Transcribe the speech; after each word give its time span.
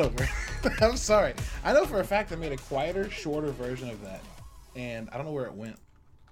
over. 0.00 0.28
I'm 0.80 0.96
sorry. 0.96 1.34
I 1.64 1.72
know 1.72 1.84
for 1.86 2.00
a 2.00 2.04
fact 2.04 2.32
I 2.32 2.36
made 2.36 2.52
a 2.52 2.56
quieter, 2.56 3.08
shorter 3.10 3.50
version 3.52 3.88
of 3.90 4.00
that, 4.02 4.22
and 4.76 5.08
I 5.10 5.16
don't 5.16 5.26
know 5.26 5.32
where 5.32 5.46
it 5.46 5.54
went. 5.54 5.76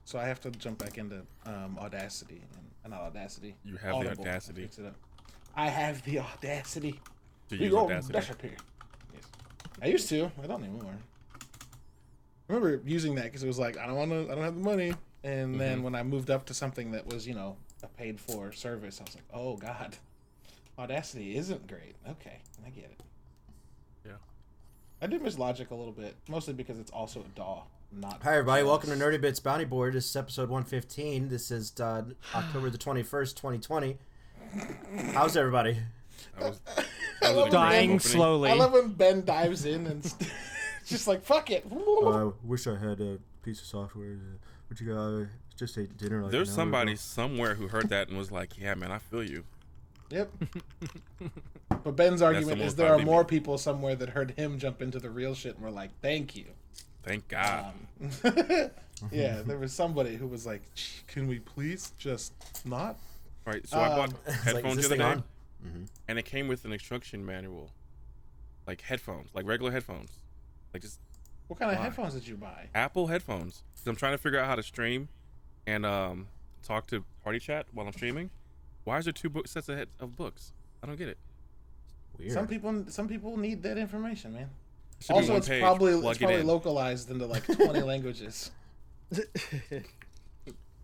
So 0.05 0.19
I 0.19 0.25
have 0.27 0.41
to 0.41 0.51
jump 0.53 0.79
back 0.79 0.97
into 0.99 1.23
um, 1.47 1.79
Audacity 1.79 2.43
and 2.85 2.91
not 2.91 3.03
Audacity. 3.03 3.55
You 3.65 3.77
have 3.77 3.91
the 3.91 3.97
Audible 4.09 4.25
to 4.25 4.31
audacity. 4.31 4.69
up. 4.87 4.95
I 5.55 5.69
have 5.69 6.03
the 6.05 6.21
audacity. 6.21 7.01
To 7.51 7.57
The 7.57 7.65
use 7.65 7.75
Audacity. 7.75 8.15
audacity. 8.17 8.51
Yes. 9.15 9.23
I 9.83 9.87
used 9.89 10.09
to. 10.11 10.31
I 10.43 10.47
don't 10.47 10.63
anymore. 10.65 10.95
I 12.49 12.53
remember 12.55 12.81
using 12.87 13.15
that 13.17 13.25
because 13.25 13.43
it 13.43 13.47
was 13.47 13.59
like 13.59 13.77
I 13.77 13.87
don't 13.87 13.97
want 13.97 14.11
to. 14.11 14.33
I 14.33 14.35
don't 14.35 14.45
have 14.45 14.55
the 14.57 14.63
money. 14.63 14.95
And 15.25 15.51
Mm-hmm. 15.51 15.59
then 15.59 15.83
when 15.83 15.95
I 15.95 16.03
moved 16.05 16.31
up 16.31 16.47
to 16.47 16.55
something 16.55 16.93
that 16.93 17.07
was 17.07 17.27
you 17.27 17.35
know 17.35 17.57
a 17.83 17.89
paid 17.89 18.19
for 18.21 18.53
service, 18.53 19.01
I 19.01 19.05
was 19.05 19.15
like, 19.17 19.25
oh 19.35 19.57
god, 19.57 19.97
Audacity 20.79 21.37
isn't 21.37 21.67
great. 21.67 21.97
Okay, 22.09 22.39
I 22.65 22.71
get 22.71 22.85
it. 22.85 23.01
Yeah. 25.01 25.07
I 25.07 25.11
do 25.11 25.19
miss 25.19 25.39
Logic 25.39 25.71
a 25.71 25.75
little 25.75 25.93
bit, 25.93 26.17
mostly 26.29 26.55
because 26.55 26.79
it's 26.79 26.91
also 26.91 27.21
a 27.21 27.39
DAW, 27.39 27.63
not. 27.93 28.21
Hi 28.23 28.33
everybody, 28.33 28.63
welcome 28.65 28.91
to 28.91 28.97
Nerdy 28.97 29.21
Bits 29.21 29.41
Bounty 29.41 29.65
Board. 29.65 29.95
This 29.95 30.09
is 30.09 30.17
episode 30.17 30.49
115. 30.49 31.29
This 31.29 31.51
is 31.51 31.73
uh, 31.81 32.03
October 32.35 32.71
the 32.71 32.79
21st, 32.79 33.37
2020. 33.37 33.99
How's 35.13 35.37
everybody? 35.37 35.79
I 36.41 36.49
was, 36.49 36.61
I 37.23 37.31
love 37.33 37.51
Dying 37.51 38.01
slowly. 38.01 38.51
I 38.51 38.55
love 38.55 38.73
when 38.73 38.89
Ben 38.91 39.25
dives 39.25 39.65
in 39.65 39.87
and 39.87 40.05
st- 40.05 40.31
just 40.87 41.07
like 41.07 41.25
fuck 41.25 41.51
it. 41.51 41.65
I 41.73 42.31
wish 42.43 42.67
I 42.67 42.77
had 42.77 43.01
a 43.01 43.19
piece 43.43 43.61
of 43.61 43.67
software. 43.67 44.19
What 44.69 44.81
you 44.81 44.95
got? 44.95 45.29
Just 45.57 45.79
ate 45.79 45.97
dinner. 45.97 46.23
Like 46.23 46.33
there's 46.33 46.53
somebody 46.53 46.97
somewhere 46.97 47.55
who 47.55 47.69
heard 47.69 47.89
that 47.91 48.09
and 48.09 48.17
was 48.17 48.31
like, 48.31 48.59
"Yeah, 48.59 48.75
man, 48.75 48.93
I 48.93 48.99
feel 48.99 49.23
you." 49.25 49.45
Yep. 50.11 50.31
But 51.85 51.95
Ben's 51.97 52.23
argument 52.23 52.59
the 52.59 52.65
is 52.65 52.75
there 52.75 52.93
are 52.93 52.99
more 52.99 53.23
me. 53.23 53.29
people 53.29 53.57
somewhere 53.57 53.95
that 53.95 54.11
heard 54.11 54.33
him 54.33 54.59
jump 54.59 54.83
into 54.83 54.99
the 54.99 55.11
real 55.11 55.35
shit 55.35 55.55
and 55.55 55.65
were 55.65 55.71
like, 55.71 55.91
"Thank 56.03 56.35
you." 56.35 56.47
Thank 57.05 57.29
God. 57.29 57.73
Um, 58.03 58.11
yeah, 59.13 59.43
there 59.43 59.59
was 59.59 59.73
somebody 59.73 60.17
who 60.17 60.27
was 60.27 60.45
like, 60.45 60.63
"Can 61.07 61.29
we 61.29 61.39
please 61.39 61.93
just 61.99 62.33
not?" 62.65 62.97
All 63.47 63.53
right, 63.53 63.67
so 63.67 63.79
I 63.79 63.89
bought 63.91 64.09
um, 64.11 64.15
It's 64.27 64.47
like, 64.47 64.55
headphones 64.57 64.75
the 64.77 64.83
this 64.83 64.87
other 64.87 64.97
thing 64.97 64.99
day, 64.99 65.05
on? 65.73 65.89
and 66.09 66.19
it 66.19 66.25
came 66.25 66.49
with 66.49 66.65
an 66.65 66.73
instruction 66.73 67.25
manual, 67.25 67.71
like 68.67 68.81
headphones, 68.81 69.29
like 69.35 69.47
regular 69.47 69.71
headphones, 69.71 70.11
like 70.75 70.83
just 70.83 70.99
What 71.47 71.61
kind 71.61 71.71
of 71.71 71.79
Why? 71.79 71.85
headphones 71.85 72.15
did 72.15 72.27
you 72.27 72.37
buy? 72.37 72.67
Apple 72.75 73.07
headphones. 73.07 73.63
'Cause 73.77 73.87
I'm 73.87 73.97
trying 73.97 74.13
to 74.13 74.19
figure 74.19 74.41
out 74.41 74.47
how 74.47 74.57
to 74.57 74.63
stream 74.65 75.09
and 75.67 75.87
um, 75.87 76.27
talk 76.65 76.87
to 76.89 77.05
party 77.23 77.39
chat 77.39 77.67
while 77.73 77.87
I'm 77.87 77.93
streaming. 77.93 78.31
Why 78.89 78.97
is 78.97 79.05
there 79.05 79.13
two 79.13 79.29
book 79.29 79.47
sets 79.47 79.69
of, 79.69 79.87
of 80.01 80.17
books? 80.17 80.55
I 80.83 80.87
don't 80.87 80.97
get 80.97 81.09
it. 81.09 81.19
Weird. 82.19 82.33
Some 82.33 82.47
people, 82.47 82.85
some 82.89 83.07
people 83.07 83.37
need 83.37 83.63
that 83.65 83.77
information, 83.77 84.33
man. 84.33 84.49
Should 85.01 85.13
Also, 85.13 85.37
it's 85.37 85.47
page, 85.47 85.61
probably 85.61 85.93
plug 85.93 86.13
it's 86.13 86.17
it 86.17 86.25
probably 86.25 86.41
in. 86.41 86.47
localized 86.47 87.11
into 87.11 87.27
like 87.27 87.45
20 87.47 87.83
languages. 87.83 88.51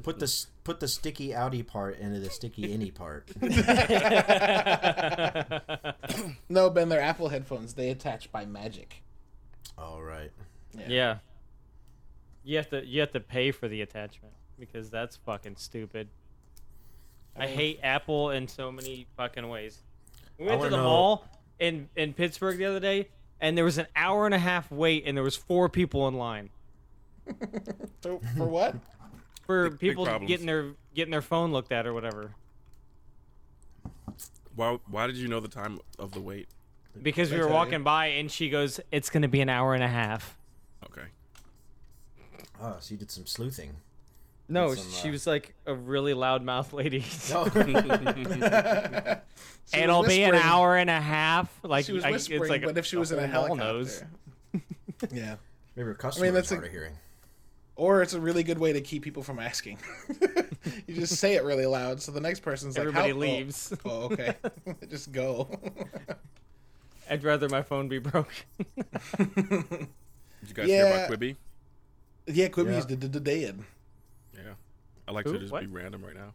Put 0.03 0.19
the 0.19 0.47
put 0.65 0.81
the 0.81 0.89
sticky 0.89 1.31
outy 1.31 1.67
part 1.67 1.99
into 1.99 2.21
the 2.21 2.29
sticky 2.29 2.73
inny 2.73 2.91
part. 2.91 3.31
No, 6.51 6.69
Ben, 6.69 6.91
they're 6.91 7.01
Apple 7.01 7.31
headphones. 7.31 7.73
They 7.73 7.89
attach 7.89 8.31
by 8.31 8.45
magic. 8.45 9.03
All 9.79 10.03
right. 10.03 10.31
yeah. 10.87 11.19
You 12.45 12.59
have 12.59 12.69
to 12.69 12.85
you 12.85 13.01
have 13.01 13.13
to 13.13 13.21
pay 13.21 13.51
for 13.51 13.67
the 13.67 13.81
attachment 13.81 14.35
because 14.59 14.91
that's 14.91 15.17
fucking 15.17 15.57
stupid. 15.57 16.09
I 17.37 17.47
hate 17.47 17.81
Apple 17.83 18.31
in 18.31 18.47
so 18.49 18.71
many 18.71 19.07
fucking 19.17 19.49
ways. 19.49 19.83
We 20.39 20.47
went 20.47 20.63
to 20.63 20.69
the 20.69 20.77
know- 20.77 20.83
mall 20.85 21.29
in 21.59 21.89
in 21.97 22.13
Pittsburgh 22.15 22.59
the 22.59 22.65
other 22.67 22.81
day, 22.81 23.09
and 23.41 23.57
there 23.57 23.65
was 23.65 23.79
an 23.79 23.87
hour 23.97 24.27
and 24.27 24.35
a 24.35 24.39
half 24.39 24.71
wait, 24.71 25.05
and 25.07 25.17
there 25.17 25.25
was 25.25 25.37
four 25.37 25.69
people 25.69 26.07
in 26.09 26.15
line 26.15 26.51
So, 28.03 28.21
for 28.37 28.47
what? 28.47 28.77
for 29.47 29.71
Big- 29.71 29.79
big 29.79 29.91
people 29.91 30.05
problems. 30.07 30.29
getting 30.29 30.47
their 30.47 30.73
getting 30.95 31.11
their 31.13 31.23
phone 31.23 31.53
looked 31.53 31.73
at 31.73 31.87
or 31.87 31.93
whatever. 31.95 32.35
Why? 34.55 34.79
Why 34.87 35.07
did 35.07 35.17
you 35.17 35.29
know 35.29 35.41
the 35.41 35.49
time 35.49 35.81
of 35.99 36.13
the 36.13 36.21
wait? 36.21 36.49
Because 37.03 37.33
we 37.33 37.39
were 37.41 37.49
walking 37.49 37.83
by, 37.83 38.07
and 38.07 38.31
she 38.31 38.49
goes, 38.49 38.79
"It's 38.93 39.11
gonna 39.11 39.27
be 39.29 39.41
an 39.41 39.49
hour 39.49 39.75
and 39.75 39.83
a 39.83 39.89
half." 39.89 40.39
Okay. 40.85 41.07
Oh, 42.61 42.77
so 42.79 42.93
you 42.95 42.99
did 42.99 43.11
some 43.11 43.27
sleuthing. 43.27 43.75
No, 44.49 44.75
Some, 44.75 44.91
she 44.93 45.09
uh, 45.09 45.13
was 45.13 45.27
like 45.27 45.55
a 45.67 45.75
really 45.75 46.13
loud 46.15 46.43
mouth 46.43 46.73
lady. 46.73 47.05
No. 47.31 47.45
She 49.73 49.81
It'll 49.81 50.03
be 50.03 50.23
an 50.25 50.35
hour 50.35 50.77
and 50.77 50.91
a 50.91 51.01
half. 51.01 51.51
Like 51.63 51.87
She 51.87 51.93
was 51.93 52.05
I, 52.05 52.11
it's 52.11 52.29
like 52.29 52.63
but 52.63 52.77
if 52.77 52.85
she 52.85 52.97
was 52.97 53.13
in 53.13 53.19
a 53.19 53.27
whole 53.27 53.49
mall 53.49 53.57
helicopter. 53.57 53.73
knows. 53.73 54.05
Yeah. 55.11 55.37
Maybe 55.75 55.87
her 55.87 55.95
customers 55.95 56.33
that's 56.35 56.51
a- 56.53 56.57
hard 56.57 56.67
of 56.67 56.73
hearing. 56.73 56.93
Or 57.77 58.03
it's 58.03 58.13
a 58.15 58.21
really 58.21 58.43
good 58.45 58.59
way 58.59 58.73
to 58.73 58.81
keep 58.81 59.03
people 59.03 59.23
from 59.23 59.39
asking. 59.41 59.79
you 60.87 60.95
just 60.95 61.17
say 61.17 61.35
it 61.35 61.43
really 61.43 61.67
loud, 61.67 62.01
so 62.01 62.13
the 62.13 62.21
next 62.21 62.41
person's 62.41 62.77
like, 62.79 62.87
Everybody 62.87 63.11
"How-" 63.11 63.17
oh, 63.17 63.19
leaves. 63.19 63.73
Oh, 63.85 64.03
okay. 64.13 64.35
just 64.89 65.11
go. 65.11 65.49
I'd 67.11 67.25
rather 67.25 67.49
my 67.49 67.63
phone 67.63 67.89
be 67.89 67.99
broke. 67.99 68.33
Did 69.19 69.89
you 70.47 70.55
guys 70.55 70.67
hear 70.67 70.87
about 70.87 71.11
Quibi? 71.11 71.37
yeah, 72.27 72.49
Quibi's 72.49 72.77
Yeah. 72.77 72.81
the, 72.85 72.97
the, 72.97 73.09
the 73.09 73.21
dead. 73.21 73.65
Yeah. 75.07 75.11
I 75.11 75.15
like 75.15 75.27
Who? 75.27 75.33
to 75.35 75.39
just 75.39 75.53
What? 75.53 75.61
be 75.63 75.67
random 75.67 76.05
right 76.05 76.15
now. 76.15 76.33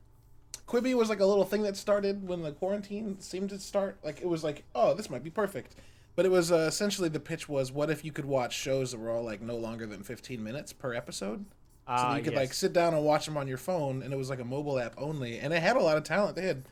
Quibi 0.67 0.93
was 0.93 1.09
like 1.09 1.19
a 1.19 1.25
little 1.25 1.45
thing 1.45 1.63
that 1.63 1.75
started 1.75 2.27
when 2.27 2.43
the 2.43 2.51
quarantine 2.51 3.19
seemed 3.19 3.49
to 3.49 3.59
start. 3.59 3.97
Like 4.03 4.21
it 4.21 4.27
was 4.27 4.43
like, 4.43 4.63
oh, 4.75 4.93
this 4.93 5.09
might 5.09 5.23
be 5.23 5.31
perfect. 5.31 5.75
But 6.15 6.25
it 6.25 6.29
was 6.31 6.51
uh, 6.51 6.65
essentially 6.67 7.09
the 7.09 7.19
pitch 7.19 7.47
was, 7.49 7.71
what 7.71 7.89
if 7.89 8.03
you 8.05 8.11
could 8.11 8.25
watch 8.25 8.53
shows 8.55 8.91
that 8.91 8.99
were 8.99 9.09
all 9.09 9.23
like 9.23 9.41
no 9.41 9.55
longer 9.55 9.85
than 9.87 10.03
15 10.03 10.43
minutes 10.43 10.73
per 10.73 10.93
episode? 10.93 11.45
So 11.87 11.93
Ah, 11.95 12.11
that 12.11 12.17
you 12.19 12.23
could 12.23 12.35
like 12.35 12.53
sit 12.53 12.71
down 12.73 12.93
and 12.93 13.03
watch 13.03 13.25
them 13.25 13.35
on 13.35 13.47
your 13.47 13.57
phone, 13.57 14.03
and 14.03 14.13
it 14.13 14.17
was 14.17 14.29
like 14.29 14.39
a 14.39 14.45
mobile 14.45 14.77
app 14.77 14.93
only, 14.97 15.39
and 15.39 15.51
it 15.53 15.63
had 15.63 15.75
a 15.75 15.79
lot 15.79 15.97
of 15.97 16.03
talent. 16.03 16.35
They 16.35 16.45
had 16.45 16.63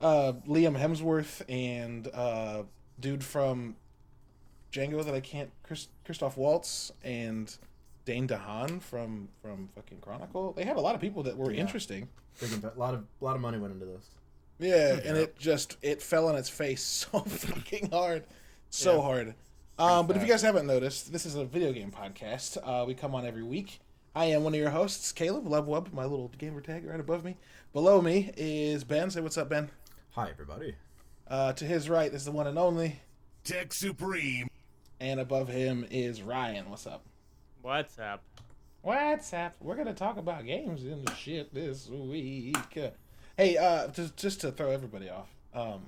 uh, 0.00 0.32
Liam 0.48 0.76
Hemsworth 0.76 1.42
and 1.48 2.08
uh, 2.12 2.64
dude 2.98 3.22
from 3.22 3.76
Django 4.72 5.04
that 5.04 5.14
I 5.14 5.20
can't, 5.20 5.50
Chris, 5.62 5.86
Christoph 6.04 6.36
Waltz 6.36 6.90
and 7.04 7.56
Dane 8.08 8.26
DeHaan 8.26 8.80
from 8.80 9.28
from 9.42 9.68
fucking 9.74 9.98
Chronicle. 10.00 10.54
They 10.54 10.64
had 10.64 10.78
a 10.78 10.80
lot 10.80 10.94
of 10.94 11.00
people 11.02 11.22
that 11.24 11.36
were 11.36 11.52
Yeah. 11.52 11.60
interesting. 11.60 12.08
Big 12.40 12.64
a 12.64 12.72
lot 12.78 12.94
of 12.94 13.04
lot 13.20 13.36
of 13.36 13.42
money 13.42 13.58
went 13.58 13.74
into 13.74 13.84
this. 13.84 14.06
Yeah, 14.58 14.98
and 15.04 15.18
it 15.18 15.38
just 15.38 15.76
it 15.82 16.00
fell 16.00 16.26
on 16.26 16.34
its 16.34 16.48
face 16.48 16.82
so 17.12 17.20
fucking 17.20 17.90
hard, 17.90 18.24
so 18.70 18.96
Yeah. 18.96 19.02
hard. 19.02 19.34
Um, 19.78 20.06
but 20.06 20.16
if 20.16 20.22
you 20.22 20.28
guys 20.28 20.40
haven't 20.40 20.66
noticed, 20.66 21.12
this 21.12 21.26
is 21.26 21.34
a 21.34 21.44
video 21.44 21.70
game 21.74 21.90
podcast. 21.92 22.56
Uh, 22.64 22.86
we 22.86 22.94
come 22.94 23.14
on 23.14 23.26
every 23.26 23.42
week. 23.42 23.78
I 24.16 24.24
am 24.24 24.42
one 24.42 24.54
of 24.54 24.58
your 24.58 24.70
hosts, 24.70 25.12
Caleb 25.12 25.44
Lovewub, 25.46 25.92
my 25.92 26.04
little 26.06 26.28
gamer 26.38 26.62
tag 26.62 26.86
right 26.86 26.98
above 26.98 27.24
me. 27.24 27.36
Below 27.74 28.00
me 28.00 28.32
is 28.38 28.84
Ben. 28.84 29.10
Say 29.10 29.20
what's 29.20 29.36
up, 29.36 29.50
Ben. 29.50 29.70
Hi 30.12 30.30
everybody. 30.30 30.74
Uh, 31.28 31.52
to 31.52 31.66
his 31.66 31.90
right 31.90 32.10
is 32.12 32.24
the 32.24 32.32
one 32.32 32.46
and 32.46 32.58
only, 32.58 33.00
Tech 33.44 33.74
Supreme. 33.74 34.48
and 34.98 35.20
above 35.20 35.48
him 35.48 35.86
is 35.90 36.22
Ryan. 36.22 36.70
What's 36.70 36.86
up? 36.86 37.04
What's 37.62 37.98
up? 37.98 38.22
What's 38.82 39.32
up? 39.34 39.54
We're 39.60 39.76
gonna 39.76 39.94
talk 39.94 40.16
about 40.16 40.46
games 40.46 40.84
and 40.84 41.08
shit 41.16 41.52
this 41.52 41.88
week. 41.88 42.56
Hey, 43.36 43.56
uh, 43.56 43.88
just 43.88 44.16
just 44.16 44.40
to 44.42 44.52
throw 44.52 44.70
everybody 44.70 45.08
off, 45.10 45.28
um, 45.52 45.82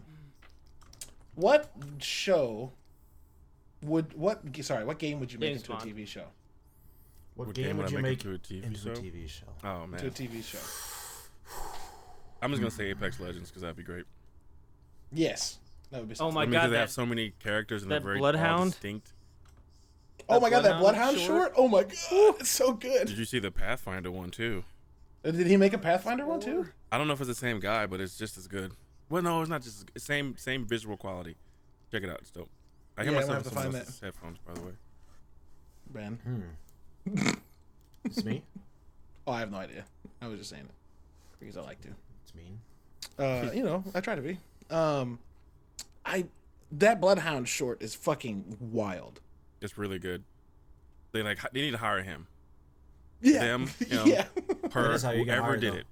what 1.34 1.70
show 1.98 2.72
would 3.82 4.12
what? 4.14 4.42
Sorry, 4.62 4.84
what 4.84 4.98
game 4.98 5.20
would 5.20 5.32
you 5.32 5.38
make 5.38 5.50
James 5.50 5.62
into 5.62 5.72
a 5.72 5.76
TV 5.76 6.06
show? 6.06 6.24
What, 7.36 7.46
What 7.48 7.56
game, 7.56 7.66
game 7.66 7.76
would 7.78 7.84
would 7.84 7.92
you 7.92 7.98
make 7.98 8.24
make 8.24 8.24
into 8.24 8.34
a 8.34 8.38
TV 8.38 8.64
into 8.64 8.80
show? 8.80 8.90
a 8.90 8.94
TV 8.94 9.28
show? 9.28 9.46
Oh 9.64 9.86
To 9.96 10.06
a. 10.08 10.10
TV 10.10 10.44
show? 10.44 10.58
I'm 12.42 12.50
just 12.50 12.60
gonna 12.60 12.70
say 12.70 12.86
Apex 12.90 13.20
Legends 13.20 13.48
because 13.50 13.62
that'd 13.62 13.76
be 13.76 13.82
great. 13.82 14.04
Yes, 15.12 15.58
that 15.90 16.00
would 16.00 16.08
be. 16.08 16.14
Oh 16.14 16.16
something. 16.16 16.34
my 16.34 16.42
I 16.42 16.46
mean, 16.46 16.52
god, 16.52 16.60
'cause 16.62 16.70
they 16.70 16.74
that, 16.76 16.80
have 16.80 16.90
so 16.90 17.06
many 17.06 17.30
characters 17.42 17.82
and 17.82 17.90
that 17.92 17.96
they're 18.02 18.08
very 18.12 18.18
Bloodhound? 18.18 18.58
all 18.60 18.64
distinct. 18.66 19.12
Oh 20.28 20.40
my 20.40 20.50
god, 20.50 20.64
that 20.64 20.78
Bloodhound 20.78 21.16
Bloodhound 21.16 21.18
short? 21.18 21.26
short! 21.26 21.52
Oh 21.56 21.68
my 21.68 21.82
god, 21.82 22.40
it's 22.40 22.50
so 22.50 22.72
good. 22.72 23.06
Did 23.08 23.18
you 23.18 23.24
see 23.24 23.38
the 23.38 23.50
Pathfinder 23.50 24.10
one 24.10 24.30
too? 24.30 24.64
Uh, 25.24 25.30
Did 25.32 25.46
he 25.46 25.56
make 25.56 25.72
a 25.72 25.78
Pathfinder 25.78 26.24
one 26.26 26.40
too? 26.40 26.66
I 26.92 26.98
don't 26.98 27.06
know 27.06 27.12
if 27.12 27.20
it's 27.20 27.28
the 27.28 27.34
same 27.34 27.60
guy, 27.60 27.86
but 27.86 28.00
it's 28.00 28.16
just 28.16 28.38
as 28.38 28.46
good. 28.48 28.72
Well, 29.08 29.22
no, 29.22 29.40
it's 29.40 29.50
not 29.50 29.62
just 29.62 29.78
as 29.78 29.84
good. 29.84 30.00
same 30.02 30.36
same 30.36 30.64
visual 30.66 30.96
quality. 30.96 31.36
Check 31.92 32.02
it 32.04 32.10
out, 32.10 32.18
it's 32.20 32.30
dope. 32.30 32.48
I 32.96 33.02
hear 33.04 33.12
Yeah, 33.12 33.18
I'm 33.18 33.26
myself 33.28 33.28
gonna 33.28 33.38
in 33.38 33.44
have 33.44 33.44
to 33.44 33.48
someone 33.48 33.72
find 33.72 33.86
else's 33.86 34.00
headphones, 34.00 34.38
by 34.46 34.54
the 34.54 34.60
way. 34.60 34.72
Ben. 35.92 36.18
Hmm. 37.06 37.30
It's 38.04 38.24
me. 38.24 38.42
Oh, 39.26 39.32
I 39.32 39.40
have 39.40 39.52
no 39.52 39.58
idea. 39.58 39.84
I 40.22 40.26
was 40.28 40.38
just 40.38 40.50
saying 40.50 40.64
it 40.64 40.70
because 41.38 41.56
I 41.56 41.60
like 41.60 41.80
to. 41.82 41.88
It's 42.24 42.34
mean. 42.34 42.58
Uh, 43.18 43.50
you 43.52 43.62
know, 43.62 43.84
I 43.94 44.00
try 44.00 44.14
to 44.16 44.22
be. 44.22 44.38
Um, 44.70 45.18
I 46.04 46.24
that 46.72 47.00
Bloodhound 47.00 47.46
short 47.46 47.80
is 47.82 47.94
fucking 47.94 48.56
wild. 48.58 49.20
It's 49.60 49.76
really 49.78 49.98
good. 49.98 50.24
They 51.12 51.22
like 51.22 51.38
they 51.52 51.60
need 51.62 51.72
to 51.72 51.76
hire 51.78 52.02
him. 52.02 52.26
Yeah, 53.20 53.40
Them, 53.40 53.70
you 53.80 53.94
know. 53.96 54.04
yeah. 54.04 54.24
Her 54.72 54.92
is 54.92 55.02
how 55.02 55.10
you 55.10 55.24
get 55.24 55.32
whoever 55.34 55.46
hired, 55.48 55.60
did 55.60 55.72
though. 55.74 55.78
it. 55.78 55.86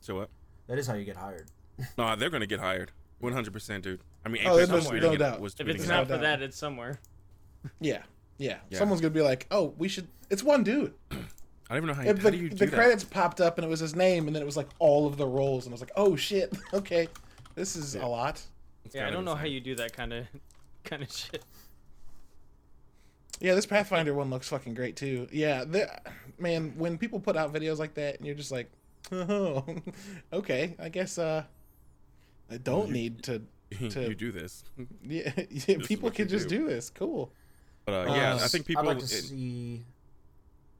So 0.00 0.14
what? 0.16 0.30
That 0.68 0.78
is 0.78 0.86
how 0.86 0.94
you 0.94 1.04
get 1.04 1.16
hired. 1.16 1.46
No, 1.98 2.16
they're 2.16 2.30
gonna 2.30 2.46
get 2.46 2.60
hired. 2.60 2.90
One 3.18 3.32
hundred 3.32 3.52
percent, 3.52 3.84
dude. 3.84 4.00
I 4.24 4.28
mean, 4.30 4.42
Oh, 4.46 4.56
Apex 4.56 4.68
there's 4.70 4.90
was 4.90 5.02
no 5.02 5.12
it- 5.12 5.18
doubt. 5.18 5.40
was 5.40 5.54
If 5.58 5.68
it's 5.68 5.84
it 5.84 5.88
not 5.88 6.00
out. 6.00 6.06
for 6.06 6.12
doubt. 6.14 6.22
that, 6.22 6.42
it's 6.42 6.56
somewhere. 6.56 6.98
Yeah, 7.80 8.02
yeah, 8.38 8.58
Yeah. 8.70 8.78
Someone's 8.78 9.00
gonna 9.00 9.10
be 9.10 9.20
like, 9.22 9.46
"Oh, 9.50 9.74
we 9.76 9.88
should." 9.88 10.06
It's 10.30 10.42
one 10.42 10.62
dude. 10.64 10.94
I 11.10 11.16
don't 11.74 11.78
even 11.78 11.86
know 11.88 11.94
how, 11.94 12.02
If 12.02 12.18
how 12.18 12.24
the 12.24 12.30
do 12.30 12.36
you 12.38 12.48
do 12.48 12.56
the 12.56 12.66
that? 12.66 12.74
credits 12.74 13.02
popped 13.04 13.40
up 13.40 13.58
and 13.58 13.64
it 13.64 13.68
was 13.68 13.80
his 13.80 13.94
name, 13.96 14.26
and 14.28 14.34
then 14.36 14.42
it 14.42 14.46
was 14.46 14.56
like 14.56 14.68
all 14.78 15.06
of 15.06 15.16
the 15.16 15.26
roles, 15.26 15.66
and 15.66 15.72
I 15.72 15.74
was 15.74 15.80
like, 15.80 15.92
"Oh 15.96 16.14
shit, 16.16 16.56
okay, 16.72 17.08
this 17.56 17.74
is 17.76 17.94
Yeah. 17.94 18.04
a 18.04 18.08
lot." 18.08 18.40
It's 18.84 18.94
Yeah, 18.94 19.06
I 19.08 19.10
don't 19.10 19.18
of 19.20 19.24
know 19.26 19.34
how 19.34 19.46
you 19.46 19.60
do 19.60 19.74
that 19.76 19.92
kind 19.92 20.12
of 20.14 20.26
kind 20.84 21.02
of 21.02 21.12
shit. 21.12 21.42
Yeah, 23.40 23.54
this 23.54 23.66
Pathfinder 23.66 24.14
one 24.14 24.30
looks 24.30 24.48
fucking 24.48 24.74
great 24.74 24.96
too. 24.96 25.28
Yeah, 25.30 25.64
the, 25.64 25.90
man, 26.38 26.72
when 26.76 26.96
people 26.98 27.20
put 27.20 27.36
out 27.36 27.52
videos 27.52 27.78
like 27.78 27.94
that, 27.94 28.16
and 28.16 28.26
you're 28.26 28.34
just 28.34 28.50
like, 28.50 28.70
"Oh, 29.12 29.64
okay, 30.32 30.74
I 30.78 30.88
guess 30.88 31.18
uh, 31.18 31.44
I 32.50 32.56
don't 32.58 32.88
You- 32.88 32.92
need 32.92 33.22
to." 33.24 33.42
to- 33.90 34.08
you 34.08 34.14
do 34.14 34.32
this. 34.32 34.64
Yeah, 35.02 35.32
yeah 35.50 35.76
is 35.78 35.86
people 35.86 36.10
can 36.10 36.28
just 36.28 36.48
do. 36.48 36.58
do 36.60 36.68
this. 36.68 36.88
Cool. 36.90 37.30
But 37.84 38.08
uh, 38.08 38.14
yeah, 38.14 38.34
Uh, 38.34 38.44
I 38.44 38.48
think 38.48 38.64
people. 38.66 38.82
I'd 38.82 38.86
like 38.96 38.98
to 38.98 39.02
in- 39.02 39.08
see. 39.22 39.84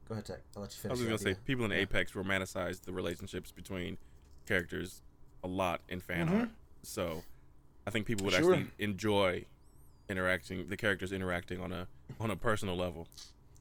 Go 0.08 0.12
ahead, 0.14 0.24
Tech. 0.24 0.38
I'll 0.56 0.62
let 0.62 0.72
you 0.72 0.78
finish. 0.80 0.96
I 0.98 1.00
was 1.00 1.02
gonna 1.02 1.18
say 1.18 1.36
people 1.44 1.64
in 1.64 1.72
Apex 1.72 2.12
romanticize 2.12 2.80
the 2.82 2.92
relationships 2.92 3.50
between 3.52 3.98
characters 4.46 5.02
a 5.42 5.48
lot 5.48 5.80
in 5.88 6.00
fan 6.00 6.28
Mhm. 6.28 6.40
art. 6.40 6.48
So 6.84 7.24
I 7.86 7.90
think 7.90 8.06
people 8.06 8.24
would 8.26 8.34
Sure. 8.34 8.54
actually 8.54 8.70
enjoy 8.78 9.44
interacting 10.08 10.68
the 10.68 10.76
characters 10.76 11.10
interacting 11.12 11.60
on 11.60 11.72
a 11.72 11.88
on 12.20 12.30
a 12.30 12.36
personal 12.36 12.76
level. 12.76 13.08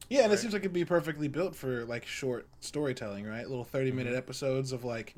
Yeah, 0.10 0.24
and 0.26 0.34
it 0.34 0.38
seems 0.40 0.54
like 0.54 0.62
it'd 0.62 0.74
be 0.74 0.86
perfectly 0.86 1.28
built 1.28 1.56
for 1.56 1.84
like 1.86 2.06
short 2.06 2.48
storytelling, 2.60 3.26
right? 3.26 3.48
Little 3.48 3.64
30 3.64 3.92
minute 3.92 4.12
Mm-hmm. 4.12 4.18
episodes 4.20 4.72
of 4.72 4.84
like 4.84 5.16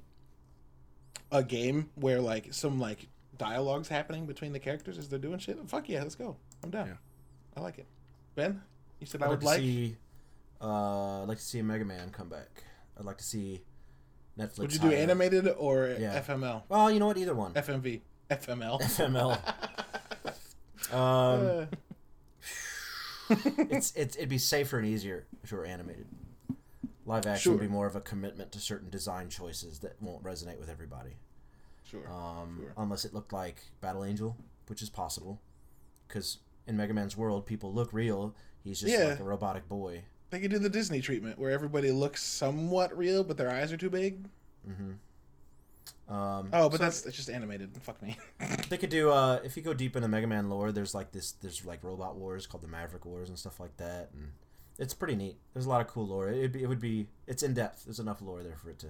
a 1.31 1.43
game 1.43 1.89
where 1.95 2.21
like 2.21 2.53
some 2.53 2.79
like 2.79 3.07
dialogues 3.37 3.89
happening 3.89 4.25
between 4.25 4.53
the 4.53 4.59
characters 4.59 4.97
as 4.97 5.09
they're 5.09 5.19
doing 5.19 5.39
shit. 5.39 5.57
Fuck 5.67 5.89
yeah, 5.89 6.01
let's 6.03 6.15
go. 6.15 6.37
I'm 6.63 6.69
down. 6.69 6.87
Yeah. 6.87 6.93
I 7.57 7.61
like 7.61 7.79
it. 7.79 7.85
Ben, 8.35 8.61
you 8.99 9.07
said 9.07 9.21
I'd 9.21 9.25
I 9.25 9.29
like 9.31 9.39
to 9.41 9.45
like. 9.45 9.59
see. 9.59 9.97
Uh, 10.61 11.21
I'd 11.23 11.27
like 11.27 11.37
to 11.37 11.43
see 11.43 11.59
a 11.59 11.63
Mega 11.63 11.85
Man 11.85 12.09
come 12.09 12.29
back. 12.29 12.63
I'd 12.97 13.05
like 13.05 13.17
to 13.17 13.23
see 13.23 13.61
Netflix. 14.39 14.59
Would 14.59 14.73
you 14.73 14.79
do 14.79 14.87
hire- 14.87 14.97
animated 14.97 15.47
or 15.57 15.95
Yeah. 15.99 16.19
FML? 16.21 16.63
Well, 16.69 16.89
you 16.89 16.99
know 16.99 17.07
what? 17.07 17.17
Either 17.17 17.35
one. 17.35 17.53
FMV. 17.53 18.01
FML. 18.31 18.81
FML. 18.81 19.39
Um, 20.91 20.99
Uh, 20.99 21.65
it's, 23.29 23.91
it's 23.95 24.15
it'd 24.15 24.29
be 24.29 24.37
safer 24.37 24.77
and 24.79 24.87
easier 24.87 25.25
if 25.43 25.51
it 25.51 25.55
were 25.55 25.65
animated. 25.65 26.07
Live 27.05 27.25
action 27.25 27.53
would 27.53 27.61
be 27.61 27.67
more 27.67 27.87
of 27.87 27.95
a 27.95 28.01
commitment 28.01 28.51
to 28.51 28.59
certain 28.59 28.89
design 28.89 29.29
choices 29.29 29.79
that 29.79 29.95
won't 30.01 30.23
resonate 30.23 30.59
with 30.59 30.69
everybody. 30.69 31.11
sure. 31.89 32.07
Um, 32.09 32.57
Sure. 32.61 32.73
Unless 32.77 33.05
it 33.05 33.13
looked 33.13 33.31
like 33.31 33.61
Battle 33.79 34.03
Angel, 34.03 34.35
which 34.67 34.81
is 34.81 34.89
possible, 34.89 35.39
because 36.07 36.39
in 36.67 36.75
Mega 36.75 36.93
Man's 36.93 37.15
world, 37.15 37.45
people 37.45 37.73
look 37.73 37.93
real. 37.93 38.35
He's 38.63 38.81
just 38.81 38.91
Yeah. 38.91 39.05
like 39.05 39.19
a 39.21 39.23
robotic 39.23 39.69
boy. 39.69 40.03
They 40.31 40.41
could 40.41 40.51
do 40.51 40.59
the 40.59 40.69
Disney 40.69 40.99
treatment 40.99 41.39
where 41.39 41.51
everybody 41.51 41.91
looks 41.91 42.21
somewhat 42.21 42.97
real, 42.97 43.23
but 43.23 43.37
their 43.37 43.49
eyes 43.49 43.71
are 43.71 43.77
too 43.77 43.89
big. 43.89 44.25
Mm-hmm. 44.69 44.91
Um, 46.07 46.49
Oh, 46.53 46.69
but 46.69 46.73
so 46.73 46.83
that's 46.83 47.05
it's 47.05 47.15
just 47.15 47.29
animated. 47.29 47.69
Fuck 47.81 48.01
me. 48.01 48.17
they 48.69 48.77
could 48.77 48.89
do. 48.89 49.11
Uh, 49.11 49.39
if 49.43 49.57
you 49.57 49.63
go 49.63 49.73
deep 49.73 49.95
into 49.95 50.07
Mega 50.07 50.27
Man 50.27 50.49
lore, 50.49 50.71
there's 50.71 50.93
like 50.95 51.11
this. 51.11 51.33
There's 51.33 51.65
like 51.65 51.83
robot 51.83 52.15
wars 52.15 52.47
called 52.47 52.63
the 52.63 52.67
Maverick 52.67 53.05
Wars 53.05 53.29
and 53.29 53.37
stuff 53.37 53.59
like 53.59 53.75
that, 53.77 54.09
and 54.13 54.31
it's 54.77 54.93
pretty 54.93 55.15
neat. 55.15 55.37
There's 55.53 55.65
a 55.65 55.69
lot 55.69 55.81
of 55.81 55.87
cool 55.87 56.07
lore. 56.07 56.29
It'd 56.29 56.51
be, 56.51 56.63
it 56.63 56.67
would 56.67 56.79
be. 56.79 57.07
It's 57.25 57.43
in 57.43 57.53
depth. 57.53 57.85
There's 57.85 57.99
enough 57.99 58.21
lore 58.21 58.43
there 58.43 58.55
for 58.55 58.69
it 58.69 58.79
to 58.79 58.87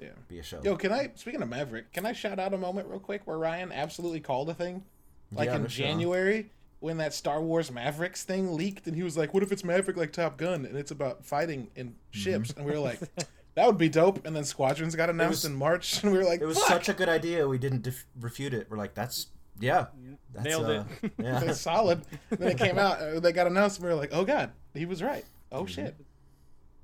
yeah. 0.00 0.08
be 0.28 0.38
a 0.38 0.42
show. 0.42 0.60
Yo, 0.62 0.76
can 0.76 0.92
I? 0.92 1.10
Speaking 1.14 1.42
of 1.42 1.48
Maverick, 1.48 1.92
can 1.92 2.06
I 2.06 2.12
shout 2.12 2.38
out 2.38 2.54
a 2.54 2.58
moment 2.58 2.88
real 2.88 3.00
quick 3.00 3.22
where 3.26 3.38
Ryan 3.38 3.72
absolutely 3.72 4.20
called 4.20 4.48
a 4.50 4.54
thing, 4.54 4.84
like 5.32 5.46
Yeah, 5.46 5.56
in. 5.56 5.66
January 5.68 6.50
when 6.80 6.98
that 6.98 7.14
Star 7.14 7.40
Wars 7.40 7.70
Mavericks 7.70 8.24
thing 8.24 8.54
leaked, 8.54 8.86
and 8.86 8.94
he 8.94 9.02
was 9.02 9.16
like, 9.16 9.32
"What 9.32 9.42
if 9.42 9.50
it's 9.50 9.64
Maverick 9.64 9.96
like 9.96 10.12
Top 10.12 10.36
Gun 10.36 10.66
and 10.66 10.76
it's 10.76 10.90
about 10.90 11.24
fighting 11.24 11.70
in 11.74 11.94
ships?" 12.10 12.52
And 12.56 12.66
we 12.66 12.72
were 12.72 12.78
like, 12.78 13.00
"That 13.54 13.66
would 13.66 13.78
be 13.78 13.88
dope." 13.88 14.26
And 14.26 14.34
then 14.34 14.44
Squadrons 14.44 14.94
got 14.96 15.10
announced 15.10 15.44
was- 15.44 15.44
in 15.46 15.54
March, 15.56 16.00
and 16.02 16.12
we 16.12 16.18
were 16.18 16.24
like, 16.24 16.40
It 16.40 16.46
was 16.46 16.58
"Fuck, 16.58 16.68
such 16.68 16.88
a 16.88 16.92
good 16.94 17.08
idea. 17.08 17.46
We 17.48 17.58
didn't 17.58 17.82
def- 17.82 18.06
refute 18.20 18.54
it. 18.54 18.66
We're 18.70 18.76
like, 18.78 18.94
that's 18.94 19.26
yeah, 19.60 19.86
that's, 20.32 20.44
Nailed 20.46 20.68
it. 20.68 20.78
uh, 20.80 21.08
Yeah. 21.22 21.40
that's 21.40 21.60
solid." 21.60 22.02
And 22.30 22.38
then 22.40 22.50
it 22.52 22.58
came 22.58 22.78
out, 22.78 23.00
uh, 23.00 23.20
they 23.20 23.32
got 23.32 23.46
announced, 23.46 23.78
and 23.78 23.84
we 23.86 23.90
were 23.94 24.00
like, 24.00 24.10
"Oh 24.12 24.24
God, 24.24 24.50
he 24.74 24.84
was 24.86 25.02
right." 25.02 25.24
Oh 25.52 25.58
Mm-hmm. 25.62 25.66
shit. 25.66 25.96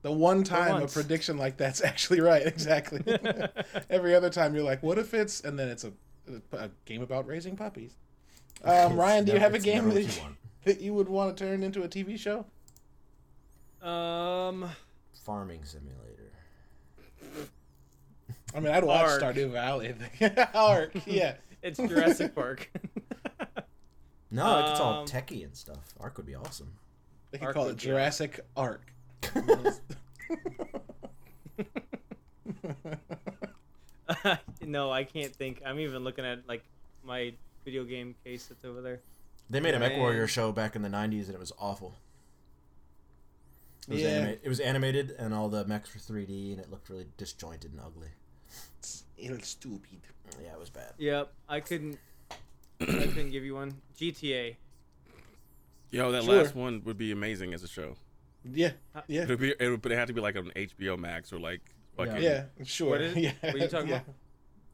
The 0.02 0.12
one 0.12 0.44
time 0.44 0.82
a 0.82 0.86
prediction 0.86 1.36
like 1.36 1.56
that's 1.58 1.80
actually 1.84 2.20
right, 2.20 2.46
exactly. 2.46 3.02
Every 3.90 4.14
other 4.14 4.30
time 4.30 4.54
you're 4.54 4.64
like, 4.64 4.82
what 4.82 4.96
if 4.98 5.12
it's, 5.12 5.40
and 5.42 5.58
then 5.58 5.68
it's 5.68 5.84
a, 5.84 5.92
a 6.52 6.70
game 6.86 7.02
about 7.02 7.26
raising 7.26 7.54
puppies. 7.56 7.96
Um, 8.64 8.72
It's 8.74 8.92
Ryan, 8.94 9.24
do 9.26 9.32
you 9.32 9.38
never- 9.38 9.44
have 9.52 9.54
a 9.54 9.64
game 9.64 9.90
that, 9.90 10.02
you 10.04 10.10
that 10.64 10.80
you 10.80 10.94
would 10.94 11.08
want 11.10 11.36
to 11.36 11.44
turn 11.44 11.62
into 11.62 11.82
a 11.82 11.88
TV 11.88 12.18
show? 12.18 12.46
Um, 13.86 14.70
Farming 15.24 15.64
simulator. 15.64 16.09
I 18.54 18.60
mean, 18.60 18.72
I'd 18.72 18.84
watch 18.84 19.06
Ark. 19.08 19.22
Stardew 19.22 19.50
Valley. 19.52 19.94
Ark, 20.54 20.92
yeah. 21.06 21.36
it's 21.62 21.78
Jurassic 21.78 22.34
Park. 22.34 22.70
No, 24.32 24.70
it's 24.70 24.78
all 24.78 25.00
Um, 25.00 25.06
techie 25.06 25.42
and 25.42 25.56
stuff. 25.56 25.92
Ark 25.98 26.16
would 26.16 26.24
be 26.26 26.36
awesome. 26.36 26.74
They 27.32 27.38
could 27.38 27.46
Ark 27.46 27.54
call 27.56 27.64
would 27.64 27.72
it 27.72 27.78
be 27.78 27.82
Jurassic 27.86 28.38
Ark. 28.56 28.92
no, 34.62 34.90
I 34.90 35.04
can't 35.04 35.34
think. 35.34 35.62
I'm 35.64 35.78
even 35.80 36.04
looking 36.04 36.24
at 36.24 36.46
like 36.48 36.64
my 37.04 37.32
video 37.64 37.84
game 37.84 38.14
case 38.24 38.46
that's 38.46 38.64
over 38.64 38.80
there. 38.80 39.00
They 39.48 39.60
made 39.60 39.74
a 39.74 39.78
Mech 39.80 39.96
Warrior 39.96 40.26
show 40.26 40.52
back 40.52 40.76
in 40.76 40.82
the 40.82 40.88
'90s, 40.88 41.26
and 41.26 41.34
it 41.34 41.40
was 41.40 41.52
awful. 41.58 41.94
It 43.88 43.94
was, 43.94 44.02
Yeah. 44.02 44.08
anima- 44.10 44.36
it 44.42 44.48
was 44.48 44.60
animated, 44.60 45.10
and 45.18 45.34
all 45.34 45.48
the 45.48 45.64
mechs 45.64 45.92
were 45.94 46.00
3D, 46.00 46.52
and 46.52 46.60
it 46.60 46.70
looked 46.70 46.88
really 46.88 47.06
disjointed 47.16 47.72
and 47.72 47.80
ugly. 47.80 48.10
It's 49.22 49.48
stupid. 49.48 50.00
Yeah, 50.42 50.52
it 50.52 50.58
was 50.58 50.70
bad. 50.70 50.92
Yep, 50.98 51.32
I 51.48 51.60
couldn't. 51.60 51.98
I 52.80 52.84
couldn't 52.86 53.30
give 53.30 53.44
you 53.44 53.54
one. 53.54 53.74
GTA. 53.98 54.56
Yo, 55.90 56.12
that 56.12 56.24
Sure. 56.24 56.34
last 56.42 56.54
one 56.54 56.82
would 56.84 56.96
be 56.96 57.10
amazing 57.12 57.52
as 57.52 57.62
a 57.62 57.68
show. 57.68 57.96
Yeah, 58.44 58.72
yeah, 59.06 59.22
It 59.24 59.28
would 59.28 59.40
be, 59.40 59.54
it 59.58 59.68
would, 59.68 59.82
but 59.82 59.92
it 59.92 59.96
had 59.96 60.08
to 60.08 60.14
be 60.14 60.20
like 60.20 60.36
on 60.36 60.50
HBO 60.56 60.96
Max 60.98 61.32
or 61.32 61.38
like 61.38 61.60
fucking. 61.96 62.22
yeah, 62.22 62.44
sure. 62.64 62.90
What 62.90 63.00
is- 63.02 63.16
yeah, 63.16 63.32
what 63.40 63.54
are 63.54 63.58
you 63.58 63.68
talking 63.68 63.88
yeah. 63.88 64.00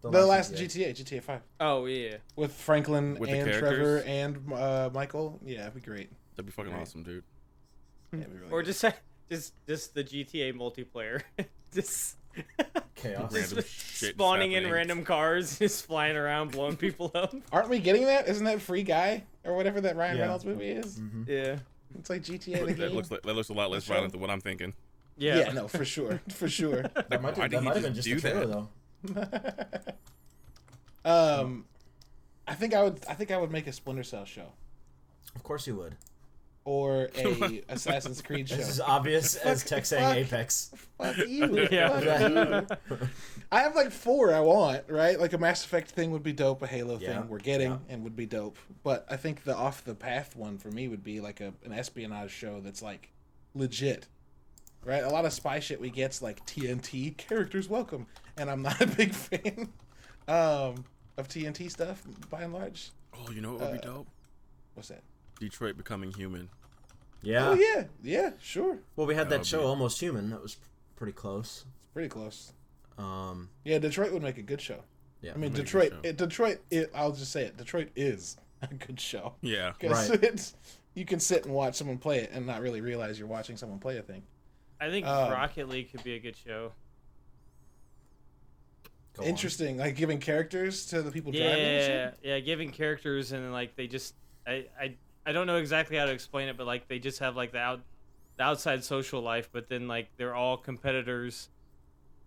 about? 0.03 0.12
The 0.12 0.25
last 0.25 0.55
GTA, 0.55 0.91
GTA 0.95 1.21
5. 1.23 1.41
Oh 1.59 1.87
yeah. 1.87 2.19
With 2.37 2.53
Franklin 2.53 3.17
With 3.19 3.29
the 3.31 3.38
and 3.38 3.50
Trevor 3.50 4.00
characters? 4.03 4.05
and 4.07 4.53
uh, 4.53 4.91
Michael. 4.95 5.41
Yeah, 5.45 5.62
it'd 5.62 5.75
be 5.75 5.81
great. 5.81 6.11
That'd 6.37 6.47
be 6.47 6.53
fucking 6.53 6.71
Right. 6.73 6.83
awesome, 6.83 7.03
dude. 7.03 7.25
Yeah, 8.12 8.21
it'd 8.21 8.33
be 8.33 8.38
really 8.38 8.53
Or 8.53 8.62
good. 8.62 8.67
just 8.73 8.85
just 9.29 9.55
just 9.67 9.95
the 9.95 10.05
GTA 10.05 10.53
multiplayer. 10.55 11.23
just 11.73 12.19
Chaos. 12.95 13.33
Random 13.33 13.64
shit 13.66 14.14
spawning 14.14 14.52
in 14.52 14.62
happening. 14.64 14.73
random 14.73 15.05
cars, 15.05 15.59
just 15.59 15.87
flying 15.87 16.16
around, 16.16 16.52
blowing 16.52 16.76
people 16.76 17.11
up. 17.14 17.35
Aren't 17.52 17.69
we 17.69 17.78
getting 17.78 18.05
that? 18.07 18.28
Isn't 18.28 18.45
that 18.45 18.61
Free 18.62 18.83
Guy 18.83 19.25
or 19.45 19.55
whatever 19.57 19.81
that 19.83 19.97
Ryan 19.97 20.16
Yeah. 20.16 20.23
Reynolds 20.23 20.45
movie 20.45 20.71
is? 20.71 20.97
hmm 20.99 21.23
Yeah. 21.26 21.59
It's 21.99 22.11
like 22.11 22.23
GTA 22.23 22.61
the 22.61 22.66
that 22.66 22.76
game. 22.88 22.90
looks 22.97 23.11
like 23.11 23.23
that 23.23 23.35
looks 23.35 23.49
a 23.49 23.52
lot 23.55 23.71
less 23.71 23.85
Sure. 23.85 23.95
violent 23.97 24.12
than 24.12 24.21
what 24.21 24.31
I'm 24.31 24.40
thinking. 24.40 24.75
Yeah. 25.19 25.38
yeah. 25.38 25.52
no, 25.52 25.69
for 25.69 25.85
sure, 25.85 26.21
for 26.28 26.49
sure. 26.49 26.83
That 27.09 27.23
might, 27.23 27.37
Why 27.38 27.49
did 27.49 27.52
that 27.52 27.61
he 27.61 27.64
might 27.64 27.75
have 27.75 27.83
been 27.85 27.95
just 27.95 28.07
just 28.09 28.23
do 28.23 28.28
a 28.28 28.33
trailer, 28.33 28.66
that? 29.05 29.97
though. 31.05 31.43
um, 31.43 31.64
I 32.47 32.55
think 32.55 32.75
I 32.75 32.83
would. 32.83 33.00
I 33.09 33.14
think 33.14 33.31
I 33.31 33.37
would 33.38 33.50
make 33.50 33.66
a 33.66 33.73
Splinter 33.73 34.02
Cell 34.02 34.25
show 34.25 34.52
Of 35.35 35.43
course 35.43 35.66
you 35.66 35.76
would. 35.76 35.97
Or 36.66 37.08
a 37.16 37.62
Assassin's 37.70 38.20
Creed 38.20 38.49
show. 38.49 38.56
This 38.56 38.68
is 38.68 38.80
obvious 38.80 39.37
as 39.37 39.62
Fuck- 39.62 39.68
tech 39.70 39.87
saying 39.87 40.04
fuck. 40.04 40.16
Apex. 40.16 40.70
Fuck 40.99 41.16
you. 41.28 41.68
Yeah. 41.70 42.66
Fuck 42.68 42.90
you. 42.90 43.08
I 43.52 43.61
have 43.61 43.75
like 43.76 43.90
four 43.92 44.35
I 44.35 44.40
want, 44.40 44.85
right? 44.88 45.18
Like 45.18 45.32
a 45.32 45.38
Mass 45.38 45.64
Effect 45.64 45.92
thing 45.92 46.11
would 46.11 46.25
be 46.25 46.32
dope, 46.32 46.61
a 46.62 46.66
Halo 46.66 46.99
Yeah, 46.99 47.20
thing 47.20 47.28
we're 47.28 47.38
getting 47.38 47.70
yeah. 47.70 47.78
and 47.88 48.02
would 48.04 48.16
be 48.16 48.26
dope. 48.26 48.58
But 48.82 49.06
I 49.08 49.16
think 49.16 49.44
the 49.44 49.54
off 49.56 49.85
the 49.85 49.94
path 49.94 50.35
one 50.37 50.58
for 50.58 50.70
me 50.70 50.88
would 50.88 51.04
be 51.04 51.20
like 51.20 51.40
a 51.40 51.54
an 51.64 51.73
espionage 51.73 52.32
show 52.32 52.61
that's 52.61 52.82
like 52.82 53.11
legit. 53.54 54.08
Right? 54.85 55.02
A 55.04 55.08
lot 55.08 55.25
of 55.25 55.32
spy 55.32 55.61
shit 55.61 55.80
we 55.80 55.90
get's 55.90 56.20
like 56.20 56.44
TNT 56.46 57.16
characters 57.16 57.68
welcome. 57.68 58.06
And 58.37 58.50
I'm 58.50 58.62
not 58.62 58.80
a 58.80 58.87
big 58.87 59.14
fan 59.14 59.68
um 60.28 60.85
of 61.16 61.28
TNT 61.28 61.70
stuff 61.70 62.02
by 62.28 62.42
and 62.42 62.52
large. 62.52 62.90
Oh, 63.14 63.30
you 63.30 63.40
know 63.40 63.52
what 63.52 63.61
would 63.61 63.73
be 63.73 63.78
Uh, 63.88 63.92
dope? 63.92 64.06
What's 64.75 64.88
that? 64.88 65.02
Detroit 65.40 65.76
becoming 65.76 66.12
human. 66.12 66.49
Yeah. 67.23 67.49
Oh 67.50 67.55
yeah, 67.55 67.85
yeah, 68.02 68.31
sure. 68.40 68.78
Well, 68.95 69.07
we 69.07 69.14
had 69.14 69.28
That 69.31 69.38
that 69.40 69.47
show 69.47 69.59
be- 69.61 69.64
Almost 69.64 70.00
Human. 70.00 70.31
That 70.31 70.43
was 70.43 70.57
pretty 70.97 71.12
close. 71.12 71.64
It's 71.83 71.93
pretty 71.93 72.09
close. 72.09 72.52
Um, 72.99 73.49
Yeah, 73.64 73.78
Detroit 73.78 74.12
would 74.12 74.23
make 74.23 74.38
a 74.38 74.43
good 74.43 74.61
show. 74.61 74.81
yeah. 75.23 75.33
I 75.33 75.35
mean, 75.35 75.40
make 75.40 75.50
a 75.52 75.57
good 75.57 75.64
Detroit. 75.64 75.93
It, 76.05 76.16
Detroit. 76.16 76.59
It, 76.71 76.90
I'll 76.95 77.12
just 77.12 77.33
say 77.33 77.43
it. 77.45 77.57
Detroit 77.57 77.88
is 77.97 78.37
a 78.62 78.69
good 78.73 78.99
show 79.00 79.35
Yeah. 79.43 79.73
because 79.81 80.11
Right. 80.11 80.23
it's 80.23 80.55
you 80.95 81.05
can 81.05 81.21
sit 81.21 81.45
and 81.45 81.52
watch 81.55 81.75
someone 81.75 81.99
play 81.99 82.19
it 82.21 82.31
and 82.33 82.47
not 82.47 82.61
really 82.62 82.81
realize 82.81 83.19
you're 83.19 83.28
watching 83.28 83.57
someone 83.57 83.78
play 83.78 83.99
a 83.99 84.02
thing. 84.02 84.23
I 84.81 84.88
think 84.90 85.07
Um, 85.07 85.31
Rocket 85.33 85.69
League 85.69 85.90
could 85.90 86.05
be 86.05 86.14
a 86.14 86.19
good 86.21 86.37
show. 86.37 86.73
Go 89.14 89.23
on. 89.23 89.28
Interesting, 89.28 89.78
like 89.78 89.97
giving 89.97 90.19
characters 90.21 90.87
to 90.87 91.02
the 91.02 91.11
people 91.11 91.33
driving. 91.33 91.49
and 91.64 92.14
Yeah, 92.23 92.35
yeah, 92.35 92.40
giving 92.40 92.71
characters 92.71 93.33
and 93.33 93.52
like 93.52 93.75
they 93.76 93.87
just 93.87 94.14
I, 94.47 94.66
I 94.81 94.95
I 95.26 95.33
don't 95.33 95.47
know 95.49 95.56
exactly 95.56 95.97
how 95.97 96.06
to 96.06 96.12
explain 96.12 96.49
it, 96.49 96.56
but 96.56 96.66
like 96.66 96.87
they 96.88 96.99
just 96.99 97.18
have 97.18 97.37
like 97.37 97.52
the 97.52 97.59
out 97.59 97.80
the 98.38 98.45
outside 98.45 98.85
social 98.85 99.21
life, 99.21 99.49
but 99.52 99.68
then 99.68 99.88
like 99.88 100.09
they're 100.16 100.35
all 100.35 100.56
competitors, 100.56 101.49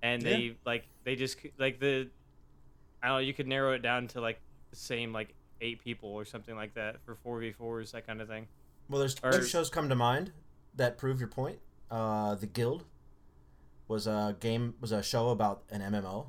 and 0.03 0.21
Yeah. 0.21 0.29
they 0.29 0.55
like 0.65 0.85
they 1.05 1.15
just 1.15 1.37
like 1.57 1.79
the 1.79 2.09
I 3.01 3.07
don't 3.07 3.15
know 3.17 3.19
you 3.21 3.33
could 3.33 3.47
narrow 3.47 3.71
it 3.73 3.79
down 3.81 4.07
to 4.09 4.21
like 4.21 4.39
the 4.69 4.75
same 4.75 5.13
like 5.13 5.33
eight 5.61 5.79
people 5.83 6.09
or 6.09 6.25
something 6.25 6.55
like 6.55 6.73
that 6.75 7.01
for 7.05 7.15
four 7.15 7.39
v 7.39 7.51
fours 7.51 7.91
that 7.93 8.05
kind 8.05 8.21
of 8.21 8.27
thing. 8.27 8.47
Well, 8.89 8.99
there's 8.99 9.15
Or- 9.23 9.31
two 9.31 9.43
shows 9.45 9.69
come 9.69 9.87
to 9.89 9.95
mind 9.95 10.31
that 10.75 10.97
prove 10.97 11.19
your 11.19 11.29
point. 11.29 11.59
Uh, 11.91 12.35
the 12.35 12.47
Guild 12.47 12.85
was 13.87 14.07
a 14.07 14.35
game 14.39 14.75
was 14.81 14.91
a 14.91 15.01
show 15.01 15.29
about 15.29 15.63
an 15.69 15.81
MMO, 15.81 16.27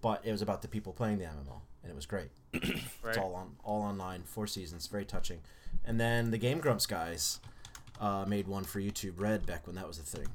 but 0.00 0.24
it 0.24 0.32
was 0.32 0.42
about 0.42 0.62
the 0.62 0.68
people 0.68 0.92
playing 0.92 1.18
the 1.18 1.24
MMO, 1.24 1.60
and 1.84 1.92
it 1.92 1.94
was 1.94 2.06
great. 2.06 2.30
Right? 3.02 3.10
It's 3.10 3.18
all 3.18 3.34
on 3.34 3.56
all 3.62 3.82
online, 3.82 4.22
four 4.24 4.46
seasons, 4.46 4.86
very 4.86 5.04
touching. 5.04 5.40
And 5.84 6.00
then 6.00 6.30
the 6.30 6.38
Game 6.38 6.58
Grumps 6.58 6.86
guys 6.86 7.38
uh, 8.00 8.24
made 8.26 8.48
one 8.48 8.64
for 8.64 8.80
YouTube 8.80 9.20
Red 9.20 9.44
back 9.44 9.66
when 9.66 9.76
that 9.76 9.86
was 9.86 9.98
a 9.98 10.02
thing, 10.02 10.26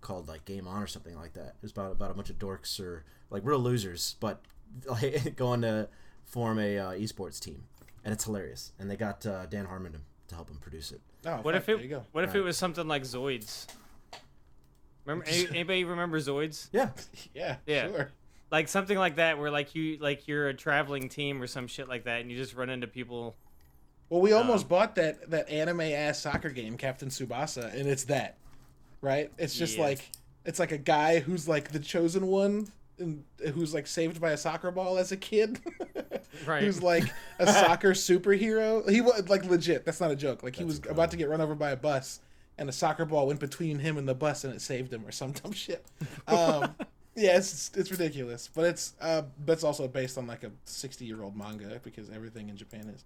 called 0.00 0.28
like 0.28 0.44
Game 0.44 0.68
On 0.68 0.80
or 0.80 0.86
something 0.86 1.16
like 1.16 1.32
that. 1.34 1.48
It 1.48 1.62
was 1.62 1.72
about 1.72 1.90
about 1.92 2.12
a 2.12 2.14
bunch 2.14 2.30
of 2.30 2.38
dorks 2.38 2.78
or 2.78 3.04
like 3.30 3.42
real 3.44 3.58
losers, 3.58 4.14
but 4.20 4.40
like 4.86 5.34
going 5.36 5.62
to 5.62 5.88
form 6.24 6.58
a 6.60 6.78
uh, 6.78 6.92
esports 6.92 7.40
team, 7.40 7.64
and 8.04 8.12
it's 8.14 8.24
hilarious. 8.24 8.72
And 8.78 8.88
they 8.88 8.96
got 8.96 9.26
uh, 9.26 9.46
Dan 9.46 9.64
Harmon 9.66 9.92
to, 9.92 9.98
to 10.28 10.34
help 10.36 10.46
them 10.46 10.58
produce 10.58 10.92
it. 10.92 11.00
Oh, 11.26 11.36
What 11.42 11.54
fuck, 11.54 11.60
if 11.62 11.66
there 11.66 11.76
it 11.76 11.82
you 11.82 11.88
go. 11.88 12.04
What 12.12 12.22
if 12.24 12.34
it 12.36 12.40
was 12.40 12.56
something 12.56 12.86
like 12.86 13.02
Zoids? 13.02 13.66
Remember 15.04 15.24
anybody 15.28 15.82
remember 15.82 16.20
Zoids? 16.20 16.68
Yeah, 16.72 16.90
Yeah, 17.34 17.56
Yeah. 17.66 17.88
sure. 17.88 18.10
Like 18.52 18.68
something 18.68 18.96
like 18.98 19.16
that, 19.16 19.38
where 19.38 19.50
like 19.50 19.74
you 19.74 19.96
like 19.98 20.28
you're 20.28 20.46
a 20.48 20.54
traveling 20.54 21.08
team 21.08 21.42
or 21.42 21.46
some 21.48 21.66
shit 21.66 21.88
like 21.88 22.04
that, 22.04 22.20
and 22.20 22.30
you 22.30 22.36
just 22.36 22.54
run 22.54 22.68
into 22.70 22.86
people. 22.86 23.34
Well, 24.10 24.20
we 24.20 24.32
almost 24.32 24.64
Um, 24.64 24.68
bought 24.68 24.94
that 24.96 25.30
that 25.30 25.48
anime 25.48 25.80
ass 25.80 26.20
soccer 26.20 26.50
game, 26.50 26.76
Captain 26.76 27.08
Tsubasa, 27.08 27.72
and 27.74 27.88
it's 27.88 28.04
that, 28.04 28.36
right? 29.00 29.32
It's 29.38 29.54
just 29.56 29.78
like 29.78 30.10
it's 30.44 30.58
like 30.58 30.70
a 30.70 30.76
guy 30.78 31.20
who's 31.20 31.48
like 31.48 31.72
the 31.72 31.78
chosen 31.78 32.26
one, 32.26 32.68
and 32.98 33.24
who's 33.54 33.72
like 33.72 33.86
saved 33.86 34.20
by 34.20 34.32
a 34.32 34.36
soccer 34.36 34.70
ball 34.70 34.98
as 34.98 35.12
a 35.12 35.16
kid, 35.16 35.58
Right. 36.46 36.62
who's 36.62 36.82
like 36.82 37.04
a 37.38 37.46
soccer 37.50 37.92
superhero. 37.92 38.86
He 38.90 39.00
was 39.00 39.30
like 39.30 39.46
legit. 39.46 39.86
That's 39.86 40.00
not 40.00 40.10
a 40.10 40.16
joke. 40.16 40.42
Like 40.42 40.56
he 40.56 40.64
was 40.64 40.78
about 40.90 41.10
to 41.12 41.16
get 41.16 41.30
run 41.30 41.40
over 41.40 41.54
by 41.54 41.70
a 41.70 41.76
bus, 41.76 42.20
and 42.58 42.68
a 42.68 42.72
soccer 42.72 43.06
ball 43.06 43.28
went 43.28 43.40
between 43.40 43.78
him 43.78 43.96
and 43.96 44.06
the 44.06 44.14
bus, 44.14 44.44
and 44.44 44.52
it 44.54 44.60
saved 44.60 44.92
him 44.92 45.06
or 45.06 45.10
some 45.10 45.32
dumb 45.42 45.52
shit. 45.52 45.86
Um, 46.26 46.74
yeah, 47.14 47.36
it's 47.36 47.70
it's 47.74 47.90
ridiculous, 47.90 48.48
but 48.54 48.64
it's 48.64 48.94
uh, 49.00 49.22
but 49.44 49.54
it's 49.54 49.64
also 49.64 49.86
based 49.88 50.16
on 50.16 50.26
like 50.26 50.44
a 50.44 50.50
sixty 50.64 51.04
year 51.04 51.22
old 51.22 51.36
manga 51.36 51.80
because 51.82 52.10
everything 52.10 52.48
in 52.48 52.56
Japan 52.56 52.92
is. 52.94 53.04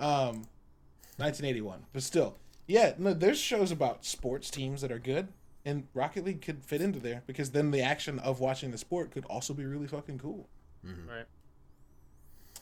Um, 0.00 0.46
1981, 1.18 1.84
but 1.92 2.02
still, 2.02 2.36
yeah. 2.66 2.94
No, 2.98 3.12
there's 3.12 3.38
shows 3.38 3.70
about 3.70 4.04
sports 4.04 4.50
teams 4.50 4.80
that 4.80 4.90
are 4.90 4.98
good, 4.98 5.28
and 5.64 5.86
Rocket 5.94 6.24
League 6.24 6.40
could 6.40 6.64
fit 6.64 6.80
into 6.80 6.98
there 6.98 7.22
because 7.26 7.50
then 7.50 7.70
the 7.70 7.82
action 7.82 8.18
of 8.18 8.40
watching 8.40 8.70
the 8.70 8.78
sport 8.78 9.10
could 9.12 9.24
also 9.26 9.52
be 9.54 9.64
really 9.64 9.86
fucking 9.86 10.18
cool. 10.18 10.48
Right. 10.82 11.26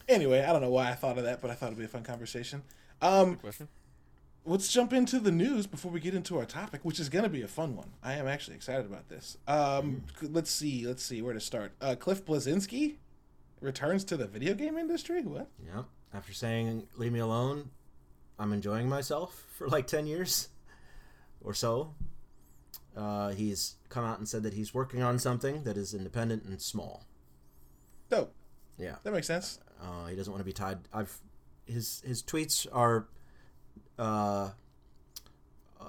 Anyway, 0.09 0.43
I 0.43 0.53
don't 0.53 0.61
know 0.61 0.71
why 0.71 0.91
I 0.91 0.95
thought 0.95 1.17
of 1.17 1.25
that, 1.25 1.41
but 1.41 1.51
I 1.51 1.55
thought 1.55 1.67
it'd 1.67 1.79
be 1.79 1.85
a 1.85 1.89
fun 1.89 2.03
conversation. 2.03 2.63
Um, 3.01 3.37
Question? 3.37 3.69
Let's 4.47 4.73
jump 4.73 4.93
into 4.93 5.21
the 5.21 5.31
news 5.31 5.67
before 5.67 5.93
we 5.93 6.01
get 6.01 6.15
into 6.15 6.39
our 6.39 6.47
topic, 6.47 6.81
which 6.83 6.99
is 6.99 7.09
going 7.11 7.25
to 7.25 7.29
be 7.29 7.43
a 7.43 7.49
fun 7.49 7.77
one. 7.77 7.91
I 8.03 8.15
am 8.15 8.27
actually 8.27 8.57
excited 8.57 8.87
about 8.87 9.09
this. 9.09 9.37
Um, 9.47 10.03
let's 10.23 10.51
see, 10.51 10.87
let's 10.87 11.03
see 11.05 11.21
where 11.21 11.35
to 11.35 11.41
start. 11.41 11.73
Uh, 11.81 11.95
Cliff 11.95 12.25
Bleszinski 12.25 12.97
returns 13.61 14.03
to 14.05 14.17
the 14.17 14.27
video 14.27 14.55
game 14.55 14.79
industry. 14.79 15.23
What? 15.23 15.49
Yep. 15.75 15.85
After 16.15 16.33
saying 16.33 16.89
"Leave 16.97 17.13
me 17.13 17.21
alone," 17.21 17.71
I'm 18.39 18.53
enjoying 18.53 18.89
myself 18.89 19.47
for 19.57 19.69
like 19.69 19.87
ten 19.87 20.07
years 20.07 20.49
or 21.43 21.53
so. 21.53 21.95
Uh, 22.97 23.29
he's 23.31 23.77
come 23.91 24.05
out 24.05 24.19
and 24.19 24.29
said 24.29 24.43
that 24.43 24.55
he's 24.55 24.73
working 24.75 25.03
on 25.03 25.19
something 25.19 25.65
that 25.65 25.77
is 25.77 25.95
independent 25.95 26.45
and 26.45 26.61
small. 26.61 27.07
Dope. 28.09 28.35
Yeah. 28.79 28.97
That 29.05 29.13
makes 29.13 29.27
sense. 29.27 29.61
Uh, 29.81 30.07
he 30.07 30.17
doesn't 30.17 30.33
want 30.33 30.41
to 30.41 30.45
be 30.47 30.53
tied. 30.53 30.79
I've 30.93 31.21
his 31.67 32.03
his 32.07 32.23
tweets 32.23 32.67
are. 32.73 33.07
Uh, 34.01 34.51
uh, 35.79 35.85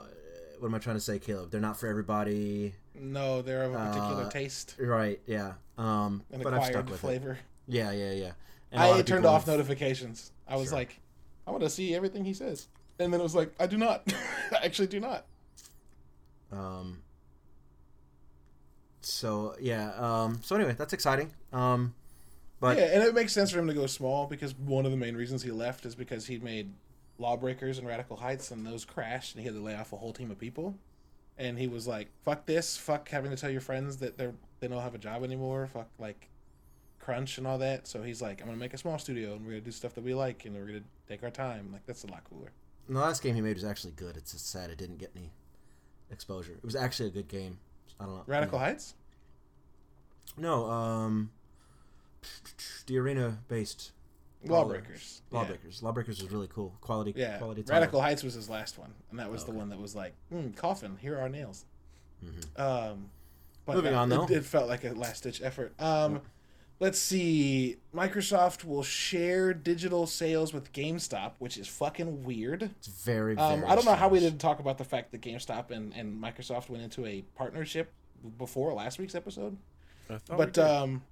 what 0.59 0.67
am 0.67 0.75
I 0.75 0.79
trying 0.79 0.97
to 0.97 1.01
say, 1.01 1.17
Caleb? 1.17 1.49
They're 1.49 1.61
not 1.61 1.77
for 1.79 1.87
everybody. 1.87 2.73
No, 2.93 3.41
they're 3.41 3.63
of 3.63 3.73
a 3.73 3.77
particular 3.77 4.23
Uh, 4.25 4.29
taste, 4.29 4.75
Right? 4.77 5.19
Yeah. 5.25 5.53
Um, 5.77 6.23
an 6.31 6.41
but 6.43 6.53
I've 6.53 6.65
stuck 6.65 6.83
acquired 6.83 6.85
with 6.89 6.95
it. 6.95 6.99
flavor. 6.99 7.39
Yeah, 7.67 7.91
yeah, 7.91 8.11
yeah. 8.11 8.31
And 8.71 8.81
I 8.83 9.01
turned 9.01 9.25
off 9.25 9.45
have- 9.45 9.55
notifications. 9.55 10.31
I 10.47 10.57
was 10.57 10.67
Sure. 10.69 10.79
like, 10.79 10.99
I 11.47 11.51
want 11.51 11.63
to 11.63 11.69
see 11.69 11.95
everything 11.95 12.25
he 12.25 12.33
says, 12.33 12.67
and 12.99 13.11
then 13.13 13.19
it 13.19 13.23
was 13.23 13.33
like, 13.33 13.53
I 13.59 13.65
do 13.67 13.77
not. 13.77 14.03
I 14.51 14.57
actually 14.65 14.87
do 14.87 14.99
not. 14.99 15.25
Um. 16.51 17.01
So 19.01 19.55
yeah. 19.59 19.93
Um. 19.95 20.39
So 20.43 20.55
anyway, 20.57 20.75
that's 20.77 20.93
exciting. 20.93 21.31
Um. 21.53 21.95
But 22.59 22.77
yeah, 22.77 22.83
and 22.93 23.03
it 23.03 23.15
makes 23.15 23.33
sense 23.33 23.49
for 23.51 23.59
him 23.59 23.67
to 23.67 23.73
go 23.73 23.87
small 23.87 24.27
because 24.27 24.53
one 24.55 24.85
of 24.85 24.91
the 24.91 24.97
main 24.97 25.15
reasons 25.15 25.41
he 25.43 25.49
left 25.51 25.85
is 25.85 25.95
because 25.95 26.27
he 26.27 26.37
made 26.39 26.71
Lawbreakers 27.21 27.77
and 27.77 27.87
Radical 27.87 28.17
Heights, 28.17 28.51
and 28.51 28.65
those 28.65 28.83
crashed, 28.83 29.35
and 29.35 29.41
he 29.41 29.47
had 29.47 29.55
to 29.55 29.61
lay 29.63 29.75
off 29.75 29.93
a 29.93 29.97
whole 29.97 30.11
team 30.13 30.31
of 30.31 30.39
people. 30.39 30.75
And 31.37 31.57
he 31.57 31.67
was 31.67 31.87
like, 31.87 32.09
"Fuck 32.23 32.45
this! 32.45 32.75
Fuck 32.77 33.09
having 33.09 33.31
to 33.31 33.37
tell 33.37 33.49
your 33.49 33.61
friends 33.61 33.97
that 33.97 34.17
they're 34.17 34.33
they 34.59 34.67
don't 34.67 34.81
have 34.81 34.95
a 34.95 34.99
job 34.99 35.23
anymore. 35.23 35.67
Fuck 35.67 35.89
like 35.97 36.29
crunch 36.99 37.37
and 37.37 37.47
all 37.47 37.57
that." 37.59 37.87
So 37.87 38.03
he's 38.03 38.21
like, 38.21 38.41
"I'm 38.41 38.47
gonna 38.47 38.57
make 38.57 38.73
a 38.73 38.77
small 38.77 38.99
studio, 38.99 39.33
and 39.35 39.45
we're 39.45 39.51
gonna 39.51 39.61
do 39.61 39.71
stuff 39.71 39.93
that 39.95 40.03
we 40.03 40.13
like, 40.13 40.45
and 40.45 40.55
we're 40.55 40.65
gonna 40.65 40.83
take 41.07 41.23
our 41.23 41.31
time. 41.31 41.69
Like 41.71 41.85
that's 41.85 42.03
a 42.03 42.07
lot 42.07 42.23
cooler." 42.29 42.51
the 42.89 42.99
last 42.99 43.23
game 43.23 43.35
he 43.35 43.41
made 43.41 43.55
was 43.55 43.63
actually 43.63 43.93
good. 43.93 44.17
It's 44.17 44.33
just 44.33 44.49
sad 44.49 44.69
it 44.69 44.77
didn't 44.77 44.97
get 44.97 45.11
any 45.15 45.31
exposure. 46.11 46.53
It 46.53 46.65
was 46.65 46.75
actually 46.75 47.07
a 47.07 47.11
good 47.11 47.27
game. 47.27 47.59
I 47.99 48.05
don't 48.05 48.15
know. 48.15 48.23
Radical 48.27 48.59
Heights. 48.59 48.95
No. 50.37 50.69
Um. 50.69 51.31
The 52.85 52.97
arena 52.99 53.39
based 53.47 53.91
Lawbreakers. 54.43 55.21
Yeah. 55.31 55.37
Lawbreakers. 55.39 55.83
Lawbreakers 55.83 56.21
was 56.21 56.31
really 56.31 56.47
cool. 56.47 56.75
Quality. 56.81 57.13
Yeah, 57.15 57.37
Quality. 57.37 57.63
title. 57.63 57.75
Radical 57.79 58.01
Heights 58.01 58.23
was 58.23 58.33
his 58.33 58.49
last 58.49 58.77
one, 58.79 58.93
and 59.09 59.19
that 59.19 59.29
was 59.31 59.43
the 59.45 59.51
Okay. 59.51 59.57
one 59.59 59.69
that 59.69 59.79
was 59.79 59.95
like, 59.95 60.13
mm, 60.33 60.55
"Coffin, 60.55 60.97
here 61.01 61.17
are 61.17 61.21
our 61.21 61.29
nails." 61.29 61.65
Mhm. 62.23 62.59
Um, 62.59 63.09
but 63.65 63.75
Moving 63.75 63.91
that- 63.91 63.97
on, 63.97 64.09
though. 64.09 64.23
it, 64.25 64.31
it 64.31 64.45
felt 64.45 64.67
like 64.67 64.83
a 64.83 64.91
last 64.93 65.23
ditch 65.23 65.41
effort. 65.41 65.73
Um, 65.79 66.21
let's 66.79 66.97
see. 66.99 67.77
Microsoft 67.93 68.63
will 68.63 68.83
share 68.83 69.53
digital 69.53 70.07
sales 70.07 70.53
with 70.53 70.71
GameStop, 70.73 71.33
which 71.39 71.57
is 71.57 71.67
fucking 71.67 72.23
weird. 72.23 72.63
It's 72.63 72.87
very. 72.87 73.37
Um, 73.37 73.59
very 73.61 73.71
I 73.71 73.75
don't 73.75 73.85
know 73.85 73.95
how 73.95 74.07
we 74.09 74.19
didn't 74.19 74.39
talk 74.39 74.59
about 74.59 74.77
the 74.77 74.83
fact 74.85 75.11
that 75.11 75.21
GameStop 75.21 75.69
and, 75.71 75.93
and 75.93 76.21
Microsoft 76.21 76.69
went 76.69 76.83
into 76.83 77.05
a 77.05 77.21
partnership 77.35 77.91
before 78.37 78.73
last 78.73 78.99
week's 78.99 79.15
episode, 79.15 79.57
I 80.09 80.17
thought 80.17 80.37
we 80.39 80.45
but 80.45 80.53
did. 80.53 80.63
um, 80.63 81.03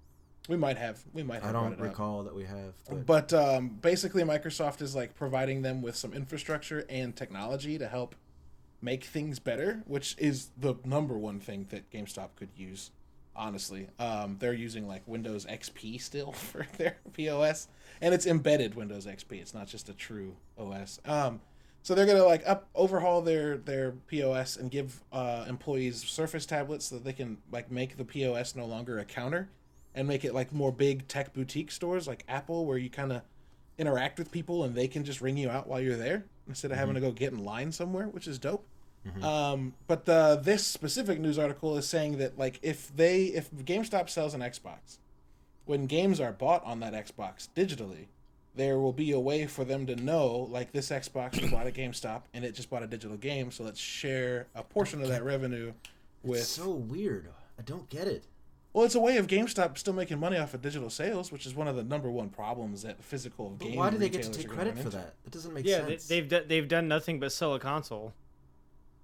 we 0.50 0.58
might 0.58 0.78
have. 0.78 1.00
We 1.14 1.22
might. 1.22 1.44
Have 1.44 1.56
I 1.56 1.60
don't 1.60 1.74
it 1.74 1.80
up. 1.80 1.82
recall 1.82 2.24
that 2.24 2.34
we 2.34 2.44
have. 2.44 2.74
But, 2.90 3.06
But 3.06 3.34
um, 3.34 3.70
basically, 3.70 4.24
Microsoft 4.24 4.82
is 4.82 4.96
like 4.96 5.14
providing 5.14 5.62
them 5.62 5.82
with 5.84 5.96
some 5.96 6.12
infrastructure 6.12 6.86
and 6.90 7.16
technology 7.16 7.78
to 7.78 7.88
help 7.88 8.16
make 8.82 9.04
things 9.04 9.38
better, 9.38 9.84
which 9.86 10.16
is 10.18 10.50
the 10.58 10.76
number 10.84 11.16
one 11.18 11.40
thing 11.40 11.68
that 11.70 11.90
GameStop 11.92 12.30
could 12.36 12.50
use. 12.58 12.90
Honestly, 13.36 13.88
um, 14.00 14.38
they're 14.40 14.52
using 14.52 14.88
like 14.88 15.04
Windows 15.06 15.46
XP 15.46 16.02
still 16.02 16.32
for 16.34 16.66
their 16.78 16.98
POS, 17.14 17.68
and 18.02 18.14
it's 18.14 18.26
embedded 18.26 18.74
Windows 18.74 19.06
XP. 19.06 19.34
It's 19.34 19.54
not 19.54 19.68
just 19.68 19.88
a 19.88 19.94
true 19.94 20.36
OS. 20.58 21.00
Um, 21.06 21.42
so 21.84 21.94
they're 21.94 22.08
gonna 22.08 22.26
like 22.26 22.42
up 22.48 22.68
overhaul 22.74 23.22
their 23.22 23.56
their 23.56 23.92
POS 24.08 24.58
and 24.58 24.72
give 24.72 25.04
uh, 25.14 25.46
employees 25.48 26.04
Surface 26.04 26.48
tablets 26.48 26.88
so 26.88 26.96
that 26.96 27.04
they 27.04 27.14
can 27.14 27.38
like 27.52 27.70
make 27.70 27.98
the 27.98 28.04
POS 28.04 28.56
no 28.56 28.66
longer 28.66 28.98
a 28.98 29.06
counter 29.06 29.50
and 29.96 30.08
make 30.08 30.24
it 30.24 30.34
like 30.34 30.54
more 30.54 30.72
big 30.72 31.08
tech 31.08 31.34
boutique 31.34 31.72
stores 31.72 32.08
like 32.08 32.24
Apple, 32.28 32.66
where 32.66 32.78
you 32.78 32.90
kind 32.90 33.12
of 33.12 33.22
interact 33.78 34.20
with 34.20 34.32
people 34.32 34.64
and 34.64 34.76
they 34.76 34.88
can 34.88 35.04
just 35.04 35.22
ring 35.22 35.38
you 35.38 35.50
out 35.50 35.68
while 35.68 35.80
you're 35.80 35.96
there 35.96 36.26
instead 36.48 36.72
of 36.72 36.78
having 36.78 36.96
to 36.96 37.02
go 37.02 37.12
get 37.12 37.32
in 37.32 37.44
line 37.44 37.72
somewhere, 37.72 38.08
which 38.08 38.28
is 38.28 38.38
dope. 38.38 38.66
Um, 39.24 39.74
but 39.88 40.06
the 40.06 40.40
this 40.44 40.68
specific 40.68 41.20
news 41.20 41.40
article 41.40 41.78
is 41.78 41.88
saying 41.88 42.18
that 42.18 42.38
like 42.38 42.60
if 42.62 42.96
they 42.96 43.26
if 43.26 43.50
GameStop 43.52 44.10
sells 44.10 44.34
an 44.34 44.42
Xbox, 44.42 44.98
when 45.66 45.88
games 45.88 46.20
are 46.20 46.32
bought 46.32 46.64
on 46.66 46.82
that 46.82 46.94
Xbox 46.94 47.48
digitally, 47.56 48.08
there 48.56 48.78
will 48.78 48.94
be 48.94 49.12
a 49.12 49.20
way 49.20 49.48
for 49.48 49.64
them 49.64 49.86
to 49.88 49.96
know 49.96 50.48
like 50.52 50.74
this 50.74 50.90
Xbox 50.90 51.42
was 51.42 51.50
bought 51.50 51.66
at 51.66 51.74
GameStop 51.74 52.24
and 52.34 52.44
it 52.44 52.54
just 52.54 52.70
bought 52.70 52.84
a 52.84 52.88
digital 52.88 53.18
game, 53.18 53.52
so 53.52 53.64
let's 53.64 53.80
share 53.80 54.48
a 54.54 54.64
portion 54.64 55.02
of 55.02 55.08
that 55.08 55.24
revenue 55.24 55.72
with 56.22 56.42
it's 56.42 56.50
so 56.50 56.70
weird. 56.70 57.30
I 57.58 57.62
don't 57.62 57.90
get 57.90 58.08
it. 58.08 58.26
Well, 58.74 58.86
it's 58.86 58.96
a 58.96 59.00
way 59.00 59.18
of 59.18 59.28
GameStop 59.28 59.78
still 59.78 59.94
making 59.94 60.20
money 60.20 60.38
off 60.38 60.54
of 60.54 60.62
digital 60.62 60.90
sales, 60.90 61.32
which 61.32 61.46
is 61.46 61.56
one 61.56 61.68
of 61.68 61.76
the 61.76 61.84
number 61.84 62.10
one 62.12 62.30
problems 62.30 62.84
that 62.84 63.04
physical 63.04 63.50
But 63.58 63.68
game 63.68 63.76
why 63.76 63.90
do 63.90 63.98
they 63.98 64.10
get 64.10 64.24
to 64.24 64.32
take 64.32 64.48
credit 64.48 64.74
for 64.76 64.80
into. 64.82 64.92
that? 64.98 65.16
That 65.24 65.32
doesn't 65.32 65.54
make 65.54 65.66
Yeah, 65.66 65.82
they, 65.82 65.92
sense. 65.94 66.08
they've 66.08 66.28
do, 66.28 66.42
they've 66.48 66.68
done 66.68 66.88
nothing 66.88 67.20
but 67.20 67.32
sell 67.32 67.54
a 67.56 67.60
console. 67.60 68.14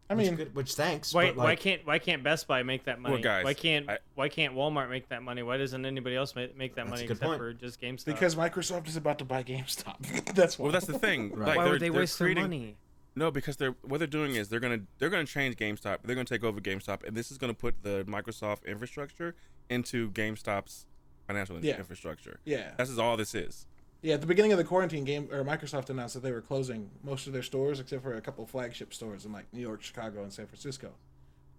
I 0.08 0.14
which, 0.14 0.28
mean, 0.28 0.36
good- 0.36 0.56
which 0.56 0.74
thanks. 0.76 1.16
Why 1.16 1.28
but, 1.32 1.38
why 1.38 1.56
can't 1.56 1.84
why 1.84 1.98
can't 1.98 2.22
Best 2.24 2.48
Buy 2.48 2.62
make 2.62 2.84
that 2.86 3.00
money? 3.00 3.24
guys, 3.24 3.44
why 3.44 3.56
can't 3.56 3.90
I- 3.90 3.98
why 4.14 4.30
can't 4.30 4.54
Walmart 4.54 4.88
make 4.92 5.10
that 5.10 5.24
money? 5.24 5.42
Why 5.42 5.58
doesn't 5.58 5.84
anybody 5.84 6.16
else 6.16 6.36
make, 6.36 6.56
make 6.56 6.76
that 6.76 6.86
That's 6.86 6.90
a 6.90 6.92
money 6.92 7.08
good 7.08 7.14
except 7.14 7.28
point. 7.28 7.40
for 7.40 7.54
just 7.54 7.82
GameStop? 7.82 8.06
because 8.06 8.36
Microsoft 8.36 8.88
is 8.88 8.96
about 8.98 9.18
to 9.18 9.26
buy 9.26 9.42
GameStop. 9.42 10.34
that's 10.36 10.60
why. 10.60 10.64
Well, 10.66 10.72
that's 10.74 10.86
the 10.86 11.00
thing. 11.00 11.32
Right. 11.32 11.48
Like, 11.48 11.58
why 11.58 11.70
would 11.70 11.82
they 11.82 11.90
waste 11.90 12.18
creating, 12.18 12.36
their 12.36 12.44
money? 12.44 12.76
No, 13.16 13.32
because 13.32 13.58
they're 13.58 13.76
what 13.82 13.98
they're 13.98 14.06
doing 14.06 14.36
is 14.36 14.48
they're 14.48 14.60
gonna 14.60 14.82
they're 15.00 15.10
gonna 15.10 15.26
change 15.26 15.56
GameStop. 15.56 16.00
They're 16.04 16.16
gonna 16.16 16.26
take 16.26 16.44
over 16.44 16.62
GameStop, 16.62 17.04
and 17.08 17.18
this 17.18 17.32
is 17.32 17.40
gonna 17.40 17.56
put 17.56 17.82
the 17.82 18.04
Microsoft 18.08 18.64
infrastructure 18.68 19.34
into 19.70 20.10
GameStop's 20.12 20.86
financial 21.28 21.64
Yeah. 21.64 21.78
infrastructure. 21.78 22.40
yeah. 22.46 22.74
This 22.78 22.90
is 22.90 23.00
all 23.00 23.18
this 23.18 23.34
is. 23.36 23.66
Yeah, 24.02 24.14
at 24.16 24.22
the 24.22 24.28
beginning 24.28 24.52
of 24.52 24.60
the 24.60 24.64
quarantine, 24.64 25.04
game 25.04 25.28
or 25.32 25.44
Microsoft 25.44 25.90
announced 25.90 26.14
that 26.14 26.20
they 26.22 26.32
were 26.32 26.42
closing 26.42 26.92
most 27.04 27.26
of 27.26 27.34
their 27.34 27.42
stores 27.42 27.80
except 27.80 28.04
for 28.04 28.14
a 28.16 28.22
couple 28.22 28.46
flagship 28.46 28.94
stores 28.94 29.26
in 29.26 29.32
like 29.32 29.46
New 29.52 29.62
York, 29.62 29.82
Chicago, 29.82 30.22
and 30.22 30.32
San 30.32 30.46
Francisco. 30.46 30.92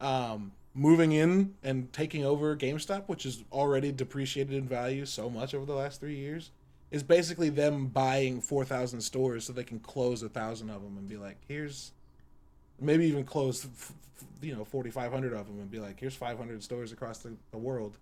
Um, 0.01 0.53
moving 0.75 1.13
in 1.13 1.55
and 1.65 1.93
taking 1.93 2.25
over 2.25 2.55
GameStop, 2.57 3.09
which 3.09 3.27
is 3.27 3.43
already 3.51 3.91
depreciated 3.91 4.55
in 4.55 4.69
value 4.69 5.07
so 5.07 5.29
much 5.31 5.55
over 5.55 5.65
the 5.65 5.75
last 5.75 5.99
three 6.01 6.17
years, 6.17 6.51
is 6.93 7.03
basically 7.03 7.49
them 7.49 7.87
buying 7.89 8.41
four 8.41 8.65
thousand 8.65 9.01
stores 9.01 9.45
so 9.45 9.53
they 9.53 9.65
can 9.65 9.81
close 9.81 10.23
a 10.23 10.29
thousand 10.29 10.71
of 10.71 10.83
them 10.83 10.97
and 10.99 11.09
be 11.09 11.17
like, 11.17 11.39
here's 11.49 11.93
maybe 12.81 13.07
even 13.07 13.25
close, 13.25 13.65
f- 13.65 13.93
f- 14.21 14.25
you 14.43 14.55
know, 14.55 14.65
forty 14.65 14.91
five 14.91 15.13
hundred 15.13 15.33
of 15.33 15.47
them 15.47 15.59
and 15.59 15.71
be 15.71 15.79
like, 15.79 15.99
here's 16.01 16.15
five 16.15 16.39
hundred 16.39 16.63
stores 16.63 16.93
across 16.93 17.19
the, 17.19 17.35
the 17.51 17.59
world 17.59 17.99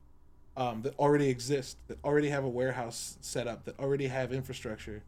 um, 0.56 0.82
that 0.82 0.98
already 0.98 1.28
exist, 1.28 1.78
that 1.88 1.98
already 2.04 2.28
have 2.28 2.44
a 2.44 2.48
warehouse 2.48 3.18
set 3.20 3.46
up, 3.46 3.64
that 3.64 3.78
already 3.78 4.06
have 4.06 4.32
infrastructure. 4.32 5.02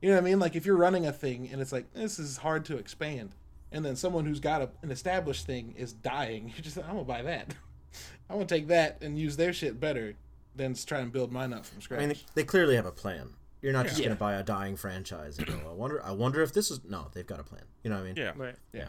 You 0.00 0.10
know 0.10 0.16
what 0.16 0.22
I 0.22 0.24
mean? 0.24 0.38
Like 0.38 0.56
if 0.56 0.64
you're 0.64 0.76
running 0.76 1.06
a 1.06 1.12
thing 1.12 1.48
and 1.50 1.60
it's 1.60 1.72
like 1.72 1.92
this 1.92 2.18
is 2.18 2.38
hard 2.38 2.64
to 2.66 2.76
expand, 2.76 3.34
and 3.72 3.84
then 3.84 3.96
someone 3.96 4.24
who's 4.24 4.40
got 4.40 4.62
a, 4.62 4.70
an 4.82 4.90
established 4.90 5.46
thing 5.46 5.74
is 5.76 5.92
dying, 5.92 6.48
you 6.56 6.62
just 6.62 6.78
I'm 6.78 6.86
gonna 6.86 7.04
buy 7.04 7.22
that. 7.22 7.54
I'm 8.30 8.36
gonna 8.36 8.46
take 8.46 8.68
that 8.68 8.98
and 9.02 9.18
use 9.18 9.36
their 9.36 9.52
shit 9.52 9.80
better 9.80 10.14
than 10.54 10.74
trying 10.74 11.06
to 11.06 11.10
build 11.10 11.32
mine 11.32 11.52
up 11.52 11.64
from 11.64 11.80
scratch. 11.80 11.98
I 12.00 12.06
mean, 12.06 12.08
they, 12.10 12.42
they 12.42 12.44
clearly 12.44 12.76
have 12.76 12.86
a 12.86 12.92
plan. 12.92 13.30
You're 13.62 13.72
not 13.72 13.86
just 13.86 14.02
gonna 14.02 14.14
buy 14.14 14.34
a 14.34 14.42
dying 14.42 14.76
franchise 14.76 15.38
and 15.38 15.46
go, 15.46 15.58
I 15.68 15.72
wonder, 15.72 16.04
I 16.04 16.12
wonder 16.12 16.42
if 16.42 16.52
this 16.52 16.70
is. 16.70 16.80
No, 16.84 17.08
they've 17.12 17.26
got 17.26 17.40
a 17.40 17.42
plan. 17.44 17.62
You 17.82 17.90
know 17.90 17.96
what 17.96 18.02
I 18.02 18.06
mean? 18.06 18.14
Yeah, 18.16 18.32
Right. 18.36 18.54
yeah, 18.72 18.86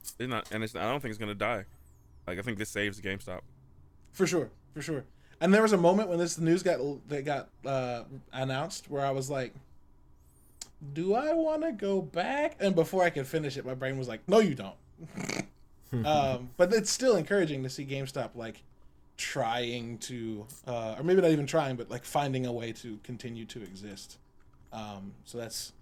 it's 0.00 0.14
not, 0.20 0.50
and 0.52 0.62
it's 0.62 0.76
I 0.76 0.82
don't 0.82 1.00
think 1.00 1.10
it's 1.10 1.18
gonna 1.18 1.34
die. 1.34 1.64
Like 2.26 2.38
I 2.38 2.42
think 2.42 2.58
this 2.58 2.70
saves 2.70 3.00
GameStop. 3.00 3.40
for 4.12 4.26
sure, 4.26 4.50
for 4.72 4.80
sure. 4.82 5.04
And 5.40 5.52
there 5.52 5.62
was 5.62 5.72
a 5.72 5.76
moment 5.76 6.08
when 6.08 6.18
this 6.18 6.38
news 6.38 6.62
got 6.62 6.78
that 7.08 7.24
got 7.24 7.48
uh, 7.66 8.04
announced 8.32 8.88
where 8.88 9.04
I 9.04 9.10
was 9.10 9.28
like, 9.28 9.52
"Do 10.92 11.14
I 11.14 11.32
want 11.34 11.62
to 11.62 11.72
go 11.72 12.00
back?" 12.00 12.56
And 12.60 12.74
before 12.74 13.02
I 13.02 13.10
could 13.10 13.26
finish 13.26 13.56
it, 13.56 13.66
my 13.66 13.74
brain 13.74 13.98
was 13.98 14.06
like, 14.08 14.26
"No, 14.28 14.38
you 14.38 14.54
don't." 14.54 14.76
um, 16.06 16.50
but 16.56 16.72
it's 16.72 16.90
still 16.90 17.16
encouraging 17.16 17.62
to 17.64 17.68
see 17.68 17.84
GameStop 17.84 18.30
like 18.34 18.62
trying 19.16 19.98
to, 19.98 20.46
uh, 20.66 20.96
or 20.98 21.02
maybe 21.02 21.20
not 21.20 21.30
even 21.30 21.46
trying, 21.46 21.76
but 21.76 21.90
like 21.90 22.04
finding 22.04 22.46
a 22.46 22.52
way 22.52 22.72
to 22.72 22.98
continue 23.02 23.44
to 23.46 23.62
exist. 23.62 24.18
Um, 24.72 25.12
so 25.24 25.38
that's 25.38 25.72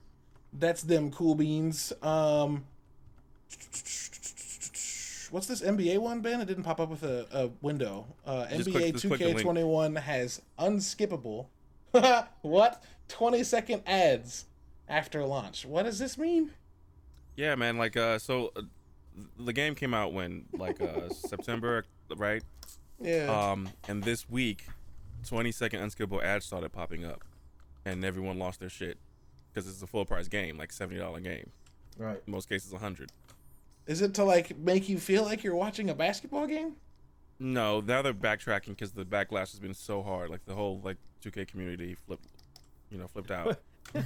that's 0.53 0.83
them 0.83 1.11
cool 1.11 1.35
beans. 1.35 1.93
Um, 2.03 2.65
what's 5.31 5.47
this 5.47 5.63
NBA 5.63 5.99
one, 5.99 6.21
Ben? 6.21 6.41
It 6.41 6.47
didn't 6.47 6.65
pop 6.65 6.79
up 6.79 6.91
with 6.91 7.03
a, 7.03 7.27
a 7.33 7.51
window. 7.63 8.07
Uh, 8.27 8.47
NBA 8.51 9.01
click 9.01 9.19
the 9.19 9.33
link. 9.35 9.41
2K21 9.41 9.99
has 10.01 10.43
unskippable. 10.59 11.47
what? 12.43 12.83
20 13.09 13.43
second 13.45 13.83
ads 13.87 14.47
after 14.89 15.25
launch. 15.25 15.65
What 15.65 15.85
does 15.85 15.99
this 15.99 16.17
mean? 16.19 16.51
Yeah, 17.37 17.55
man. 17.55 17.79
Like 17.79 17.97
uh, 17.97 18.19
so 18.19 18.53
uh, 18.57 18.63
the 19.39 19.53
game 19.53 19.75
came 19.75 19.95
out 19.95 20.13
when 20.13 20.47
like 20.53 20.81
uh 20.81 21.09
September, 21.09 21.85
right? 22.17 22.43
Yeah. 23.03 23.51
Um, 23.51 23.69
and 23.89 24.03
this 24.03 24.29
week, 24.29 24.67
20 25.27 25.53
second 25.53 25.81
unskippable 25.81 26.23
ads 26.23 26.45
started 26.45 26.73
popping 26.73 27.05
up, 27.05 27.25
and 27.85 28.05
everyone 28.05 28.39
lost 28.39 28.61
their 28.61 28.69
shit 28.69 28.99
because 29.53 29.69
it's 29.69 29.83
a 29.83 29.87
full 29.87 30.05
price 30.05 30.29
game, 30.29 30.57
like 30.59 30.73
seventy 30.73 31.01
dollar 31.01 31.21
game. 31.21 31.51
Right. 31.99 32.21
In 32.27 32.33
most 32.33 32.49
cases, 32.49 32.73
a 32.73 32.79
hundred. 32.79 33.11
Is 33.87 34.01
it 34.01 34.15
to 34.15 34.25
like 34.25 34.57
make 34.59 34.89
you 34.89 34.99
feel 34.99 35.25
like 35.25 35.43
you're 35.43 35.57
watching 35.57 35.91
a 35.91 35.95
basketball 35.95 36.47
game? 36.47 36.77
No, 37.39 37.81
now 37.81 38.03
they're 38.03 38.15
backtracking 38.15 38.69
because 38.69 38.93
the 38.93 39.05
backlash 39.05 39.51
has 39.51 39.59
been 39.59 39.75
so 39.75 40.03
hard. 40.03 40.31
Like 40.31 40.45
the 40.47 40.55
whole 40.55 40.81
like 40.85 40.97
2K 41.25 41.49
community 41.49 41.95
flipped, 41.95 42.27
you 42.91 42.99
know, 42.99 43.09
flipped 43.09 43.31
out. 43.31 43.59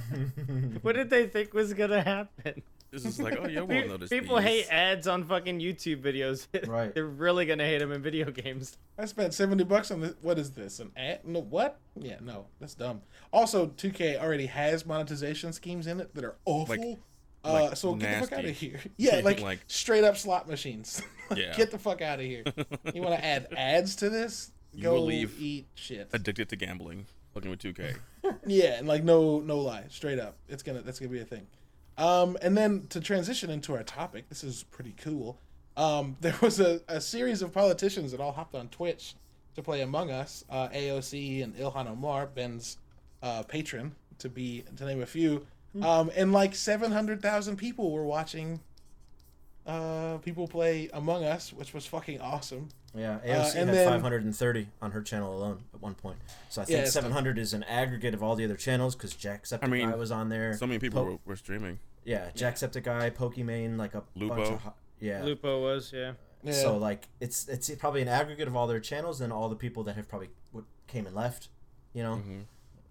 What 0.81 0.95
did 0.95 1.09
they 1.09 1.27
think 1.27 1.53
was 1.53 1.73
gonna 1.73 2.01
happen? 2.01 2.61
This 2.91 3.03
is 3.05 3.19
like, 3.19 3.37
oh, 3.41 3.47
you 3.47 3.65
won't 3.65 3.87
notice. 3.87 4.09
People 4.09 4.37
these. 4.37 4.45
hate 4.45 4.67
ads 4.71 5.07
on 5.07 5.25
fucking 5.25 5.59
YouTube 5.59 6.01
videos. 6.01 6.47
Right. 6.67 6.93
They're 6.93 7.05
really 7.05 7.45
gonna 7.45 7.65
hate 7.65 7.79
them 7.79 7.91
in 7.91 8.01
video 8.01 8.31
games. 8.31 8.77
I 8.97 9.05
spent 9.05 9.33
70 9.33 9.63
bucks 9.65 9.91
on 9.91 10.01
this. 10.01 10.13
What 10.21 10.39
is 10.39 10.51
this? 10.51 10.79
An 10.79 10.91
ad? 10.95 11.19
No, 11.25 11.41
what? 11.41 11.79
Yeah, 11.95 12.17
no, 12.21 12.45
that's 12.59 12.75
dumb. 12.75 13.01
Also, 13.33 13.67
2K 13.67 14.19
already 14.21 14.45
has 14.47 14.85
monetization 14.85 15.51
schemes 15.53 15.85
in 15.87 15.99
it 15.99 16.13
that 16.15 16.23
are 16.23 16.35
awful. 16.45 16.97
uh, 17.43 17.53
like 17.53 17.77
so 17.77 17.93
get 17.95 18.21
the 18.21 18.27
fuck 18.27 18.39
out 18.39 18.45
of 18.45 18.55
here. 18.57 18.79
Yeah, 18.97 19.21
like, 19.23 19.39
Like- 19.41 19.59
straight 19.67 20.03
up 20.03 20.17
slot 20.17 20.47
machines. 20.47 21.01
Yeah. 21.35 21.53
get 21.57 21.71
the 21.71 21.77
fuck 21.79 22.01
out 22.01 22.19
of 22.19 22.25
here. 22.25 22.43
you 22.93 23.01
want 23.01 23.15
to 23.19 23.25
add 23.25 23.47
ads 23.57 23.97
to 23.97 24.09
this? 24.09 24.51
You 24.73 24.83
Go 24.83 24.93
will 24.93 25.05
leave 25.05 25.35
eat 25.41 25.67
shit. 25.75 26.07
addicted 26.13 26.47
to 26.49 26.55
gambling, 26.55 27.05
fucking 27.33 27.49
with 27.49 27.59
2K. 27.59 27.97
Yeah, 28.45 28.75
and 28.77 28.87
like 28.87 29.03
no 29.03 29.39
no 29.41 29.57
lie, 29.59 29.83
straight 29.89 30.19
up. 30.19 30.37
It's 30.47 30.63
gonna 30.63 30.81
that's 30.83 30.99
gonna 30.99 31.11
be 31.11 31.19
a 31.19 31.25
thing. 31.25 31.47
Um, 31.97 32.37
and 32.41 32.55
then 32.57 32.87
to 32.89 32.99
transition 32.99 33.49
into 33.49 33.75
our 33.75 33.83
topic, 33.83 34.29
this 34.29 34.43
is 34.43 34.63
pretty 34.63 34.93
cool. 34.97 35.39
Um, 35.75 36.17
there 36.21 36.35
was 36.41 36.59
a, 36.59 36.81
a 36.87 37.01
series 37.01 37.41
of 37.41 37.53
politicians 37.53 38.11
that 38.11 38.19
all 38.19 38.31
hopped 38.31 38.55
on 38.55 38.69
Twitch 38.69 39.15
to 39.55 39.61
play 39.63 39.81
Among 39.81 40.11
Us. 40.11 40.45
Uh, 40.49 40.69
AOC 40.69 41.43
and 41.43 41.55
Ilhan 41.55 41.87
Omar, 41.89 42.27
Ben's 42.27 42.77
uh, 43.23 43.43
patron, 43.43 43.95
to 44.19 44.29
be 44.29 44.63
to 44.75 44.85
name 44.85 45.01
a 45.01 45.05
few. 45.05 45.45
Um, 45.81 46.09
and 46.15 46.33
like 46.33 46.55
seven 46.55 46.91
hundred 46.91 47.21
thousand 47.21 47.57
people 47.57 47.91
were 47.91 48.05
watching. 48.05 48.61
Uh, 49.67 50.17
people 50.19 50.47
play 50.47 50.89
Among 50.93 51.25
Us, 51.25 51.51
which 51.51 51.73
was 51.73 51.85
fucking 51.85 52.21
awesome. 52.21 52.69
Yeah, 52.95 53.19
AOC 53.25 53.55
and 53.55 53.69
had 53.69 53.77
then- 53.77 53.85
530 54.01 54.67
on 54.81 54.91
her 54.91 55.01
channel 55.01 55.35
alone 55.37 55.59
at 55.73 55.81
one 55.81 55.93
point. 55.93 56.17
So 56.49 56.61
I 56.61 56.65
think 56.65 56.79
it's 56.79 56.93
700 56.93 57.37
is 57.37 57.53
an 57.53 57.63
aggregate 57.63 58.13
of 58.13 58.23
all 58.23 58.35
the 58.37 58.45
other 58.45 58.55
channels 58.55 58.95
because 58.95 59.13
Jacksepticeye 59.13 59.69
mean, 59.69 59.97
was 59.97 60.09
on 60.09 60.29
there. 60.29 60.55
So 60.55 60.65
many 60.65 60.79
people 60.79 61.03
Po- 61.03 61.11
were, 61.11 61.17
were 61.25 61.35
streaming. 61.35 61.79
yeah, 62.05 62.29
Jacksepticeye, 62.33 63.11
Pokimane, 63.11 63.77
like 63.77 63.93
a 63.93 64.03
Lupo. 64.15 64.35
bunch 64.37 64.49
of. 64.49 64.61
ho- 64.61 64.73
Yeah. 65.01 65.23
Lupo 65.23 65.61
was, 65.61 65.91
yeah. 65.93 66.13
Yeah. 66.43 66.53
So 66.53 66.77
like 66.77 67.09
it's 67.19 67.47
it's 67.49 67.69
probably 67.75 68.01
an 68.03 68.07
aggregate 68.07 68.47
of 68.47 68.55
all 68.55 68.67
their 68.67 68.79
channels 68.79 69.19
and 69.19 69.33
all 69.33 69.49
the 69.49 69.55
people 69.57 69.83
that 69.83 69.95
have 69.97 70.07
probably 70.07 70.29
what 70.53 70.63
came 70.87 71.05
and 71.05 71.15
left, 71.15 71.49
you 71.93 72.03
know, 72.03 72.21
Mhm. 72.25 72.43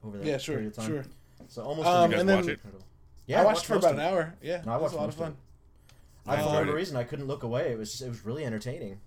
over 0.05 0.19
the 0.19 0.27
yeah, 0.27 0.37
sure, 0.37 0.57
period 0.57 0.73
of 0.73 0.77
time. 0.77 0.87
sure. 0.89 1.05
So 1.49 1.63
almost. 1.63 1.87
Um, 1.89 2.11
You 2.11 2.17
guys 2.17 2.21
and 2.21 2.29
then- 2.29 2.37
watch 2.41 2.49
it? 2.49 2.61
Yeah, 3.27 3.41
I 3.41 3.45
watched 3.45 3.65
for 3.65 3.77
about 3.77 3.95
an 3.95 4.01
hour. 4.01 4.35
Yeah, 4.43 4.63
No, 4.67 4.73
I 4.73 4.77
it 4.77 4.83
was 4.83 4.93
watched 4.93 4.95
a 4.95 4.97
lot 4.99 5.09
of 5.09 5.19
most 5.19 5.27
of 5.29 5.35
fun. 5.35 5.37
I, 6.27 6.37
for 6.37 6.41
enjoyed 6.43 6.55
whatever 6.55 6.77
reason, 6.77 6.97
I 6.97 7.05
couldn't 7.05 7.27
look 7.27 7.43
away. 7.43 7.73
It 7.73 7.79
was 7.79 8.01
it 8.01 8.09
was 8.09 8.25
really 8.25 8.45
entertaining. 8.45 9.01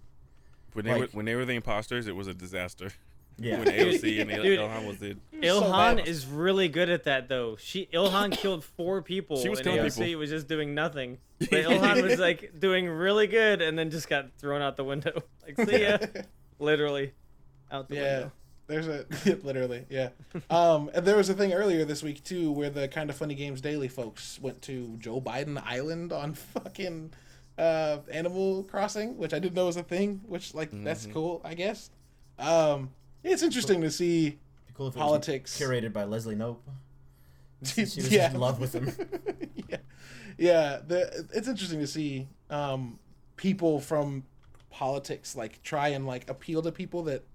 When 0.73 0.85
they 0.85 0.99
were 0.99 1.07
when 1.11 1.25
they 1.25 1.35
were 1.35 1.45
the 1.45 1.53
imposters, 1.55 2.07
it 2.07 2.15
was 2.15 2.27
a 2.27 2.33
disaster. 2.33 2.91
Yeah. 3.41 3.59
when 3.59 3.67
AOC 3.69 4.19
and 4.21 4.29
Il- 4.33 4.43
Dude. 4.43 4.59
Ilhan 4.59 4.85
was 4.85 4.97
the 4.97 5.15
Ilhan 5.41 5.95
bad. 5.95 6.07
is 6.09 6.25
really 6.25 6.67
good 6.67 6.89
at 6.89 7.05
that 7.05 7.29
though. 7.29 7.55
She 7.55 7.85
Ilhan 7.93 8.31
killed 8.37 8.65
four 8.65 9.01
people 9.01 9.37
She 9.37 9.47
was 9.47 9.59
and 9.59 9.65
killing 9.69 9.79
AOC 9.89 10.03
people. 10.07 10.19
was 10.19 10.29
just 10.29 10.49
doing 10.49 10.75
nothing. 10.75 11.19
But 11.39 11.49
Ilhan 11.51 12.03
was 12.03 12.19
like 12.19 12.59
doing 12.59 12.89
really 12.89 13.27
good 13.27 13.61
and 13.61 13.79
then 13.79 13.91
just 13.91 14.09
got 14.09 14.29
thrown 14.39 14.61
out 14.61 14.75
the 14.75 14.83
window. 14.83 15.23
Like 15.47 15.69
see 15.69 15.83
ya. 15.83 15.99
Literally. 16.59 17.13
Out 17.71 17.87
the 17.87 17.95
Yeah. 17.95 18.13
window. 18.17 18.31
There's 18.69 18.87
a 18.87 19.05
literally, 19.43 19.85
yeah. 19.89 20.09
Um, 20.49 20.89
and 20.93 21.05
there 21.05 21.17
was 21.17 21.27
a 21.29 21.33
thing 21.33 21.51
earlier 21.53 21.83
this 21.85 22.01
week 22.03 22.23
too, 22.23 22.51
where 22.51 22.69
the 22.69 22.87
kind 22.87 23.09
of 23.09 23.15
funny 23.17 23.33
games 23.35 23.61
daily 23.61 23.87
folks 23.87 24.39
went 24.39 24.61
to 24.63 24.95
Joe 24.99 25.19
Biden 25.19 25.61
Island 25.65 26.13
on 26.13 26.33
fucking 26.53 27.11
uh, 27.57 27.97
Animal 28.11 28.63
Crossing, 28.63 29.17
which 29.17 29.33
I 29.33 29.39
didn't 29.39 29.55
know 29.55 29.65
was 29.65 29.75
a 29.77 29.83
thing. 29.83 30.21
Which 30.27 30.53
like 30.53 30.69
that's 30.71 31.07
Mhm. 31.07 31.13
cool, 31.13 31.41
I 31.43 31.55
guess. 31.55 31.89
Um, 32.37 32.91
it's 33.23 33.41
interesting 33.43 33.81
to 33.81 33.91
see. 33.91 34.29
Be 34.67 34.73
cool 34.75 34.87
if 34.89 34.95
it 34.95 34.99
Politics. 34.99 35.59
was 35.59 35.67
curated 35.69 35.91
by 35.91 36.03
Leslie 36.05 36.35
Knope. 36.35 36.59
She 37.65 37.81
was 37.81 38.09
yeah. 38.11 38.31
in 38.31 38.39
love 38.39 38.59
with 38.61 38.73
him. 38.73 38.89
yeah, 39.67 39.77
yeah. 40.37 40.79
The, 40.87 41.27
it's 41.33 41.47
interesting 41.49 41.79
to 41.81 41.87
see 41.87 42.27
um, 42.49 42.99
people 43.35 43.81
from 43.81 44.23
politics 44.69 45.35
like 45.35 45.61
try 45.63 45.89
and 45.89 46.05
like 46.07 46.29
appeal 46.29 46.61
to 46.61 46.71
people 46.71 47.03
that 47.03 47.25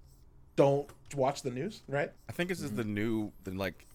don't 0.56 0.88
watch 1.14 1.42
the 1.42 1.50
news, 1.50 1.82
right? 1.88 2.10
I 2.28 2.32
think 2.32 2.48
this 2.48 2.60
is 2.60 2.72
the 2.72 2.84
new, 2.84 3.32
the 3.44 3.52
like, 3.52 3.86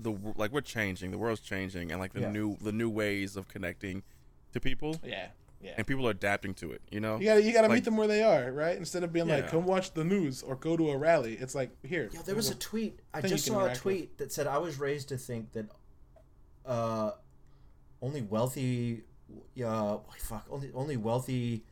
the 0.00 0.12
like 0.36 0.52
we're 0.52 0.60
changing. 0.60 1.10
The 1.10 1.18
world's 1.18 1.40
changing, 1.40 1.90
and 1.90 2.00
like 2.00 2.12
the 2.12 2.20
Yeah. 2.22 2.30
new, 2.32 2.56
the 2.60 2.72
new 2.72 2.90
ways 2.90 3.36
of 3.36 3.48
connecting 3.48 4.02
to 4.52 4.60
people, 4.60 5.00
Yeah, 5.04 5.28
yeah. 5.60 5.74
and 5.78 5.86
people 5.86 6.06
are 6.06 6.10
adapting 6.10 6.54
to 6.54 6.72
it. 6.72 6.82
You 6.90 7.00
know, 7.00 7.18
You 7.18 7.24
gotta 7.26 7.42
you 7.42 7.52
gotta 7.52 7.68
Like- 7.68 7.76
meet 7.76 7.84
them 7.84 7.96
where 7.96 8.06
they 8.08 8.22
are, 8.22 8.52
right? 8.52 8.76
Instead 8.76 9.04
of 9.04 9.12
being 9.12 9.26
like, 9.28 9.44
Yeah. 9.44 9.50
"Come 9.50 9.64
watch 9.66 9.92
the 9.94 10.04
news" 10.04 10.42
or 10.42 10.54
"Go 10.56 10.76
to 10.76 10.90
a 10.90 10.96
rally," 10.98 11.34
it's 11.34 11.54
like, 11.54 11.70
"Here." 11.84 12.10
Yeah, 12.12 12.22
there 12.22 12.34
was 12.34 12.50
a 12.50 12.54
tweet. 12.54 13.00
I 13.14 13.20
thing 13.22 13.30
you 13.30 13.36
just 13.36 13.46
can 13.46 13.54
saw 13.54 13.60
a 13.60 13.62
interact 13.64 13.84
with. 13.84 13.94
tweet 13.96 14.18
that 14.18 14.32
said 14.32 14.46
I 14.46 14.58
was 14.58 14.78
raised 14.78 15.08
to 15.08 15.18
think 15.18 15.52
that 15.52 15.66
uh, 16.66 17.12
only 18.02 18.20
wealthy 18.22 19.04
uh, 19.64 19.98
fuck, 20.18 20.46
only 20.50 20.70
only 20.74 20.96
wealthy, 20.96 21.64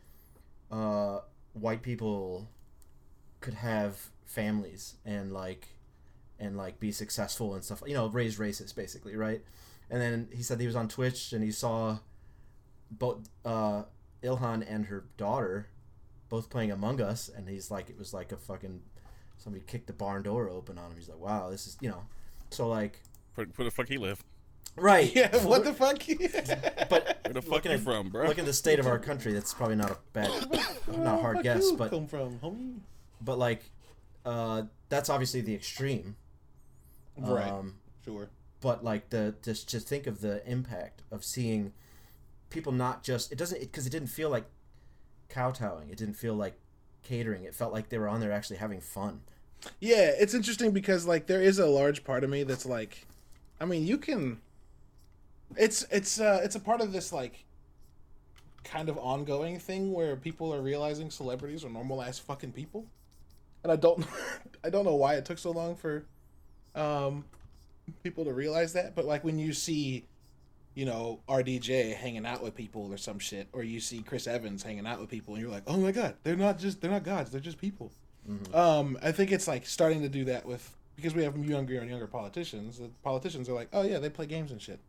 uh, 0.70 1.20
white 1.52 1.82
people 1.82 2.48
could 3.40 3.54
have 3.54 4.10
families 4.24 4.94
and 5.04 5.32
like, 5.32 5.68
and 6.38 6.56
like 6.56 6.80
be 6.80 6.92
successful 6.92 7.54
and 7.54 7.64
stuff. 7.64 7.82
You 7.86 7.94
know, 7.94 8.08
raise 8.08 8.38
racist 8.38 8.74
basically, 8.74 9.16
right? 9.16 9.42
And 9.90 10.00
then 10.00 10.28
he 10.32 10.42
said 10.42 10.60
he 10.60 10.66
was 10.66 10.76
on 10.76 10.88
Twitch 10.88 11.32
and 11.32 11.42
he 11.44 11.50
saw 11.52 11.98
both 12.90 13.28
uh, 13.44 13.84
Ilhan 14.22 14.64
and 14.68 14.86
her 14.86 15.04
daughter 15.16 15.68
both 16.28 16.50
playing 16.50 16.72
Among 16.72 17.00
Us, 17.00 17.28
and 17.28 17.48
he's 17.48 17.70
like, 17.70 17.90
it 17.90 17.98
was 17.98 18.12
like 18.12 18.32
a 18.32 18.36
fucking 18.36 18.80
somebody 19.36 19.62
kicked 19.66 19.86
the 19.86 19.92
barn 19.92 20.22
door 20.22 20.48
open 20.48 20.78
on 20.78 20.90
him. 20.90 20.96
He's 20.96 21.08
like, 21.08 21.20
wow, 21.20 21.50
this 21.50 21.66
is 21.66 21.76
you 21.80 21.90
know, 21.90 22.02
so 22.50 22.66
like, 22.68 23.00
Where, 23.34 23.46
where 23.56 23.64
the 23.64 23.70
fuck 23.70 23.88
he 23.88 23.98
live? 23.98 24.24
right? 24.76 25.12
Yeah, 25.14 25.36
what 25.44 25.64
the 25.64 25.72
fuck? 25.72 26.02
But 26.88 27.18
Where 27.24 27.34
the 27.34 27.42
fuck 27.42 27.50
looking 27.52 27.70
you 27.72 27.76
at, 27.78 27.84
from, 27.84 28.08
bro? 28.08 28.26
Look 28.26 28.38
at 28.38 28.46
the 28.46 28.52
state 28.52 28.78
of 28.80 28.86
our 28.86 28.98
country. 28.98 29.32
That's 29.32 29.54
probably 29.54 29.76
not 29.76 29.90
a 29.90 29.96
bad, 30.12 30.30
not 30.88 31.18
a 31.18 31.20
hard 31.20 31.42
guess, 31.42 31.70
but 31.72 31.90
come 31.90 32.06
from 32.06 32.38
homie. 32.40 32.78
but 33.20 33.38
like, 33.38 33.62
uh, 34.24 34.62
that's 34.88 35.08
obviously 35.08 35.40
the 35.40 35.54
extreme. 35.54 36.16
Right. 37.16 37.48
Um, 37.48 37.76
Sure. 38.04 38.28
but 38.60 38.84
like 38.84 39.10
the 39.10 39.34
just 39.42 39.68
just 39.68 39.88
think 39.88 40.06
of 40.06 40.20
the 40.20 40.46
impact 40.50 41.02
of 41.10 41.24
seeing 41.24 41.72
people 42.50 42.72
not 42.72 43.02
just 43.02 43.32
it 43.32 43.38
doesn't 43.38 43.60
because 43.60 43.86
it, 43.86 43.90
didn't 43.90 44.08
feel 44.08 44.30
like 44.30 44.44
kowtowing. 45.28 45.90
It 45.90 45.96
didn't 45.96 46.14
feel 46.14 46.34
like 46.34 46.54
catering. 47.02 47.44
It 47.44 47.54
felt 47.54 47.72
like 47.72 47.88
they 47.88 47.98
were 47.98 48.08
on 48.08 48.20
there 48.20 48.32
actually 48.32 48.56
having 48.56 48.80
fun. 48.80 49.20
Yeah, 49.80 50.10
it's 50.18 50.34
interesting 50.34 50.72
because 50.72 51.06
like 51.06 51.26
there 51.26 51.40
is 51.40 51.58
a 51.58 51.66
large 51.66 52.04
part 52.04 52.24
of 52.24 52.30
me 52.30 52.42
that's 52.42 52.66
like, 52.66 53.06
I 53.60 53.64
mean, 53.64 53.86
you 53.86 53.96
can. 53.98 54.40
It's 55.56 55.86
it's 55.90 56.20
uh 56.20 56.40
it's 56.44 56.56
a 56.56 56.60
part 56.60 56.80
of 56.80 56.92
this 56.92 57.12
like. 57.12 57.44
Kind 58.64 58.88
of 58.88 58.96
ongoing 58.96 59.58
thing 59.58 59.92
where 59.92 60.16
people 60.16 60.52
are 60.54 60.62
realizing 60.62 61.10
celebrities 61.10 61.66
are 61.66 61.68
normal 61.68 62.00
ass 62.00 62.18
fucking 62.18 62.52
people, 62.52 62.86
and 63.64 63.72
I 63.72 63.76
don't, 63.76 64.06
I 64.64 64.70
don't 64.70 64.84
know 64.84 64.94
why 64.94 65.14
it 65.14 65.24
took 65.24 65.38
so 65.38 65.50
long 65.50 65.74
for, 65.74 66.04
um, 66.76 67.24
people 68.02 68.24
to 68.24 68.32
realize 68.32 68.74
that. 68.74 68.94
But 68.94 69.04
like 69.04 69.24
when 69.24 69.38
you 69.38 69.52
see, 69.52 70.06
you 70.74 70.84
know, 70.86 71.20
RDJ 71.28 71.94
hanging 71.94 72.26
out 72.26 72.42
with 72.42 72.54
people 72.54 72.92
or 72.92 72.96
some 72.96 73.18
shit, 73.18 73.48
or 73.52 73.62
you 73.62 73.80
see 73.80 74.02
Chris 74.02 74.26
Evans 74.26 74.62
hanging 74.62 74.86
out 74.86 75.00
with 75.00 75.08
people, 75.08 75.34
and 75.34 75.42
you're 75.42 75.50
like, 75.52 75.64
oh 75.66 75.76
my 75.76 75.92
god, 75.92 76.14
they're 76.22 76.36
not 76.36 76.58
just 76.58 76.80
they're 76.80 76.90
not 76.90 77.04
gods, 77.04 77.30
they're 77.30 77.40
just 77.40 77.58
people. 77.58 77.90
Um, 78.54 78.98
I 79.02 79.12
think 79.12 79.32
it's 79.32 79.46
like 79.46 79.66
starting 79.66 80.02
to 80.02 80.08
do 80.08 80.24
that 80.26 80.46
with 80.46 80.74
because 80.96 81.14
we 81.14 81.22
have 81.24 81.36
younger 81.36 81.78
and 81.80 81.90
younger 81.90 82.06
politicians. 82.06 82.78
The 82.78 82.88
politicians 83.02 83.48
are 83.48 83.52
like, 83.54 83.68
oh 83.72 83.82
yeah, 83.82 83.98
they 83.98 84.08
play 84.10 84.26
games 84.26 84.50
and 84.50 84.60
shit. 84.60 84.80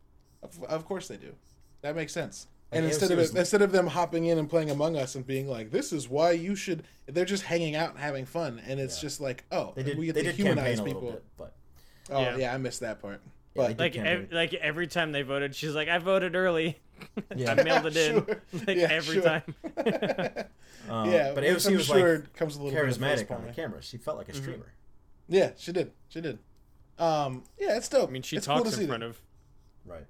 Of, 0.42 0.62
of 0.64 0.84
course 0.86 1.08
they 1.08 1.16
do. 1.16 1.34
That 1.82 1.94
makes 1.96 2.12
sense. 2.12 2.46
And 2.72 2.84
Like, 2.84 2.92
instead 2.92 3.10
AOC 3.10 3.12
of 3.12 3.18
was- 3.18 3.34
instead 3.34 3.62
of 3.62 3.70
them 3.72 3.86
hopping 3.86 4.26
in 4.26 4.38
and 4.38 4.50
playing 4.50 4.70
Among 4.70 4.96
Us 4.96 5.14
and 5.14 5.24
being 5.26 5.48
like, 5.48 5.70
this 5.70 5.92
is 5.92 6.08
why 6.08 6.32
you 6.32 6.56
should, 6.56 6.82
they're 7.06 7.24
just 7.24 7.44
hanging 7.44 7.76
out 7.76 7.90
and 7.90 7.98
having 8.00 8.26
fun, 8.26 8.60
and 8.66 8.80
it's 8.80 9.00
just 9.00 9.20
like, 9.20 9.44
oh, 9.52 9.72
They 9.76 9.84
did 9.84 9.96
we 9.98 10.06
get 10.06 10.14
they 10.16 10.22
to 10.22 10.26
did 10.32 10.36
humanize 10.36 10.80
people. 10.80 11.12
bit, 11.12 11.24
but 11.36 11.54
Oh 12.10 12.20
Yeah. 12.20 12.36
yeah. 12.36 12.54
I 12.54 12.58
missed 12.58 12.80
that 12.80 13.00
part. 13.00 13.20
But 13.54 13.78
they 13.78 13.84
Like 13.84 13.96
ev- 13.96 14.28
like 14.32 14.52
every 14.54 14.86
time 14.86 15.12
they 15.12 15.22
voted, 15.22 15.54
she's 15.54 15.74
like, 15.74 15.88
"I 15.88 15.96
voted 15.98 16.36
early. 16.36 16.78
Yeah. 17.36 17.52
I 17.52 17.62
mailed 17.62 17.86
it 17.86 17.96
in." 17.96 18.14
Sure. 18.26 18.42
Like 18.66 18.76
Yeah, 18.76 18.88
every 18.90 19.14
sure. 19.14 19.22
time. 19.22 19.42
um, 20.88 21.10
yeah, 21.10 21.32
but 21.34 21.42
which 21.42 21.52
AOC 21.54 21.66
I'm 21.68 21.76
was 21.76 21.86
sure 21.86 22.16
like 22.18 22.34
comes 22.34 22.56
a 22.56 22.62
little 22.62 22.78
charismatic 22.78 23.20
face 23.28 23.30
on 23.30 23.46
the 23.46 23.52
camera. 23.52 23.80
She 23.82 23.96
felt 23.96 24.18
like 24.18 24.28
a 24.28 24.34
streamer. 24.34 24.72
Yeah, 25.28 25.52
she 25.56 25.72
did. 25.72 25.92
She 26.08 26.20
did. 26.20 26.38
Um, 26.98 27.44
yeah, 27.58 27.76
it's 27.76 27.88
dope. 27.88 28.08
I 28.08 28.12
mean, 28.12 28.22
she 28.22 28.36
it's 28.36 28.46
cool 28.46 28.56
talks 28.58 28.70
to 28.70 28.74
in 28.76 28.80
see 28.82 28.86
front 28.86 29.00
that. 29.02 29.08
of 29.10 29.18
Right. 29.84 30.06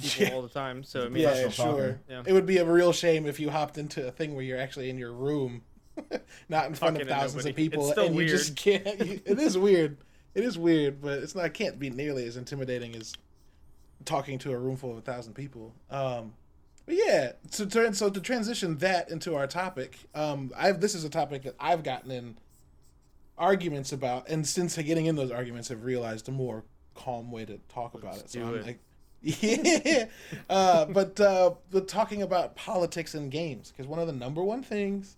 People 0.00 0.36
all 0.36 0.42
the 0.42 0.48
time. 0.48 0.82
So 0.82 1.06
I 1.06 1.08
mean, 1.08 1.22
yeah, 1.22 1.48
sure. 1.48 2.00
Yeah. 2.08 2.22
It 2.26 2.32
would 2.32 2.46
be 2.46 2.58
a 2.58 2.64
real 2.64 2.92
shame 2.92 3.26
if 3.26 3.38
you 3.40 3.50
hopped 3.50 3.78
into 3.78 4.06
a 4.06 4.10
thing 4.10 4.34
where 4.34 4.44
you're 4.44 4.58
actually 4.58 4.90
in 4.90 4.98
your 4.98 5.12
room, 5.12 5.62
not 6.48 6.66
in 6.66 6.74
front 6.74 6.96
of 6.96 7.02
Talking 7.02 7.06
to 7.06 7.14
thousands 7.14 7.46
of 7.46 7.56
people, 7.56 7.82
It's 7.84 7.92
still 7.92 8.06
and 8.06 8.14
you 8.14 8.18
weird. 8.18 8.30
just 8.30 8.56
can't. 8.56 9.00
You, 9.06 9.20
it 9.26 9.38
is 9.38 9.56
weird. 9.56 9.98
It 10.34 10.44
is 10.44 10.58
weird, 10.58 11.00
but 11.00 11.18
it's 11.18 11.34
not. 11.34 11.46
It 11.46 11.54
can't 11.54 11.78
be 11.78 11.90
nearly 11.90 12.26
as 12.26 12.36
intimidating 12.36 12.94
as 12.96 13.14
talking 14.04 14.38
to 14.40 14.52
a 14.52 14.58
room 14.58 14.76
full 14.76 14.90
of 14.90 14.98
a 14.98 15.02
thousand 15.02 15.34
people. 15.34 15.74
Um, 15.90 16.34
but 16.86 16.96
yeah, 16.96 17.32
so 17.50 17.64
turn 17.64 17.94
so 17.94 18.10
to 18.10 18.20
transition 18.20 18.76
that 18.78 19.10
into 19.10 19.36
our 19.36 19.46
topic. 19.46 19.96
Um, 20.14 20.52
I've 20.56 20.80
this 20.80 20.94
is 20.94 21.04
a 21.04 21.08
topic 21.08 21.42
that 21.44 21.54
I've 21.58 21.82
gotten 21.82 22.10
in 22.10 22.36
arguments 23.38 23.92
about, 23.92 24.28
and 24.28 24.46
since 24.46 24.76
getting 24.76 25.06
in 25.06 25.16
those 25.16 25.30
arguments, 25.30 25.68
have 25.68 25.84
realized 25.84 26.28
a 26.28 26.32
more 26.32 26.64
calm 26.94 27.30
way 27.30 27.44
to 27.44 27.58
talk 27.68 27.94
about 27.94 28.16
it. 28.16 28.30
So 28.30 28.40
I'm 28.42 28.54
it. 28.56 28.66
like, 28.66 28.78
yeah, 29.40 30.06
uh, 30.50 30.84
but 30.84 31.18
uh, 31.18 31.52
but 31.70 31.88
talking 31.88 32.22
about 32.22 32.56
politics 32.56 33.14
and 33.14 33.30
games 33.30 33.72
because 33.74 33.88
one 33.88 33.98
of 33.98 34.06
the 34.06 34.12
number 34.12 34.42
one 34.42 34.62
things 34.62 35.16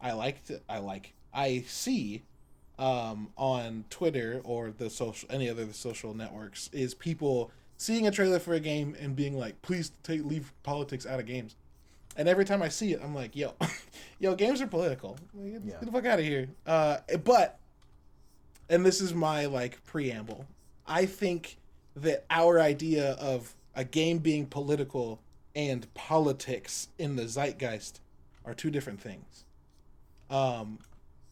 I 0.00 0.12
like 0.12 0.42
to 0.46 0.60
I 0.68 0.78
like 0.78 1.12
I 1.34 1.64
see 1.66 2.22
um, 2.78 3.28
on 3.36 3.84
Twitter 3.90 4.40
or 4.44 4.70
the 4.70 4.88
social 4.88 5.28
any 5.30 5.50
other 5.50 5.70
social 5.72 6.14
networks 6.14 6.70
is 6.72 6.94
people 6.94 7.50
seeing 7.76 8.06
a 8.06 8.10
trailer 8.10 8.38
for 8.38 8.54
a 8.54 8.60
game 8.60 8.96
and 8.98 9.14
being 9.14 9.36
like, 9.36 9.60
please 9.60 9.92
take 10.02 10.24
leave 10.24 10.52
politics 10.62 11.04
out 11.04 11.20
of 11.20 11.26
games. 11.26 11.54
And 12.16 12.28
every 12.28 12.44
time 12.44 12.62
I 12.62 12.68
see 12.68 12.92
it, 12.92 13.00
I'm 13.02 13.14
like, 13.14 13.34
yo, 13.34 13.54
yo, 14.18 14.34
games 14.34 14.60
are 14.62 14.66
political. 14.66 15.18
Like, 15.34 15.60
Yeah. 15.64 15.72
get 15.72 15.80
the 15.86 15.92
fuck 15.92 16.06
out 16.06 16.18
of 16.18 16.24
here. 16.24 16.48
Uh, 16.66 16.98
but, 17.24 17.58
and 18.68 18.84
this 18.86 19.00
is 19.00 19.14
my 19.14 19.46
like 19.46 19.84
preamble. 19.84 20.46
I 20.86 21.06
think 21.06 21.56
that 21.96 22.24
our 22.30 22.60
idea 22.60 23.12
of 23.12 23.54
a 23.74 23.84
game 23.84 24.18
being 24.18 24.46
political 24.46 25.20
and 25.54 25.92
politics 25.94 26.88
in 26.98 27.16
the 27.16 27.28
zeitgeist 27.28 28.00
are 28.44 28.54
two 28.54 28.70
different 28.70 29.00
things. 29.00 29.44
Um, 30.30 30.78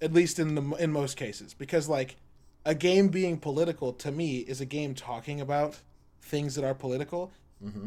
at 0.02 0.12
least 0.12 0.38
in 0.38 0.54
the 0.54 0.62
in 0.76 0.92
most 0.92 1.16
cases, 1.16 1.54
because 1.54 1.88
like 1.88 2.16
a 2.64 2.74
game 2.74 3.08
being 3.08 3.38
political 3.38 3.92
to 3.94 4.10
me 4.12 4.38
is 4.38 4.60
a 4.60 4.66
game 4.66 4.94
talking 4.94 5.40
about 5.40 5.78
things 6.22 6.54
that 6.54 6.64
are 6.64 6.74
political, 6.74 7.32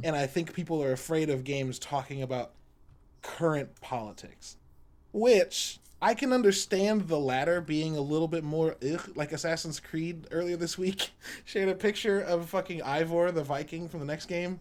and 0.04 0.16
I 0.16 0.28
think 0.28 0.54
people 0.54 0.84
are 0.84 0.92
afraid 0.92 1.30
of 1.30 1.44
games 1.44 1.80
talking 1.80 2.22
about 2.22 2.52
current 3.22 3.80
politics, 3.82 4.58
which 5.12 5.80
I 6.04 6.14
can 6.16 6.34
understand 6.34 7.08
the 7.08 7.18
latter 7.18 7.62
being 7.62 7.96
a 7.96 8.02
little 8.02 8.28
bit 8.28 8.44
more 8.44 8.76
ugh, 8.86 9.10
like 9.16 9.32
Assassin's 9.32 9.80
Creed 9.80 10.28
earlier 10.32 10.58
this 10.58 10.78
week 10.78 11.12
shared 11.46 11.70
a 11.70 11.76
picture 11.76 12.20
of 12.20 12.50
fucking 12.50 12.82
Eivor 12.82 13.34
the 13.34 13.42
Viking 13.42 13.88
from 13.88 14.02
the 14.02 14.06
next 14.06 14.26
game. 14.26 14.60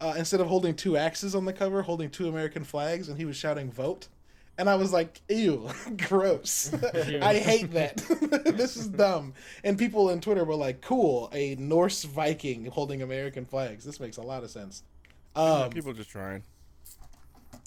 Uh, 0.00 0.14
instead 0.16 0.40
of 0.40 0.46
holding 0.46 0.74
two 0.74 0.96
axes 0.96 1.34
on 1.34 1.44
the 1.44 1.52
cover, 1.52 1.82
holding 1.82 2.08
two 2.08 2.28
American 2.28 2.64
flags, 2.64 3.10
and 3.10 3.18
he 3.18 3.26
was 3.26 3.36
shouting 3.36 3.70
"Vote," 3.70 4.08
and 4.56 4.70
I 4.70 4.74
was 4.76 4.90
like, 4.90 5.20
"Ew, 5.28 5.68
gross! 6.08 6.72
I 6.94 7.34
hate 7.34 7.72
that. 7.72 7.96
this 8.56 8.76
is 8.76 8.88
dumb." 8.88 9.34
And 9.64 9.78
people 9.78 10.08
in 10.10 10.20
Twitter 10.22 10.44
were 10.44 10.54
like, 10.54 10.80
"Cool, 10.80 11.28
a 11.34 11.56
Norse 11.56 12.04
Viking 12.04 12.64
holding 12.66 13.02
American 13.02 13.44
flags. 13.44 13.84
This 13.84 14.00
makes 14.00 14.16
a 14.16 14.22
lot 14.22 14.44
of 14.44 14.50
sense." 14.50 14.82
Yeah, 15.36 15.42
Um, 15.42 15.70
people 15.70 15.92
just 15.92 16.10
trying, 16.10 16.42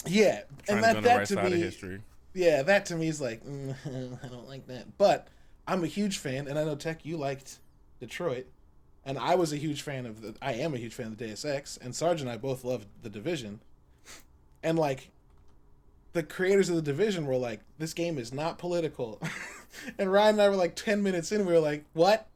yeah, 0.06 0.42
trying 0.66 0.78
and 0.78 0.82
to 0.82 0.82
be 0.82 0.82
that 0.82 0.96
on 0.96 1.02
the 1.02 1.08
that 1.08 1.16
right 1.18 1.26
to 1.28 1.34
side 1.34 1.52
of 1.52 1.58
history. 1.60 2.00
Yeah, 2.34 2.62
that 2.62 2.86
to 2.86 2.96
me 2.96 3.08
is 3.08 3.20
like, 3.20 3.44
mm, 3.44 3.74
I 4.24 4.28
don't 4.28 4.48
like 4.48 4.66
that. 4.66 4.98
But 4.98 5.28
I'm 5.66 5.82
a 5.84 5.86
huge 5.86 6.18
fan, 6.18 6.48
and 6.48 6.58
I 6.58 6.64
know 6.64 6.74
Tech, 6.74 7.04
you 7.04 7.16
liked 7.16 7.58
Detroit, 8.00 8.46
and 9.04 9.18
I 9.18 9.34
was 9.36 9.52
a 9.52 9.56
huge 9.56 9.82
fan 9.82 10.04
of 10.06 10.20
the. 10.20 10.34
I 10.42 10.52
am 10.54 10.74
a 10.74 10.78
huge 10.78 10.94
fan 10.94 11.06
of 11.06 11.16
the 11.18 11.26
Deus 11.26 11.44
Ex, 11.44 11.76
and 11.76 11.94
Sarge 11.94 12.20
and 12.20 12.28
I 12.30 12.36
both 12.36 12.64
loved 12.64 12.86
the 13.02 13.08
Division, 13.08 13.60
and 14.62 14.78
like, 14.78 15.10
the 16.12 16.22
creators 16.22 16.68
of 16.68 16.76
the 16.76 16.82
Division 16.82 17.26
were 17.26 17.36
like, 17.36 17.60
this 17.78 17.94
game 17.94 18.18
is 18.18 18.32
not 18.32 18.58
political, 18.58 19.20
and 19.98 20.12
Ryan 20.12 20.34
and 20.34 20.42
I 20.42 20.48
were 20.48 20.56
like 20.56 20.74
ten 20.76 21.02
minutes 21.02 21.32
in, 21.32 21.46
we 21.46 21.52
were 21.52 21.60
like, 21.60 21.84
what? 21.92 22.28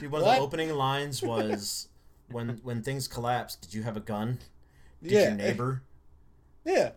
Dude, 0.00 0.12
one 0.12 0.22
of 0.22 0.28
the 0.28 0.38
opening 0.40 0.72
lines 0.74 1.22
was 1.24 1.88
when 2.30 2.60
when 2.62 2.82
things 2.82 3.08
collapsed, 3.08 3.62
did 3.62 3.72
you 3.74 3.82
have 3.84 3.96
a 3.96 4.00
gun? 4.00 4.38
Did 5.02 5.12
Yeah. 5.12 5.20
your 5.28 5.34
neighbor? 5.36 5.82
Yeah, 6.64 6.90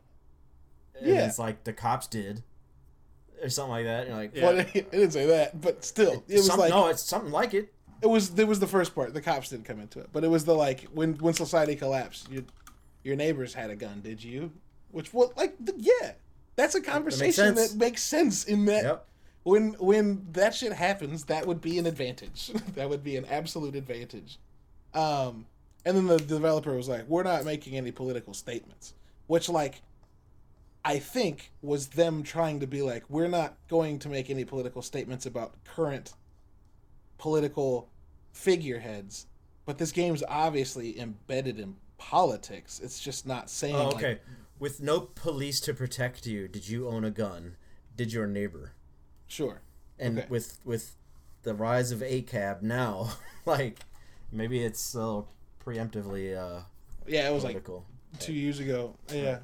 Yeah. 1.02 1.26
it's 1.28 1.40
like 1.40 1.64
the 1.64 1.74
cops 1.74 2.08
did. 2.08 2.44
Or 3.44 3.50
something 3.50 3.72
like 3.72 3.86
that. 3.86 4.08
You're 4.08 4.16
like, 4.16 4.32
Yeah. 4.36 4.46
well, 4.46 4.60
it 4.74 4.92
didn't 4.92 5.12
say 5.12 5.26
that, 5.28 5.60
but 5.60 5.84
still, 5.84 6.24
it 6.28 6.36
was 6.36 6.48
some- 6.48 6.60
like 6.60 6.70
no, 6.70 6.88
it's 6.88 7.04
something 7.04 7.32
like 7.32 7.54
it. 7.54 7.74
It 8.02 8.08
was 8.08 8.32
there 8.32 8.48
was 8.48 8.60
the 8.60 8.68
first 8.68 8.96
part. 8.96 9.14
The 9.14 9.22
cops 9.22 9.50
didn't 9.50 9.66
come 9.66 9.80
into 9.80 10.00
it, 10.00 10.10
but 10.12 10.24
it 10.24 10.28
was 10.28 10.46
the 10.46 10.54
like 10.56 10.84
when 10.94 11.14
when 11.20 11.34
society 11.34 11.76
collapsed. 11.76 12.30
You, 12.32 12.46
your 13.04 13.16
neighbors 13.16 13.54
had 13.54 13.70
a 13.72 13.76
gun, 13.76 14.02
did 14.02 14.24
you? 14.24 14.52
Which 14.92 15.14
what 15.14 15.36
like 15.38 15.56
yeah, 15.78 16.14
that's 16.56 16.76
a 16.76 16.82
conversation 16.82 17.56
that 17.56 17.76
makes 17.76 18.02
sense, 18.04 18.40
sense. 18.40 18.44
in 18.46 18.66
that 18.66 18.84
Yep. 18.84 19.06
when 19.44 19.74
when 19.80 20.28
that 20.34 20.54
shit 20.56 20.74
happens, 20.74 21.26
that 21.26 21.46
would 21.48 21.62
be 21.62 21.78
an 21.80 21.86
advantage. 21.86 22.52
that 22.76 22.90
would 22.90 23.04
be 23.04 23.18
an 23.18 23.26
absolute 23.26 23.76
advantage. 23.76 24.38
Um, 24.94 25.46
and 25.86 25.96
then 25.98 26.06
the 26.08 26.18
developer 26.18 26.76
was 26.76 26.88
like, 26.90 27.08
"We're 27.08 27.24
not 27.24 27.46
making 27.46 27.76
any 27.78 27.92
political 27.92 28.34
statements," 28.34 28.94
which 29.28 29.50
like. 29.50 29.82
I 30.84 30.98
think 31.00 31.52
was 31.62 31.88
them 31.90 32.24
trying 32.24 32.60
to 32.62 32.68
be 32.68 32.82
like, 32.82 33.04
we're 33.10 33.28
not 33.28 33.56
going 33.70 34.00
to 34.00 34.10
make 34.10 34.30
any 34.30 34.44
political 34.46 34.82
statements 34.82 35.26
about 35.26 35.54
current 35.64 36.14
political 37.18 37.90
figureheads, 38.34 39.28
but 39.66 39.78
this 39.78 39.92
game's 39.92 40.24
obviously 40.28 41.00
embedded 41.00 41.60
in 41.60 41.76
politics. 41.98 42.80
It's 42.84 43.00
just 43.00 43.28
not 43.28 43.50
saying 43.50 43.76
Oh, 43.76 43.90
like, 43.90 43.96
okay. 43.96 44.20
with 44.60 44.82
no 44.82 45.02
police 45.02 45.60
to 45.62 45.74
protect 45.74 46.26
you, 46.26 46.48
did 46.48 46.68
you 46.68 46.88
own 46.88 47.04
a 47.04 47.12
gun? 47.12 47.58
Did 47.96 48.12
your 48.12 48.26
neighbor? 48.26 48.74
Sure. 49.28 49.62
And 50.00 50.18
Okay. 50.18 50.28
with 50.30 50.60
with 50.66 50.96
the 51.44 51.54
rise 51.54 51.92
of 51.92 52.00
ACAB 52.00 52.64
now, 52.64 53.12
like 53.46 53.82
maybe 54.32 54.64
it's 54.64 54.96
a 54.96 55.24
preemptively 55.64 56.36
uh, 56.36 56.64
Yeah, 57.06 57.30
it 57.30 57.34
was 57.34 57.44
like 57.44 57.64
two 58.20 58.34
years 58.34 58.60
ago. 58.60 58.96
Yeah. 59.14 59.40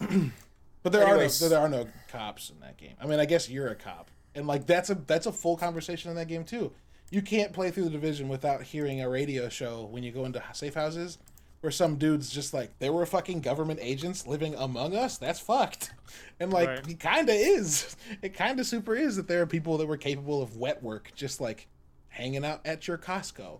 but 0.82 0.92
there 0.92 1.06
Anyways. 1.06 1.40
are 1.42 1.44
no, 1.44 1.48
there 1.48 1.58
are 1.60 1.68
no 1.68 1.86
cops 2.08 2.50
in 2.50 2.60
that 2.60 2.76
game. 2.76 2.94
I 3.00 3.06
mean, 3.06 3.20
I 3.20 3.24
guess 3.26 3.48
you're 3.50 3.68
a 3.68 3.74
cop, 3.74 4.10
and 4.34 4.46
like 4.46 4.66
that's 4.66 4.90
a 4.90 4.94
that's 4.94 5.26
a 5.26 5.32
full 5.32 5.56
conversation 5.56 6.10
in 6.10 6.16
that 6.16 6.28
game 6.28 6.44
too. 6.44 6.72
You 7.10 7.22
can't 7.22 7.52
play 7.52 7.70
through 7.70 7.84
the 7.84 7.90
division 7.90 8.28
without 8.28 8.62
hearing 8.62 9.00
a 9.00 9.08
radio 9.08 9.48
show 9.48 9.84
when 9.90 10.02
you 10.02 10.12
go 10.12 10.24
into 10.24 10.42
safe 10.52 10.74
houses, 10.74 11.18
where 11.60 11.70
some 11.72 11.96
dude's 11.96 12.30
just 12.30 12.54
like, 12.54 12.78
"There 12.78 12.92
were 12.92 13.04
fucking 13.04 13.40
government 13.40 13.80
agents 13.82 14.26
living 14.26 14.54
among 14.54 14.94
us. 14.96 15.18
That's 15.18 15.40
fucked," 15.40 15.90
and 16.40 16.52
like 16.52 16.68
Right. 16.68 16.86
he 16.86 16.94
kind 16.94 17.28
of 17.28 17.34
is. 17.34 17.96
It 18.22 18.34
kind 18.34 18.58
of 18.60 18.66
super 18.66 18.94
is 18.94 19.16
that 19.16 19.28
there 19.28 19.42
are 19.42 19.46
people 19.46 19.78
that 19.78 19.86
were 19.86 19.96
capable 19.96 20.40
of 20.42 20.56
wet 20.56 20.82
work, 20.82 21.10
just 21.14 21.40
like 21.40 21.66
hanging 22.08 22.44
out 22.44 22.60
at 22.64 22.86
your 22.88 22.98
Costco. 22.98 23.58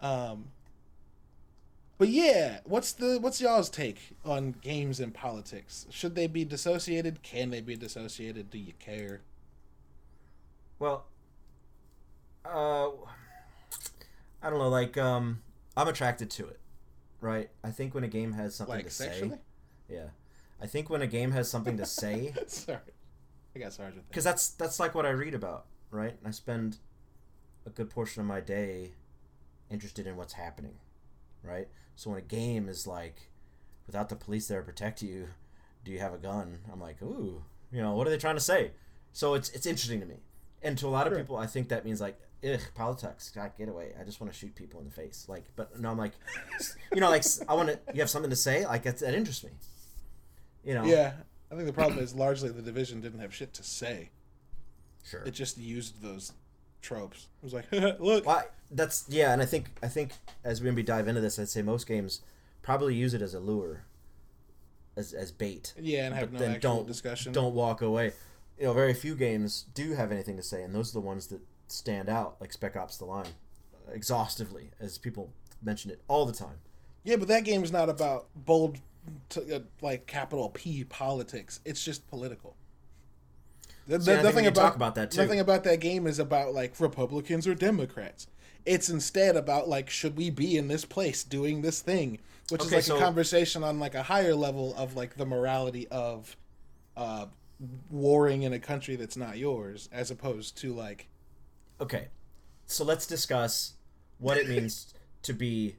Um, 0.00 0.46
but 2.02 2.08
yeah, 2.08 2.58
what's 2.64 2.90
the 2.94 3.20
what's 3.20 3.40
y'all's 3.40 3.70
take 3.70 4.16
on 4.24 4.56
games 4.60 4.98
and 4.98 5.14
politics? 5.14 5.86
Should 5.88 6.16
they 6.16 6.26
be 6.26 6.44
dissociated? 6.44 7.22
Can 7.22 7.50
they 7.50 7.60
be 7.60 7.76
dissociated? 7.76 8.50
Do 8.50 8.58
you 8.58 8.72
care? 8.80 9.20
Well, 10.80 11.04
uh, 12.44 12.88
I 14.42 14.50
don't 14.50 14.58
know. 14.58 14.68
Like, 14.68 14.98
um, 14.98 15.42
I'm 15.76 15.86
attracted 15.86 16.28
to 16.30 16.48
it, 16.48 16.58
right? 17.20 17.50
I 17.62 17.70
think 17.70 17.94
when 17.94 18.02
a 18.02 18.08
game 18.08 18.32
has 18.32 18.56
something 18.56 18.74
Like 18.74 18.86
to 18.86 18.90
sexually? 18.90 19.36
say, 19.36 19.94
yeah, 19.94 20.06
I 20.60 20.66
think 20.66 20.90
when 20.90 21.02
a 21.02 21.06
game 21.06 21.30
has 21.30 21.48
something 21.48 21.76
to 21.76 21.86
say, 21.86 22.34
Sorry, 22.48 22.78
I 23.54 23.58
got 23.60 23.76
that. 23.76 24.08
because 24.08 24.24
that's 24.24 24.48
that's 24.48 24.80
like 24.80 24.96
what 24.96 25.06
I 25.06 25.10
read 25.10 25.34
about, 25.34 25.66
right? 25.92 26.16
And 26.18 26.26
I 26.26 26.32
spend 26.32 26.78
a 27.64 27.70
good 27.70 27.90
portion 27.90 28.22
of 28.22 28.26
my 28.26 28.40
day 28.40 28.90
interested 29.70 30.04
in 30.08 30.16
what's 30.16 30.32
happening, 30.32 30.74
right? 31.44 31.68
So 31.96 32.10
when 32.10 32.18
a 32.18 32.22
game 32.22 32.68
is 32.68 32.86
like, 32.86 33.28
without 33.86 34.08
the 34.08 34.16
police 34.16 34.48
there 34.48 34.60
to 34.60 34.66
protect 34.66 35.02
you, 35.02 35.28
do 35.84 35.92
you 35.92 35.98
have 35.98 36.14
a 36.14 36.18
gun? 36.18 36.58
I'm 36.72 36.80
like, 36.80 37.00
ooh, 37.02 37.42
you 37.72 37.80
know, 37.82 37.94
what 37.94 38.06
are 38.06 38.10
they 38.10 38.18
trying 38.18 38.36
to 38.36 38.40
say? 38.40 38.70
So 39.12 39.34
it's 39.34 39.50
it's 39.50 39.66
interesting 39.66 40.00
to 40.00 40.06
me, 40.06 40.16
and 40.62 40.78
to 40.78 40.86
a 40.86 40.88
lot 40.88 41.06
of 41.06 41.12
Sure. 41.12 41.20
people, 41.20 41.36
I 41.36 41.46
think 41.46 41.68
that 41.68 41.84
means 41.84 42.00
like, 42.00 42.18
ugh, 42.42 42.60
politics, 42.74 43.30
God, 43.34 43.52
get 43.58 43.68
away. 43.68 43.92
I 44.00 44.04
just 44.04 44.20
want 44.20 44.32
to 44.32 44.38
shoot 44.38 44.54
people 44.54 44.80
in 44.80 44.86
the 44.86 44.92
face, 44.92 45.26
like. 45.28 45.44
But 45.54 45.78
no, 45.78 45.90
I'm 45.90 45.98
like, 45.98 46.12
you 46.94 47.00
know, 47.00 47.10
like 47.10 47.24
I 47.48 47.54
want 47.54 47.68
to. 47.68 47.78
You 47.92 48.00
have 48.00 48.10
something 48.10 48.30
to 48.30 48.36
say, 48.36 48.64
like 48.66 48.82
that's, 48.84 49.02
that 49.02 49.14
interests 49.14 49.44
me. 49.44 49.50
You 50.64 50.74
know. 50.74 50.84
Yeah, 50.84 51.12
I 51.50 51.54
think 51.54 51.66
the 51.66 51.72
problem 51.72 51.98
is 51.98 52.14
largely 52.14 52.48
the 52.48 52.62
division 52.62 53.00
didn't 53.00 53.20
have 53.20 53.34
shit 53.34 53.52
to 53.54 53.62
say. 53.62 54.10
Sure. 55.04 55.22
It 55.24 55.32
just 55.32 55.58
used 55.58 56.00
those 56.00 56.32
tropes. 56.82 57.28
I 57.42 57.46
was 57.46 57.54
like, 57.54 57.70
look, 57.72 58.26
Well, 58.26 58.44
that's 58.70 59.06
yeah, 59.08 59.32
and 59.32 59.40
I 59.40 59.44
think 59.46 59.66
I 59.82 59.88
think 59.88 60.12
as 60.44 60.60
we 60.60 60.68
maybe 60.70 60.82
dive 60.82 61.08
into 61.08 61.20
this, 61.20 61.38
I'd 61.38 61.48
say 61.48 61.62
most 61.62 61.86
games 61.86 62.20
probably 62.62 62.94
use 62.94 63.14
it 63.14 63.22
as 63.22 63.34
a 63.34 63.40
lure, 63.40 63.84
as 64.96 65.12
as 65.12 65.32
bait. 65.32 65.74
yeah, 65.78 66.06
and 66.06 66.14
have 66.14 66.32
no 66.32 66.38
then 66.38 66.60
don't 66.60 66.86
discussion. 66.86 67.32
Don't 67.32 67.54
walk 67.54 67.80
away. 67.82 68.12
You 68.58 68.66
know, 68.66 68.72
very 68.74 68.94
few 68.94 69.14
games 69.14 69.66
do 69.74 69.94
have 69.94 70.12
anything 70.12 70.36
to 70.36 70.42
say, 70.42 70.62
and 70.62 70.74
those 70.74 70.90
are 70.90 71.00
the 71.00 71.00
ones 71.06 71.28
that 71.28 71.40
stand 71.68 72.08
out, 72.08 72.36
like 72.40 72.52
Spec 72.52 72.76
Ops: 72.76 72.96
The 72.98 73.04
Line, 73.06 73.26
exhaustively, 73.90 74.70
as 74.80 74.98
people 74.98 75.32
mention 75.62 75.90
it 75.90 76.02
all 76.08 76.26
the 76.26 76.32
time. 76.32 76.58
Yeah, 77.04 77.16
but 77.16 77.28
that 77.28 77.44
game 77.44 77.64
is 77.64 77.72
not 77.72 77.88
about 77.88 78.26
bold, 78.34 78.78
t- 79.28 79.52
uh, 79.52 79.60
like 79.80 80.06
capital 80.06 80.50
P 80.50 80.84
politics. 80.84 81.60
It's 81.64 81.84
just 81.84 82.06
political. 82.08 82.56
The, 83.86 84.00
See, 84.00 84.12
I 84.12 84.16
think 84.16 84.22
we 84.22 84.28
nothing 84.28 84.46
about 84.46 84.60
talk 84.60 84.76
about 84.76 84.94
that, 84.94 85.10
too. 85.10 85.20
Nothing 85.20 85.40
about 85.40 85.64
that 85.64 85.80
game 85.80 86.06
is 86.06 86.18
about 86.18 86.54
like 86.54 86.78
Republicans 86.78 87.46
or 87.46 87.54
Democrats. 87.54 88.26
It's 88.64 88.88
instead 88.88 89.36
about 89.36 89.68
like 89.68 89.90
should 89.90 90.16
we 90.16 90.30
be 90.30 90.56
in 90.56 90.68
this 90.68 90.84
place 90.84 91.24
doing 91.24 91.62
this 91.62 91.80
thing, 91.80 92.18
which 92.50 92.62
is 92.62 92.72
like 92.72 92.84
so- 92.84 92.96
a 92.96 93.00
conversation 93.00 93.64
on 93.64 93.80
like 93.80 93.94
a 93.94 94.04
higher 94.04 94.34
level 94.34 94.74
of 94.76 94.94
like 94.94 95.16
the 95.16 95.26
morality 95.26 95.88
of 95.88 96.36
uh, 96.96 97.26
warring 97.90 98.42
in 98.42 98.52
a 98.52 98.60
country 98.60 98.94
that's 98.96 99.16
not 99.16 99.36
yours, 99.36 99.88
as 99.92 100.10
opposed 100.10 100.56
to 100.58 100.72
like 100.72 101.08
Okay, 101.80 102.08
so 102.66 102.84
let's 102.84 103.06
discuss 103.06 103.72
what 104.18 104.36
it 104.36 104.48
means 104.48 104.94
to 105.22 105.32
be 105.32 105.74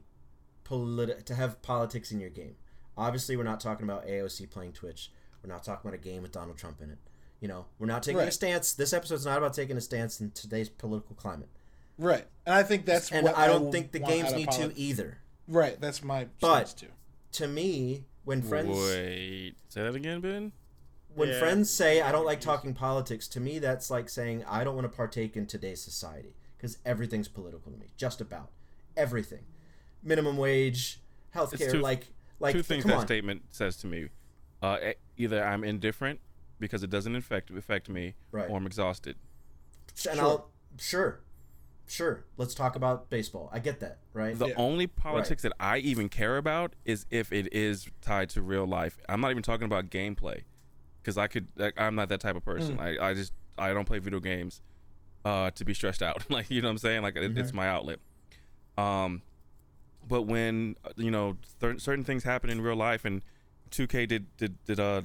politi- 0.64 1.24
to 1.24 1.34
have 1.34 1.62
politics 1.62 2.12
in 2.12 2.20
your 2.20 2.28
game. 2.30 2.56
Obviously, 2.98 3.36
we're 3.36 3.44
not 3.44 3.60
talking 3.60 3.84
about 3.84 4.06
AOC 4.06 4.50
playing 4.50 4.72
Twitch. 4.72 5.10
We're 5.42 5.52
not 5.52 5.64
talking 5.64 5.88
about 5.88 5.98
a 5.98 6.02
game 6.02 6.20
with 6.22 6.32
Donald 6.32 6.58
Trump 6.58 6.82
in 6.82 6.90
it. 6.90 6.98
You 7.44 7.48
know, 7.48 7.66
we're 7.78 7.88
not 7.88 8.02
taking 8.02 8.22
a 8.22 8.30
stance. 8.30 8.72
This 8.72 8.94
episode's 8.94 9.26
not 9.26 9.36
about 9.36 9.52
taking 9.52 9.76
a 9.76 9.80
stance 9.82 10.18
in 10.18 10.30
today's 10.30 10.70
political 10.70 11.14
climate. 11.14 11.50
right. 11.98 12.24
And 12.46 12.54
I 12.54 12.62
think 12.62 12.86
that's 12.86 13.12
and 13.12 13.22
what 13.22 13.36
I 13.36 13.46
don't 13.46 13.64
will 13.66 13.70
think 13.72 13.92
the 13.92 13.98
games 13.98 14.32
need 14.32 14.50
to 14.52 14.72
either. 14.74 15.18
Right. 15.46 15.78
That's 15.78 16.02
my 16.02 16.28
But- 16.40 16.68
too. 16.74 16.86
To 17.32 17.46
me, 17.46 18.06
when 18.24 18.40
friends 18.40 18.70
Wait, 18.70 19.56
say 19.68 19.82
that 19.82 19.94
again, 19.94 20.22
Ben. 20.22 20.52
when 21.14 21.28
Yeah. 21.28 21.38
friends 21.38 21.68
say 21.68 22.00
I 22.00 22.12
don't 22.12 22.24
like 22.24 22.40
talking 22.40 22.72
politics, 22.72 23.28
to 23.28 23.40
me 23.40 23.58
that's 23.58 23.90
like 23.90 24.08
saying 24.08 24.42
I 24.46 24.64
don't 24.64 24.74
want 24.74 24.90
to 24.90 24.96
partake 24.96 25.36
in 25.36 25.46
today's 25.46 25.82
society 25.82 26.34
because 26.56 26.78
everything's 26.86 27.28
political 27.28 27.70
to 27.72 27.76
me. 27.76 27.88
Just 27.98 28.22
about 28.22 28.52
everything, 28.96 29.44
minimum 30.02 30.38
wage, 30.38 30.98
healthcare, 31.34 31.70
two- 31.72 31.80
like 31.82 32.06
like 32.40 32.54
Two 32.54 32.62
things 32.62 32.84
come 32.84 32.92
that 32.92 32.98
on. 33.00 33.06
statement 33.06 33.42
says 33.50 33.76
to 33.78 33.86
me: 33.86 34.08
uh, 34.62 34.78
either 35.18 35.44
I'm 35.44 35.62
indifferent 35.62 36.20
because 36.58 36.82
it 36.82 36.90
doesn't 36.90 37.14
affect 37.16 37.50
affect 37.50 37.88
me, 37.88 38.14
Right. 38.32 38.48
or 38.48 38.56
I'm 38.58 38.66
exhausted. 38.66 39.16
and 40.08 40.16
Sure. 40.16 40.20
I'll 40.24 40.50
sure, 40.78 41.20
sure. 41.86 42.24
Let's 42.36 42.54
talk 42.54 42.74
about 42.76 43.10
baseball. 43.10 43.48
I 43.52 43.58
get 43.60 43.80
that, 43.80 43.98
right? 44.12 44.36
The 44.38 44.48
Yeah. 44.48 44.54
only 44.56 44.86
politics 44.86 45.42
that 45.42 45.52
I 45.60 45.78
even 45.78 46.08
care 46.08 46.36
about 46.36 46.74
is 46.84 47.06
if 47.10 47.32
it 47.32 47.52
is 47.52 47.88
tied 48.00 48.28
to 48.30 48.42
real 48.42 48.66
life. 48.66 48.98
I'm 49.08 49.20
not 49.20 49.30
even 49.30 49.42
talking 49.42 49.66
about 49.66 49.90
gameplay, 49.90 50.42
because 51.00 51.16
I 51.18 51.26
could. 51.28 51.48
Like, 51.56 51.74
I'm 51.80 51.94
not 51.94 52.08
that 52.08 52.20
type 52.20 52.34
of 52.36 52.44
person. 52.44 52.78
I, 52.80 53.10
I 53.10 53.14
just 53.14 53.32
I 53.56 53.72
don't 53.72 53.84
play 53.84 53.98
video 54.00 54.18
games 54.20 54.62
uh, 55.24 55.50
to 55.52 55.64
be 55.64 55.74
stressed 55.74 56.02
out. 56.02 56.24
like 56.30 56.50
you 56.50 56.60
know 56.60 56.68
what 56.68 56.72
I'm 56.72 56.78
saying? 56.78 57.02
Like 57.02 57.16
it, 57.16 57.36
it's 57.38 57.52
my 57.52 57.68
outlet. 57.68 58.00
Um, 58.76 59.22
but 60.06 60.22
when 60.22 60.74
uh, 60.84 60.90
you 60.96 61.10
know 61.10 61.36
cer- 61.60 61.78
certain 61.78 62.04
things 62.04 62.24
happen 62.24 62.50
in 62.50 62.60
real 62.60 62.74
life, 62.76 63.04
and 63.04 63.22
2K 63.70 64.08
did 64.08 64.36
did 64.36 64.64
did 64.64 64.80
uh 64.80 65.02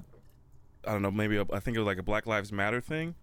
I 0.90 0.94
don't 0.94 1.02
know 1.04 1.12
maybe 1.12 1.38
a, 1.38 1.46
I 1.54 1.60
think 1.60 1.78
it 1.78 1.80
was 1.80 1.86
like 1.86 2.00
a 2.00 2.04
Black 2.04 2.26
Lives 2.26 2.52
Matter 2.52 2.82
thing 2.82 3.14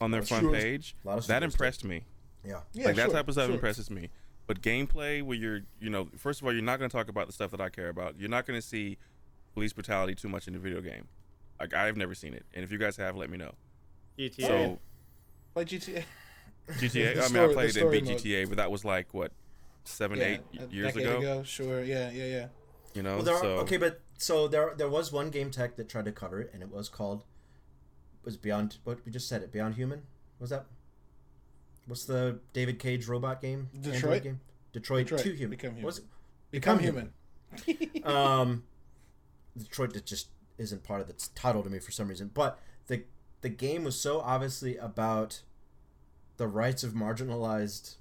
on 0.00 0.12
their 0.12 0.22
front 0.22 0.44
Sure. 0.44 0.52
page. 0.52 0.94
A 1.04 1.08
lot 1.08 1.18
of 1.18 1.26
That 1.26 1.42
impressed 1.42 1.84
me 1.84 2.04
yeah. 2.44 2.60
Yeah, 2.72 2.86
like 2.86 2.96
that 2.96 3.06
sure, 3.06 3.12
type 3.14 3.28
of 3.28 3.34
stuff 3.34 3.46
sure. 3.46 3.54
impresses 3.54 3.90
me. 3.90 4.08
But 4.46 4.62
gameplay, 4.62 5.22
where 5.22 5.36
you're, 5.36 5.60
you 5.80 5.90
know, 5.90 6.08
first 6.16 6.40
of 6.40 6.46
all, 6.46 6.52
you're 6.52 6.62
not 6.62 6.78
going 6.78 6.90
to 6.90 6.96
talk 6.96 7.08
about 7.08 7.26
the 7.26 7.32
stuff 7.32 7.50
that 7.50 7.60
I 7.60 7.68
care 7.68 7.88
about. 7.88 8.18
You're 8.18 8.30
not 8.30 8.46
going 8.46 8.58
to 8.60 8.66
see 8.66 8.96
police 9.54 9.72
brutality 9.72 10.14
too 10.14 10.28
much 10.28 10.46
in 10.46 10.54
the 10.54 10.58
video 10.58 10.80
game. 10.80 11.06
Like 11.60 11.74
I've 11.74 11.96
never 11.96 12.14
seen 12.14 12.32
it, 12.32 12.46
and 12.54 12.64
if 12.64 12.72
you 12.72 12.78
guys 12.78 12.96
have, 12.96 13.16
let 13.16 13.28
me 13.28 13.36
know. 13.36 13.52
GTA. 14.18 14.46
So 14.46 14.78
Like 15.54 15.66
GTA. 15.66 16.04
GTA, 16.70 17.12
I 17.12 17.14
mean, 17.14 17.22
story- 17.28 17.50
I 17.50 17.52
played 17.52 17.64
it 17.64 17.76
in 17.76 17.80
story 17.82 18.00
mode. 18.00 18.16
GTA, 18.18 18.48
but 18.48 18.56
that 18.56 18.70
was 18.70 18.84
like 18.84 19.12
what 19.12 19.32
seven, 19.84 20.18
Yeah, 20.18 20.24
eight 20.24 20.40
years 20.70 20.94
decade 20.94 21.08
ago. 21.18 21.42
Sure. 21.42 21.82
Yeah. 21.84 22.10
Yeah. 22.10 22.24
Yeah. 22.24 22.46
You 22.94 23.02
know, 23.02 23.16
Well, 23.16 23.24
there 23.24 23.34
are, 23.34 23.44
okay, 23.62 23.76
but 23.76 24.00
so 24.20 24.46
there 24.46 24.74
there 24.76 24.88
was 24.88 25.10
one 25.12 25.30
game 25.30 25.50
tech 25.50 25.76
that 25.76 25.88
tried 25.88 26.04
to 26.04 26.12
cover 26.12 26.40
it, 26.40 26.50
and 26.52 26.62
it 26.62 26.70
was 26.70 26.88
called 26.88 27.24
was 28.24 28.36
Beyond. 28.36 28.76
What 28.84 28.98
we 29.04 29.10
just 29.12 29.28
said 29.28 29.42
it 29.42 29.50
Beyond 29.52 29.74
Human. 29.76 30.02
Was 30.38 30.50
that? 30.50 30.66
What's 31.86 32.04
the 32.04 32.38
David 32.52 32.78
Cage 32.78 33.08
robot 33.08 33.40
game? 33.40 33.68
Detroit? 33.80 34.22
game. 34.22 34.40
Detroit, 34.72 35.06
Detroit, 35.06 35.22
Two 35.22 35.32
Human. 35.32 35.50
Become 35.50 35.70
Human. 35.72 35.84
Was 35.86 35.98
it? 35.98 36.04
Become, 36.50 36.78
Become 36.78 37.10
human. 37.64 38.04
um, 38.04 38.62
Detroit 39.58 39.92
that 39.94 40.06
just 40.06 40.28
isn't 40.58 40.82
part 40.84 41.00
of 41.00 41.06
the 41.06 41.14
title 41.34 41.62
to 41.62 41.70
me 41.70 41.78
for 41.78 41.90
some 41.90 42.08
reason. 42.08 42.30
But 42.32 42.58
the 42.86 43.04
the 43.40 43.48
game 43.48 43.84
was 43.84 43.98
so 43.98 44.20
obviously 44.20 44.76
about 44.76 45.40
the 46.36 46.46
rights 46.46 46.84
of 46.84 46.92
marginalized 46.92 47.96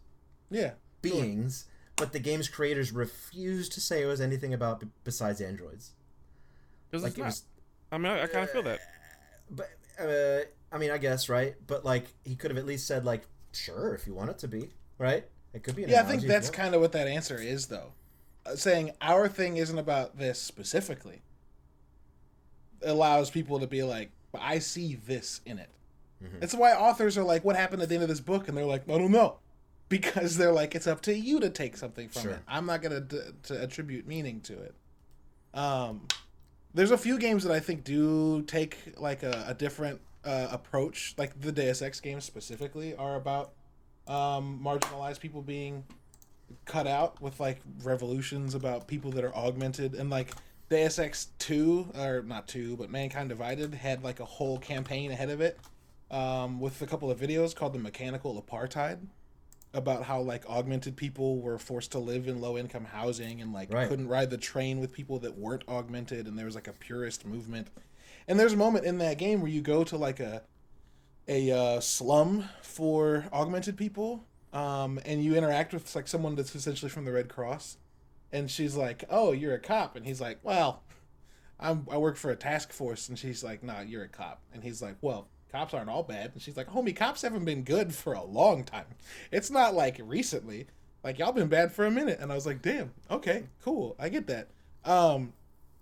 Yeah. 0.50 0.72
beings, 1.02 1.66
but 1.96 2.12
the 2.14 2.20
game's 2.20 2.50
creators 2.50 2.92
refused 2.92 3.72
to 3.74 3.82
say 3.82 4.04
it 4.04 4.06
was 4.08 4.20
anything 4.22 4.54
about 4.54 4.82
b- 4.82 4.88
besides 5.04 5.40
androids. 5.42 5.92
'Cause 6.91 7.04
Like 7.04 7.12
it's 7.12 7.17
it 7.17 7.21
not. 7.21 7.25
was, 7.28 7.43
I 7.91 7.97
mean, 7.97 8.12
I, 8.12 8.23
I 8.23 8.28
kind 8.28 8.43
of 8.43 8.49
feel 8.52 8.63
that. 8.63 8.80
but 9.49 9.69
uh, 9.99 10.41
I 10.71 10.78
mean, 10.78 10.91
I 10.91 10.97
guess 10.97 11.30
right. 11.30 11.56
But 11.67 11.84
like, 11.86 12.06
he 12.23 12.36
could 12.36 12.52
have 12.52 12.58
at 12.58 12.65
least 12.65 12.88
said 12.88 13.06
like, 13.06 13.23
sure, 13.54 13.93
if 13.93 14.06
you 14.08 14.13
want 14.13 14.30
it 14.30 14.38
to 14.39 14.47
be, 14.47 14.69
right? 14.97 15.25
It 15.54 15.63
could 15.63 15.75
be. 15.75 15.84
An 15.84 15.89
Yeah, 15.89 16.02
I 16.02 16.04
think 16.06 16.23
that's 16.23 16.47
want. 16.47 16.56
kind 16.58 16.75
of 16.75 16.82
what 16.82 16.91
that 16.93 17.08
answer 17.08 17.38
is, 17.38 17.67
though. 17.67 17.93
Uh, 18.45 18.56
saying 18.56 18.91
our 19.02 19.28
thing 19.28 19.58
isn't 19.58 19.78
about 19.78 20.17
this 20.17 20.41
specifically 20.41 21.21
allows 22.84 23.30
people 23.30 23.60
to 23.60 23.67
be 23.67 23.84
like, 23.84 24.12
I 24.39 24.60
see 24.60 24.95
this 24.95 25.41
in 25.45 25.60
it. 25.60 25.69
Mhm. 26.23 26.39
That's 26.39 26.54
why 26.56 26.73
authors 26.73 27.17
are 27.17 27.23
like, 27.23 27.43
what 27.43 27.56
happened 27.56 27.82
at 27.82 27.89
the 27.89 27.95
end 27.95 28.04
of 28.04 28.10
this 28.10 28.19
book? 28.21 28.47
And 28.47 28.58
they're 28.58 28.65
like, 28.65 28.88
I 28.89 28.97
don't 28.97 29.12
know. 29.12 29.38
Because 29.89 30.38
they're 30.38 30.52
like, 30.52 30.75
it's 30.75 30.86
up 30.88 31.02
to 31.02 31.17
you 31.17 31.39
to 31.39 31.49
take 31.49 31.75
something 31.75 32.10
from 32.10 32.21
Sure. 32.21 32.32
it. 32.34 32.39
I'm 32.47 32.65
not 32.65 32.82
going 32.82 33.08
to 33.08 33.34
to 33.43 33.62
attribute 33.63 34.06
meaning 34.08 34.39
to 34.41 34.54
it. 34.62 34.75
Um, 35.54 36.08
there's 36.74 36.92
a 36.92 36.98
few 36.98 37.18
games 37.18 37.44
that 37.44 37.52
I 37.52 37.60
think 37.60 37.84
do 37.84 38.44
take 38.44 38.94
like 38.98 39.24
a, 39.24 39.46
a 39.48 39.54
different 39.54 40.02
uh, 40.24 40.48
approach. 40.52 41.16
Like 41.18 41.40
the 41.40 41.52
Deus 41.52 41.82
Ex 41.82 42.00
games 42.00 42.26
specifically 42.26 42.96
are 42.96 43.16
about 43.16 43.54
um, 44.08 44.60
marginalized 44.64 45.20
people 45.20 45.42
being 45.42 45.84
cut 46.66 46.88
out 46.88 47.22
with 47.22 47.40
like 47.40 47.60
revolutions 47.84 48.56
about 48.56 48.88
people 48.88 49.12
that 49.12 49.24
are 49.24 49.36
augmented 49.36 49.94
and 49.94 50.10
like 50.10 50.34
Deus 50.70 50.98
Ex 50.98 51.28
two 51.38 51.88
or 51.96 52.24
not 52.24 52.48
two 52.48 52.76
but 52.76 52.90
Mankind 52.90 53.30
Divided 53.30 53.76
had 53.76 54.04
like 54.04 54.20
a 54.20 54.26
whole 54.26 54.58
campaign 54.58 55.12
ahead 55.12 55.30
of 55.30 55.42
it 55.42 55.60
um, 56.10 56.60
with 56.60 56.82
a 56.82 56.88
couple 56.88 57.12
of 57.12 57.20
videos 57.20 57.56
called 57.56 57.74
the 57.74 57.80
Mechanical 57.80 58.42
Apartheid 58.42 58.98
about 59.74 60.04
how 60.04 60.20
like 60.20 60.50
augmented 60.50 60.98
people 60.98 61.40
were 61.42 61.60
forced 61.60 61.92
to 61.92 62.00
live 62.00 62.28
in 62.28 62.42
low 62.42 62.58
income 62.58 62.86
housing 62.86 63.40
and 63.42 63.54
like 63.54 63.72
Right. 63.72 63.88
couldn't 63.88 64.08
ride 64.08 64.30
the 64.32 64.38
train 64.38 64.80
with 64.80 64.92
people 64.92 65.20
that 65.20 65.38
weren't 65.38 65.64
augmented 65.68 66.28
and 66.28 66.38
there 66.38 66.46
was 66.46 66.56
like 66.56 66.68
a 66.68 66.74
purist 66.74 67.26
movement. 67.26 67.68
And 68.28 68.40
there's 68.40 68.54
a 68.54 68.58
moment 68.58 68.86
in 68.86 68.98
that 69.00 69.18
game 69.18 69.42
where 69.42 69.52
you 69.52 69.62
go 69.62 69.84
to 69.84 69.98
like 69.98 70.20
a 70.20 70.42
a 71.28 71.52
uh, 71.52 71.80
slum 71.80 72.50
for 72.64 73.26
augmented 73.32 73.78
people 73.78 74.26
um, 74.52 75.00
and 75.06 75.24
you 75.24 75.36
interact 75.36 75.74
with 75.74 75.96
like 75.96 76.08
someone 76.08 76.34
that's 76.34 76.56
essentially 76.56 76.90
from 76.90 77.06
the 77.06 77.12
red 77.12 77.30
cross 77.30 77.78
and 78.32 78.50
she's 78.50 78.76
like 78.76 79.04
oh 79.10 79.32
you're 79.32 79.54
a 79.54 79.60
cop. 79.60 79.96
And 79.96 80.06
he's 80.06 80.20
like 80.20 80.40
well 80.44 80.82
I'm, 81.60 81.86
i 81.92 81.98
work 81.98 82.16
for 82.16 82.32
a 82.32 82.36
task 82.36 82.72
force. 82.72 83.08
And 83.10 83.20
she's 83.20 83.44
like 83.44 83.62
nah 83.62 83.82
you're 83.82 84.04
a 84.06 84.10
cop. 84.10 84.42
And 84.52 84.64
he's 84.64 84.82
like 84.82 84.96
well 85.02 85.28
cops 85.52 85.74
aren't 85.74 85.90
all 85.90 86.04
bad 86.04 86.32
and 86.34 86.42
she's 86.42 86.56
like 86.58 86.68
homie 86.68 86.96
cops 86.96 87.22
haven't 87.22 87.46
been 87.46 87.64
good 87.64 87.94
for 87.94 88.14
a 88.14 88.24
long 88.24 88.64
time 88.64 88.86
it's 89.32 89.50
not 89.50 89.74
like 89.74 90.00
recently 90.04 90.68
like 91.04 91.18
y'all 91.18 91.32
been 91.32 91.48
bad 91.48 91.72
for 91.72 91.86
a 91.86 91.92
minute 91.92 92.20
and 92.20 92.32
i 92.32 92.36
was 92.36 92.46
like 92.46 92.62
damn 92.62 92.92
okay 93.10 93.44
cool 93.64 93.96
i 94.00 94.10
get 94.10 94.28
that 94.28 94.50
um 94.86 95.34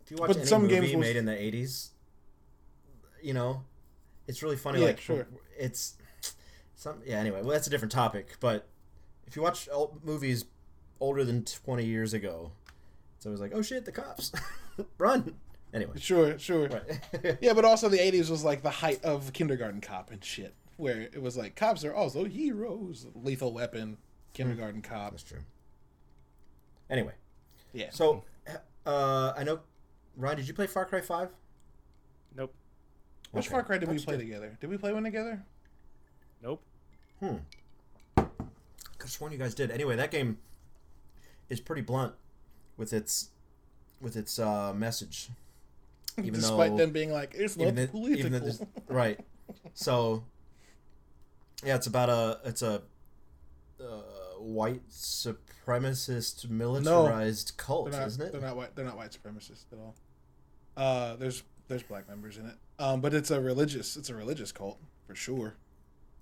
If 0.03 0.11
you 0.11 0.17
watch 0.17 0.29
But 0.29 0.37
any 0.37 0.45
some 0.45 0.61
movie 0.63 0.87
games 0.87 0.95
made 0.95 1.15
in 1.17 1.25
the 1.25 1.33
'80s, 1.33 1.89
you 3.21 3.33
know, 3.33 3.63
it's 4.25 4.41
really 4.41 4.55
funny. 4.55 4.79
Yeah, 4.79 4.85
like, 4.87 5.01
sure. 5.01 5.27
it's 5.59 5.97
some. 6.75 7.01
Yeah. 7.05 7.19
Anyway, 7.19 7.41
well, 7.41 7.51
that's 7.51 7.67
a 7.67 7.69
different 7.69 7.91
topic. 7.91 8.37
But 8.39 8.67
if 9.25 9.35
you 9.35 9.41
watch 9.41 9.67
old 9.69 10.03
movies 10.05 10.45
older 11.01 11.25
than 11.25 11.43
20 11.43 11.85
years 11.85 12.13
ago, 12.13 12.51
it's 13.17 13.25
always 13.25 13.41
like, 13.41 13.51
oh 13.53 13.61
shit, 13.61 13.83
the 13.83 13.91
cops, 13.91 14.31
run. 14.97 15.35
Anyway, 15.73 15.93
sure 15.99 16.39
sure 16.39 16.69
right. 16.69 17.37
Yeah, 17.41 17.53
but 17.53 17.65
also 17.65 17.89
the 17.89 17.97
'80s 17.97 18.29
was 18.29 18.43
like 18.43 18.63
the 18.63 18.69
height 18.69 19.03
of 19.03 19.33
kindergarten 19.33 19.81
cop 19.81 20.11
and 20.11 20.23
shit, 20.23 20.53
where 20.77 21.01
it 21.01 21.21
was 21.21 21.35
like 21.37 21.55
cops 21.55 21.83
are 21.83 21.93
also 21.93 22.23
heroes. 22.25 23.05
Lethal 23.13 23.51
Weapon, 23.53 23.97
kindergarten 24.33 24.81
cop. 24.81 25.11
that's 25.11 25.23
true. 25.23 25.41
Anyway, 26.89 27.13
Yeah. 27.73 27.89
so 27.91 28.23
uh, 28.85 29.33
I 29.37 29.43
know. 29.43 29.59
Ryan, 30.15 30.37
did 30.37 30.47
you 30.47 30.53
play 30.53 30.67
Far 30.67 30.85
Cry 30.85 31.01
Five? 31.01 31.29
Nope. 32.35 32.53
Which 33.31 33.45
Okay. 33.47 33.51
Far 33.53 33.63
Cry 33.63 33.77
did 33.77 33.89
we 33.89 33.99
play 33.99 34.15
good. 34.15 34.21
together? 34.23 34.57
Did 34.61 34.69
we 34.69 34.77
play 34.77 34.93
one 34.93 35.03
together? 35.03 35.43
Nope. 36.41 36.61
Hmm. 37.19 37.35
Could 38.15 38.27
have 39.01 39.09
sworn 39.11 39.31
you 39.33 39.37
guys 39.37 39.53
did. 39.53 39.69
Anyway, 39.69 39.95
that 39.97 40.11
game 40.11 40.37
is 41.49 41.59
pretty 41.59 41.81
blunt 41.81 42.13
with 42.77 42.93
its 42.93 43.29
with 43.99 44.15
its 44.15 44.39
uh, 44.39 44.73
message. 44.73 45.29
Even 46.23 46.33
Despite 46.33 46.71
though 46.71 46.77
them 46.77 46.91
being 46.91 47.11
like, 47.11 47.35
it's 47.35 47.57
not 47.57 47.75
political. 47.91 48.67
right. 48.87 49.19
So 49.73 50.23
yeah, 51.63 51.75
it's 51.75 51.87
about 51.87 52.09
a 52.09 52.39
it's 52.43 52.61
a 52.61 52.81
uh, 53.79 54.01
white 54.39 54.81
supremacist 54.89 56.49
militarized 56.49 57.53
cult, 57.57 57.91
they're 57.91 57.99
not, 57.99 58.07
isn't 58.07 58.21
it? 58.25 58.31
They're 58.31 58.41
not 58.41 58.55
white. 58.55 58.75
They're 58.75 58.85
not 58.85 58.97
white 58.97 59.11
supremacists 59.11 59.65
at 59.71 59.77
all. 59.77 59.95
Uh, 60.75 61.15
there's 61.17 61.43
there's 61.67 61.83
black 61.83 62.07
members 62.07 62.37
in 62.37 62.47
it. 62.47 62.55
Um, 62.79 63.01
but 63.01 63.13
it's 63.13 63.31
a 63.31 63.39
religious 63.39 63.95
it's 63.97 64.09
a 64.09 64.15
religious 64.15 64.51
cult 64.51 64.79
for 65.05 65.15
sure. 65.15 65.55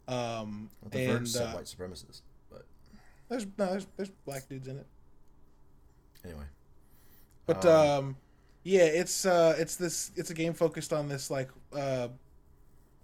Um, 0.07 0.69
Well, 0.81 0.89
the 0.91 1.05
and 1.05 1.27
said 1.27 1.47
uh, 1.47 1.51
white 1.53 1.65
supremacist, 1.65 2.21
but 2.51 2.65
there's 3.29 3.45
no 3.57 3.65
there's 3.67 3.87
there's 3.97 4.09
black 4.25 4.47
dudes 4.49 4.67
in 4.67 4.77
it. 4.77 4.87
anyway. 6.23 6.45
But 7.45 7.65
Um, 7.65 7.71
um, 8.05 8.17
yeah, 8.65 8.81
it's 8.85 9.25
uh, 9.27 9.55
it's 9.59 9.75
this 9.75 10.11
it's 10.15 10.31
a 10.31 10.33
game 10.33 10.53
focused 10.53 10.91
on 10.91 11.07
this 11.07 11.29
like 11.29 11.51
uh, 11.71 12.07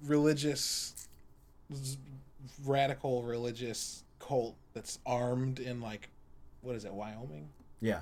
religious, 0.03 1.07
radical 2.65 3.21
religious 3.23 4.03
cult 4.19 4.55
that's 4.73 4.97
armed 5.05 5.59
in 5.59 5.79
like, 5.79 6.09
what 6.61 6.75
is 6.75 6.83
it, 6.83 6.91
Wyoming? 6.93 7.49
Yeah, 7.79 8.01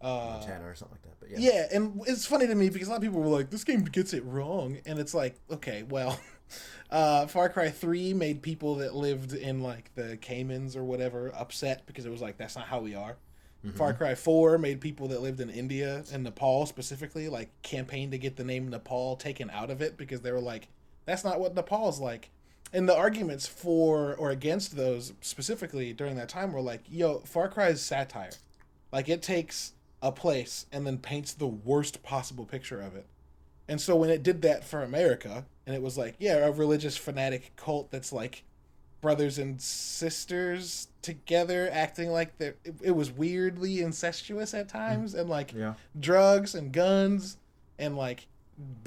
Uh, 0.00 0.38
Montana 0.40 0.66
or 0.66 0.74
something 0.74 0.96
like 0.96 1.02
that. 1.02 1.20
But 1.20 1.30
yeah, 1.30 1.52
yeah, 1.52 1.66
and 1.72 2.02
it's 2.06 2.26
funny 2.26 2.48
to 2.48 2.54
me 2.56 2.68
because 2.68 2.88
a 2.88 2.90
lot 2.90 2.96
of 2.96 3.02
people 3.02 3.20
were 3.20 3.28
like, 3.28 3.50
"This 3.50 3.62
game 3.62 3.84
gets 3.84 4.12
it 4.12 4.24
wrong," 4.24 4.78
and 4.86 4.98
it's 4.98 5.14
like, 5.14 5.36
okay, 5.50 5.84
well, 5.84 6.18
uh, 6.90 7.26
Far 7.28 7.48
Cry 7.48 7.70
Three 7.70 8.12
made 8.12 8.42
people 8.42 8.74
that 8.76 8.92
lived 8.92 9.34
in 9.34 9.62
like 9.62 9.94
the 9.94 10.16
Caymans 10.16 10.74
or 10.74 10.82
whatever 10.82 11.32
upset 11.32 11.86
because 11.86 12.06
it 12.06 12.10
was 12.10 12.20
like 12.20 12.38
that's 12.38 12.56
not 12.56 12.66
how 12.66 12.80
we 12.80 12.96
are. 12.96 13.16
Far 13.74 13.90
mm-hmm. 13.90 13.98
Cry 13.98 14.14
Four 14.14 14.56
made 14.56 14.80
people 14.80 15.08
that 15.08 15.20
lived 15.20 15.40
in 15.40 15.50
India 15.50 16.04
and 16.12 16.22
Nepal 16.22 16.64
specifically 16.66 17.28
like 17.28 17.50
campaign 17.62 18.10
to 18.12 18.18
get 18.18 18.36
the 18.36 18.44
name 18.44 18.68
Nepal 18.68 19.16
taken 19.16 19.50
out 19.50 19.70
of 19.70 19.82
it 19.82 19.96
because 19.96 20.20
they 20.20 20.30
were 20.30 20.40
like, 20.40 20.68
that's 21.06 21.24
not 21.24 21.40
what 21.40 21.54
Nepal's 21.54 21.98
like. 21.98 22.30
And 22.72 22.88
the 22.88 22.96
arguments 22.96 23.46
for 23.46 24.14
or 24.14 24.30
against 24.30 24.76
those 24.76 25.12
specifically 25.20 25.92
during 25.92 26.16
that 26.16 26.28
time 26.28 26.52
were 26.52 26.60
like, 26.60 26.82
yo, 26.88 27.20
Far 27.20 27.48
Cry 27.48 27.68
is 27.68 27.82
satire. 27.82 28.30
Like 28.92 29.08
it 29.08 29.22
takes 29.22 29.72
a 30.00 30.12
place 30.12 30.66
and 30.70 30.86
then 30.86 30.98
paints 30.98 31.32
the 31.32 31.46
worst 31.46 32.02
possible 32.04 32.44
picture 32.44 32.80
of 32.80 32.94
it. 32.94 33.06
And 33.66 33.80
so 33.80 33.96
when 33.96 34.08
it 34.10 34.22
did 34.22 34.42
that 34.42 34.64
for 34.64 34.82
America, 34.82 35.44
and 35.66 35.74
it 35.74 35.82
was 35.82 35.98
like, 35.98 36.14
yeah, 36.18 36.46
a 36.46 36.50
religious 36.50 36.96
fanatic 36.96 37.52
cult 37.56 37.90
that's 37.90 38.12
like 38.12 38.44
brothers 39.00 39.38
and 39.38 39.60
sisters 39.60 40.88
together 41.02 41.70
acting 41.72 42.10
like 42.10 42.36
they're 42.38 42.56
it, 42.64 42.74
it 42.82 42.90
was 42.90 43.10
weirdly 43.10 43.80
incestuous 43.80 44.54
at 44.54 44.68
times 44.68 45.14
and 45.14 45.30
like 45.30 45.52
yeah. 45.52 45.74
drugs 46.00 46.54
and 46.54 46.72
guns 46.72 47.36
and 47.78 47.96
like 47.96 48.26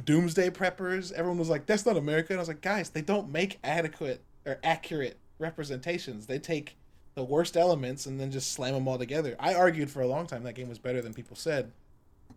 doomsday 0.03 0.49
preppers. 0.49 1.13
Everyone 1.13 1.39
was 1.39 1.49
like 1.49 1.65
that's 1.65 1.85
not 1.85 1.97
america. 1.97 2.33
And 2.33 2.39
i 2.39 2.41
was 2.41 2.49
like 2.49 2.61
guys 2.61 2.89
they 2.89 3.01
don't 3.01 3.31
make 3.31 3.59
adequate 3.63 4.21
or 4.45 4.59
accurate 4.63 5.17
representations. 5.39 6.27
They 6.27 6.39
take 6.39 6.75
the 7.15 7.23
worst 7.23 7.55
elements 7.55 8.05
and 8.05 8.19
then 8.19 8.31
just 8.31 8.51
slam 8.53 8.73
them 8.73 8.87
all 8.87 8.97
together. 8.97 9.35
I 9.39 9.53
argued 9.53 9.89
for 9.89 10.01
a 10.01 10.07
long 10.07 10.27
time 10.27 10.43
that 10.43 10.55
game 10.55 10.69
was 10.69 10.79
better 10.79 11.01
than 11.01 11.13
people 11.13 11.35
said 11.35 11.71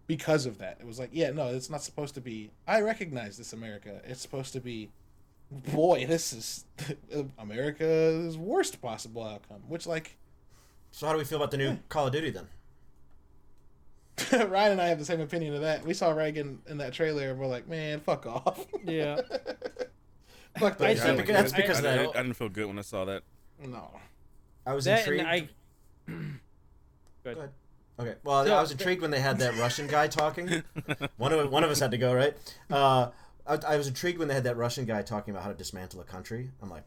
because 0.07 0.47
of 0.47 0.59
that. 0.59 0.79
It 0.81 0.87
was 0.87 1.01
like 1.01 1.11
yeah 1.13 1.31
no 1.31 1.49
it's 1.49 1.71
not 1.71 1.83
supposed 1.83 2.15
to 2.15 2.21
be 2.21 2.51
i 2.69 2.81
recognize 2.81 3.37
this 3.37 3.53
america. 3.53 4.01
It's 4.05 4.21
supposed 4.21 4.53
to 4.53 4.61
be 4.61 4.91
boy 5.73 6.07
this 6.07 6.33
is 6.33 6.65
america's 7.39 8.37
worst 8.37 8.81
possible 8.83 9.23
outcome 9.25 9.63
which 9.69 9.87
like 9.87 10.17
So 10.91 11.07
how 11.07 11.13
do 11.13 11.19
we 11.19 11.25
feel 11.25 11.39
about 11.39 11.51
the 11.51 11.57
new 11.59 11.79
Call 11.89 12.07
of 12.07 12.13
Duty 12.13 12.31
then? 12.31 12.47
Ryan 14.49 14.73
and 14.73 14.81
I 14.81 14.87
have 14.87 14.99
the 15.01 15.05
same 15.05 15.21
opinion 15.21 15.55
of 15.55 15.63
that. 15.63 15.85
We 15.85 15.93
saw 15.93 16.13
Reagan 16.13 16.61
in 16.69 16.79
that 16.79 16.93
trailer 16.93 17.31
and 17.31 17.39
we're 17.39 17.47
like, 17.49 17.67
man, 17.69 17.99
fuck 18.01 18.27
off. 18.27 18.65
Yeah. 18.85 19.17
fuck 20.59 20.79
that 20.79 20.99
think 20.99 21.19
shit. 21.19 21.27
that's 21.27 21.53
because 21.53 21.77
I, 21.77 21.79
of 21.79 21.83
that. 21.83 22.17
I, 22.17 22.21
I 22.21 22.23
didn't 22.23 22.35
feel 22.35 22.49
good 22.49 22.67
when 22.67 22.79
I 22.79 22.83
saw 22.83 23.05
that. 23.07 23.23
No. 23.65 23.91
I 24.65 24.73
was 24.73 24.85
that 24.85 25.01
intrigued. 25.01 25.21
and 25.23 25.29
I. 25.29 25.41
Go 26.07 26.15
Good. 27.25 27.39
ahead. 27.39 27.51
Okay. 27.99 28.15
Well, 28.23 28.47
So- 28.47 28.55
I 28.55 28.61
was 28.61 28.71
intrigued 28.71 29.03
when 29.03 29.11
they 29.11 29.21
had 29.21 29.39
that 29.41 29.59
Russian 29.59 29.89
guy 29.89 30.07
talking. 30.07 30.63
one 31.17 31.33
of 31.33 31.51
one 31.51 31.65
of 31.65 31.71
us 31.71 31.81
had 31.81 31.91
to 31.91 31.99
go, 31.99 32.15
right? 32.15 32.37
Uh, 32.71 33.11
I, 33.47 33.59
I 33.67 33.77
was 33.77 33.87
intrigued 33.89 34.19
when 34.19 34.29
they 34.29 34.35
had 34.35 34.45
that 34.45 34.57
Russian 34.57 34.85
guy 34.87 35.03
talking 35.03 35.33
about 35.33 35.43
how 35.43 35.51
to 35.51 35.57
dismantle 35.57 36.01
a 36.01 36.05
country. 36.05 36.51
I'm 36.63 36.71
like, 36.71 36.85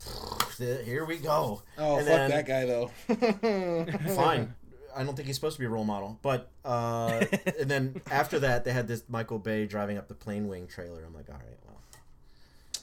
here 0.58 1.06
we 1.06 1.18
go. 1.18 1.62
Oh, 1.78 1.98
And 1.98 2.08
fuck 2.08 2.18
then- 2.18 2.30
that 2.32 2.46
guy 2.48 2.66
though. 2.66 2.92
Fine. 4.16 4.54
I 4.96 5.04
don't 5.04 5.16
think 5.16 5.28
he's 5.28 5.36
supposed 5.36 5.58
to 5.58 5.60
be 5.60 5.68
a 5.68 5.70
role 5.70 5.84
model. 5.86 6.18
But 6.24 6.50
uh, 6.66 7.24
and 7.60 7.70
then 7.70 8.02
after 8.10 8.40
that, 8.40 8.66
they 8.66 8.72
had 8.74 8.88
this 8.88 9.04
Michael 9.08 9.38
Bay 9.38 9.68
driving 9.68 9.98
up 10.00 10.08
the 10.08 10.16
plane 10.16 10.48
wing 10.48 10.66
trailer. 10.68 11.04
I'm 11.06 11.14
like, 11.14 11.30
all 11.30 11.36
right, 11.36 11.58
well, 11.68 11.76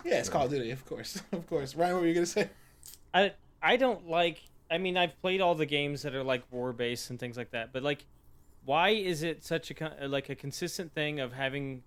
yeah, 0.04 0.20
it's 0.20 0.28
Call 0.28 0.44
of 0.44 0.50
Duty, 0.52 0.70
of 0.70 0.84
course, 0.86 1.20
of 1.32 1.46
course. 1.48 1.74
Ryan, 1.74 1.94
what 1.94 2.02
were 2.02 2.08
you 2.08 2.14
gonna 2.14 2.26
say? 2.26 2.50
I 3.12 3.32
I 3.60 3.76
don't 3.76 4.08
like. 4.08 4.40
I 4.70 4.78
mean, 4.78 4.96
I've 4.96 5.20
played 5.22 5.40
all 5.40 5.56
the 5.56 5.66
games 5.66 6.02
that 6.02 6.14
are 6.14 6.22
like 6.22 6.44
war 6.52 6.72
based 6.72 7.10
and 7.10 7.18
things 7.18 7.36
like 7.36 7.50
that, 7.50 7.72
but 7.72 7.82
like, 7.82 8.04
why 8.64 8.90
is 8.90 9.24
it 9.24 9.44
such 9.44 9.70
a 9.72 9.74
con- 9.74 9.94
like 10.06 10.28
a 10.28 10.36
consistent 10.36 10.94
thing 10.94 11.18
of 11.18 11.32
having 11.32 11.82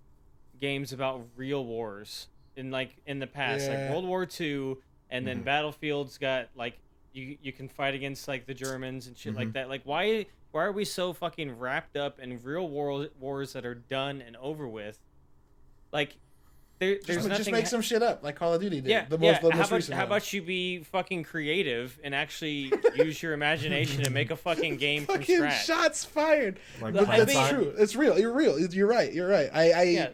games 0.60 0.92
about 0.92 1.26
real 1.36 1.64
wars 1.64 2.28
in 2.56 2.70
like 2.70 2.96
in 3.06 3.18
the 3.18 3.26
past, 3.26 3.68
like 3.68 3.90
World 3.90 4.04
War 4.06 4.26
II, 4.40 4.76
and 5.10 5.26
then 5.26 5.40
Mhm. 5.40 5.44
Battlefield's 5.44 6.18
got 6.18 6.48
like 6.54 6.78
you 7.12 7.38
you 7.40 7.52
can 7.52 7.68
fight 7.68 7.94
against 7.94 8.28
like 8.28 8.46
the 8.46 8.54
Germans 8.54 9.06
and 9.06 9.16
shit 9.16 9.34
like 9.34 9.48
Mhm. 9.48 9.52
that. 9.54 9.68
Like, 9.68 9.82
why 9.84 10.26
why 10.50 10.64
are 10.64 10.72
we 10.72 10.84
so 10.84 11.12
fucking 11.12 11.58
wrapped 11.58 11.96
up 11.96 12.18
in 12.20 12.42
real 12.42 12.68
war 12.68 13.08
wars 13.18 13.52
that 13.52 13.64
are 13.66 13.74
done 13.74 14.20
and 14.22 14.36
over 14.36 14.66
with? 14.68 14.98
Like, 15.92 16.16
there, 16.78 16.94
Just, 16.96 17.06
there's 17.06 17.16
just 17.26 17.28
nothing. 17.40 17.52
make 17.52 17.64
ha- 17.64 17.70
some 17.70 17.82
shit 17.82 18.02
up 18.02 18.22
like 18.22 18.36
Call 18.36 18.54
of 18.54 18.60
Duty 18.60 18.80
did. 18.80 18.88
yeah, 18.90 19.04
the 19.06 19.18
most, 19.18 19.22
yeah. 19.24 19.40
the 19.40 19.50
how 19.52 19.58
most 19.58 19.66
about 19.68 19.76
recent 19.76 19.96
how 19.98 20.04
about 20.04 20.32
you 20.32 20.42
be 20.42 20.78
fucking 20.84 21.24
creative 21.24 21.98
and 22.04 22.14
actually 22.14 22.72
use 22.94 23.20
your 23.22 23.32
imagination 23.32 24.02
and 24.02 24.14
make 24.14 24.30
a 24.30 24.36
fucking 24.36 24.76
game 24.76 25.04
from 25.04 25.16
fucking 25.18 25.36
scratch? 25.38 25.64
shots 25.66 26.04
fired? 26.04 26.60
Like 26.80 26.94
But 26.94 27.08
I 27.08 27.18
That's 27.24 27.34
mean- 27.34 27.48
true. 27.48 27.74
It's 27.78 27.96
real. 27.96 28.18
You're 28.18 28.32
real. 28.32 28.58
You're 28.60 28.86
right. 28.86 29.12
You're 29.12 29.28
right. 29.28 29.50
I 29.52 29.72
I, 29.72 29.82
Yeah. 29.84 30.08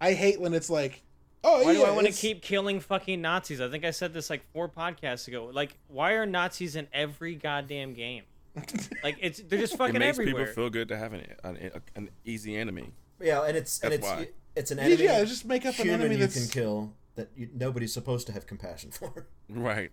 I 0.00 0.12
hate 0.12 0.40
when 0.40 0.54
it's 0.54 0.70
like, 0.70 1.02
oh 1.44 1.64
Why 1.64 1.72
yeah, 1.72 1.78
do 1.80 1.84
I 1.86 1.90
want 1.90 2.06
to 2.06 2.12
keep 2.12 2.42
killing 2.42 2.80
fucking 2.80 3.20
Nazis? 3.20 3.60
I 3.60 3.68
think 3.68 3.84
I 3.84 3.90
said 3.90 4.12
this 4.14 4.30
like 4.30 4.42
four 4.52 4.68
podcasts 4.68 5.28
ago. 5.28 5.50
Like, 5.52 5.76
why 5.88 6.12
are 6.12 6.26
Nazis 6.26 6.76
in 6.76 6.86
every 6.92 7.34
goddamn 7.34 7.94
game? 7.94 8.24
Like, 9.04 9.16
it's 9.20 9.40
they're 9.40 9.60
just 9.60 9.76
fucking 9.76 9.94
It 9.96 9.98
fucking 9.98 10.00
makes 10.00 10.18
everywhere. 10.18 10.42
people 10.46 10.54
feel 10.64 10.70
good 10.70 10.88
to 10.88 10.96
have 10.96 11.12
an, 11.12 11.26
an, 11.44 11.70
an 11.94 12.10
easy 12.24 12.56
enemy. 12.56 12.90
Yeah, 13.20 13.42
and 13.44 13.56
it's 13.56 13.80
and 13.80 13.92
it's 13.94 14.04
why. 14.04 14.28
it's 14.56 14.70
an 14.72 14.78
enemy. 14.80 15.04
yeah, 15.04 15.22
just 15.24 15.44
make 15.44 15.64
up 15.64 15.78
an 15.78 15.84
human 15.84 16.00
enemy 16.00 16.14
you 16.16 16.20
that's- 16.26 16.38
can 16.44 16.50
kill 16.50 16.92
that 17.14 17.28
you, 17.36 17.48
nobody's 17.54 17.92
supposed 17.92 18.26
to 18.28 18.32
have 18.32 18.46
compassion 18.46 18.90
for. 18.90 19.26
Right. 19.48 19.90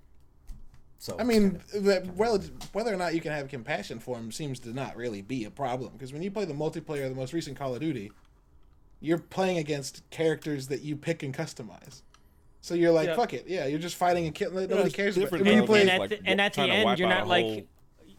So 0.98 1.16
I 1.20 1.24
mean, 1.24 1.62
that- 1.76 2.16
well, 2.16 2.40
whether 2.74 2.92
or 2.94 2.98
not 2.98 3.14
you 3.14 3.22
can 3.22 3.32
have 3.32 3.48
compassion 3.50 4.00
for 4.00 4.18
him 4.18 4.32
seems 4.32 4.60
to 4.62 4.74
not 4.74 4.96
really 4.96 5.22
be 5.22 5.46
a 5.46 5.52
problem 5.52 5.94
because 5.94 6.12
when 6.14 6.22
you 6.24 6.32
play 6.32 6.46
the 6.46 6.54
multiplayer 6.54 7.04
of 7.04 7.10
the 7.10 7.16
most 7.16 7.34
recent 7.34 7.58
Call 7.58 7.74
of 7.76 7.82
Duty, 7.82 8.12
you're 9.02 9.18
playing 9.18 9.58
against 9.58 10.10
characters 10.10 10.68
that 10.70 10.82
you 10.82 10.96
pick 10.96 11.22
and 11.24 11.34
customize. 11.36 12.02
So 12.62 12.74
you're 12.74 12.92
like, 12.92 13.08
Yeah. 13.10 13.16
fuck 13.16 13.34
it, 13.34 13.46
yeah, 13.48 13.66
you're 13.68 13.80
just 13.80 13.96
fighting 13.96 14.26
and 14.26 14.34
killing. 14.34 14.68
Nobody 14.70 14.88
it's 14.88 14.96
cares. 14.96 15.16
About, 15.18 15.26
different 15.26 15.46
when 15.46 15.58
you 15.58 15.64
play, 15.66 15.82
and 15.82 15.90
at 15.92 16.10
the, 16.10 16.20
and 16.26 16.42
at 16.42 16.54
the 16.54 16.62
end, 16.64 17.00
you're 17.00 17.10
not 17.10 17.28
like. 17.28 17.46
whole- 17.46 17.62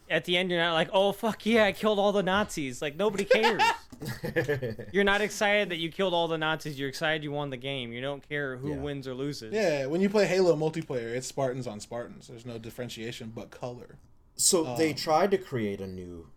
At 0.08 0.24
the 0.24 0.36
end, 0.36 0.50
you're 0.52 0.60
not 0.60 0.74
like, 0.74 0.88
oh 0.92 1.10
fuck 1.10 1.44
yeah, 1.46 1.64
I 1.64 1.72
killed 1.72 1.98
all 1.98 2.12
the 2.12 2.22
Nazis. 2.22 2.80
Like 2.80 2.94
nobody 2.96 3.24
cares. 3.36 3.60
you're 4.92 5.02
not 5.04 5.20
excited 5.20 5.70
that 5.70 5.78
you 5.78 5.90
killed 5.90 6.14
all 6.14 6.28
the 6.28 6.38
Nazis. 6.38 6.78
You're 6.78 6.88
excited 6.88 7.24
you 7.24 7.32
won 7.32 7.50
the 7.50 7.56
game. 7.56 7.92
You 7.92 8.00
don't 8.00 8.26
care 8.28 8.56
who 8.56 8.70
Yeah. 8.70 8.76
wins 8.76 9.08
or 9.08 9.14
loses. 9.14 9.52
yeah, 9.52 9.86
when 9.86 10.00
you 10.00 10.08
play 10.08 10.26
Halo 10.26 10.54
multiplayer, 10.54 11.14
it's 11.16 11.26
Spartans 11.26 11.66
on 11.66 11.80
Spartans. 11.80 12.28
There's 12.28 12.46
no 12.46 12.56
differentiation 12.58 13.32
but 13.34 13.50
color. 13.50 13.98
so 14.36 14.76
they 14.76 14.90
Um, 14.90 14.96
tried 14.96 15.30
to 15.32 15.38
create 15.38 15.80
a 15.80 15.86
new 15.88 16.28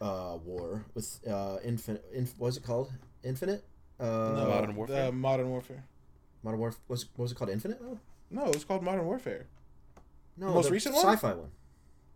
uh, 0.00 0.36
war 0.44 0.84
with 0.94 1.18
uh, 1.26 1.56
infinite. 1.64 2.04
Inf- 2.12 2.34
what 2.38 2.46
was 2.46 2.56
it 2.56 2.62
called? 2.62 2.92
Infinite. 3.24 3.64
Uh, 4.00 4.04
No, 4.06 4.46
Modern 4.48 4.76
Warfare? 4.76 5.08
uh, 5.08 5.12
Modern 5.12 5.50
Warfare. 5.50 5.84
Modern 6.42 6.60
Warfare. 6.60 6.80
Was 6.88 7.06
what 7.14 7.22
was 7.24 7.32
it 7.32 7.36
called? 7.36 7.50
Infinite? 7.50 7.78
Oh, 7.82 7.98
No, 8.30 8.46
it's 8.46 8.64
called 8.64 8.82
Modern 8.82 9.04
Warfare. 9.06 9.46
no, 10.36 10.52
most 10.54 10.66
the 10.66 10.72
recent 10.72 10.94
one? 10.94 11.04
Sci-fi 11.06 11.34
one. 11.34 11.50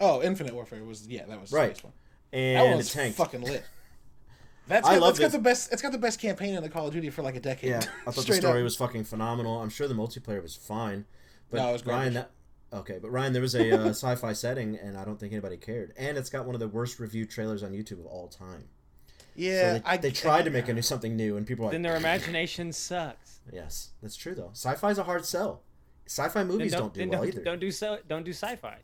Oh, 0.00 0.22
Infinite 0.22 0.54
Warfare 0.54 0.82
was 0.84 1.06
yeah, 1.06 1.24
that 1.26 1.40
was 1.40 1.50
the 1.50 1.56
Right. 1.56 1.70
first 1.70 1.84
one. 1.84 1.92
And 2.32 2.56
That 2.58 2.66
it 2.66 2.74
one's 2.74 2.92
tanked. 2.92 3.16
fucking 3.16 3.42
lit. 3.42 3.64
That's 4.68 4.84
I 4.88 4.94
got, 4.94 5.00
love 5.02 5.16
that's 5.16 5.32
got 5.32 5.38
the 5.38 5.42
best. 5.42 5.72
It's 5.72 5.80
got 5.80 5.92
the 5.92 5.98
best 5.98 6.18
campaign 6.20 6.54
in 6.56 6.62
the 6.64 6.68
Call 6.68 6.88
of 6.88 6.92
Duty 6.92 7.08
for 7.10 7.22
like 7.22 7.36
a 7.36 7.40
decade. 7.40 7.70
Yeah, 7.70 7.82
I 8.04 8.10
thought 8.10 8.26
the 8.26 8.34
story 8.34 8.58
up. 8.58 8.64
was 8.64 8.74
fucking 8.74 9.04
phenomenal. 9.04 9.60
I'm 9.62 9.68
sure 9.68 9.86
the 9.86 9.94
multiplayer 9.94 10.42
was 10.42 10.56
fine, 10.56 11.04
but 11.50 11.58
No, 11.58 11.68
it 11.68 11.72
was 11.72 11.86
Ryan, 11.86 12.14
garbage. 12.14 12.30
that 12.72 12.76
okay, 12.78 12.98
but 13.00 13.10
Ryan, 13.12 13.32
there 13.32 13.42
was 13.42 13.54
a 13.54 13.70
uh, 13.70 13.88
sci-fi 13.90 14.32
setting, 14.32 14.74
and 14.76 14.98
I 14.98 15.04
don't 15.04 15.20
think 15.20 15.32
anybody 15.32 15.56
cared. 15.56 15.92
And 15.96 16.18
it's 16.18 16.30
got 16.30 16.46
one 16.46 16.56
of 16.56 16.60
the 16.60 16.66
worst 16.66 16.98
reviewed 16.98 17.30
trailers 17.30 17.62
on 17.62 17.70
YouTube 17.74 18.00
of 18.00 18.06
all 18.06 18.26
time. 18.26 18.64
Yeah, 19.36 19.60
so 19.74 19.78
they, 19.78 19.82
I, 19.84 19.96
they 19.96 20.10
tried 20.10 20.44
to 20.46 20.50
make 20.50 20.68
a 20.68 20.72
new 20.74 20.82
something 20.82 21.16
new, 21.16 21.36
and 21.36 21.46
people 21.46 21.66
are 21.66 21.70
Then 21.70 21.82
like, 21.82 21.90
their 21.92 21.96
imagination 21.98 22.72
sucks. 22.72 23.40
"Yes, 23.52 23.90
that's 24.02 24.16
true 24.16 24.34
though. 24.34 24.50
Sci-fi's 24.52 24.98
a 24.98 25.02
hard 25.04 25.24
sell. 25.24 25.62
Sci-fi 26.06 26.40
Then 26.40 26.48
movies 26.48 26.72
don't, 26.72 26.94
don't, 26.94 26.94
do 26.94 27.10
well 27.10 27.20
don't, 27.20 27.28
either. 27.28 27.44
don't 27.44 27.60
do 27.60 27.70
so. 27.70 27.98
Don't 28.08 28.24
do 28.24 28.32
sci-fi. 28.32 28.78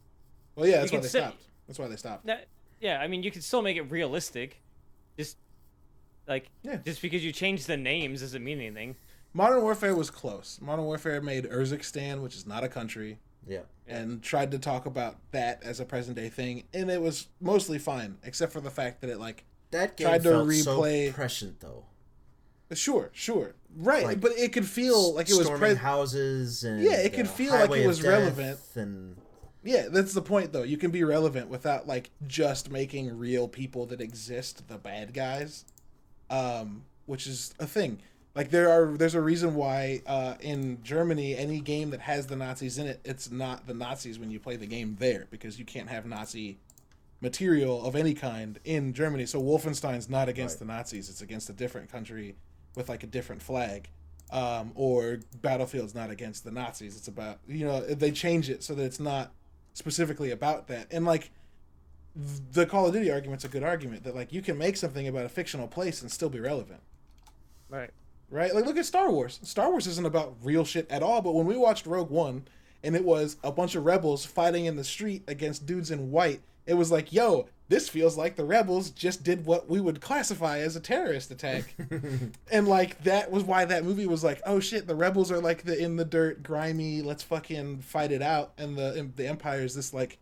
Well, 0.57 0.67
yeah, 0.69 0.81
that's 0.81 0.93
you 0.93 0.99
why 0.99 1.03
they 1.03 1.09
say- 1.09 1.19
stopped. 1.21 1.43
That's 1.67 1.79
why 1.79 1.89
they 1.89 1.97
stopped. 1.97 2.27
That, 2.27 2.49
yeah, 2.81 3.01
I 3.01 3.07
mean, 3.07 3.23
you 3.23 3.31
can 3.31 3.41
still 3.43 3.63
make 3.63 3.77
it 3.77 3.91
realistic. 3.91 4.61
Just 5.17 5.37
like 6.27 6.51
Yeah. 6.63 6.77
just 6.85 7.01
because 7.03 7.25
you 7.25 7.33
change 7.33 7.67
the 7.67 7.77
names 7.77 8.21
doesn't 8.21 8.43
mean 8.43 8.61
anything. 8.61 8.97
Modern 9.35 9.63
Warfare 9.63 9.95
was 9.95 10.11
close. 10.11 10.59
Modern 10.61 10.85
Warfare 10.85 11.21
made 11.23 11.45
Urzikstan, 11.45 12.21
which 12.21 12.35
is 12.37 12.47
not 12.47 12.65
a 12.65 12.69
country, 12.69 13.19
Yeah, 13.49 13.61
and 13.87 14.23
tried 14.23 14.51
to 14.51 14.59
talk 14.59 14.85
about 14.85 15.17
that 15.31 15.63
as 15.63 15.81
a 15.81 15.85
present 15.87 16.17
day 16.17 16.29
thing, 16.29 16.65
and 16.75 16.91
it 16.91 17.01
was 17.01 17.29
mostly 17.41 17.79
fine, 17.79 18.19
except 18.25 18.53
for 18.53 18.61
the 18.61 18.71
fact 18.71 19.01
that 19.01 19.09
it 19.09 19.19
like, 19.19 19.45
that 19.73 19.97
game 19.97 20.07
Tried 20.09 20.23
to 20.23 20.29
felt 20.31 20.49
replay- 20.49 21.09
so 21.09 21.13
prescient 21.13 21.61
though. 21.61 21.85
sure, 22.73 23.11
sure, 23.13 23.55
right, 23.77 24.05
Like, 24.05 24.21
but 24.21 24.33
it 24.39 24.53
could 24.53 24.67
feel 24.67 25.15
like 25.15 25.29
it 25.29 25.35
was 25.37 25.47
storming 25.47 25.71
pre- 25.73 25.75
houses 25.77 26.65
and 26.65 26.83
Yeah, 26.83 26.99
it 26.99 27.13
could 27.13 27.27
uh, 27.27 27.31
feel 27.31 27.53
like 27.53 27.71
it 27.73 27.87
was 27.87 28.03
relevant. 28.03 28.59
and 28.75 29.17
Yeah, 29.63 29.89
that's 29.91 30.15
the 30.15 30.23
point 30.23 30.53
though. 30.53 30.63
You 30.63 30.77
can 30.79 30.91
be 30.91 31.05
relevant 31.05 31.49
without 31.49 31.87
like 31.87 32.11
just 32.27 32.71
making 32.71 33.19
real 33.19 33.47
people 33.49 33.85
that 33.87 34.01
exist 34.01 34.69
the 34.69 34.79
bad 34.79 35.13
guys. 35.13 35.65
Um, 36.31 36.85
which 37.05 37.27
is 37.27 37.53
a 37.59 37.67
thing. 37.67 37.99
Like 38.35 38.49
there 38.51 38.71
are 38.71 38.97
there's 38.97 39.15
a 39.15 39.21
reason 39.21 39.55
why 39.55 40.01
uh, 40.07 40.37
in 40.41 40.83
Germany 40.83 41.37
any 41.37 41.61
game 41.61 41.91
that 41.91 42.01
has 42.01 42.27
the 42.27 42.37
Nazis 42.37 42.79
in 42.79 42.87
it, 42.87 43.01
it's 43.05 43.31
not 43.31 43.67
the 43.67 43.75
Nazis 43.75 44.19
when 44.19 44.31
you 44.31 44.41
play 44.41 44.57
the 44.57 44.67
game 44.67 44.97
there 44.99 45.27
because 45.31 45.59
you 45.59 45.67
can't 45.67 45.91
have 45.91 46.07
Nazi 46.07 46.57
material 47.23 47.85
of 47.87 47.95
any 47.97 48.13
kind 48.13 48.59
in 48.65 48.93
Germany. 48.93 49.25
So 49.27 49.41
Wolfenstein's 49.41 50.11
not 50.11 50.29
against 50.29 50.57
Right. 50.57 50.67
the 50.67 50.73
Nazis, 50.75 51.09
it's 51.09 51.23
against 51.23 51.49
a 51.49 51.53
different 51.53 51.91
country 51.91 52.35
with 52.75 52.89
like 52.89 53.03
a 53.05 53.07
different 53.07 53.41
flag. 53.43 53.89
Um, 54.31 54.73
or 54.75 55.21
Battlefield's 55.43 55.95
not 55.95 56.11
against 56.11 56.43
the 56.45 56.51
Nazis. 56.51 56.97
It's 56.97 57.09
about 57.09 57.39
you 57.47 57.65
know 57.67 57.81
they 57.81 58.11
change 58.11 58.49
it 58.51 58.63
so 58.63 58.75
that 58.75 58.83
it's 58.85 58.99
not 59.01 59.33
specifically 59.75 60.31
about 60.31 60.69
that. 60.69 60.89
And 60.91 61.05
like 61.05 61.31
the 62.53 62.67
Call 62.67 62.87
of 62.87 62.93
Duty 62.93 63.11
argument's 63.11 63.45
a 63.45 63.49
good 63.49 63.63
argument 63.63 64.05
that 64.05 64.15
like 64.15 64.33
you 64.33 64.43
can 64.43 64.59
make 64.59 64.77
something 64.77 65.07
about 65.07 65.25
a 65.25 65.29
fictional 65.29 65.69
place 65.69 66.03
and 66.03 66.11
still 66.11 66.29
be 66.31 66.41
relevant. 66.41 66.81
Right. 67.69 67.91
Right? 68.31 68.55
Like 68.55 68.65
look 68.67 68.77
at 68.79 68.87
Star 68.87 69.11
Wars. 69.11 69.39
Star 69.43 69.71
Wars 69.71 69.87
isn't 69.87 70.07
about 70.07 70.35
real 70.43 70.65
shit 70.65 70.91
at 70.91 71.03
all, 71.03 71.21
but 71.23 71.33
when 71.35 71.47
we 71.47 71.57
watched 71.57 71.87
Rogue 71.87 72.11
One 72.11 72.47
and 72.83 72.97
it 72.97 73.05
was 73.05 73.37
a 73.45 73.53
bunch 73.53 73.75
of 73.75 73.85
rebels 73.85 74.25
fighting 74.25 74.65
in 74.65 74.77
the 74.77 74.85
street 74.85 75.23
against 75.29 75.67
dudes 75.67 75.91
in 75.91 76.11
white, 76.11 76.41
it 76.67 76.75
was 76.75 76.91
like, 76.91 77.13
yo, 77.13 77.49
this 77.69 77.89
feels 77.89 78.17
like 78.17 78.37
the 78.37 78.45
rebels 78.45 78.91
just 78.91 79.25
did 79.25 79.47
what 79.47 79.69
we 79.69 79.81
would 79.81 80.01
classify 80.01 80.59
as 80.59 80.77
a 80.77 80.81
terrorist 80.81 81.31
attack. 81.31 81.75
and 82.51 82.69
like 82.69 83.03
that 83.05 83.31
was 83.31 83.45
why 83.45 83.65
that 83.65 83.85
movie 83.85 84.07
was 84.07 84.23
like, 84.23 84.41
oh 84.45 84.61
shit, 84.61 84.87
the 84.87 84.95
rebels 84.95 85.33
are 85.33 85.41
like 85.41 85.63
the 85.63 85.79
in 85.79 85.97
the 85.97 86.05
dirt, 86.05 86.43
grimy, 86.43 87.03
let's 87.03 87.23
fucking 87.23 87.81
fight 87.81 88.13
it 88.13 88.23
out, 88.23 88.53
and 88.59 88.77
the 88.77 89.11
the 89.17 89.27
empire 89.27 89.63
is 89.63 89.75
this 89.75 89.95
like 89.95 90.19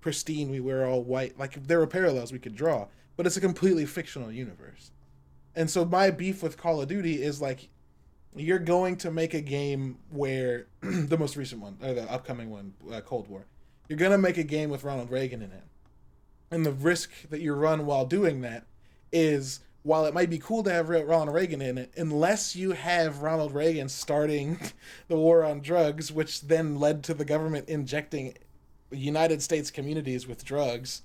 pristine, 0.00 0.50
we 0.50 0.60
wear 0.60 0.86
all 0.86 1.02
white. 1.02 1.38
Like 1.38 1.66
there 1.66 1.78
were 1.78 1.86
parallels 1.86 2.32
we 2.32 2.38
could 2.38 2.54
draw, 2.54 2.86
but 3.16 3.26
it's 3.26 3.36
a 3.36 3.40
completely 3.40 3.86
fictional 3.86 4.30
universe. 4.30 4.90
And 5.54 5.68
so 5.68 5.84
my 5.84 6.10
beef 6.10 6.42
with 6.42 6.56
Call 6.56 6.80
of 6.80 6.88
Duty 6.88 7.22
is 7.22 7.40
like, 7.40 7.68
you're 8.36 8.58
going 8.58 8.96
to 8.98 9.10
make 9.10 9.34
a 9.34 9.40
game 9.40 9.98
where 10.10 10.66
the 10.80 11.18
most 11.18 11.36
recent 11.36 11.60
one 11.60 11.76
or 11.82 11.94
the 11.94 12.10
upcoming 12.10 12.50
one, 12.50 12.74
uh, 12.92 13.00
Cold 13.00 13.28
War, 13.28 13.46
you're 13.88 13.98
gonna 13.98 14.18
make 14.18 14.38
a 14.38 14.44
game 14.44 14.70
with 14.70 14.84
Ronald 14.84 15.10
Reagan 15.10 15.42
in 15.42 15.50
it, 15.50 15.64
and 16.50 16.66
the 16.66 16.72
risk 16.72 17.10
that 17.30 17.40
you 17.40 17.54
run 17.54 17.86
while 17.86 18.04
doing 18.04 18.40
that 18.40 18.66
is 19.12 19.60
while 19.82 20.04
it 20.04 20.12
might 20.12 20.28
be 20.28 20.38
cool 20.38 20.62
to 20.62 20.70
have 20.70 20.88
Ronald 20.88 21.34
Reagan 21.34 21.62
in 21.62 21.78
it, 21.78 21.92
unless 21.96 22.54
you 22.54 22.72
have 22.72 23.22
Ronald 23.22 23.54
Reagan 23.54 23.88
starting 23.88 24.58
the 25.08 25.16
war 25.16 25.44
on 25.44 25.60
drugs, 25.60 26.12
which 26.12 26.42
then 26.42 26.78
led 26.78 27.02
to 27.04 27.14
the 27.14 27.24
government 27.24 27.68
injecting 27.68 28.34
United 28.90 29.40
States 29.42 29.70
communities 29.70 30.26
with 30.26 30.44
drugs. 30.44 31.02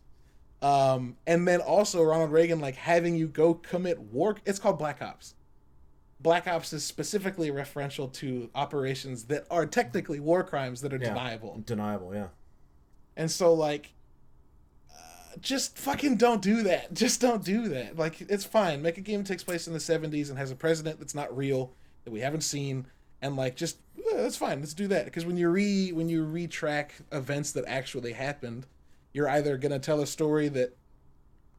Um, 0.61 1.17
and 1.27 1.47
then 1.47 1.61
also 1.61 2.01
Ronald 2.01 2.31
Reagan 2.31 2.59
like 2.59 2.75
having 2.75 3.15
you 3.15 3.27
go 3.27 3.53
commit 3.53 3.99
war. 3.99 4.37
It's 4.45 4.59
called 4.59 4.79
Black 4.79 5.01
Ops. 5.01 5.35
Black 6.19 6.47
Ops 6.47 6.73
is 6.73 6.83
specifically 6.83 7.51
referential 7.51 8.11
to 8.13 8.49
operations 8.55 9.25
that 9.25 9.45
are 9.51 9.65
technically 9.65 10.19
war 10.19 10.43
crimes 10.43 10.81
that 10.81 10.91
are 10.91 10.97
yeah, 10.97 11.09
deniable. 11.09 11.61
Deniable, 11.65 12.15
yeah. 12.15 12.27
And 13.15 13.29
so 13.29 13.53
like 13.53 13.93
just 15.41 15.77
fucking 15.77 16.17
don't 16.17 16.41
do 16.41 16.63
that. 16.63 16.93
Just 16.93 17.21
don't 17.21 17.43
do 17.43 17.67
that. 17.69 17.97
Like 17.97 18.21
it's 18.21 18.45
fine. 18.45 18.81
Make 18.81 18.97
a 18.97 19.01
game 19.01 19.21
that 19.21 19.27
takes 19.27 19.43
place 19.43 19.67
in 19.67 19.73
the 19.73 19.79
70s 19.79 20.29
and 20.29 20.37
has 20.37 20.51
a 20.51 20.55
president 20.55 20.99
that's 20.99 21.15
not 21.15 21.35
real 21.35 21.73
that 22.03 22.11
we 22.11 22.19
haven't 22.19 22.41
seen 22.41 22.87
and 23.21 23.35
like 23.35 23.55
just 23.55 23.77
uh, 23.97 24.17
that's 24.17 24.37
fine. 24.37 24.59
Let's 24.59 24.73
do 24.73 24.87
that 24.87 25.05
because 25.05 25.25
when 25.25 25.37
you 25.37 25.49
re 25.49 25.91
when 25.91 26.09
you 26.09 26.25
retrack 26.25 26.91
events 27.11 27.51
that 27.53 27.65
actually 27.67 28.13
happened, 28.13 28.67
you're 29.13 29.29
either 29.29 29.57
going 29.57 29.71
to 29.71 29.79
tell 29.79 30.01
a 30.01 30.07
story 30.07 30.47
that 30.49 30.75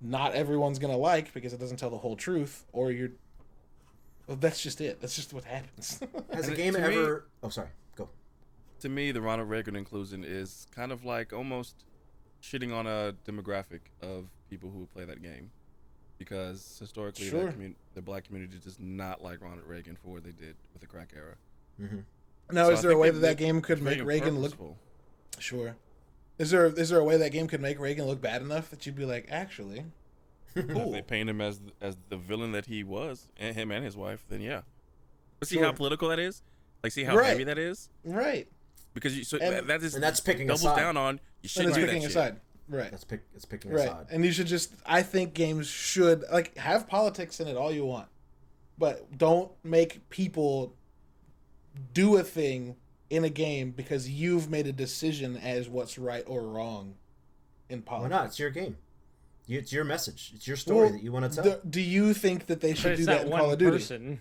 not 0.01 0.35
everyone's 0.35 0.79
going 0.79 0.93
to 0.93 0.99
like 0.99 1.33
because 1.33 1.53
it 1.53 1.61
doesn't 1.61 1.79
tell 1.79 1.91
the 1.91 1.99
whole 1.99 2.17
truth 2.17 2.65
or 2.73 2.91
you're 2.93 3.11
well, 4.27 4.37
that's 4.37 4.61
just 4.61 4.81
it. 4.81 5.01
That's 5.01 5.15
just 5.15 5.33
what 5.33 5.45
happens. 5.45 6.01
Has 6.33 6.49
a 6.49 6.55
game 6.55 6.75
to 6.75 6.81
me- 6.81 6.97
ever? 6.97 7.27
Oh, 7.43 7.49
sorry. 7.49 7.69
Go. 7.95 8.09
To 8.81 8.89
me, 8.89 9.13
the 9.13 9.21
Ronald 9.21 9.49
Reagan 9.49 9.77
inclusion 9.77 10.25
is 10.27 10.67
kind 10.75 10.91
of 10.91 11.05
like 11.05 11.33
almost 11.33 11.85
shitting 12.47 12.73
on 12.75 12.87
a 12.87 13.15
demographic 13.27 13.81
of 14.03 14.27
people 14.51 14.71
who 14.71 14.87
play 14.87 15.05
that 15.05 15.23
game, 15.23 15.51
because 16.19 16.77
historically, 16.79 17.29
Sure. 17.29 17.47
that 17.47 17.59
commu- 17.59 17.75
the 17.95 18.03
black 18.03 18.25
community 18.25 18.59
does 18.63 18.79
not 18.79 19.23
like 19.23 19.41
Ronald 19.43 19.67
Reagan 19.67 19.97
for 19.97 20.09
what 20.13 20.25
they 20.25 20.31
did 20.33 20.55
with 20.73 20.81
the 20.81 20.87
crack 20.87 21.13
era. 21.17 21.35
Mm-hmm. 21.81 21.99
now, 22.53 22.67
So 22.67 22.73
is 22.73 22.83
there 22.83 22.91
a 22.93 22.97
way 22.99 23.11
that 23.11 23.19
that 23.21 23.37
game 23.37 23.61
could 23.61 23.83
make 23.83 24.03
Reagan 24.03 24.37
look 24.41 24.53
purposeful. 24.53 24.79
Sure. 25.39 25.77
Is 26.39 26.51
there 26.51 26.67
is 26.67 26.91
there 26.91 26.99
a 26.99 27.05
way 27.05 27.17
that 27.17 27.31
game 27.33 27.47
could 27.49 27.61
make 27.61 27.79
Reagan 27.79 28.07
look 28.07 28.21
bad 28.21 28.43
enough 28.43 28.71
that 28.71 28.85
you'd 28.87 28.95
be 28.97 29.05
like, 29.07 29.27
actually, 29.31 29.85
If 30.55 30.69
cool. 30.69 30.93
they 30.93 31.03
paint 31.03 31.29
him 31.29 31.41
as 31.41 31.61
as 31.81 31.97
the 32.09 32.17
villain 32.17 32.53
that 32.53 32.67
he 32.67 32.83
was, 32.85 33.29
and 33.39 33.55
him 33.57 33.71
and 33.71 33.85
his 33.85 33.97
wife, 33.97 34.25
then 34.29 34.41
yeah. 34.41 34.63
But 35.41 35.49
see 35.49 35.59
how 35.59 35.73
political 35.73 36.09
that 36.11 36.19
is. 36.19 36.43
Like, 36.83 36.93
see 36.93 37.05
how 37.05 37.17
Right. 37.17 37.27
heavy 37.27 37.45
that 37.45 37.59
is? 37.59 37.91
Right. 38.05 38.49
Because 38.97 39.15
you 39.17 39.25
so 39.25 39.37
And- 39.37 39.69
that 39.69 39.83
is 39.83 39.95
And 39.95 40.03
that's 40.03 40.21
picking 40.21 40.47
a 40.47 40.55
doubles 40.55 40.63
side. 40.63 40.77
down 40.77 40.97
on 40.97 41.17
you 41.17 41.21
And 41.43 41.51
shouldn't 41.51 41.69
it's 41.69 41.77
do 41.77 41.85
picking 41.85 42.01
that 42.01 42.07
a 42.07 42.09
shit. 42.09 42.13
side. 42.15 42.41
Right. 42.69 42.91
That's 42.91 43.05
pick. 43.05 43.21
It's 43.35 43.45
picking 43.45 43.71
a 43.71 43.75
Right. 43.75 43.89
side. 43.89 44.07
And 44.11 44.25
you 44.25 44.33
should 44.33 44.47
just 44.47 44.73
I 44.87 45.03
think 45.03 45.35
games 45.35 45.67
should 45.69 46.25
like 46.33 46.57
have 46.57 46.89
politics 46.89 47.39
in 47.39 47.47
it 47.47 47.57
all 47.59 47.71
you 47.71 47.85
want. 47.85 48.09
But 48.79 49.19
don't 49.19 49.53
make 49.63 50.09
people 50.09 50.75
do 51.93 52.17
a 52.17 52.23
thing 52.25 52.77
in 53.11 53.23
a 53.23 53.29
game 53.31 53.71
because 53.71 54.09
you've 54.09 54.49
made 54.51 54.67
a 54.67 54.73
decision 54.73 55.37
as 55.37 55.69
what's 55.69 55.99
right 55.99 56.25
or 56.27 56.43
wrong 56.49 56.95
in 57.69 57.83
politics. 57.83 57.87
Why 57.87 58.09
politics. 58.09 58.11
not? 58.11 58.27
It's 58.31 58.39
your 58.39 58.51
game. 58.51 58.77
It's 59.47 59.73
your 59.73 59.85
message. 59.85 60.33
It's 60.35 60.49
your 60.49 60.57
story 60.57 60.87
Well, 60.87 60.93
that 60.93 61.03
you 61.03 61.13
want 61.13 61.33
to 61.33 61.43
tell. 61.43 61.61
Do, 61.61 61.69
do 61.69 61.81
you 61.83 62.15
think 62.15 62.47
that 62.47 62.61
they 62.63 62.75
should 62.75 62.93
it's 62.93 63.01
do 63.03 63.07
that 63.07 63.19
that 63.19 63.25
in 63.27 63.31
one 63.31 63.41
Call 63.43 63.53
of 63.53 63.59
Duty? 63.59 63.77
person. 63.77 64.21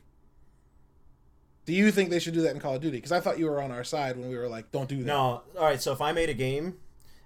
Do 1.66 1.74
you 1.74 1.92
think 1.92 2.10
they 2.10 2.20
should 2.20 2.34
do 2.36 2.42
that 2.42 2.54
in 2.54 2.60
Call 2.60 2.76
of 2.76 2.82
Duty? 2.82 2.98
Because 2.98 3.12
I 3.12 3.20
thought 3.20 3.40
you 3.40 3.46
were 3.48 3.62
on 3.62 3.72
our 3.72 3.84
side 3.84 4.18
when 4.18 4.30
we 4.30 4.38
were 4.38 4.48
like, 4.48 4.72
"Don't 4.72 4.88
do 4.90 4.98
that." 4.98 5.06
No. 5.06 5.42
All 5.58 5.64
right. 5.64 5.82
So 5.82 5.92
if 5.92 6.02
I 6.02 6.12
made 6.12 6.30
a 6.30 6.34
game, 6.34 6.78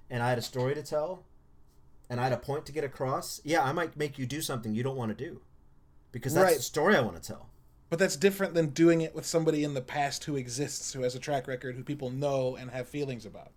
and 0.09 0.23
I 0.23 0.29
had 0.29 0.37
a 0.37 0.41
story 0.41 0.73
to 0.75 0.81
tell, 0.83 1.25
and 2.09 2.19
I 2.19 2.23
had 2.23 2.33
a 2.33 2.37
point 2.37 2.65
to 2.67 2.71
get 2.71 2.83
across, 2.83 3.41
yeah, 3.43 3.61
I 3.63 3.71
might 3.73 3.97
make 3.97 4.17
you 4.17 4.25
do 4.25 4.41
something 4.41 4.73
you 4.73 4.81
don't 4.83 4.95
want 4.95 5.15
to 5.17 5.25
do, 5.25 5.41
because 6.11 6.33
that's 6.33 6.45
Right. 6.45 6.57
the 6.57 6.63
story 6.63 6.95
I 6.95 7.01
want 7.01 7.21
to 7.21 7.27
tell. 7.27 7.49
But 7.89 7.99
that's 7.99 8.15
different 8.15 8.53
than 8.53 8.69
doing 8.69 9.01
it 9.01 9.13
with 9.15 9.25
somebody 9.25 9.63
in 9.63 9.73
the 9.73 9.81
past 9.81 10.23
who 10.25 10.35
exists, 10.35 10.93
who 10.93 11.01
has 11.01 11.15
a 11.15 11.19
track 11.19 11.47
record, 11.47 11.75
who 11.75 11.83
people 11.83 12.09
know 12.11 12.55
and 12.55 12.69
have 12.71 12.87
feelings 12.87 13.25
about. 13.25 13.51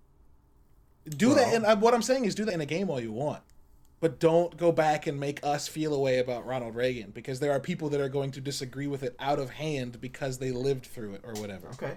Do 1.09 1.35
that, 1.35 1.53
and 1.55 1.65
uh, 1.67 1.77
what 1.77 1.95
I'm 1.95 2.03
saying 2.03 2.25
is, 2.25 2.35
do 2.35 2.45
that 2.47 2.55
in 2.55 2.61
a 2.61 2.67
game 2.67 2.89
all 2.89 3.01
you 3.01 3.13
want, 3.13 3.43
but 4.03 4.19
don't 4.19 4.57
go 4.57 4.73
back 4.73 5.07
and 5.07 5.21
make 5.21 5.39
us 5.45 5.69
feel 5.69 5.95
a 5.95 5.99
way 5.99 6.19
about 6.19 6.45
Ronald 6.45 6.75
Reagan 6.75 7.13
because 7.13 7.39
there 7.39 7.53
are 7.53 7.61
people 7.61 7.89
that 7.91 8.01
are 8.01 8.09
going 8.09 8.33
to 8.33 8.41
disagree 8.41 8.89
with 8.89 9.05
it 9.05 9.15
out 9.21 9.39
of 9.39 9.51
hand 9.51 10.01
because 10.01 10.39
they 10.39 10.51
lived 10.51 10.87
through 10.87 11.15
it 11.15 11.21
or 11.25 11.35
whatever. 11.35 11.69
Okay. 11.69 11.97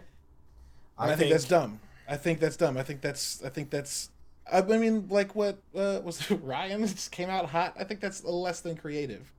And 1.00 1.12
I, 1.12 1.16
think, 1.16 1.32
that's 1.32 1.46
dumb. 1.46 1.80
I 2.08 2.16
think 2.16 2.40
that's 2.40 2.58
dumb. 2.58 2.78
I 2.78 2.84
think 2.84 3.02
that's. 3.02 3.44
I 3.44 3.50
think 3.50 3.72
that's. 3.72 4.12
I 4.50 4.60
I 4.60 4.78
mean, 4.78 5.08
like 5.10 5.34
what 5.36 5.58
uh, 5.76 6.00
was 6.04 6.30
it, 6.30 6.36
Ryan 6.44 6.86
just 6.86 7.12
came 7.12 7.32
out 7.32 7.48
hot. 7.50 7.74
I 7.80 7.84
think 7.84 8.02
that's 8.02 8.24
less 8.24 8.62
than 8.62 8.78
creative. 8.78 9.34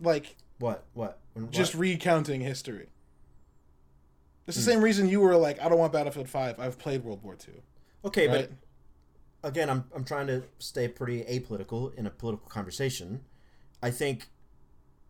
Like 0.00 0.36
What? 0.58 0.84
What? 0.94 1.18
When- 1.34 1.50
just 1.50 1.74
recounting 1.74 2.40
history. 2.40 2.88
It's 4.46 4.56
the 4.56 4.62
Hmm. 4.62 4.70
same 4.76 4.82
reason 4.84 5.08
you 5.10 5.20
were 5.20 5.36
like, 5.36 5.60
I 5.60 5.68
don't 5.68 5.78
want 5.78 5.92
Battlefield 5.92 6.30
Five. 6.30 6.58
I've 6.58 6.78
played 6.78 7.04
World 7.04 7.22
War 7.22 7.34
Two. 7.34 7.60
okay, 8.06 8.26
Right? 8.28 8.50
Again, 9.44 9.70
I'm 9.70 9.84
I'm 9.94 10.04
trying 10.04 10.26
to 10.26 10.42
stay 10.58 10.88
pretty 10.88 11.22
apolitical 11.24 11.94
in 11.94 12.06
a 12.06 12.10
political 12.10 12.48
conversation. 12.48 13.20
I 13.82 13.90
think 13.90 14.28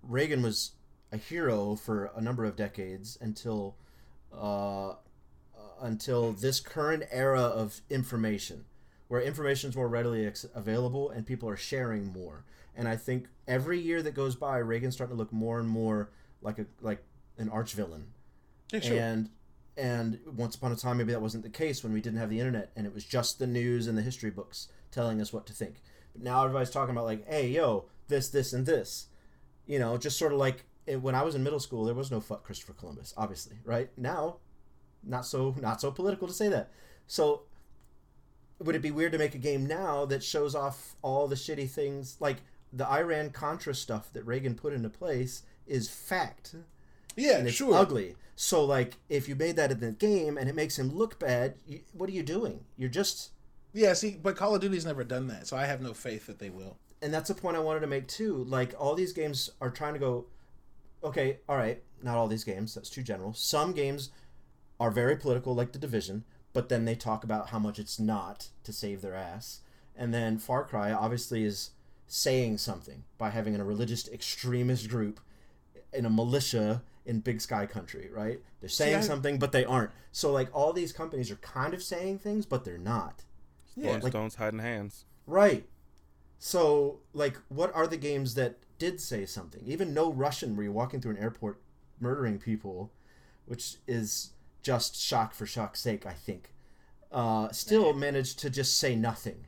Reagan 0.02 0.42
was 0.42 0.72
a 1.12 1.16
hero 1.16 1.76
for 1.76 2.10
a 2.14 2.20
number 2.20 2.44
of 2.44 2.56
decades 2.56 3.16
until 3.20 3.76
uh, 4.36 4.94
until 5.80 6.32
this 6.32 6.60
current 6.60 7.04
era 7.10 7.40
of 7.40 7.80
information, 7.88 8.64
where 9.08 9.22
information 9.22 9.70
is 9.70 9.76
more 9.76 9.88
readily 9.88 10.26
ex- 10.26 10.46
available 10.54 11.10
and 11.10 11.26
people 11.26 11.48
are 11.48 11.56
sharing 11.56 12.12
more. 12.12 12.44
And 12.76 12.88
I 12.88 12.96
think 12.96 13.28
every 13.46 13.80
year 13.80 14.02
that 14.02 14.14
goes 14.14 14.34
by, 14.34 14.58
Reagan's 14.58 14.94
starting 14.94 15.16
to 15.16 15.18
look 15.18 15.32
more 15.32 15.60
and 15.60 15.68
more 15.68 16.10
like 16.42 16.58
a 16.58 16.66
like 16.82 17.02
an 17.38 17.48
arch 17.48 17.72
villain. 17.74 18.08
Yeah, 18.72 18.80
sure. 18.80 18.98
And 18.98 19.30
and 19.76 20.20
once 20.36 20.54
upon 20.54 20.72
a 20.72 20.76
time, 20.76 20.98
maybe 20.98 21.12
that 21.12 21.22
wasn't 21.22 21.42
the 21.42 21.50
case 21.50 21.82
when 21.82 21.92
we 21.92 22.00
didn't 22.00 22.18
have 22.18 22.30
the 22.30 22.38
internet 22.38 22.70
and 22.76 22.86
it 22.86 22.94
was 22.94 23.04
just 23.04 23.38
the 23.38 23.46
news 23.46 23.86
and 23.86 23.98
the 23.98 24.02
history 24.02 24.30
books 24.30 24.68
telling 24.90 25.20
us 25.20 25.32
what 25.32 25.46
to 25.46 25.52
think. 25.52 25.82
But 26.12 26.22
now 26.22 26.44
everybody's 26.44 26.70
talking 26.70 26.94
about 26.94 27.06
like, 27.06 27.26
hey, 27.28 27.48
yo, 27.48 27.86
this, 28.08 28.28
this, 28.28 28.52
and 28.52 28.66
this. 28.66 29.06
You 29.66 29.78
know, 29.78 29.96
just 29.96 30.18
sort 30.18 30.32
of 30.32 30.38
like 30.38 30.64
when 31.00 31.14
I 31.14 31.22
was 31.22 31.34
in 31.34 31.42
middle 31.42 31.60
school, 31.60 31.84
there 31.84 31.94
was 31.94 32.10
no 32.10 32.20
fuck 32.20 32.44
Christopher 32.44 32.74
Columbus, 32.74 33.14
obviously, 33.16 33.56
right? 33.64 33.90
Now, 33.96 34.36
not 35.02 35.26
so 35.26 35.54
not 35.60 35.80
so 35.80 35.90
political 35.90 36.28
to 36.28 36.34
say 36.34 36.48
that. 36.48 36.70
So, 37.06 37.42
would 38.58 38.76
it 38.76 38.82
be 38.82 38.90
weird 38.90 39.12
to 39.12 39.18
make 39.18 39.34
a 39.34 39.38
game 39.38 39.66
now 39.66 40.04
that 40.06 40.22
shows 40.22 40.54
off 40.54 40.96
all 41.02 41.26
the 41.26 41.34
shitty 41.34 41.68
things 41.68 42.16
like 42.20 42.38
the 42.72 42.86
Iran 42.86 43.30
Contra 43.30 43.74
stuff 43.74 44.12
that 44.12 44.24
Reagan 44.24 44.54
put 44.54 44.72
into 44.72 44.90
place 44.90 45.42
is 45.66 45.88
fact 45.88 46.54
yeah, 47.16 47.38
and 47.38 47.46
it's 47.48 47.56
sure. 47.56 47.74
ugly. 47.74 48.16
So 48.36 48.64
like, 48.64 48.96
if 49.08 49.28
you 49.28 49.36
made 49.36 49.56
that 49.56 49.70
in 49.70 49.80
the 49.80 49.92
game 49.92 50.36
and 50.38 50.48
it 50.48 50.54
makes 50.54 50.78
him 50.78 50.90
look 50.94 51.18
bad, 51.18 51.54
you, 51.66 51.80
what 51.92 52.08
are 52.08 52.12
you 52.12 52.22
doing? 52.22 52.64
You're 52.76 52.88
just, 52.88 53.30
Yeah, 53.72 53.92
see, 53.92 54.18
but 54.22 54.36
Call 54.36 54.54
of 54.54 54.60
Duty's 54.60 54.84
never 54.86 55.04
done 55.04 55.28
that, 55.28 55.46
so 55.46 55.56
I 55.56 55.66
have 55.66 55.80
no 55.80 55.94
faith 55.94 56.26
that 56.26 56.38
they 56.38 56.50
will. 56.50 56.76
and 57.02 57.12
that's 57.14 57.30
a 57.30 57.34
point 57.34 57.56
I 57.56 57.60
wanted 57.60 57.80
to 57.80 57.86
make 57.86 58.08
too. 58.08 58.44
Like, 58.48 58.74
all 58.78 58.94
these 58.94 59.12
games 59.12 59.50
are 59.60 59.70
trying 59.70 59.92
to 59.94 60.00
go, 60.00 60.26
okay, 61.02 61.38
all 61.48 61.56
right, 61.56 61.82
not 62.02 62.16
all 62.16 62.28
these 62.28 62.44
games. 62.44 62.74
That's 62.74 62.90
too 62.90 63.02
general. 63.02 63.34
Some 63.34 63.72
games 63.72 64.10
are 64.80 64.90
very 64.90 65.16
political, 65.16 65.54
like 65.54 65.72
the 65.72 65.78
Division, 65.78 66.24
but 66.52 66.68
then 66.68 66.84
they 66.86 66.94
talk 66.94 67.22
about 67.24 67.50
how 67.50 67.58
much 67.58 67.78
it's 67.78 67.98
not 68.00 68.48
to 68.64 68.72
save 68.72 69.00
their 69.02 69.14
ass. 69.14 69.60
And 69.94 70.12
then 70.14 70.38
Far 70.38 70.64
Cry 70.64 70.92
obviously 70.92 71.44
is 71.44 71.70
saying 72.06 72.58
something 72.58 73.04
by 73.18 73.30
having 73.30 73.54
a 73.54 73.64
religious 73.64 74.08
extremist 74.08 74.88
group 74.88 75.20
in 75.92 76.04
a 76.06 76.10
militia 76.10 76.82
in 77.06 77.20
big 77.20 77.40
sky 77.40 77.66
country, 77.66 78.08
right? 78.12 78.40
They're 78.60 78.68
saying 78.68 78.96
I- 78.96 79.00
something, 79.00 79.38
but 79.38 79.52
they 79.52 79.64
aren't. 79.64 79.90
So 80.12 80.32
like 80.32 80.48
all 80.54 80.72
these 80.72 80.92
companies 80.92 81.30
are 81.30 81.36
kind 81.36 81.74
of 81.74 81.82
saying 81.82 82.18
things, 82.20 82.46
but 82.46 82.64
they're 82.64 82.78
not. 82.78 83.24
Yeah, 83.76 83.92
Like, 83.98 84.12
stones 84.12 84.36
hiding 84.36 84.60
hands. 84.60 85.04
Right. 85.26 85.66
So 86.38 87.00
like 87.12 87.38
what 87.48 87.74
are 87.74 87.86
the 87.86 87.96
games 87.96 88.34
that 88.34 88.58
did 88.78 89.00
say 89.00 89.26
something? 89.26 89.62
Even 89.66 89.94
No 89.94 90.12
Russian 90.12 90.56
where 90.56 90.64
you're 90.64 90.72
walking 90.72 91.00
through 91.00 91.12
an 91.12 91.18
airport 91.22 91.60
murdering 92.00 92.38
people, 92.38 92.92
which 93.46 93.76
is 93.86 94.30
just 94.62 94.96
shock 95.00 95.34
for 95.34 95.46
shock's 95.46 95.80
sake, 95.80 96.06
I 96.06 96.12
think. 96.14 96.52
Uh, 97.12 97.50
still 97.52 97.92
managed 97.92 98.38
to 98.40 98.50
just 98.50 98.78
say 98.78 98.96
nothing. 98.96 99.46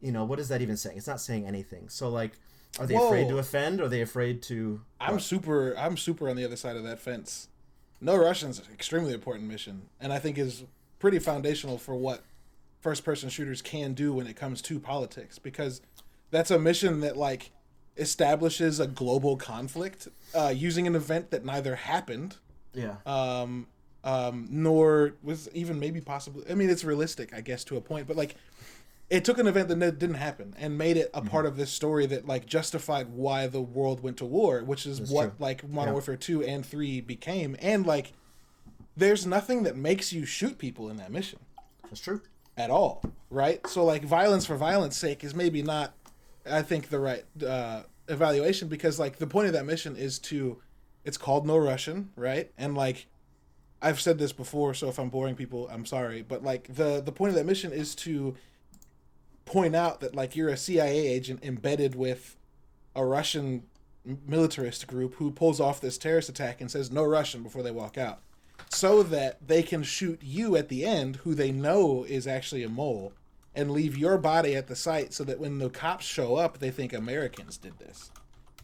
You 0.00 0.12
know, 0.12 0.24
what 0.24 0.38
is 0.38 0.48
that 0.48 0.62
even 0.62 0.76
saying? 0.76 0.96
It's 0.96 1.06
not 1.06 1.20
saying 1.20 1.46
anything. 1.46 1.88
So 1.88 2.08
like 2.08 2.32
are 2.78 2.86
they 2.86 2.96
afraid 2.96 3.28
to 3.28 3.38
offend? 3.38 3.80
Are 3.80 3.88
they 3.88 4.00
afraid 4.02 4.42
to 4.44 4.80
I'm 5.00 5.20
super. 5.20 5.76
I'm 5.78 5.96
super 5.96 6.28
on 6.28 6.36
the 6.36 6.44
other 6.44 6.56
side 6.56 6.76
of 6.76 6.84
that 6.84 6.98
fence. 7.00 7.48
No 8.00 8.16
Russians, 8.16 8.60
extremely 8.72 9.12
important 9.14 9.48
mission, 9.48 9.82
and 10.00 10.12
I 10.12 10.18
think 10.18 10.36
is 10.38 10.64
pretty 10.98 11.18
foundational 11.18 11.78
for 11.78 11.94
what 11.94 12.22
first-person 12.80 13.28
shooters 13.30 13.62
can 13.62 13.94
do 13.94 14.12
when 14.12 14.26
it 14.26 14.36
comes 14.36 14.60
to 14.62 14.78
politics, 14.78 15.38
because 15.38 15.80
that's 16.30 16.50
a 16.50 16.58
mission 16.58 17.00
that 17.00 17.16
like 17.16 17.50
establishes 17.96 18.78
a 18.80 18.86
global 18.86 19.36
conflict 19.36 20.08
uh, 20.34 20.52
using 20.54 20.86
an 20.86 20.94
event 20.94 21.30
that 21.30 21.44
neither 21.44 21.74
happened 21.76 22.36
Yeah. 22.74 22.96
um, 23.06 23.66
um, 24.04 24.46
nor 24.50 25.14
was 25.22 25.48
even 25.54 25.80
maybe 25.80 26.00
possibly. 26.00 26.44
I 26.50 26.54
mean, 26.54 26.68
it's 26.70 26.84
realistic, 26.84 27.34
I 27.34 27.40
guess, 27.40 27.64
to 27.64 27.76
a 27.76 27.80
point, 27.80 28.06
but 28.06 28.16
like, 28.16 28.36
it 29.08 29.24
took 29.24 29.38
an 29.38 29.46
event 29.46 29.68
that 29.68 29.98
didn't 29.98 30.14
happen 30.16 30.54
and 30.58 30.76
made 30.76 30.96
it 30.96 31.10
a 31.14 31.20
Mm-hmm. 31.20 31.28
part 31.28 31.46
of 31.46 31.56
this 31.56 31.70
story 31.70 32.06
that 32.06 32.26
like 32.26 32.46
justified 32.46 33.08
why 33.10 33.46
the 33.46 33.60
world 33.60 34.02
went 34.02 34.16
to 34.18 34.24
war, 34.24 34.62
which 34.64 34.86
is 34.86 34.98
That's 34.98 35.10
what 35.10 35.22
true. 35.22 35.32
like 35.38 35.68
Modern 35.68 35.88
Yeah. 35.90 35.92
Warfare 35.92 36.16
Two 36.16 36.42
and 36.42 36.64
Three 36.66 37.00
became, 37.00 37.56
and 37.60 37.86
like, 37.86 38.12
there's 38.96 39.26
nothing 39.26 39.62
that 39.64 39.76
makes 39.76 40.12
you 40.12 40.24
shoot 40.24 40.58
people 40.58 40.88
in 40.88 40.96
that 40.96 41.12
mission 41.12 41.38
That's 41.84 42.00
true. 42.00 42.20
at 42.56 42.70
all, 42.70 43.02
right? 43.30 43.64
So 43.66 43.84
like 43.84 44.04
violence 44.04 44.46
for 44.46 44.56
violence 44.56 44.96
sake 44.96 45.22
is 45.22 45.34
maybe 45.34 45.62
not, 45.62 45.94
I 46.50 46.62
think, 46.62 46.88
the 46.88 46.98
right 46.98 47.24
uh, 47.46 47.82
evaluation 48.08 48.68
because 48.68 48.98
like 48.98 49.18
the 49.18 49.26
point 49.26 49.46
of 49.48 49.52
that 49.52 49.66
mission 49.66 49.94
is 49.96 50.18
to, 50.20 50.58
it's 51.04 51.18
called 51.18 51.46
No 51.46 51.56
Russian, 51.58 52.10
right? 52.16 52.50
And 52.58 52.74
like, 52.74 53.06
I've 53.82 54.00
said 54.00 54.18
this 54.18 54.32
before, 54.32 54.72
so 54.74 54.88
if 54.88 54.98
I'm 54.98 55.10
boring 55.10 55.34
people, 55.36 55.68
I'm 55.70 55.84
sorry, 55.84 56.22
but 56.22 56.42
like 56.42 56.74
the 56.74 57.00
the 57.02 57.12
point 57.12 57.28
of 57.30 57.36
that 57.36 57.44
mission 57.46 57.72
is 57.72 57.94
to 57.96 58.34
point 59.46 59.74
out 59.74 60.00
that 60.00 60.14
like 60.14 60.36
you're 60.36 60.50
a 60.50 60.56
CIA 60.56 61.06
agent 61.06 61.40
embedded 61.42 61.94
with 61.94 62.36
a 62.94 63.04
Russian 63.04 63.62
militarist 64.04 64.86
group 64.86 65.14
who 65.14 65.30
pulls 65.30 65.60
off 65.60 65.80
this 65.80 65.96
terrorist 65.98 66.28
attack 66.28 66.60
and 66.60 66.70
says 66.70 66.90
no 66.90 67.04
Russian 67.04 67.42
before 67.42 67.62
they 67.62 67.70
walk 67.70 67.96
out 67.96 68.20
so 68.70 69.02
that 69.02 69.46
they 69.46 69.62
can 69.62 69.82
shoot 69.82 70.20
you 70.22 70.56
at 70.56 70.68
the 70.68 70.84
end, 70.84 71.16
who 71.16 71.34
they 71.34 71.52
know 71.52 72.04
is 72.04 72.26
actually 72.26 72.62
a 72.62 72.68
mole, 72.68 73.12
and 73.54 73.70
leave 73.70 73.96
your 73.96 74.18
body 74.18 74.54
at 74.54 74.66
the 74.66 74.76
site 74.76 75.12
so 75.12 75.24
that 75.24 75.38
when 75.38 75.58
the 75.58 75.70
cops 75.70 76.04
show 76.04 76.36
up, 76.36 76.58
they 76.58 76.70
think 76.70 76.92
Americans 76.92 77.56
did 77.56 77.78
this. 77.78 78.10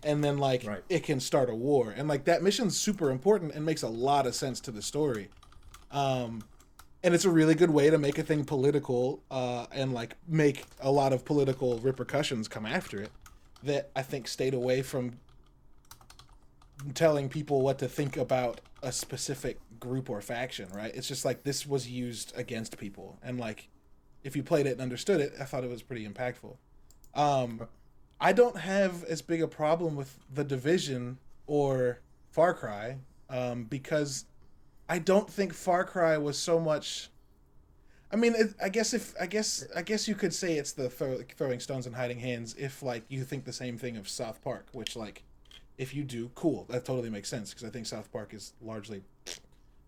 And 0.03 0.25
then, 0.25 0.39
like, 0.39 0.65
Right. 0.67 0.83
it 0.89 1.05
can 1.05 1.21
start 1.21 1.49
a 1.49 1.55
war. 1.55 1.91
And, 1.97 2.09
like, 2.09 2.25
that 2.25 2.43
mission's 2.43 2.77
super 2.77 3.11
important 3.11 3.55
and 3.55 3.65
makes 3.65 3.83
a 3.83 3.89
lot 3.89 4.27
of 4.27 4.35
sense 4.35 4.61
to 4.63 4.71
the 4.73 4.83
story. 4.83 5.29
Um, 5.93 6.43
and 7.03 7.15
it's 7.15 7.25
a 7.25 7.31
really 7.31 7.55
good 7.55 7.71
way 7.71 7.91
to 7.91 7.99
make 7.99 8.19
a 8.19 8.23
thing 8.23 8.45
political 8.45 9.23
uh, 9.31 9.67
and, 9.73 9.93
like, 9.93 10.17
make 10.29 10.65
a 10.81 10.91
lot 10.91 11.13
of 11.13 11.25
political 11.25 11.79
repercussions 11.79 12.49
come 12.49 12.67
after 12.67 13.01
it 13.01 13.11
that 13.63 13.91
I 13.95 14.03
think 14.03 14.29
stayed 14.29 14.55
away 14.55 14.83
from 14.83 15.19
telling 16.95 17.29
people 17.29 17.63
what 17.63 17.79
to 17.79 17.89
think 17.89 18.17
about 18.17 18.61
a 18.83 18.93
specific 18.93 19.59
group 19.79 20.11
or 20.11 20.21
faction, 20.21 20.69
right? 20.73 20.95
It's 20.95 21.09
just 21.09 21.25
like 21.25 21.43
this 21.43 21.67
was 21.67 21.89
used 21.89 22.33
against 22.37 22.79
people, 22.79 23.19
and 23.23 23.39
like 23.39 23.69
if 24.25 24.37
you 24.37 24.43
played 24.43 24.67
it 24.67 24.73
and 24.73 24.81
understood 24.81 25.21
it, 25.21 25.33
I 25.41 25.45
thought 25.45 25.65
it 25.65 25.71
was 25.71 25.83
pretty 25.83 26.07
impactful. 26.07 26.57
Um, 27.15 27.69
I 28.21 28.33
don't 28.33 28.57
have 28.57 29.05
as 29.05 29.21
big 29.23 29.43
a 29.43 29.49
problem 29.49 29.97
with 29.97 30.17
the 30.33 30.45
Division 30.45 31.19
or 31.47 32.01
Far 32.31 32.55
Cry 32.55 32.99
um, 33.29 33.65
because 33.65 34.25
I 34.93 34.99
don't 34.99 35.31
think 35.31 35.55
Far 35.55 35.85
Cry 35.85 36.19
was 36.19 36.37
so 36.37 36.61
much. 36.61 37.09
I 38.13 38.17
mean, 38.17 38.35
it, 38.37 38.53
I 38.63 38.69
guess 38.69 38.93
if 38.93 39.15
I 39.19 39.25
guess 39.25 39.67
I 39.75 39.81
guess 39.81 40.07
you 40.07 40.15
could 40.15 40.35
say 40.35 40.59
it's 40.59 40.73
the 40.73 40.91
throw, 40.91 41.21
throwing 41.35 41.61
stones 41.61 41.87
and 41.87 41.97
hiding 41.97 42.19
hands 42.19 42.55
if 42.59 42.83
like 42.83 43.05
you 43.09 43.25
think 43.25 43.47
the 43.47 43.55
same 43.55 43.79
thing 43.79 43.97
of 43.97 44.07
South 44.07 44.45
Park, 44.45 44.67
which 44.73 44.95
like 44.95 45.23
if 45.79 45.95
you 45.95 46.05
do, 46.05 46.31
cool, 46.35 46.67
that 46.69 46.85
totally 46.85 47.09
makes 47.09 47.31
sense 47.31 47.55
because 47.55 47.65
I 47.65 47.71
think 47.71 47.87
South 47.87 48.13
Park 48.13 48.35
is 48.35 48.53
largely 48.61 49.01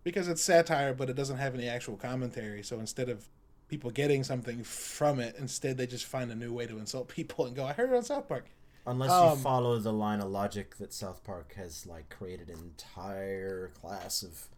because 0.05 0.26
it's 0.26 0.40
satire, 0.40 0.94
but 0.94 1.11
it 1.11 1.16
doesn't 1.16 1.36
have 1.36 1.55
any 1.55 1.68
actual 1.68 1.98
commentary. 1.98 2.62
So 2.62 2.80
instead 2.80 3.11
of 3.11 3.28
people 3.68 3.90
getting 3.90 4.24
something 4.24 4.64
from 4.64 5.20
it, 5.20 5.36
instead 5.38 5.76
they 5.76 5.86
just 5.86 6.07
find 6.07 6.32
a 6.32 6.34
new 6.34 6.50
way 6.50 6.66
to 6.66 6.78
insult 6.78 7.09
people 7.09 7.44
and 7.44 7.55
go, 7.55 7.66
"I 7.66 7.74
heard 7.74 7.90
it 7.90 7.94
on 7.94 8.05
South 8.05 8.26
Park." 8.26 8.46
Unless 8.86 9.11
Um, 9.11 9.36
you 9.36 9.44
follow 9.44 9.78
the 9.78 9.92
line 9.92 10.20
of 10.20 10.30
logic 10.30 10.76
that 10.76 10.94
South 10.94 11.22
Park 11.24 11.57
has 11.57 11.84
like 11.84 12.09
created 12.09 12.48
an 12.48 12.59
entire 12.59 13.68
class 13.68 14.22
of 14.22 14.48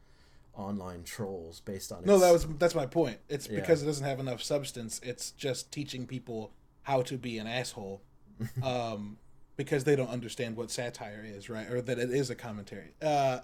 online 0.56 1.02
trolls 1.04 1.60
based 1.60 1.92
on. 1.92 2.04
No, 2.04 2.18
that 2.18 2.32
was 2.32 2.46
that's 2.58 2.74
my 2.74 2.86
point. 2.86 3.18
It's 3.28 3.48
Yeah. 3.48 3.60
because 3.60 3.82
it 3.82 3.86
doesn't 3.86 4.04
have 4.04 4.20
enough 4.20 4.42
substance. 4.42 5.00
It's 5.02 5.30
just 5.32 5.70
teaching 5.72 6.06
people 6.06 6.52
how 6.82 7.02
to 7.02 7.16
be 7.18 7.38
an 7.38 7.46
asshole, 7.46 8.00
um, 8.62 9.18
because 9.56 9.84
they 9.84 9.96
don't 9.96 10.10
understand 10.10 10.56
what 10.56 10.70
satire 10.70 11.24
is, 11.24 11.48
right? 11.50 11.68
Or 11.70 11.80
that 11.80 11.98
it 11.98 12.10
is 12.10 12.30
a 12.30 12.34
commentary. 12.34 12.92
Uh, 13.02 13.40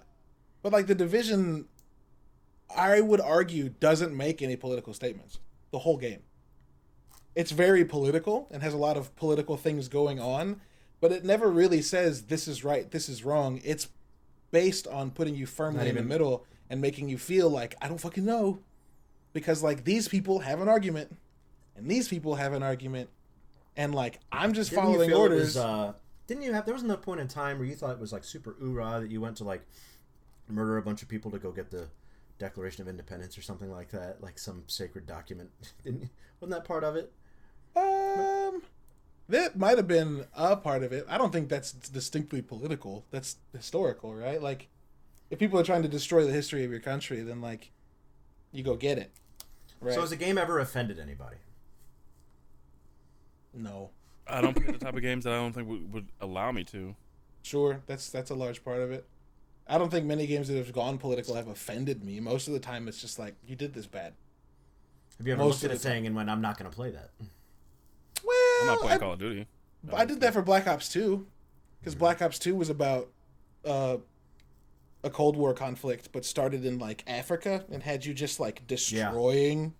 but 0.61 0.71
like 0.71 0.87
the 0.87 0.95
division, 0.95 1.65
I 2.75 3.01
would 3.01 3.21
argue 3.21 3.69
doesn't 3.69 4.15
make 4.15 4.41
any 4.41 4.55
political 4.55 4.93
statements. 4.93 5.39
The 5.71 5.79
whole 5.79 5.97
game. 5.97 6.21
It's 7.35 7.51
very 7.51 7.83
political 7.83 8.47
and 8.51 8.61
has 8.61 8.73
a 8.73 8.77
lot 8.77 8.95
of 8.95 9.15
political 9.15 9.57
things 9.57 9.87
going 9.87 10.19
on, 10.19 10.61
but 11.01 11.11
it 11.11 11.25
never 11.25 11.49
really 11.49 11.81
says 11.81 12.23
this 12.23 12.47
is 12.47 12.63
right, 12.63 12.89
this 12.91 13.09
is 13.09 13.25
wrong. 13.25 13.59
It's 13.63 13.87
based 14.51 14.85
on 14.87 15.09
putting 15.09 15.35
you 15.35 15.47
firmly 15.47 15.79
Not 15.79 15.87
in 15.87 15.95
the 15.95 16.03
middle 16.03 16.45
and 16.73 16.81
making 16.81 17.07
you 17.07 17.19
feel 17.19 17.51
like 17.51 17.75
I 17.83 17.87
don't 17.87 17.99
fucking 17.99 18.25
know, 18.25 18.57
because 19.31 19.61
like 19.61 19.83
these 19.83 20.07
people 20.07 20.39
have 20.39 20.59
an 20.59 20.67
argument, 20.67 21.15
and 21.75 21.87
these 21.87 22.07
people 22.07 22.33
have 22.33 22.51
an 22.51 22.63
argument, 22.63 23.11
and 23.77 23.93
like 23.93 24.19
I'm 24.31 24.53
just 24.53 24.71
Didn't 24.71 24.85
you 24.85 24.91
following 24.93 25.13
orders. 25.13 25.39
was, 25.39 25.57
uh, 25.57 25.93
didn't 26.25 26.41
you 26.41 26.51
have? 26.53 26.65
There 26.65 26.73
was 26.73 26.81
no 26.81 26.97
point 26.97 27.19
in 27.19 27.27
time 27.27 27.59
where 27.59 27.67
you 27.67 27.75
thought 27.75 27.91
it 27.91 27.99
was 27.99 28.11
like 28.11 28.23
super 28.23 28.53
oorah 28.53 29.01
that 29.01 29.11
you 29.11 29.21
went 29.21 29.37
to 29.37 29.43
like 29.43 29.61
murder 30.49 30.77
a 30.77 30.81
bunch 30.81 31.03
of 31.03 31.07
people 31.07 31.29
to 31.29 31.37
go 31.37 31.51
get 31.51 31.69
the 31.69 31.89
Declaration 32.39 32.81
of 32.81 32.87
Independence 32.87 33.37
or 33.37 33.43
something 33.43 33.69
like 33.69 33.91
that, 33.91 34.23
like 34.23 34.39
some 34.39 34.63
sacred 34.65 35.05
document. 35.05 35.51
Didn't, 35.83 36.09
wasn't 36.39 36.57
that 36.57 36.65
part 36.65 36.83
of 36.83 36.95
it? 36.95 37.13
Um, 37.75 38.63
that 39.29 39.59
might 39.59 39.77
have 39.77 39.87
been 39.87 40.25
a 40.35 40.57
part 40.57 40.81
of 40.81 40.91
it. 40.91 41.05
I 41.07 41.19
don't 41.19 41.31
think 41.31 41.49
that's 41.49 41.71
distinctly 41.71 42.41
political. 42.41 43.05
That's 43.11 43.37
historical, 43.55 44.15
right? 44.15 44.41
Like, 44.41 44.69
if 45.33 45.39
people 45.39 45.59
are 45.59 45.63
trying 45.63 45.81
to 45.81 45.87
destroy 45.87 46.23
the 46.25 46.31
history 46.31 46.63
of 46.63 46.69
your 46.69 46.79
country, 46.79 47.21
then 47.21 47.41
like, 47.41 47.71
you 48.51 48.61
go 48.61 48.75
get 48.75 48.99
it. 48.99 49.11
Right? 49.81 49.95
So 49.95 50.01
has 50.01 50.11
the 50.11 50.15
game 50.15 50.37
ever 50.37 50.59
offended 50.59 50.99
anybody? 50.99 51.37
no. 53.53 53.89
I 54.25 54.39
don't 54.39 54.53
play 54.53 54.71
the 54.71 54.77
type 54.77 54.95
of 54.95 55.01
games 55.01 55.25
that 55.25 55.33
I 55.33 55.35
don't 55.35 55.51
think 55.51 55.67
would, 55.67 55.91
would 55.91 56.07
allow 56.21 56.51
me 56.53 56.63
to. 56.65 56.95
Sure, 57.41 57.81
that's 57.87 58.09
that's 58.09 58.29
a 58.29 58.35
large 58.35 58.63
part 58.63 58.79
of 58.79 58.89
it. 58.89 59.05
I 59.67 59.77
don't 59.77 59.89
think 59.91 60.05
many 60.05 60.27
games 60.27 60.47
that 60.47 60.55
have 60.55 60.71
gone 60.71 60.97
political 60.97 61.35
have 61.35 61.49
offended 61.49 62.05
me. 62.05 62.21
Most 62.21 62.47
of 62.47 62.53
the 62.53 62.59
time, 62.61 62.87
it's 62.87 63.01
just 63.01 63.19
like 63.19 63.35
you 63.45 63.57
did 63.57 63.73
this 63.73 63.85
bad. 63.85 64.13
Have 65.17 65.27
you 65.27 65.33
ever 65.33 65.43
Most 65.43 65.55
looked 65.55 65.63
at 65.65 65.71
of 65.71 65.75
a 65.75 65.77
the 65.79 65.83
time. 65.83 65.97
thing 65.97 66.07
and 66.07 66.15
went, 66.15 66.29
"I'm 66.29 66.39
not 66.39 66.57
going 66.57 66.71
to 66.71 66.75
play 66.75 66.91
that"? 66.91 67.09
Well, 68.23 68.61
I'm 68.61 68.67
not 68.67 68.79
playing 68.79 68.95
I, 68.95 68.97
Call 68.99 69.13
of 69.13 69.19
Duty. 69.19 69.45
I 69.91 70.05
did 70.05 70.21
that 70.21 70.31
for 70.31 70.41
Black 70.41 70.67
Ops 70.67 70.87
Two, 70.87 71.27
because 71.81 71.93
Black 71.93 72.21
Ops 72.21 72.39
Two 72.39 72.55
was 72.55 72.69
about 72.69 73.09
uh, 73.65 73.97
a 75.03 75.09
Cold 75.09 75.35
War 75.35 75.53
conflict, 75.53 76.09
but 76.11 76.25
started 76.25 76.65
in 76.65 76.79
like 76.79 77.03
Africa 77.07 77.65
and 77.71 77.83
had 77.83 78.05
you 78.05 78.13
just 78.13 78.39
like 78.39 78.65
destroying 78.67 79.73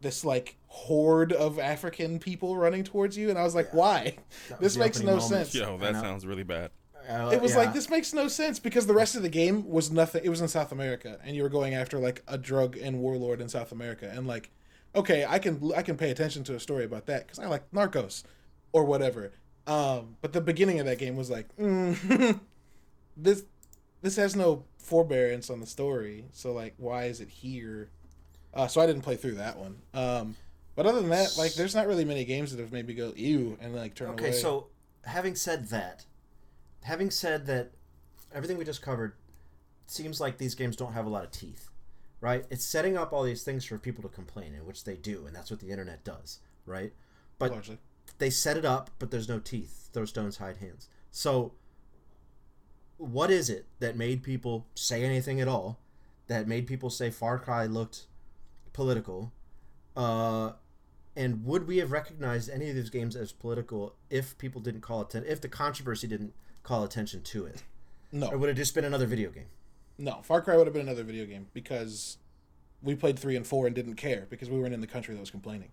this 0.00 0.24
like 0.24 0.56
horde 0.68 1.32
of 1.32 1.58
African 1.58 2.18
people 2.18 2.56
running 2.56 2.84
towards 2.84 3.16
you, 3.16 3.30
and 3.30 3.38
I 3.38 3.42
was 3.42 3.54
like, 3.54 3.72
why? 3.72 4.16
That 4.48 4.60
This 4.60 4.76
makes 4.76 5.00
no 5.00 5.16
moment. 5.16 5.22
sense. 5.22 5.54
Yo, 5.54 5.76
that 5.78 5.94
sounds 5.94 6.26
really 6.26 6.42
bad. 6.42 6.70
Uh, 7.08 7.30
It 7.32 7.40
was 7.40 7.52
yeah. 7.52 7.58
like 7.58 7.72
this 7.72 7.88
makes 7.88 8.12
no 8.12 8.28
sense 8.28 8.58
because 8.58 8.86
the 8.86 8.94
rest 8.94 9.14
of 9.14 9.22
the 9.22 9.28
game 9.28 9.68
was 9.68 9.90
nothing. 9.90 10.22
It 10.24 10.28
was 10.28 10.40
in 10.40 10.48
South 10.48 10.72
America, 10.72 11.18
and 11.24 11.36
you 11.36 11.42
were 11.42 11.48
going 11.48 11.74
after 11.74 11.98
like 11.98 12.22
a 12.26 12.36
drug 12.36 12.76
and 12.76 12.98
warlord 12.98 13.40
in 13.40 13.48
South 13.48 13.72
America, 13.72 14.10
and 14.12 14.26
like, 14.26 14.50
okay, 14.94 15.24
I 15.28 15.38
can 15.38 15.72
I 15.76 15.82
can 15.82 15.96
pay 15.96 16.10
attention 16.10 16.44
to 16.44 16.54
a 16.54 16.60
story 16.60 16.84
about 16.84 17.06
that 17.06 17.26
because 17.26 17.38
I 17.38 17.46
like 17.46 17.70
Narcos 17.70 18.24
or 18.72 18.84
whatever. 18.84 19.32
Um, 19.66 20.16
but 20.20 20.32
the 20.32 20.40
beginning 20.40 20.78
of 20.80 20.86
that 20.86 20.98
game 20.98 21.16
was 21.16 21.30
like, 21.30 21.54
mm, 21.56 22.40
this 23.16 23.44
this 24.02 24.16
has 24.16 24.36
no 24.36 24.64
forbearance 24.78 25.50
on 25.50 25.60
the 25.60 25.66
story, 25.66 26.26
so 26.32 26.52
like, 26.52 26.74
why 26.76 27.04
is 27.04 27.20
it 27.20 27.28
here? 27.28 27.90
Uh, 28.54 28.66
so 28.66 28.80
I 28.80 28.86
didn't 28.86 29.02
play 29.02 29.16
through 29.16 29.34
that 29.34 29.58
one. 29.58 29.76
Um, 29.94 30.36
but 30.74 30.86
other 30.86 31.00
than 31.00 31.10
that, 31.10 31.36
like, 31.36 31.54
there's 31.54 31.74
not 31.74 31.86
really 31.86 32.04
many 32.04 32.24
games 32.24 32.50
that 32.54 32.60
have 32.60 32.72
made 32.72 32.86
me 32.86 32.94
go 32.94 33.12
ew 33.16 33.56
and 33.60 33.74
like 33.74 33.94
turn 33.94 34.10
Okay, 34.10 34.26
away. 34.28 34.32
so 34.32 34.68
having 35.04 35.34
said 35.34 35.68
that, 35.68 36.04
having 36.82 37.10
said 37.10 37.46
that, 37.46 37.72
everything 38.34 38.58
we 38.58 38.64
just 38.64 38.82
covered 38.82 39.14
seems 39.86 40.20
like 40.20 40.38
these 40.38 40.54
games 40.54 40.76
don't 40.76 40.92
have 40.92 41.06
a 41.06 41.08
lot 41.08 41.24
of 41.24 41.30
teeth, 41.30 41.70
right? 42.20 42.44
It's 42.50 42.64
setting 42.64 42.96
up 42.96 43.12
all 43.12 43.22
these 43.22 43.42
things 43.42 43.64
for 43.64 43.78
people 43.78 44.02
to 44.02 44.08
complain, 44.08 44.54
in 44.54 44.66
which 44.66 44.84
they 44.84 44.96
do, 44.96 45.24
and 45.26 45.34
that's 45.34 45.50
what 45.50 45.60
the 45.60 45.70
internet 45.70 46.04
does, 46.04 46.40
right? 46.66 46.92
But 47.38 47.50
largely. 47.52 47.78
they 48.18 48.30
set 48.30 48.56
it 48.56 48.64
up, 48.64 48.90
but 48.98 49.10
there's 49.10 49.28
no 49.28 49.38
teeth. 49.38 49.90
Throw 49.92 50.04
stones, 50.06 50.38
hide 50.38 50.56
hands. 50.58 50.88
So, 51.10 51.52
what 52.98 53.30
is 53.30 53.50
it 53.50 53.66
that 53.80 53.96
made 53.96 54.22
people 54.22 54.66
say 54.74 55.02
anything 55.04 55.40
at 55.40 55.48
all? 55.48 55.78
That 56.28 56.48
made 56.48 56.66
people 56.66 56.90
say 56.90 57.10
Far 57.10 57.38
Cry 57.38 57.66
looked 57.66 58.06
political? 58.72 59.32
Uh, 59.96 60.52
and 61.14 61.44
would 61.44 61.66
we 61.66 61.78
have 61.78 61.92
recognized 61.92 62.50
any 62.50 62.68
of 62.68 62.76
these 62.76 62.90
games 62.90 63.16
as 63.16 63.32
political 63.32 63.94
if 64.10 64.36
people 64.38 64.60
didn't 64.60 64.82
call 64.82 65.00
attention, 65.02 65.30
if 65.30 65.40
the 65.40 65.48
controversy 65.48 66.06
didn't 66.06 66.34
call 66.62 66.84
attention 66.84 67.22
to 67.22 67.46
it, 67.46 67.62
No, 68.12 68.28
or 68.28 68.38
would 68.38 68.50
it 68.50 68.54
just 68.54 68.74
been 68.74 68.84
another 68.84 69.06
video 69.06 69.30
game? 69.30 69.46
No, 69.98 70.20
Far 70.22 70.42
Cry 70.42 70.56
would 70.56 70.66
have 70.66 70.74
been 70.74 70.82
another 70.86 71.04
video 71.04 71.24
game 71.24 71.46
because 71.54 72.18
we 72.82 72.94
played 72.94 73.18
three 73.18 73.36
and 73.36 73.46
four 73.46 73.66
and 73.66 73.74
didn't 73.74 73.94
care 73.94 74.26
because 74.28 74.50
we 74.50 74.58
weren't 74.58 74.74
in 74.74 74.82
the 74.82 74.86
country 74.86 75.14
that 75.14 75.20
was 75.20 75.30
complaining. 75.30 75.70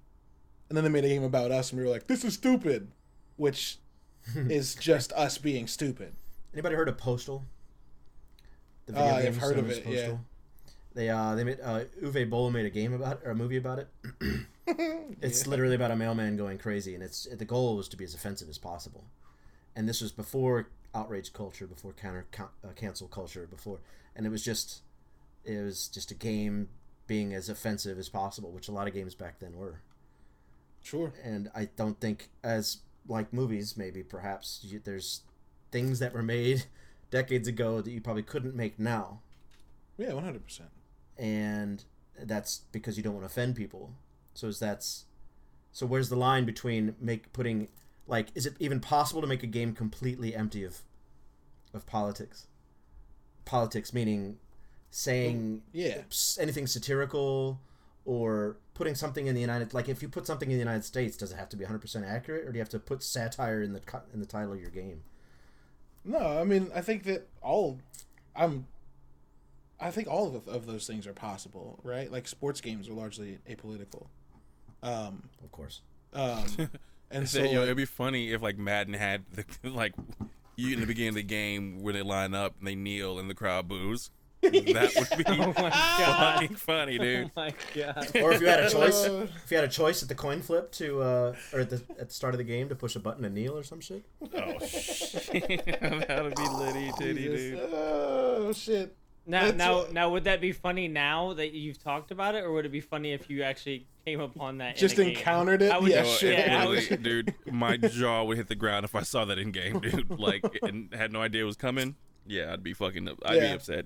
And 0.69 0.77
then 0.77 0.83
they 0.85 0.89
made 0.89 1.03
a 1.03 1.09
game 1.09 1.23
about 1.23 1.51
us 1.51 1.71
and 1.71 1.79
we 1.79 1.85
were 1.85 1.91
like, 1.91 2.07
"This 2.07 2.23
is 2.23 2.35
stupid," 2.35 2.91
which 3.35 3.79
is 4.35 4.75
just 4.75 5.11
us 5.13 5.37
being 5.37 5.67
stupid. 5.67 6.13
Anybody 6.53 6.75
heard 6.75 6.89
of 6.89 6.97
Postal? 6.97 7.43
The 8.85 8.97
Uh, 8.99 9.15
I've 9.15 9.23
game 9.23 9.33
heard 9.35 9.57
of 9.57 9.69
it, 9.69 9.85
yeah. 9.85 10.17
They 10.93 11.09
uh 11.09 11.33
they 11.35 11.43
made 11.43 11.59
uh 11.61 11.85
Uwe 12.01 12.29
Boll 12.29 12.51
made 12.51 12.65
a 12.65 12.69
game 12.69 12.93
about 12.93 13.17
it 13.21 13.27
or 13.27 13.31
a 13.31 13.35
movie 13.35 13.57
about 13.57 13.79
it. 13.79 13.87
It's 15.21 15.47
literally 15.47 15.75
about 15.75 15.91
a 15.91 15.95
mailman 15.95 16.37
going 16.37 16.57
crazy, 16.57 16.93
and 16.93 17.03
it's 17.03 17.25
the 17.25 17.45
goal 17.45 17.75
was 17.75 17.87
to 17.89 17.97
be 17.97 18.03
as 18.03 18.13
offensive 18.13 18.49
as 18.49 18.57
possible. 18.57 19.05
And 19.75 19.89
this 19.89 20.01
was 20.01 20.11
before 20.11 20.67
outrage 20.93 21.33
culture, 21.33 21.65
before 21.65 21.93
counter 21.93 22.25
uh, 22.39 22.69
cancel 22.75 23.07
culture, 23.07 23.47
before, 23.49 23.79
and 24.15 24.25
it 24.25 24.29
was 24.29 24.43
just 24.43 24.81
it 25.43 25.61
was 25.61 25.87
just 25.87 26.11
a 26.11 26.15
game 26.15 26.69
being 27.07 27.33
as 27.33 27.49
offensive 27.49 27.97
as 27.97 28.07
possible, 28.09 28.51
which 28.51 28.67
a 28.67 28.71
lot 28.71 28.87
of 28.87 28.93
games 28.93 29.15
back 29.15 29.39
then 29.39 29.57
were. 29.57 29.79
Sure. 30.83 31.13
And 31.23 31.49
I 31.55 31.69
don't 31.75 31.99
think 31.99 32.29
as 32.43 32.77
like 33.07 33.33
movies, 33.33 33.75
maybe 33.75 34.03
perhaps 34.03 34.59
you, 34.63 34.79
there's 34.83 35.21
things 35.73 35.99
that 35.99 36.13
were 36.13 36.23
made 36.23 36.63
decades 37.11 37.47
ago 37.49 37.81
that 37.81 37.91
you 37.91 37.99
probably 37.99 38.23
couldn't 38.23 38.55
make 38.55 38.79
now 38.79 39.19
Yeah, 39.97 40.13
one 40.13 40.23
hundred 40.23 40.43
percent. 40.45 40.69
and 41.17 41.83
that's 42.17 42.61
because 42.71 42.95
you 42.95 43.03
don't 43.03 43.13
want 43.15 43.23
to 43.27 43.31
offend 43.33 43.55
people. 43.55 43.91
So 44.35 44.47
is 44.47 44.59
that's 44.59 45.05
so 45.71 45.85
where's 45.85 46.09
the 46.09 46.15
line 46.15 46.45
between 46.45 46.95
make 47.01 47.33
putting 47.33 47.67
like 48.07 48.27
is 48.35 48.45
it 48.45 48.55
even 48.59 48.79
possible 48.79 49.19
to 49.21 49.27
make 49.27 49.43
a 49.43 49.47
game 49.47 49.73
completely 49.73 50.33
empty 50.35 50.63
of 50.63 50.81
of 51.73 51.85
politics? 51.85 52.47
Politics 53.45 53.93
meaning 53.93 54.37
saying 54.91 55.63
Yeah. 55.73 56.03
anything 56.39 56.67
satirical 56.67 57.59
or 58.05 58.57
putting 58.75 58.93
something 58.95 59.25
in 59.27 59.33
the 59.35 59.41
United 59.41 59.73
like 59.73 59.89
if 59.89 60.01
you 60.03 60.07
put 60.09 60.25
something 60.27 60.49
in 60.51 60.55
the 60.57 60.59
United 60.69 60.85
States 60.85 61.17
does 61.17 61.31
it 61.31 61.37
have 61.37 61.49
to 61.49 61.57
be 61.57 61.65
100% 61.65 62.07
accurate 62.07 62.45
or 62.45 62.51
do 62.51 62.57
you 62.57 62.61
have 62.61 62.69
to 62.69 62.79
put 62.79 63.01
satire 63.03 63.61
in 63.63 63.73
the 63.73 63.81
in 64.13 64.19
the 64.19 64.25
title 64.25 64.53
of 64.53 64.59
your 64.61 64.69
game? 64.69 65.01
No, 66.05 66.39
I 66.39 66.43
mean, 66.43 66.69
I 66.75 66.81
think 66.81 67.03
that 67.03 67.27
all 67.41 67.79
I'm. 68.35 68.67
I 69.79 69.91
think 69.91 70.07
all 70.07 70.35
of, 70.35 70.47
of 70.47 70.65
those 70.65 70.87
things 70.87 71.05
are 71.07 71.13
possible, 71.13 71.79
right? 71.83 72.11
Like 72.11 72.27
sports 72.27 72.61
games 72.61 72.87
are 72.87 72.93
largely 72.93 73.39
apolitical. 73.49 74.05
Um, 74.81 75.23
Of 75.43 75.51
course. 75.51 75.81
um, 76.13 76.45
and 77.11 77.27
so 77.27 77.39
So, 77.39 77.43
yo, 77.45 77.59
like, 77.59 77.63
it'd 77.63 77.77
be 77.77 77.85
funny 77.85 78.31
if 78.31 78.41
like 78.41 78.57
Madden 78.57 78.93
had 78.93 79.23
the 79.33 79.45
like 79.69 79.93
you 80.55 80.73
in 80.73 80.79
the 80.81 80.85
beginning 80.87 81.09
of 81.09 81.15
the 81.15 81.23
game 81.23 81.81
where 81.81 81.93
they 81.93 82.01
line 82.01 82.33
up 82.33 82.55
and 82.59 82.67
they 82.67 82.75
kneel 82.75 83.19
and 83.19 83.29
the 83.29 83.33
crowd 83.33 83.67
boos. 83.67 84.09
That 84.41 84.91
would 84.97 85.17
be 85.17 85.23
Oh 85.27 85.53
my 85.57 85.69
fucking 85.69 86.55
funny, 86.57 86.99
Oh 86.99 87.03
dude. 87.03 87.31
my 87.35 87.53
god. 87.73 88.11
Or 88.21 88.33
if 88.33 88.41
you 88.41 88.47
had 88.47 88.59
a 88.59 88.69
choice, 88.69 89.03
if 89.05 89.49
you 89.51 89.55
had 89.57 89.63
a 89.63 89.69
choice 89.69 90.03
at 90.03 90.09
the 90.09 90.15
coin 90.15 90.41
flip 90.41 90.69
to, 90.73 91.01
uh, 91.01 91.35
or 91.53 91.61
at 91.61 91.69
the 91.69 91.81
at 91.97 92.09
the 92.09 92.13
start 92.13 92.33
of 92.33 92.39
the 92.39 92.43
game 92.43 92.67
to 92.67 92.75
push 92.75 92.95
a 92.97 92.99
button 92.99 93.23
and 93.23 93.33
kneel 93.33 93.57
or 93.57 93.63
some 93.63 93.79
shit. 93.79 94.03
Oh 94.33 94.59
shit, 94.59 95.02
that 96.07 96.19
would 96.23 96.35
be 96.35 96.47
litty 96.47 96.91
oh, 96.93 96.97
titty, 96.97 97.13
Jesus. 97.23 97.59
dude. 97.59 97.69
Oh 97.73 98.53
shit! 98.53 98.95
Now, 99.25 99.45
That's 99.45 99.57
now, 99.57 99.73
what- 99.75 99.93
now, 99.93 100.09
would 100.09 100.23
that 100.25 100.41
be 100.41 100.51
funny 100.51 100.87
now 100.87 101.33
that 101.33 101.53
you've 101.53 101.81
talked 101.81 102.11
about 102.11 102.35
it, 102.35 102.43
or 102.43 102.51
would 102.53 102.65
it 102.65 102.71
be 102.71 102.81
funny 102.81 103.13
if 103.13 103.29
you 103.29 103.43
actually 103.43 103.87
came 104.05 104.19
upon 104.19 104.57
that? 104.57 104.71
in 104.71 104.77
Just 104.77 104.97
a 104.97 105.03
game? 105.05 105.15
encountered 105.15 105.61
it? 105.61 105.71
How 105.71 105.79
would 105.81 105.89
Yeah, 105.91 106.03
you- 106.03 106.09
Oh, 106.09 106.13
sure. 106.15 106.31
Yeah, 106.31 106.59
how 106.59 106.69
literally- 106.69 107.03
dude, 107.03 107.35
my 107.49 107.77
jaw 107.77 108.23
would 108.23 108.37
hit 108.37 108.47
the 108.49 108.55
ground 108.55 108.83
if 108.83 108.95
I 108.95 109.03
saw 109.03 109.23
that 109.25 109.37
in 109.37 109.51
game, 109.51 109.79
dude. 109.79 110.09
Like, 110.19 110.43
and 110.61 110.93
had 110.93 111.13
no 111.13 111.21
idea 111.21 111.43
it 111.43 111.45
was 111.45 111.55
coming. 111.55 111.95
Yeah, 112.27 112.51
I'd 112.53 112.63
be 112.63 112.73
fucking. 112.73 113.07
I'd 113.25 113.39
be 113.39 113.47
upset. 113.47 113.85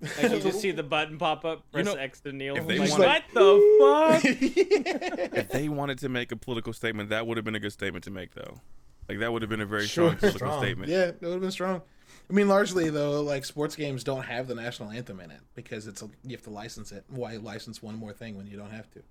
like 0.00 0.32
you 0.32 0.40
just 0.40 0.60
see 0.60 0.72
the 0.72 0.82
button 0.82 1.18
pop 1.18 1.44
up, 1.44 1.70
press 1.72 1.86
know, 1.86 1.94
X 1.94 2.20
to 2.20 2.32
kneel. 2.32 2.56
if 2.56 2.66
they 2.66 2.78
like, 2.78 2.90
wanted- 2.90 3.06
what 3.06 3.22
the 3.32 4.20
fuck? 4.22 4.24
If 5.36 5.50
they 5.50 5.68
wanted 5.68 5.98
to 5.98 6.08
make 6.08 6.32
a 6.32 6.36
political 6.36 6.72
statement, 6.72 7.10
that 7.10 7.26
would 7.26 7.36
have 7.36 7.44
been 7.44 7.54
a 7.54 7.60
good 7.60 7.72
statement 7.72 8.04
to 8.04 8.10
make, 8.10 8.34
though. 8.34 8.60
Like, 9.08 9.18
that 9.18 9.32
would 9.32 9.42
have 9.42 9.48
been 9.50 9.60
a 9.60 9.66
very 9.66 9.86
Sure. 9.86 10.16
strong 10.16 10.32
Strong. 10.32 10.62
statement. 10.62 10.90
yeah, 10.90 11.04
it 11.06 11.20
would 11.22 11.32
have 11.32 11.40
been 11.40 11.50
strong. 11.50 11.82
I 12.30 12.32
mean, 12.32 12.48
largely 12.48 12.88
though, 12.90 13.20
like 13.22 13.44
sports 13.44 13.76
games 13.76 14.02
don't 14.02 14.22
have 14.24 14.48
the 14.48 14.54
national 14.54 14.90
anthem 14.90 15.20
in 15.20 15.30
it 15.30 15.40
because 15.54 15.86
it's 15.86 16.00
a, 16.02 16.06
you 16.22 16.30
have 16.32 16.42
to 16.44 16.50
license 16.50 16.90
it. 16.90 17.04
Why 17.08 17.36
license 17.36 17.82
one 17.82 17.96
more 17.96 18.12
thing 18.14 18.36
when 18.36 18.46
you 18.46 18.56
don't 18.56 18.70
have 18.70 18.90
to? 18.92 19.02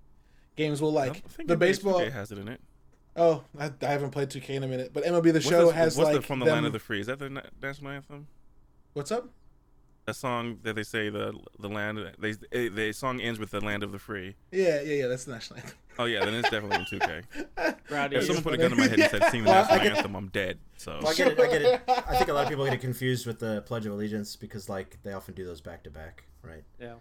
Games 0.56 0.80
will 0.82 0.96
I 0.98 1.06
like 1.08 1.24
think 1.28 1.48
the 1.48 1.56
baseball. 1.56 2.00
2K 2.00 2.10
has 2.12 2.32
it 2.32 2.38
in 2.38 2.48
it. 2.48 2.60
Oh, 3.16 3.44
I, 3.58 3.70
I 3.82 3.86
haven't 3.86 4.10
played 4.10 4.30
2K 4.30 4.50
in 4.50 4.64
a 4.64 4.66
minute, 4.68 4.90
but 4.92 5.04
MLB 5.04 5.24
the 5.24 5.32
What's 5.34 5.46
Show 5.48 5.66
the- 5.66 5.72
has 5.74 5.96
what's 5.96 6.08
like 6.08 6.16
the 6.16 6.22
from 6.26 6.40
the 6.40 6.46
them- 6.46 6.54
land 6.54 6.66
of 6.66 6.72
the 6.72 6.80
free? 6.80 7.00
Is 7.00 7.06
that 7.06 7.20
the 7.20 7.30
na- 7.30 7.42
national 7.62 7.92
anthem? 7.92 8.26
What's 8.94 9.12
up? 9.12 9.28
That 10.06 10.16
song 10.16 10.58
that 10.64 10.74
they 10.76 10.82
say 10.82 11.08
the 11.08 11.32
the 11.58 11.68
land 11.68 11.98
they 12.18 12.30
eh, 12.52 12.68
the 12.68 12.92
song 12.92 13.20
ends 13.22 13.38
with 13.40 13.50
the 13.52 13.60
land 13.60 13.82
of 13.82 13.90
the 13.90 13.98
free. 13.98 14.34
Yeah, 14.52 14.82
yeah, 14.82 14.94
yeah. 14.96 15.06
That's 15.06 15.24
the 15.24 15.32
national 15.32 15.60
anthem. 15.60 15.76
Oh 15.96 16.06
yeah, 16.06 16.24
then 16.24 16.34
it's 16.34 16.50
definitely 16.50 16.78
in 16.92 16.98
2K. 17.00 17.76
Rowdy, 17.88 18.16
If 18.16 18.24
someone 18.24 18.42
put 18.42 18.54
a 18.54 18.56
gun 18.58 18.72
in 18.72 18.78
my 18.78 18.88
head 18.88 18.98
and 18.98 19.10
said 19.12 19.30
sing 19.30 19.44
the 19.44 19.50
Well, 19.50 19.62
national 19.62 19.78
get- 19.84 19.96
anthem, 19.96 20.16
I'm 20.16 20.26
dead. 20.26 20.58
So 20.76 20.98
Well, 21.00 21.12
I 21.12 21.14
get 21.14 21.28
it. 21.28 21.38
I 21.40 21.46
get 21.46 21.62
it. 21.62 21.82
I 21.86 22.16
think 22.16 22.28
a 22.30 22.32
lot 22.32 22.42
of 22.42 22.48
people 22.48 22.64
get 22.64 22.74
it 22.74 22.80
confused 22.80 23.26
with 23.28 23.38
the 23.38 23.62
Pledge 23.62 23.86
of 23.86 23.92
Allegiance 23.92 24.34
because 24.34 24.68
like 24.68 24.98
they 25.04 25.12
often 25.12 25.34
do 25.34 25.44
those 25.46 25.60
back 25.60 25.84
to 25.84 25.90
back, 25.90 26.24
right? 26.42 26.64
yeah. 26.80 26.94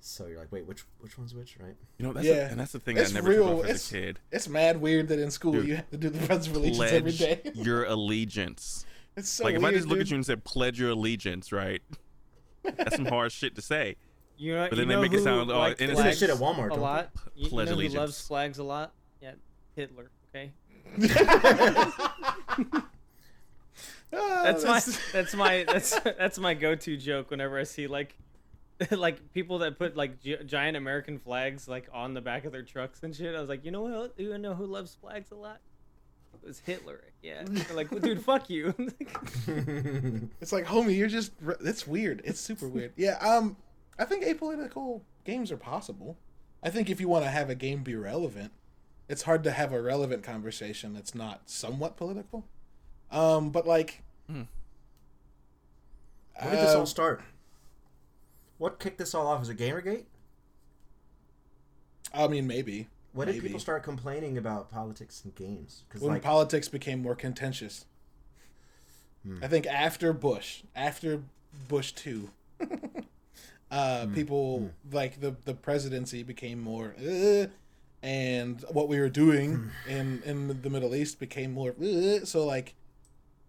So 0.00 0.26
you're 0.28 0.38
like, 0.38 0.52
wait, 0.52 0.66
which 0.68 0.84
which 1.00 1.18
one's 1.18 1.34
which, 1.34 1.56
right? 1.60 1.74
you 1.98 2.06
know 2.06 2.12
that's 2.12 2.24
Yeah. 2.28 2.46
a, 2.46 2.50
and 2.50 2.60
that's 2.60 2.70
the 2.70 2.78
thing 2.78 2.96
It's 2.96 3.10
I 3.10 3.14
never 3.14 3.30
real. 3.30 3.44
took 3.48 3.58
off 3.58 3.64
as 3.64 3.70
It's- 3.70 3.90
a 3.90 3.94
kid. 3.94 4.20
It's 4.30 4.48
mad 4.48 4.80
weird 4.80 5.08
that 5.08 5.18
in 5.18 5.32
school 5.32 5.52
Dude. 5.54 5.66
you 5.66 5.74
have 5.76 5.90
to 5.90 5.96
do 5.96 6.08
the 6.08 6.24
Pledge 6.24 6.46
of 6.46 6.54
Allegiance 6.54 6.92
every 6.92 7.12
Pledge 7.12 7.56
your 7.56 7.84
allegiance. 7.84 8.86
It's 9.16 9.30
so 9.30 9.42
like 9.42 9.56
if 9.56 9.64
I 9.64 9.72
just 9.72 9.88
look 9.88 9.98
dude. 9.98 10.06
at 10.06 10.10
you 10.12 10.14
and 10.18 10.24
said 10.26 10.44
pledge 10.44 10.78
your 10.78 10.90
allegiance, 10.90 11.50
right? 11.50 11.82
That's 12.62 12.96
some 12.96 13.06
hard 13.06 13.32
shit 13.32 13.54
to 13.56 13.62
say. 13.62 13.96
You 14.36 14.54
know, 14.54 14.62
But 14.64 14.72
you 14.72 14.76
then 14.78 14.88
they 14.88 14.94
know 14.94 15.00
make 15.02 15.12
it 15.12 15.22
sound 15.22 15.50
all 15.50 15.58
liked 15.58 15.80
innocent. 15.80 16.04
They 16.04 16.10
that 16.10 16.18
shit 16.18 16.30
at 16.30 16.36
Walmart, 16.36 16.70
a 16.70 16.74
lot. 16.74 17.10
You, 17.34 17.44
you 17.44 17.50
Pledge 17.50 17.70
know 17.70 17.76
who 17.76 17.88
loves 17.88 18.20
flags 18.20 18.58
a 18.58 18.64
lot? 18.64 18.92
Yeah, 19.20 19.32
Hitler. 19.74 20.10
Okay, 20.30 20.52
that's 24.10 24.64
my 24.64 24.80
that's 25.12 25.34
my 25.34 25.64
that's 25.64 25.98
that's 26.00 26.38
my 26.38 26.54
go-to 26.54 26.96
joke 26.96 27.30
whenever 27.30 27.58
I 27.58 27.64
see 27.64 27.86
like 27.86 28.14
like 28.90 29.32
people 29.32 29.58
that 29.58 29.76
put 29.78 29.96
like 29.96 30.20
gi- 30.22 30.44
giant 30.46 30.76
American 30.76 31.18
flags 31.18 31.66
like 31.66 31.88
on 31.92 32.14
the 32.14 32.20
back 32.20 32.44
of 32.44 32.52
their 32.52 32.62
trucks 32.62 33.02
and 33.02 33.14
shit. 33.14 33.34
I 33.34 33.40
was 33.40 33.48
like, 33.48 33.64
you 33.64 33.70
know 33.72 33.82
what? 33.82 34.14
You 34.16 34.38
know 34.38 34.54
who 34.54 34.66
loves 34.66 34.94
flags 34.94 35.30
a 35.32 35.34
lot? 35.36 35.60
It 36.42 36.46
was 36.46 36.60
Hitler. 36.60 37.00
Yeah. 37.22 37.42
They're 37.46 37.76
like, 37.76 37.90
well, 37.90 38.00
dude, 38.00 38.22
fuck 38.24 38.48
you. 38.50 38.74
It's 40.40 40.52
like, 40.52 40.66
homie, 40.66 40.96
you're 40.96 41.08
just. 41.08 41.32
It's 41.60 41.86
weird. 41.86 42.22
It's 42.24 42.40
super 42.40 42.68
weird. 42.68 42.92
Yeah. 42.96 43.16
Um, 43.18 43.56
I 43.98 44.04
think 44.04 44.24
apolitical 44.24 45.02
games 45.24 45.50
are 45.50 45.56
possible. 45.56 46.16
I 46.62 46.70
think 46.70 46.90
if 46.90 47.00
you 47.00 47.08
want 47.08 47.24
to 47.24 47.30
have 47.30 47.50
a 47.50 47.54
game 47.54 47.82
be 47.82 47.94
relevant, 47.94 48.52
it's 49.08 49.22
hard 49.22 49.42
to 49.44 49.50
have 49.50 49.72
a 49.72 49.80
relevant 49.80 50.22
conversation 50.22 50.92
that's 50.94 51.14
not 51.14 51.48
somewhat 51.50 51.96
political. 51.96 52.46
Um, 53.10 53.50
but 53.50 53.66
like, 53.66 54.02
Hmm. 54.28 54.42
When 56.40 56.50
did 56.50 56.60
this 56.60 56.74
uh, 56.74 56.78
all 56.80 56.86
start? 56.86 57.22
What 58.58 58.78
kicked 58.78 58.98
this 58.98 59.14
all 59.14 59.26
off? 59.26 59.40
Was 59.40 59.48
it 59.48 59.56
Gamergate? 59.56 60.04
I 62.14 62.28
mean, 62.28 62.46
maybe 62.46 62.88
When 63.12 63.26
did 63.28 63.40
people 63.42 63.58
start 63.58 63.82
complaining 63.82 64.36
about 64.38 64.70
politics 64.70 65.22
and 65.24 65.34
games? 65.34 65.82
Because 65.88 66.02
when 66.02 66.12
like, 66.14 66.22
politics 66.22 66.68
became 66.68 67.02
more 67.02 67.14
contentious. 67.14 67.86
Hmm. 69.24 69.38
I 69.42 69.48
think 69.48 69.66
after 69.66 70.12
Bush, 70.12 70.62
after 70.76 71.22
Bush 71.68 71.92
two, 71.92 72.30
uh, 73.70 74.06
Hmm. 74.06 74.14
people 74.14 74.70
like 74.92 75.20
the 75.20 75.36
the 75.44 75.54
presidency 75.54 76.22
became 76.22 76.60
more, 76.60 76.94
uh, 76.98 77.46
and 78.02 78.64
what 78.70 78.88
we 78.88 78.98
were 79.00 79.08
doing 79.08 79.70
Hmm. 79.86 79.90
in 79.90 80.22
in 80.24 80.62
the 80.62 80.70
Middle 80.70 80.94
East 80.94 81.18
became 81.18 81.52
more. 81.52 81.74
Uh, 81.82 82.24
so 82.24 82.46
like, 82.46 82.74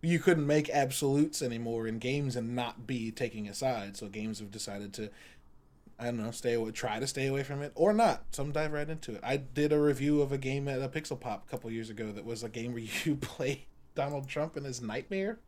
you 0.02 0.20
couldn't 0.20 0.48
make 0.48 0.70
absolutes 0.70 1.42
anymore 1.42 1.86
in 1.88 2.00
games 2.00 2.36
and 2.36 2.56
not 2.56 2.88
be 2.88 3.12
taking 3.12 3.48
a 3.48 3.54
side. 3.54 3.98
So 3.98 4.08
games 4.08 4.40
have 4.40 4.52
decided 4.52 4.94
to. 4.94 5.10
I 6.00 6.06
don't 6.06 6.18
know, 6.18 6.32
stay 6.32 6.54
away, 6.54 6.72
try 6.72 7.00
to 7.00 7.08
stay 7.08 7.28
away 7.28 7.44
from 7.44 7.62
it, 7.62 7.74
or 7.76 7.92
not. 7.92 8.24
Some 8.32 8.52
dive 8.52 8.72
right 8.72 8.90
into 8.90 9.14
it. 9.14 9.20
I 9.22 9.38
did 9.38 9.74
a 9.74 9.80
review 9.80 10.22
of 10.22 10.32
a 10.32 10.38
game 10.38 10.68
at 10.68 10.82
a 10.82 10.88
Pixel 10.88 11.20
Pop 11.20 11.46
a 11.46 11.52
couple 11.52 11.70
years 11.72 11.90
ago 11.90 12.12
that 12.12 12.24
was 12.24 12.44
a 12.44 12.50
game 12.50 12.74
where 12.74 12.84
you 13.04 13.16
play 13.16 13.66
Donald 13.96 14.28
Trump 14.28 14.56
in 14.56 14.64
his 14.64 14.82
nightmare, 14.82 15.40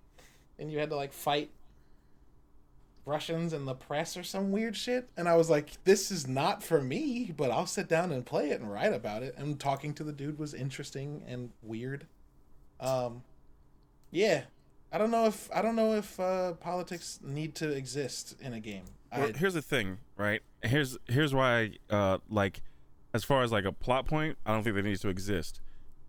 and 0.59 0.71
you 0.71 0.79
had 0.79 0.89
to 0.89 0.95
like 0.95 1.13
fight 1.13 1.51
Russians 3.05 3.53
in 3.53 3.65
the 3.65 3.73
press 3.73 4.15
or 4.17 4.23
some 4.23 4.51
weird 4.51 4.75
shit. 4.75 5.09
And 5.17 5.27
I 5.27 5.35
was 5.35 5.49
like, 5.49 5.83
this 5.85 6.11
is 6.11 6.27
not 6.27 6.61
for 6.63 6.81
me, 6.81 7.33
but 7.35 7.49
I'll 7.49 7.65
sit 7.65 7.87
down 7.87 8.11
and 8.11 8.25
play 8.25 8.49
it 8.49 8.59
and 8.59 8.71
write 8.71 8.93
about 8.93 9.23
it. 9.23 9.35
And 9.37 9.59
talking 9.59 9.93
to 9.95 10.03
the 10.03 10.11
dude 10.11 10.37
was 10.37 10.53
interesting 10.53 11.23
and 11.27 11.51
weird. 11.63 12.07
Um, 12.79 13.23
yeah, 14.11 14.43
I 14.91 14.97
don't 14.97 15.11
know 15.11 15.25
if 15.25 15.49
I 15.53 15.61
don't 15.61 15.75
know 15.75 15.93
if 15.93 16.19
uh, 16.19 16.53
politics 16.53 17.19
need 17.23 17.55
to 17.55 17.69
exist 17.69 18.35
in 18.41 18.53
a 18.53 18.59
game. 18.59 18.83
Well, 19.11 19.23
I, 19.33 19.37
here's 19.37 19.53
the 19.53 19.61
thing, 19.61 19.97
right? 20.17 20.41
Here's 20.63 20.97
here's 21.07 21.33
why, 21.33 21.71
uh, 21.89 22.19
like, 22.29 22.61
as 23.13 23.23
far 23.23 23.43
as 23.43 23.51
like 23.51 23.65
a 23.65 23.71
plot 23.71 24.05
point, 24.05 24.37
I 24.45 24.53
don't 24.53 24.63
think 24.63 24.75
that 24.75 24.83
needs 24.83 25.01
to 25.01 25.09
exist. 25.09 25.59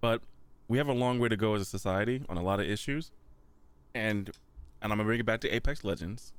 But 0.01 0.23
we 0.69 0.79
have 0.79 0.89
a 0.89 0.93
long 0.93 1.19
way 1.19 1.29
to 1.29 1.37
go 1.37 1.55
as 1.55 1.63
a 1.63 1.65
society 1.65 2.23
on 2.29 2.37
a 2.37 2.43
lot 2.43 2.61
of 2.61 2.67
issues, 2.69 3.11
and 3.95 4.31
and 4.81 4.93
I'm 4.93 4.99
gonna 4.99 5.05
bring 5.05 5.21
it 5.21 5.27
back 5.27 5.41
to 5.41 5.49
Apex 5.55 5.85
Legends. 5.85 6.33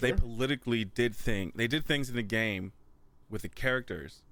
They 0.00 0.12
politically 0.12 0.84
did 0.84 1.14
thing. 1.16 1.52
They 1.56 1.66
did 1.66 1.86
things 1.86 2.10
in 2.10 2.16
the 2.16 2.22
game 2.22 2.72
with 3.30 3.42
the 3.42 3.48
characters 3.48 4.22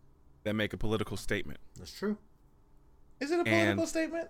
that 0.45 0.55
make 0.55 0.73
a 0.75 0.77
political 0.77 1.17
statement. 1.17 1.59
that's 1.79 1.93
true. 1.99 2.19
is 3.19 3.31
it 3.31 3.41
a 3.41 3.45
political 3.45 3.81
and- 3.81 3.89
statement? 3.89 4.29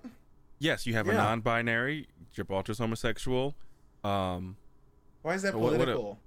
Yes, 0.60 0.86
you 0.86 0.94
have 0.94 1.08
a 1.08 1.12
non-binary. 1.12 2.06
Gibraltar's 2.32 2.78
homosexual. 2.78 3.56
Um, 4.04 4.56
Why 5.22 5.34
is 5.34 5.42
that 5.42 5.54
What- 5.54 5.62
what- 5.72 5.72
political? 5.72 6.18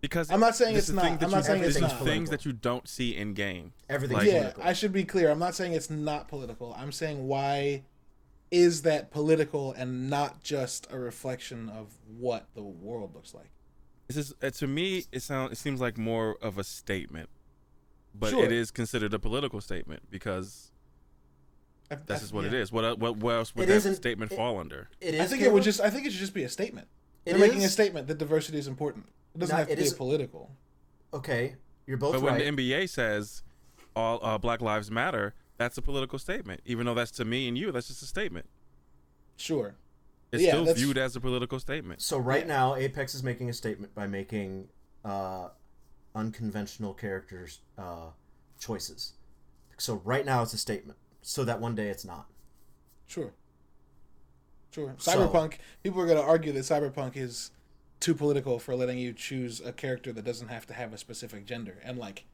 Because 0.00 0.30
I'm 0.30 0.40
not 0.40 0.56
saying 0.56 0.76
it's 0.76 0.88
not. 0.90 1.04
thing 1.04 1.18
I'm 1.24 1.30
not 1.30 1.44
saying 1.44 1.62
it's 1.64 1.78
not. 1.80 2.02
things 2.02 2.30
that 2.30 2.44
you 2.44 2.52
don't 2.52 2.88
see 2.88 3.16
in 3.16 3.34
game. 3.34 3.72
Everything's 3.88 4.18
Like- 4.20 4.26
yeah, 4.28 4.38
political. 4.40 4.62
I 4.64 4.72
should 4.72 4.92
be 4.92 5.04
clear. 5.04 5.30
I'm 5.30 5.38
not 5.38 5.54
saying 5.54 5.72
it's 5.74 5.90
not 5.90 6.28
political. 6.28 6.74
I'm 6.76 6.92
saying 6.92 7.26
why 7.26 7.82
is 8.50 8.82
that 8.82 9.10
political 9.10 9.72
and 9.72 10.10
not 10.10 10.42
just 10.42 10.86
a 10.90 10.98
reflection 10.98 11.68
of 11.68 11.88
what 12.18 12.46
the 12.54 12.62
world 12.62 13.14
looks 13.14 13.34
like? 13.34 13.50
This 14.08 14.16
is 14.16 14.34
uh, 14.42 14.50
to 14.50 14.66
me. 14.66 15.04
It 15.12 15.20
sounds. 15.22 15.52
It 15.52 15.56
seems 15.58 15.80
like 15.80 15.96
more 15.98 16.36
of 16.42 16.58
a 16.58 16.64
statement, 16.64 17.28
but 18.14 18.30
Sure. 18.30 18.44
it 18.44 18.50
is 18.52 18.70
considered 18.72 19.14
a 19.14 19.18
political 19.20 19.60
statement 19.60 20.02
because 20.10 20.72
I, 21.90 21.94
that's 21.94 22.10
I- 22.10 22.24
just 22.24 22.32
what 22.32 22.44
it 22.44 22.52
yeah. 22.52 22.58
is. 22.60 22.72
What 22.72 22.84
el- 22.84 22.96
what, 22.96 23.18
what 23.18 23.34
else 23.36 23.54
would 23.54 23.64
It 23.64 23.66
that 23.66 23.74
isn't- 23.74 23.94
statement 23.96 24.32
it- 24.32 24.36
fall 24.36 24.58
under? 24.58 24.88
it 25.00 25.14
is. 25.14 25.20
I 25.20 25.26
think 25.26 25.42
it 25.42 25.52
would 25.52 25.62
just. 25.62 25.80
I 25.80 25.90
think 25.90 26.06
it 26.06 26.10
should 26.10 26.20
just 26.20 26.34
be 26.34 26.42
a 26.42 26.48
statement. 26.48 26.88
It 27.26 27.32
They're 27.32 27.40
making 27.40 27.62
a 27.64 27.68
statement 27.68 28.08
that 28.08 28.18
diversity 28.18 28.58
is 28.58 28.66
important. 28.66 29.06
It 29.34 29.38
doesn't 29.38 29.54
No, 29.54 29.58
have 29.58 29.66
to 29.68 29.72
it 29.72 29.76
be 29.76 29.82
is- 29.84 29.92
political. 29.94 30.50
okay. 31.14 31.56
You're 31.86 31.96
both 31.96 32.12
But 32.14 32.22
when 32.22 32.38
the 32.38 32.44
NBA 32.44 32.88
says 32.88 33.42
all 33.96 34.20
uh, 34.22 34.38
Black 34.38 34.60
Lives 34.60 34.90
Matter, 34.90 35.34
that's 35.56 35.76
a 35.78 35.82
political 35.82 36.18
statement. 36.18 36.60
Even 36.64 36.86
though 36.86 36.94
that's 36.94 37.10
to 37.12 37.24
me 37.24 37.48
and 37.48 37.58
you, 37.58 37.72
that's 37.72 37.88
just 37.88 38.02
a 38.02 38.06
statement. 38.06 38.46
Sure. 39.36 39.74
It's 40.32 40.42
Yeah, 40.42 40.50
still 40.50 40.64
that's- 40.66 40.80
viewed 40.82 40.96
as 40.98 41.16
a 41.16 41.20
political 41.20 41.58
statement. 41.58 42.00
So 42.02 42.18
right 42.18 42.42
Yeah. 42.42 42.54
now, 42.54 42.74
Apex 42.76 43.14
is 43.14 43.22
making 43.24 43.48
a 43.50 43.52
statement 43.52 43.94
by 43.94 44.06
making 44.06 44.68
uh, 45.04 45.48
unconventional 46.14 46.92
characters 46.94 47.60
uh, 47.78 48.10
choices. 48.60 49.14
So 49.78 49.94
right 50.04 50.24
now, 50.26 50.42
it's 50.42 50.52
a 50.52 50.58
statement. 50.58 50.98
So 51.22 51.42
that 51.44 51.58
one 51.60 51.74
day 51.74 51.88
it's 51.88 52.04
not. 52.04 52.26
Sure. 53.06 53.32
Sure. 54.72 54.94
So- 54.98 55.12
Cyberpunk. 55.28 55.54
people 55.82 56.00
are 56.00 56.06
going 56.06 56.18
to 56.18 56.24
argue 56.24 56.52
that 56.52 56.60
Cyberpunk 56.60 57.16
is 57.16 57.50
too 58.00 58.14
political 58.14 58.58
for 58.58 58.74
letting 58.74 58.98
you 58.98 59.12
choose 59.12 59.60
a 59.60 59.72
character 59.72 60.12
that 60.12 60.24
doesn't 60.24 60.48
have 60.48 60.66
to 60.66 60.74
have 60.74 60.92
a 60.92 60.98
specific 60.98 61.44
gender. 61.46 61.78
And 61.84 61.98
like, 61.98 62.24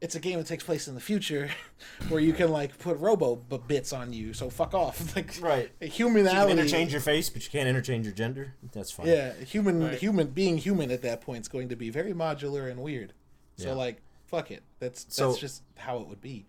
it's 0.00 0.14
a 0.14 0.20
game 0.20 0.38
that 0.38 0.46
takes 0.46 0.64
place 0.64 0.88
in 0.88 0.94
the 0.94 1.00
future, 1.00 1.50
where 2.08 2.20
you 2.20 2.32
can 2.32 2.50
like 2.50 2.78
put 2.78 2.98
robo 2.98 3.36
b- 3.36 3.60
bits 3.68 3.92
on 3.92 4.12
you. 4.14 4.32
So 4.32 4.48
fuck 4.48 4.72
off. 4.74 5.14
Like, 5.16 5.36
Right. 5.40 5.70
You 5.80 5.90
can 5.90 6.14
humanality. 6.14 6.50
interchange 6.52 6.92
your 6.92 7.02
face, 7.02 7.28
but 7.28 7.44
you 7.44 7.50
can't 7.50 7.68
interchange 7.68 8.06
your 8.06 8.14
gender. 8.14 8.54
That's 8.72 8.90
fine. 8.90 9.06
Yeah, 9.08 9.34
human, 9.34 9.82
Right. 9.84 9.98
human 9.98 10.28
being 10.28 10.56
human 10.56 10.90
at 10.90 11.02
that 11.02 11.20
point 11.20 11.42
is 11.42 11.48
going 11.48 11.68
to 11.68 11.76
be 11.76 11.90
very 11.90 12.14
modular 12.14 12.70
and 12.70 12.80
weird. 12.80 13.12
So 13.56 13.68
Yeah. 13.68 13.74
like, 13.74 14.00
fuck 14.26 14.50
it. 14.50 14.62
That's 14.78 15.04
that's 15.04 15.16
So- 15.16 15.36
just 15.36 15.62
how 15.76 15.98
it 15.98 16.08
would 16.08 16.20
be. 16.22 16.46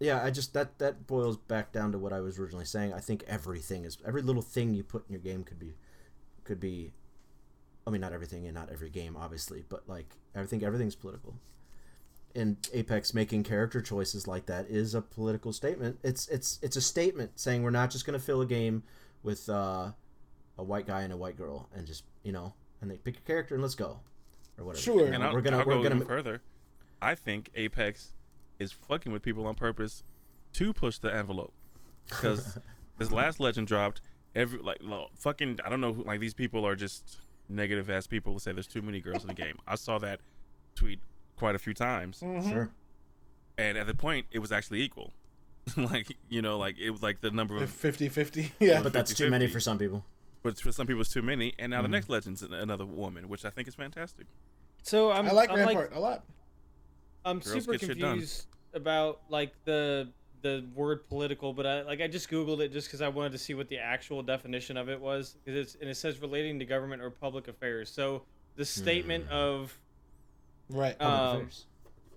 yeah 0.00 0.22
i 0.24 0.28
just 0.30 0.52
that 0.54 0.76
that 0.78 1.06
boils 1.06 1.36
back 1.36 1.70
down 1.72 1.92
to 1.92 1.98
what 1.98 2.12
i 2.12 2.20
was 2.20 2.36
originally 2.38 2.64
saying 2.64 2.92
i 2.92 2.98
think 2.98 3.22
everything 3.28 3.84
is 3.84 3.96
every 4.04 4.22
little 4.22 4.42
thing 4.42 4.74
you 4.74 4.82
put 4.82 5.04
in 5.06 5.12
your 5.12 5.22
game 5.22 5.44
could 5.44 5.58
be 5.58 5.72
could 6.42 6.58
be 6.58 6.92
I 7.86 7.90
mean, 7.90 8.00
not 8.00 8.12
everything 8.12 8.46
and 8.46 8.54
not 8.54 8.70
every 8.70 8.90
game, 8.90 9.16
obviously, 9.16 9.64
but 9.68 9.88
like 9.88 10.16
I 10.34 10.44
think 10.44 10.62
everything's 10.62 10.94
political. 10.94 11.34
And 12.34 12.56
Apex 12.72 13.14
making 13.14 13.44
character 13.44 13.80
choices 13.80 14.26
like 14.26 14.46
that 14.46 14.66
is 14.68 14.94
a 14.94 15.00
political 15.02 15.52
statement. 15.52 15.98
It's 16.02 16.26
it's 16.28 16.58
it's 16.62 16.76
a 16.76 16.80
statement 16.80 17.38
saying 17.38 17.62
we're 17.62 17.70
not 17.70 17.90
just 17.90 18.06
going 18.06 18.18
to 18.18 18.24
fill 18.24 18.40
a 18.40 18.46
game 18.46 18.82
with 19.22 19.48
uh, 19.48 19.92
a 20.58 20.62
white 20.62 20.86
guy 20.86 21.02
and 21.02 21.12
a 21.12 21.16
white 21.16 21.36
girl 21.36 21.68
and 21.74 21.86
just 21.86 22.04
you 22.22 22.32
know 22.32 22.54
and 22.80 22.90
they 22.90 22.96
pick 22.96 23.18
a 23.18 23.20
character 23.20 23.54
and 23.54 23.62
let's 23.62 23.74
go 23.74 24.00
or 24.58 24.64
whatever. 24.64 24.82
Sure. 24.82 25.06
And 25.06 25.22
I'll, 25.22 25.32
we're 25.32 25.40
gonna 25.40 25.58
I'll 25.58 25.66
we're 25.66 25.74
go 25.74 25.82
gonna 25.84 25.96
even 25.96 26.06
further. 26.06 26.42
I 27.00 27.14
think 27.14 27.50
Apex 27.54 28.12
is 28.58 28.72
fucking 28.72 29.12
with 29.12 29.22
people 29.22 29.46
on 29.46 29.54
purpose 29.54 30.02
to 30.54 30.72
push 30.72 30.98
the 30.98 31.14
envelope 31.14 31.52
because 32.08 32.58
this 32.98 33.12
last 33.12 33.40
legend 33.40 33.66
dropped. 33.66 34.00
Every 34.34 34.58
like 34.58 34.80
fucking 35.16 35.60
I 35.64 35.68
don't 35.68 35.80
know 35.80 35.92
who, 35.92 36.02
like 36.04 36.20
these 36.20 36.34
people 36.34 36.66
are 36.66 36.74
just 36.74 37.18
negative 37.48 37.90
ass 37.90 38.06
people 38.06 38.32
who 38.32 38.38
say 38.38 38.52
there's 38.52 38.66
too 38.66 38.82
many 38.82 39.00
girls 39.00 39.22
in 39.22 39.28
the 39.28 39.34
game. 39.34 39.58
I 39.66 39.74
saw 39.76 39.98
that 39.98 40.20
tweet 40.74 41.00
quite 41.36 41.54
a 41.54 41.58
few 41.58 41.74
times, 41.74 42.20
mm-hmm. 42.20 42.50
sure. 42.50 42.70
and 43.58 43.76
at 43.78 43.86
the 43.86 43.94
point 43.94 44.26
it 44.30 44.38
was 44.38 44.52
actually 44.52 44.82
equal. 44.82 45.12
like 45.76 46.16
you 46.28 46.42
know, 46.42 46.58
like 46.58 46.78
it 46.78 46.90
was 46.90 47.02
like 47.02 47.20
the 47.20 47.30
number 47.30 47.56
of 47.56 47.70
50 47.70 48.08
50. 48.08 48.52
Yeah. 48.60 48.82
But 48.82 48.92
that's 48.92 49.14
too 49.14 49.30
many 49.30 49.46
50-50. 49.46 49.52
for 49.52 49.60
some 49.60 49.78
people. 49.78 50.04
but 50.42 50.58
for 50.58 50.72
some 50.72 50.86
people 50.86 51.00
it's 51.00 51.12
too 51.12 51.22
many. 51.22 51.54
And 51.58 51.70
now 51.70 51.78
the 51.78 51.84
mm-hmm. 51.84 51.92
next 51.92 52.08
legend's 52.10 52.42
an- 52.42 52.52
another 52.52 52.86
woman, 52.86 53.28
which 53.28 53.44
I 53.44 53.50
think 53.50 53.68
is 53.68 53.74
fantastic. 53.74 54.26
So 54.82 55.10
I'm 55.10 55.26
I 55.26 55.32
like 55.32 55.50
I'm 55.50 55.56
Rampart 55.56 55.92
a 55.94 56.00
lot. 56.00 56.24
I'm 57.24 57.38
Girls 57.38 57.64
super 57.64 57.72
get 57.72 57.80
shit 57.80 57.98
done. 57.98 58.10
confused 58.12 58.46
about 58.74 59.20
like 59.30 59.52
the 59.64 60.08
the 60.44 60.62
word 60.74 61.08
political, 61.08 61.52
but 61.54 61.66
I 61.66 61.82
like 61.82 62.00
I 62.02 62.06
just 62.06 62.30
googled 62.30 62.60
it 62.60 62.70
just 62.72 62.86
because 62.86 63.00
I 63.00 63.08
wanted 63.08 63.32
to 63.32 63.38
see 63.38 63.54
what 63.54 63.68
the 63.68 63.78
actual 63.78 64.22
definition 64.22 64.76
of 64.76 64.88
it 64.90 65.00
was. 65.00 65.36
'Cause 65.44 65.54
it's 65.54 65.74
and 65.80 65.88
it 65.90 65.96
says 65.96 66.20
relating 66.20 66.58
to 66.60 66.64
government 66.66 67.00
or 67.02 67.10
public 67.10 67.48
affairs. 67.48 67.90
So 67.90 68.22
the 68.54 68.64
statement 68.64 69.28
of 69.30 69.76
Right. 70.68 70.96
Public 70.98 71.18
Um, 71.20 71.36
affairs. 71.38 71.66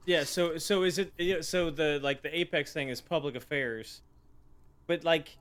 yeah, 0.05 0.23
so 0.25 0.57
so 0.57 0.83
is 0.83 0.99
it 0.99 1.11
so 1.45 1.69
the 1.71 1.99
like 2.03 2.21
the 2.21 2.37
apex 2.37 2.73
thing 2.73 2.89
is 2.89 2.99
public 3.01 3.35
affairs, 3.35 4.01
but 4.87 5.03
like 5.05 5.37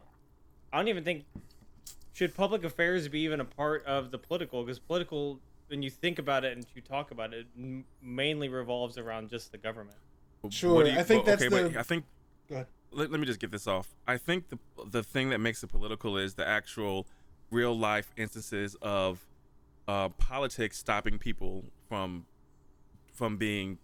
I 0.72 0.78
don't 0.78 0.88
even 0.88 1.02
think 1.04 1.24
should 2.12 2.34
public 2.34 2.62
affairs 2.64 3.08
be 3.08 3.20
even 3.20 3.40
a 3.40 3.44
part 3.44 3.84
of 3.84 4.10
the 4.12 4.18
political 4.18 4.62
because 4.64 4.78
political 4.78 5.40
when 5.68 5.82
you 5.82 5.90
think 5.90 6.20
about 6.20 6.44
it 6.44 6.56
and 6.56 6.64
you 6.76 6.80
talk 6.80 7.10
about 7.10 7.34
it, 7.34 7.46
m- 7.58 7.84
mainly 8.00 8.48
revolves 8.48 8.96
around 8.96 9.28
just 9.28 9.50
the 9.50 9.58
government. 9.58 9.98
Sure, 10.50 10.86
you- 10.86 10.92
I 10.92 11.02
think 11.02 11.26
well, 11.26 11.36
that's 11.36 11.42
okay, 11.42 11.48
but 11.64 11.72
the- 11.72 11.80
I 11.80 11.82
think 11.82 12.04
Go 12.48 12.54
ahead. 12.54 12.66
Let, 12.96 13.10
let 13.10 13.20
me 13.20 13.26
just 13.26 13.38
get 13.38 13.50
this 13.50 13.66
off. 13.66 13.94
I 14.06 14.16
think 14.16 14.48
the 14.48 14.58
the 14.90 15.02
thing 15.02 15.30
that 15.30 15.38
makes 15.38 15.62
it 15.62 15.68
political 15.68 16.16
is 16.16 16.34
the 16.34 16.46
actual 16.46 17.06
real 17.50 17.76
life 17.78 18.12
instances 18.16 18.76
of 18.82 19.26
uh, 19.86 20.08
politics 20.10 20.78
stopping 20.78 21.18
people 21.18 21.64
from 21.88 22.26
from 23.12 23.36
being 23.36 23.78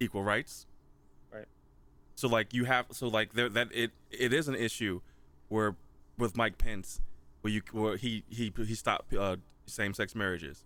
equal 0.00 0.24
rights. 0.24 0.66
Right. 1.32 1.46
So 2.14 2.28
like 2.28 2.52
you 2.52 2.64
have 2.64 2.86
so 2.90 3.08
like 3.08 3.34
there 3.34 3.48
that 3.48 3.68
it 3.72 3.92
it 4.10 4.32
is 4.32 4.48
an 4.48 4.54
issue 4.54 5.00
where 5.48 5.76
with 6.18 6.36
Mike 6.36 6.58
Pence 6.58 7.00
where 7.42 7.52
you 7.52 7.62
where 7.72 7.96
he 7.96 8.24
he 8.28 8.52
he 8.56 8.74
stopped 8.74 9.12
uh, 9.14 9.36
same 9.66 9.94
sex 9.94 10.14
marriages. 10.14 10.64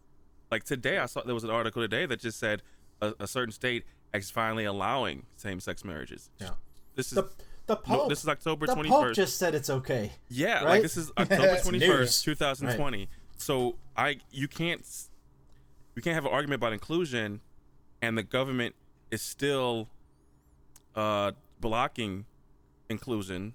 Like 0.51 0.65
today 0.65 0.99
I 0.99 1.07
saw 1.07 1.23
there 1.23 1.35
was 1.35 1.45
an 1.45 1.51
article 1.51 1.83
today 1.83 2.07
that 2.07 2.21
just 2.21 2.39
said 2.39 2.63
a, 3.03 3.15
a 3.21 3.27
certain 3.27 3.53
state 3.53 3.85
is 4.15 4.31
finally 4.31 4.65
allowing 4.65 5.27
same 5.37 5.61
sex 5.61 5.85
marriages. 5.85 6.31
Yeah. 6.41 6.51
This 6.95 7.13
is 7.13 7.17
The 7.17 7.29
the 7.67 7.77
Pope. 7.77 8.09
this 8.09 8.23
is 8.23 8.29
October 8.29 8.67
the 8.67 8.75
21st. 8.75 8.89
Pope 8.89 9.13
just 9.15 9.39
said 9.39 9.55
it's 9.55 9.71
okay. 9.71 10.13
Yeah, 10.29 10.55
right? 10.57 10.65
like 10.65 10.83
this 10.83 10.97
is 10.97 11.11
October 11.19 11.47
It's 11.49 11.63
twenty 11.63 11.79
news. 11.79 11.89
first, 11.89 12.25
two 12.25 12.35
thousand 12.35 12.75
twenty. 12.77 13.09
So 13.37 13.77
I 13.97 14.19
you 14.31 14.49
can't 14.49 14.81
s- 14.81 15.09
you 15.95 16.03
can't 16.03 16.15
have 16.15 16.25
an 16.25 16.33
argument 16.33 16.61
about 16.61 16.73
inclusion, 16.73 17.41
and 18.03 18.17
the 18.19 18.23
government 18.23 18.75
is 19.11 19.23
still 19.23 19.89
uh, 20.95 21.33
blocking 21.61 22.27
inclusion, 22.89 23.55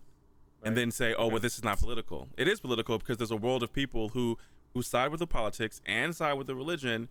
and 0.63 0.75
then 0.77 0.91
say, 0.91 1.13
oh, 1.13 1.27
well, 1.27 1.39
this 1.39 1.57
is 1.57 1.63
not 1.63 1.79
political. 1.79 2.27
It 2.37 2.47
is 2.47 2.59
political 2.59 2.97
because 2.97 3.17
there's 3.17 3.31
a 3.31 3.35
world 3.37 3.63
of 3.63 3.73
people 3.73 4.09
who 4.09 4.37
who 4.73 4.81
side 4.81 5.09
with 5.11 5.19
the 5.19 5.27
politics 5.27 5.81
and 5.85 6.15
side 6.15 6.33
with 6.33 6.47
the 6.47 6.55
religion 6.55 7.07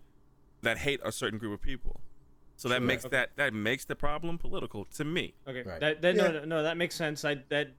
that 0.61 0.79
hate 0.79 0.99
a 1.03 1.11
certain 1.11 1.39
group 1.39 1.53
of 1.53 1.61
people. 1.61 1.99
So 2.57 2.69
that 2.69 2.81
makes 2.81 3.05
Okay. 3.05 3.17
that 3.17 3.29
that 3.35 3.53
makes 3.53 3.85
the 3.85 3.95
problem 3.95 4.37
political 4.37 4.85
to 4.95 5.03
me. 5.03 5.33
Okay, 5.47 5.63
Right. 5.63 5.79
that, 5.79 6.01
that 6.01 6.15
Yeah. 6.15 6.27
no, 6.27 6.31
no 6.39 6.45
no 6.45 6.63
that 6.63 6.77
makes 6.77 6.95
sense. 6.95 7.25
I 7.25 7.35
that 7.49 7.69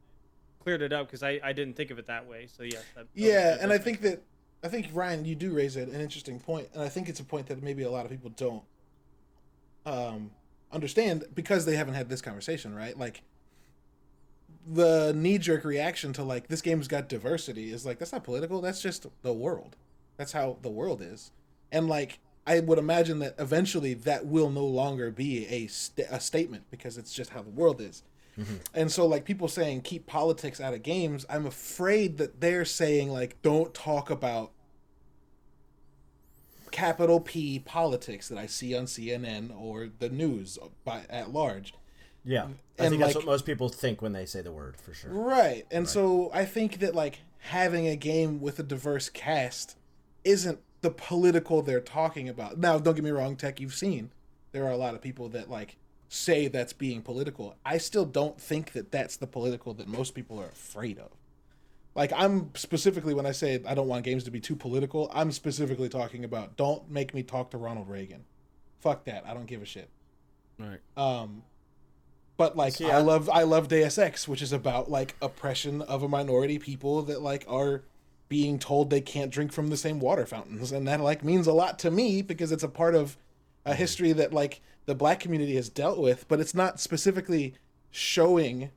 cleared 0.61 0.83
it 0.83 0.93
up 0.93 1.07
because 1.07 1.23
I 1.23 1.41
I 1.43 1.53
didn't 1.53 1.77
think 1.77 1.91
of 1.91 1.99
it 1.99 2.07
that 2.07 2.27
way. 2.27 2.47
So 2.47 2.63
yes. 2.63 2.85
That, 2.95 3.07
Yeah, 3.15 3.53
that 3.53 3.61
and 3.61 3.73
I 3.73 3.77
does 3.79 3.85
think 3.85 4.01
that 4.03 4.23
I 4.63 4.69
think 4.69 4.89
Ryan, 4.93 5.25
you 5.25 5.35
do 5.35 5.53
raise 5.53 5.77
an 5.77 5.93
interesting 5.93 6.41
point, 6.41 6.69
and 6.75 6.83
I 6.83 6.89
think 6.89 7.09
it's 7.09 7.21
a 7.21 7.25
point 7.25 7.47
that 7.47 7.63
maybe 7.63 7.83
a 7.85 7.91
lot 7.91 8.05
of 8.05 8.11
people 8.11 8.31
don't 8.31 8.65
um, 9.85 10.31
understand 10.73 11.25
because 11.35 11.65
they 11.67 11.77
haven't 11.77 11.95
had 11.95 12.09
this 12.09 12.21
conversation, 12.21 12.75
right? 12.75 12.99
Like 12.99 13.23
the 14.67 15.13
knee 15.15 15.39
jerk 15.39 15.65
reaction 15.65 16.13
to 16.15 16.25
like 16.25 16.49
this 16.49 16.61
game's 16.63 16.89
got 16.89 17.09
diversity 17.09 17.73
is 17.73 17.87
like 17.87 17.99
that's 17.99 18.13
not 18.13 18.25
political. 18.25 18.61
That's 18.61 18.83
just 18.83 19.07
the 19.23 19.33
world. 19.33 19.77
That's 20.17 20.33
how 20.33 20.59
the 20.63 20.71
world 20.71 21.01
is, 21.03 21.31
and 21.71 21.89
like 21.89 22.19
I 22.47 22.61
would 22.61 22.79
imagine 22.79 23.19
that 23.21 23.35
eventually 23.39 23.95
that 23.95 24.27
will 24.27 24.51
no 24.51 24.65
longer 24.65 25.11
be 25.11 25.47
a 25.49 25.67
st- 25.67 26.09
a 26.11 26.21
statement 26.21 26.65
because 26.71 26.97
it's 26.97 27.13
just 27.13 27.31
how 27.31 27.43
the 27.43 27.51
world 27.51 27.81
is. 27.81 28.03
Mm-hmm. 28.39 28.57
And 28.75 28.93
so, 28.93 29.07
like 29.07 29.25
people 29.25 29.49
saying, 29.49 29.81
keep 29.81 30.07
politics 30.07 30.61
out 30.61 30.75
of 30.75 30.83
games. 30.83 31.25
I'm 31.29 31.47
afraid 31.47 32.19
that 32.19 32.41
they're 32.41 32.65
saying, 32.67 33.11
like, 33.11 33.41
don't 33.43 33.73
talk 33.75 34.11
about 34.11 34.53
capital 36.71 37.21
P 37.21 37.59
politics 37.59 38.29
that 38.29 38.39
I 38.39 38.47
see 38.47 38.77
on 38.77 38.85
CNN 38.85 39.59
or 39.59 39.89
the 39.99 40.11
news 40.11 40.59
by 40.85 41.03
at 41.09 41.33
large. 41.33 41.73
Yeah, 42.25 42.49
I 42.79 42.85
And, 42.85 42.91
think 42.91 43.01
that's 43.01 43.15
what 43.15 43.25
most 43.25 43.47
people 43.47 43.69
think 43.69 44.03
when 44.03 44.13
they 44.13 44.27
say 44.27 44.43
the 44.43 44.53
word 44.53 44.77
for 44.77 44.93
sure. 44.93 45.11
Right. 45.11 45.65
And 45.71 45.89
so 45.89 46.31
I 46.35 46.45
think 46.45 46.81
that 46.81 46.95
like 46.95 47.21
having 47.39 47.87
a 47.87 47.97
game 47.97 48.41
with 48.41 48.59
a 48.59 48.65
diverse 48.65 49.09
cast 49.09 49.77
isn't 50.25 50.59
the 50.83 50.91
political 50.91 51.63
they're 51.63 51.81
talking 51.81 52.29
about. 52.29 52.59
Now, 52.59 52.79
don't 52.79 52.95
get 52.95 53.05
me 53.05 53.11
wrong, 53.11 53.37
Tech, 53.37 53.61
you've 53.61 53.75
seen 53.75 54.11
there 54.53 54.65
are 54.65 54.71
a 54.71 54.77
lot 54.77 54.95
of 54.95 55.03
people 55.03 55.29
that 55.31 55.51
like 55.51 55.77
say 56.09 56.47
that's 56.49 56.73
being 56.73 57.03
political. 57.03 57.57
I 57.65 57.79
still 57.79 58.05
don't 58.05 58.41
think 58.41 58.73
that 58.73 58.93
that's 58.93 59.17
the 59.17 59.27
political 59.27 59.75
that 59.75 59.89
most 59.89 60.15
people 60.15 60.39
are 60.41 60.47
afraid 60.49 60.99
of. 60.99 61.11
Like 61.95 62.13
I'm 62.15 62.51
specifically 62.55 63.15
when 63.15 63.27
I 63.27 63.33
say 63.33 63.61
I 63.67 63.75
don't 63.75 63.89
want 63.89 64.05
games 64.05 64.25
to 64.25 64.31
be 64.31 64.41
too 64.41 64.55
political, 64.57 65.11
I'm 65.15 65.33
specifically 65.33 65.89
talking 65.89 66.25
about 66.25 66.57
don't 66.57 66.91
make 66.91 67.15
me 67.15 67.23
talk 67.23 67.51
to 67.53 67.59
Ronald 67.59 67.89
Reagan. 67.89 68.25
Fuck 68.81 69.05
that. 69.07 69.25
I 69.27 69.35
don't 69.35 69.47
give 69.47 69.63
a 69.63 69.67
shit. 69.67 69.89
Right. 70.59 70.79
Um, 70.97 71.43
but 72.37 72.57
like 72.57 72.75
See, 72.75 72.85
I 72.91 72.99
I- 72.99 73.03
love 73.03 73.29
I 73.31 73.43
love 73.45 73.69
Deus 73.69 73.97
Ex, 73.99 74.29
which 74.29 74.43
is 74.43 74.53
about 74.53 74.91
like 74.91 75.17
oppression 75.23 75.81
of 75.83 76.03
a 76.03 76.09
minority 76.09 76.59
people 76.59 77.03
that 77.03 77.23
like 77.23 77.45
are 77.49 77.83
being 78.29 78.59
told 78.59 78.91
they 78.91 79.01
can't 79.01 79.31
drink 79.31 79.53
from 79.53 79.69
the 79.69 79.77
same 79.77 80.01
water 80.01 80.27
fountains, 80.27 80.73
and 80.73 80.87
that 80.89 81.01
like 81.01 81.25
means 81.25 81.47
a 81.47 81.53
lot 81.53 81.79
to 81.81 81.91
me 81.91 82.23
because 82.23 82.53
it's 82.53 82.63
a 82.63 82.69
part 82.69 82.95
of 82.95 83.17
a 83.65 83.75
history 83.75 84.13
that 84.13 84.33
like 84.33 84.61
the 84.87 84.95
black 84.95 85.21
community 85.21 85.57
has 85.57 85.69
dealt 85.69 85.99
with, 85.99 86.27
but 86.29 86.41
it's 86.41 86.55
not 86.55 86.81
specifically 86.81 87.55
showing 87.91 88.71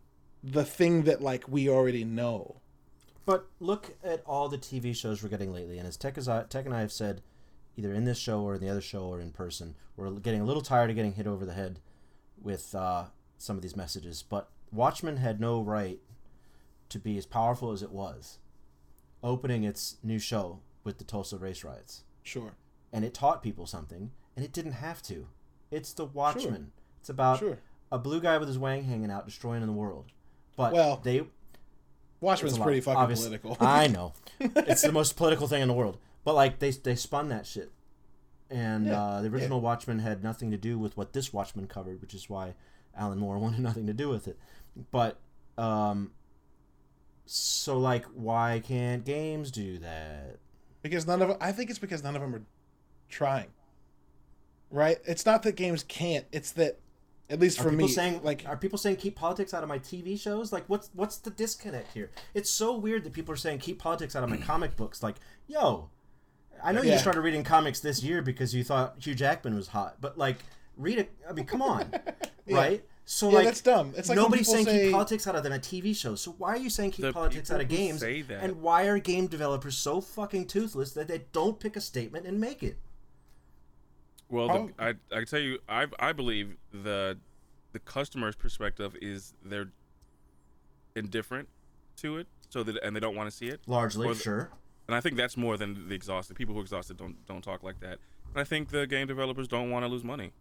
the 0.44 0.64
thing 0.64 1.04
that 1.04 1.22
like 1.22 1.48
we 1.48 1.70
already 1.70 2.04
know. 2.04 2.58
But 3.26 3.48
look 3.60 3.96
at 4.04 4.24
all 4.26 4.50
the 4.50 4.58
TV 4.58 4.96
shows 4.96 5.22
we're 5.22 5.30
getting 5.30 5.54
lately, 5.54 5.78
and 5.78 5.88
as 5.88 5.98
Tech, 5.98 6.18
as 6.18 6.28
I, 6.28 6.44
Tech 6.44 6.66
and 6.66 6.74
I 6.74 6.82
have 6.82 6.92
said, 6.92 7.22
either 7.78 7.94
in 7.94 8.06
this 8.06 8.18
show 8.18 8.42
or 8.42 8.56
in 8.56 8.62
the 8.62 8.70
other 8.70 8.82
show 8.82 9.04
or 9.04 9.20
in 9.20 9.32
person, 9.32 9.76
we're 9.96 10.10
getting 10.12 10.42
a 10.42 10.46
little 10.46 10.62
tired 10.62 10.90
of 10.90 10.96
getting 10.96 11.14
hit 11.14 11.28
over 11.28 11.46
the 11.46 11.54
head 11.54 11.80
with 12.42 12.74
uh, 12.74 13.06
some 13.38 13.56
of 13.56 13.62
these 13.62 13.76
messages. 13.76 14.24
But 14.28 14.50
Watchmen 14.72 15.18
had 15.18 15.40
no 15.40 15.62
right 15.62 16.00
to 16.90 17.00
be 17.00 17.18
as 17.18 17.26
powerful 17.26 17.72
as 17.72 17.84
it 17.84 17.92
was, 17.92 18.40
opening 19.24 19.64
its 19.64 19.98
new 20.04 20.20
show 20.20 20.60
with 20.84 20.98
the 20.98 21.04
Tulsa 21.04 21.38
race 21.38 21.64
riots, 21.64 22.04
Sure. 22.24 22.54
and 22.94 23.04
it 23.06 23.14
taught 23.14 23.44
people 23.44 23.66
something, 23.68 24.12
and 24.36 24.46
it 24.46 24.52
didn't 24.54 24.74
have 24.74 25.02
to. 25.04 25.28
It's 25.72 25.94
the 25.94 26.06
Watchmen. 26.06 26.72
It's 27.00 27.10
about 27.10 27.40
Sure. 27.40 27.60
a 27.92 27.98
blue 28.00 28.22
guy 28.22 28.38
with 28.38 28.48
his 28.48 28.58
wang 28.58 28.84
hanging 28.86 29.12
out, 29.12 29.26
destroying 29.26 29.66
the 29.66 29.72
world. 29.72 30.06
But 30.56 30.74
Well, 30.74 30.98
they 31.04 31.28
Watchmen's 32.22 32.58
pretty 32.58 32.82
fucking 32.82 33.00
Obvious- 33.00 33.22
political. 33.22 33.56
I 33.62 33.88
know. 33.96 34.14
it's 34.40 34.82
the 34.82 34.92
most 34.92 35.16
political 35.16 35.48
thing 35.48 35.62
in 35.62 35.68
the 35.70 35.74
world. 35.74 35.98
But 36.26 36.36
like 36.36 36.60
they 36.60 36.72
they 36.72 36.96
spun 36.96 37.30
that 37.30 37.46
shit. 37.46 37.72
And 38.50 38.88
Yeah, 38.88 39.02
uh, 39.02 39.22
the 39.22 39.30
original 39.30 39.62
Watchmen 39.62 40.00
had 40.00 40.22
nothing 40.24 40.52
to 40.52 40.58
do 40.58 40.78
with 40.78 40.98
what 40.98 41.14
this 41.14 41.32
Watchmen 41.32 41.68
covered, 41.68 42.02
which 42.02 42.14
is 42.14 42.30
why 42.30 42.56
Alan 42.96 43.20
Moore 43.20 43.38
wanted 43.46 43.62
nothing 43.62 43.86
to 43.88 43.94
do 43.94 44.10
with 44.10 44.28
it. 44.28 44.38
But 44.92 45.20
um 45.58 46.12
so 47.32 47.78
like 47.78 48.06
why 48.16 48.62
can't 48.66 49.06
games 49.06 49.52
do 49.52 49.78
that? 49.80 50.38
because 50.82 51.06
none 51.06 51.22
of 51.22 51.28
them. 51.28 51.38
I 51.42 51.52
think 51.52 51.70
it's 51.70 51.78
because 51.80 52.04
none 52.04 52.16
of 52.16 52.22
them 52.22 52.34
are 52.34 52.42
trying. 53.10 53.48
Right? 54.72 54.98
It's 55.06 55.26
not 55.26 55.44
that 55.44 55.56
games 55.56 55.84
can't. 55.84 56.26
It's 56.32 56.52
that 56.54 56.80
at 57.30 57.40
least 57.40 57.60
Are 57.60 57.64
for 57.64 57.70
people 57.70 57.88
me, 57.88 57.92
saying 57.94 58.22
like 58.24 58.44
are 58.48 58.56
people 58.58 58.78
saying 58.78 58.96
keep 58.96 59.16
politics 59.16 59.54
out 59.54 59.62
of 59.62 59.70
my 59.70 59.80
TV 59.80 60.20
shows? 60.20 60.52
Like 60.54 60.64
what's 60.68 60.90
what's 60.94 61.18
the 61.18 61.30
disconnect 61.32 61.94
here? 61.94 62.10
It's 62.34 62.50
so 62.50 62.76
weird 62.78 63.04
that 63.04 63.14
people 63.14 63.34
are 63.34 63.38
saying 63.38 63.60
keep 63.60 63.78
politics 63.80 64.16
out 64.16 64.24
of 64.24 64.30
my 64.30 64.38
comic 64.52 64.76
books. 64.76 65.04
Like, 65.04 65.16
yo, 65.48 65.90
I 66.64 66.72
know 66.72 66.82
you 66.82 66.88
Yeah. 66.88 66.94
just 66.94 67.04
started 67.04 67.22
reading 67.22 67.44
comics 67.44 67.80
this 67.80 68.02
year 68.04 68.22
because 68.22 68.56
you 68.56 68.64
thought 68.64 68.96
Hugh 69.00 69.16
Jackman 69.16 69.56
was 69.56 69.68
hot, 69.68 69.98
but 70.02 70.18
like, 70.18 70.38
read 70.78 70.98
it. 71.00 71.12
I 71.30 71.34
mean, 71.34 71.46
come 71.46 71.62
on, 71.62 71.92
right? 72.50 72.84
So 73.12 73.30
Yeah, 73.30 73.38
like, 73.38 73.46
that's 73.46 73.62
dumb. 73.62 73.94
It's 73.98 74.08
like 74.08 74.18
nobody's 74.18 74.48
saying 74.48 74.66
say- 74.66 74.84
keep 74.84 74.92
politics 74.92 75.26
out 75.26 75.36
of 75.36 75.42
them 75.42 75.52
at 75.52 75.64
TV 75.64 75.96
shows. 75.96 76.22
So 76.22 76.36
why 76.38 76.50
are 76.54 76.58
you 76.58 76.70
saying 76.70 76.92
keep 76.92 77.02
The 77.06 77.12
politics 77.12 77.50
out 77.50 77.60
of 77.60 77.68
games? 77.68 78.02
say 78.02 78.22
that- 78.22 78.44
And 78.44 78.62
why 78.62 78.86
are 78.86 79.00
game 79.00 79.26
developers 79.26 79.76
so 79.80 80.00
fucking 80.00 80.46
toothless 80.46 80.94
that 80.94 81.08
they 81.08 81.24
don't 81.32 81.60
pick 81.60 81.76
a 81.76 81.82
statement 81.82 82.28
and 82.28 82.40
make 82.40 82.62
it? 82.62 82.78
Well, 84.30 84.48
the, 84.48 84.74
I 84.78 84.90
I 84.90 84.94
can 85.22 85.26
tell 85.26 85.40
you, 85.40 85.58
I 85.68 85.88
I 85.98 86.14
believe 86.14 86.56
the 86.72 87.18
the 87.72 87.80
customer's 87.80 88.36
perspective 88.36 88.96
is 89.02 89.34
they're 89.44 89.72
indifferent 90.96 91.50
to 91.98 92.18
it, 92.18 92.28
so 92.50 92.62
that 92.62 92.78
and 92.84 92.96
they 92.96 93.00
don't 93.00 93.16
want 93.16 93.28
to 93.28 93.36
see 93.36 93.48
it. 93.48 93.60
Largely, 93.66 94.06
Or 94.08 94.14
the- 94.14 94.20
sure. 94.22 94.52
And 94.88 94.94
I 94.96 95.02
think 95.02 95.18
that's 95.18 95.36
more 95.36 95.58
than 95.58 95.90
the 95.90 95.96
exhausted. 95.96 96.36
People 96.36 96.54
who 96.54 96.60
are 96.60 96.64
exhausted 96.64 96.98
don't 96.98 97.26
don't 97.26 97.44
talk 97.44 97.64
like 97.64 97.80
that. 97.80 97.98
And 98.34 98.38
I 98.40 98.44
think 98.44 98.70
the 98.70 98.86
game 98.86 99.08
developers 99.08 99.48
don't 99.48 99.72
want 99.72 99.84
to 99.84 99.88
lose 99.88 100.04
money. 100.04 100.32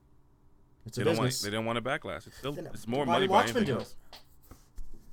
It's 0.88 0.98
a 0.98 1.00
They 1.00 1.04
don't 1.04 1.18
want 1.18 1.40
they 1.42 1.50
don't 1.50 1.64
want 1.66 1.76
to 1.76 1.82
backlash. 1.82 2.26
It's 2.26 2.36
still 2.36 2.52
Then 2.52 2.66
it's 2.66 2.86
more 2.88 3.04
why 3.04 3.14
money 3.14 3.26
did 3.26 3.30
Watchmen 3.30 3.56
anything 3.58 3.74
do 3.74 3.80
else. 3.80 3.94
it? 4.12 4.16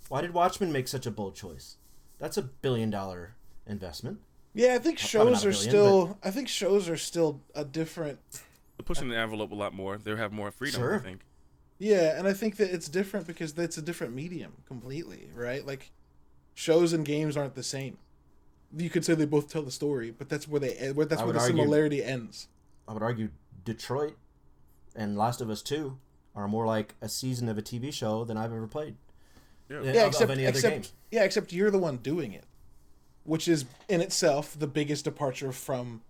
Why 0.10 0.22
did 0.22 0.34
Watchmen 0.34 0.72
make 0.72 0.88
such 0.88 1.06
a 1.06 1.12
bold 1.12 1.36
choice? 1.36 1.78
That's 2.20 2.38
a 2.38 2.42
billion 2.44 2.90
dollar 2.90 3.36
investment. 3.68 4.20
Yeah, 4.54 4.76
I 4.76 4.78
think 4.80 4.98
shows 5.00 5.44
a 5.44 5.50
are 5.50 5.52
billion, 5.52 5.70
still. 5.70 6.18
I 6.24 6.32
think 6.32 6.48
shows 6.48 6.88
are 6.88 6.98
still 6.98 7.42
a 7.54 7.66
different. 7.66 8.20
They're 8.78 8.86
pushing 8.86 9.10
the 9.10 9.18
envelope 9.18 9.52
a 9.52 9.56
lot 9.56 9.74
more. 9.74 9.98
They 9.98 10.16
have 10.16 10.32
more 10.32 10.52
freedom. 10.52 10.82
I 10.82 10.84
Sure. 10.86 11.00
think. 11.00 11.22
Yeah, 11.78 12.18
and 12.18 12.26
I 12.28 12.32
think 12.34 12.56
that 12.58 12.74
it's 12.74 12.88
different 12.88 13.28
because 13.28 13.58
it's 13.58 13.78
a 13.78 13.82
different 13.82 14.14
medium 14.14 14.54
completely, 14.66 15.30
right? 15.36 15.66
Like, 15.66 15.92
shows 16.54 16.94
and 16.94 17.04
games 17.06 17.36
aren't 17.36 17.56
the 17.56 17.64
same. 17.64 17.98
You 18.78 18.90
could 18.90 19.04
say 19.04 19.14
they 19.14 19.26
both 19.26 19.50
tell 19.50 19.62
the 19.62 19.72
story, 19.72 20.12
but 20.12 20.30
that's 20.30 20.48
where 20.48 20.60
they 20.62 20.74
eh, 20.76 20.92
where 20.92 21.06
that's 21.06 21.22
where 21.22 21.34
the 21.34 21.40
argue- 21.40 21.58
similarity 21.58 22.02
ends. 22.04 22.48
I 22.88 22.94
would 22.94 23.04
argue 23.04 23.30
Detroit 23.66 24.16
and 24.96 25.18
Last 25.18 25.42
of 25.42 25.50
Us 25.50 25.62
Two 25.62 25.98
are 26.36 26.48
more 26.48 26.66
like 26.66 26.96
a 27.02 27.08
season 27.10 27.48
of 27.50 27.58
a 27.58 27.62
TV 27.62 27.94
show 27.94 28.24
than 28.26 28.38
I've 28.38 28.52
ever 28.52 28.68
played. 28.68 28.96
Yeah. 29.70 29.82
Yeah, 29.82 29.84
Yeah, 29.84 29.92
of- 30.02 30.08
of 30.08 30.08
except 30.14 30.32
any 30.32 30.46
other 30.46 30.58
except 30.58 30.74
game. 30.76 30.92
yeah, 31.12 31.24
except 31.24 31.54
you're 31.54 31.72
the 31.72 31.78
one 31.80 31.98
doing 31.98 32.34
it, 32.34 32.46
which 33.24 33.48
is 33.48 33.66
in 33.90 34.02
itself 34.02 34.58
the 34.58 34.68
biggest 34.68 35.06
departure 35.06 35.52
from 35.52 36.02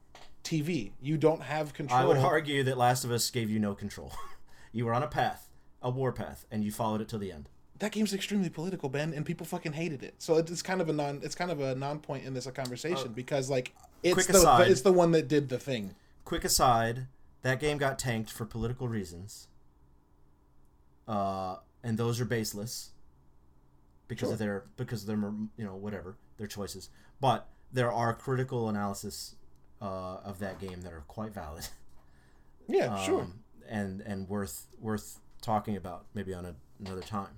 TV. 0.43 0.91
You 1.01 1.17
don't 1.17 1.41
have 1.43 1.73
control. 1.73 1.99
I 1.99 2.05
would 2.05 2.17
argue 2.17 2.63
that 2.63 2.77
Last 2.77 3.03
of 3.03 3.11
Us 3.11 3.29
gave 3.29 3.49
you 3.49 3.59
no 3.59 3.73
control. 3.75 4.11
you 4.71 4.85
were 4.85 4.93
on 4.93 5.03
a 5.03 5.07
path, 5.07 5.47
a 5.81 5.89
war 5.89 6.11
path, 6.11 6.45
and 6.51 6.63
you 6.63 6.71
followed 6.71 7.01
it 7.01 7.07
till 7.07 7.19
the 7.19 7.31
end. 7.31 7.49
that 7.79 7.91
game's 7.91 8.13
extremely 8.13 8.49
political, 8.49 8.89
Ben, 8.89 9.13
and 9.13 9.25
people 9.25 9.45
fucking 9.45 9.73
hated 9.73 10.01
it. 10.03 10.15
So 10.19 10.37
it's 10.37 10.61
kind 10.61 10.81
of 10.81 10.89
a 10.89 10.93
non 10.93 11.19
it's 11.23 11.35
kind 11.35 11.51
of 11.51 11.59
a 11.61 11.75
non 11.75 11.99
point 11.99 12.25
in 12.25 12.33
this 12.33 12.47
conversation 12.47 13.07
uh, 13.09 13.11
because 13.15 13.49
like 13.49 13.73
it's 14.03 14.13
quick 14.13 14.27
the 14.27 14.37
aside. 14.37 14.69
it's 14.69 14.81
the 14.81 14.91
one 14.93 15.11
that 15.11 15.27
did 15.27 15.49
the 15.49 15.59
thing. 15.59 15.95
Quick 16.25 16.43
aside, 16.43 17.07
that 17.45 17.59
game 17.59 17.77
got 17.77 17.99
tanked 17.99 18.31
for 18.31 18.43
political 18.43 18.87
reasons. 18.87 19.49
Uh, 21.07 21.57
and 21.83 21.95
those 21.95 22.19
are 22.19 22.25
baseless 22.25 22.89
because 24.07 24.31
of 24.31 24.39
their 24.39 24.65
because 24.77 25.03
of 25.03 25.07
their 25.07 25.17
you 25.55 25.63
know 25.63 25.75
whatever 25.75 26.17
their 26.37 26.47
choices. 26.47 26.89
But 27.21 27.47
there 27.71 27.91
are 27.91 28.15
critical 28.15 28.67
analysis 28.67 29.35
uh, 29.79 30.17
of 30.25 30.39
that 30.39 30.59
game 30.59 30.81
that 30.81 30.91
are 30.91 31.03
quite 31.07 31.33
valid. 31.33 31.67
Yeah, 32.67 32.97
sure. 33.03 33.21
um, 33.21 33.43
and 33.69 34.01
and 34.01 34.27
worth 34.27 34.65
worth 34.79 35.19
talking 35.39 35.77
about 35.77 36.07
maybe 36.15 36.33
on 36.33 36.45
a, 36.45 36.55
another 36.83 37.03
time. 37.03 37.37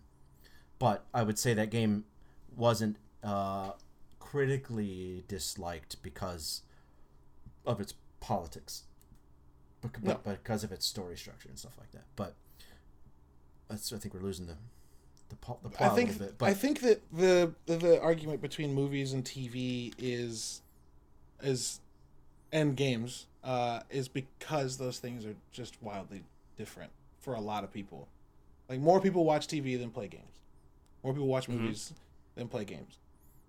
But 0.79 1.03
I 1.13 1.23
would 1.23 1.37
say 1.37 1.53
that 1.53 1.69
game 1.69 2.05
wasn't 2.55 2.95
uh, 3.21 3.71
critically 4.19 5.25
disliked 5.27 6.01
because 6.01 6.61
of 7.65 7.81
its 7.81 7.93
politics, 8.21 8.83
bec- 9.81 10.01
No. 10.03 10.19
but 10.23 10.43
because 10.43 10.63
of 10.63 10.71
its 10.71 10.85
story 10.85 11.17
structure 11.17 11.49
and 11.49 11.57
stuff 11.57 11.77
like 11.79 11.91
that. 11.91 12.03
But 12.15 12.33
that's 13.67 13.91
I 13.93 13.97
think 13.97 14.13
we're 14.13 14.21
losing 14.21 14.47
the 14.47 14.55
the, 15.29 15.35
po- 15.35 15.59
the 15.61 15.69
I 15.69 15.71
plot 15.73 15.91
a 15.91 15.95
think 15.95 16.09
little 16.11 16.25
bit. 16.27 16.37
But 16.37 16.49
I 16.49 16.53
think 16.53 16.79
that 16.81 17.01
the 17.11 17.53
the 17.65 17.99
argument 18.01 18.41
between 18.41 18.73
movies 18.73 19.13
and 19.13 19.23
TV 19.25 19.93
is 19.97 20.61
is 21.41 21.79
and 22.51 22.75
games 22.77 23.27
uh, 23.43 23.81
is 23.89 24.07
because 24.07 24.77
those 24.77 24.99
things 24.99 25.25
are 25.25 25.35
just 25.51 25.81
wildly 25.81 26.23
different 26.57 26.91
for 27.19 27.33
a 27.33 27.41
lot 27.41 27.63
of 27.63 27.71
people. 27.73 28.07
Like 28.69 28.79
more 28.79 28.99
people 29.01 29.25
watch 29.25 29.47
TV 29.47 29.77
than 29.77 29.89
play 29.91 30.07
games. 30.07 30.23
More 31.03 31.13
people 31.13 31.27
watch 31.27 31.47
Mm-hmm. 31.47 31.61
movies 31.61 31.93
than 32.35 32.47
play 32.47 32.63
games. 32.65 32.97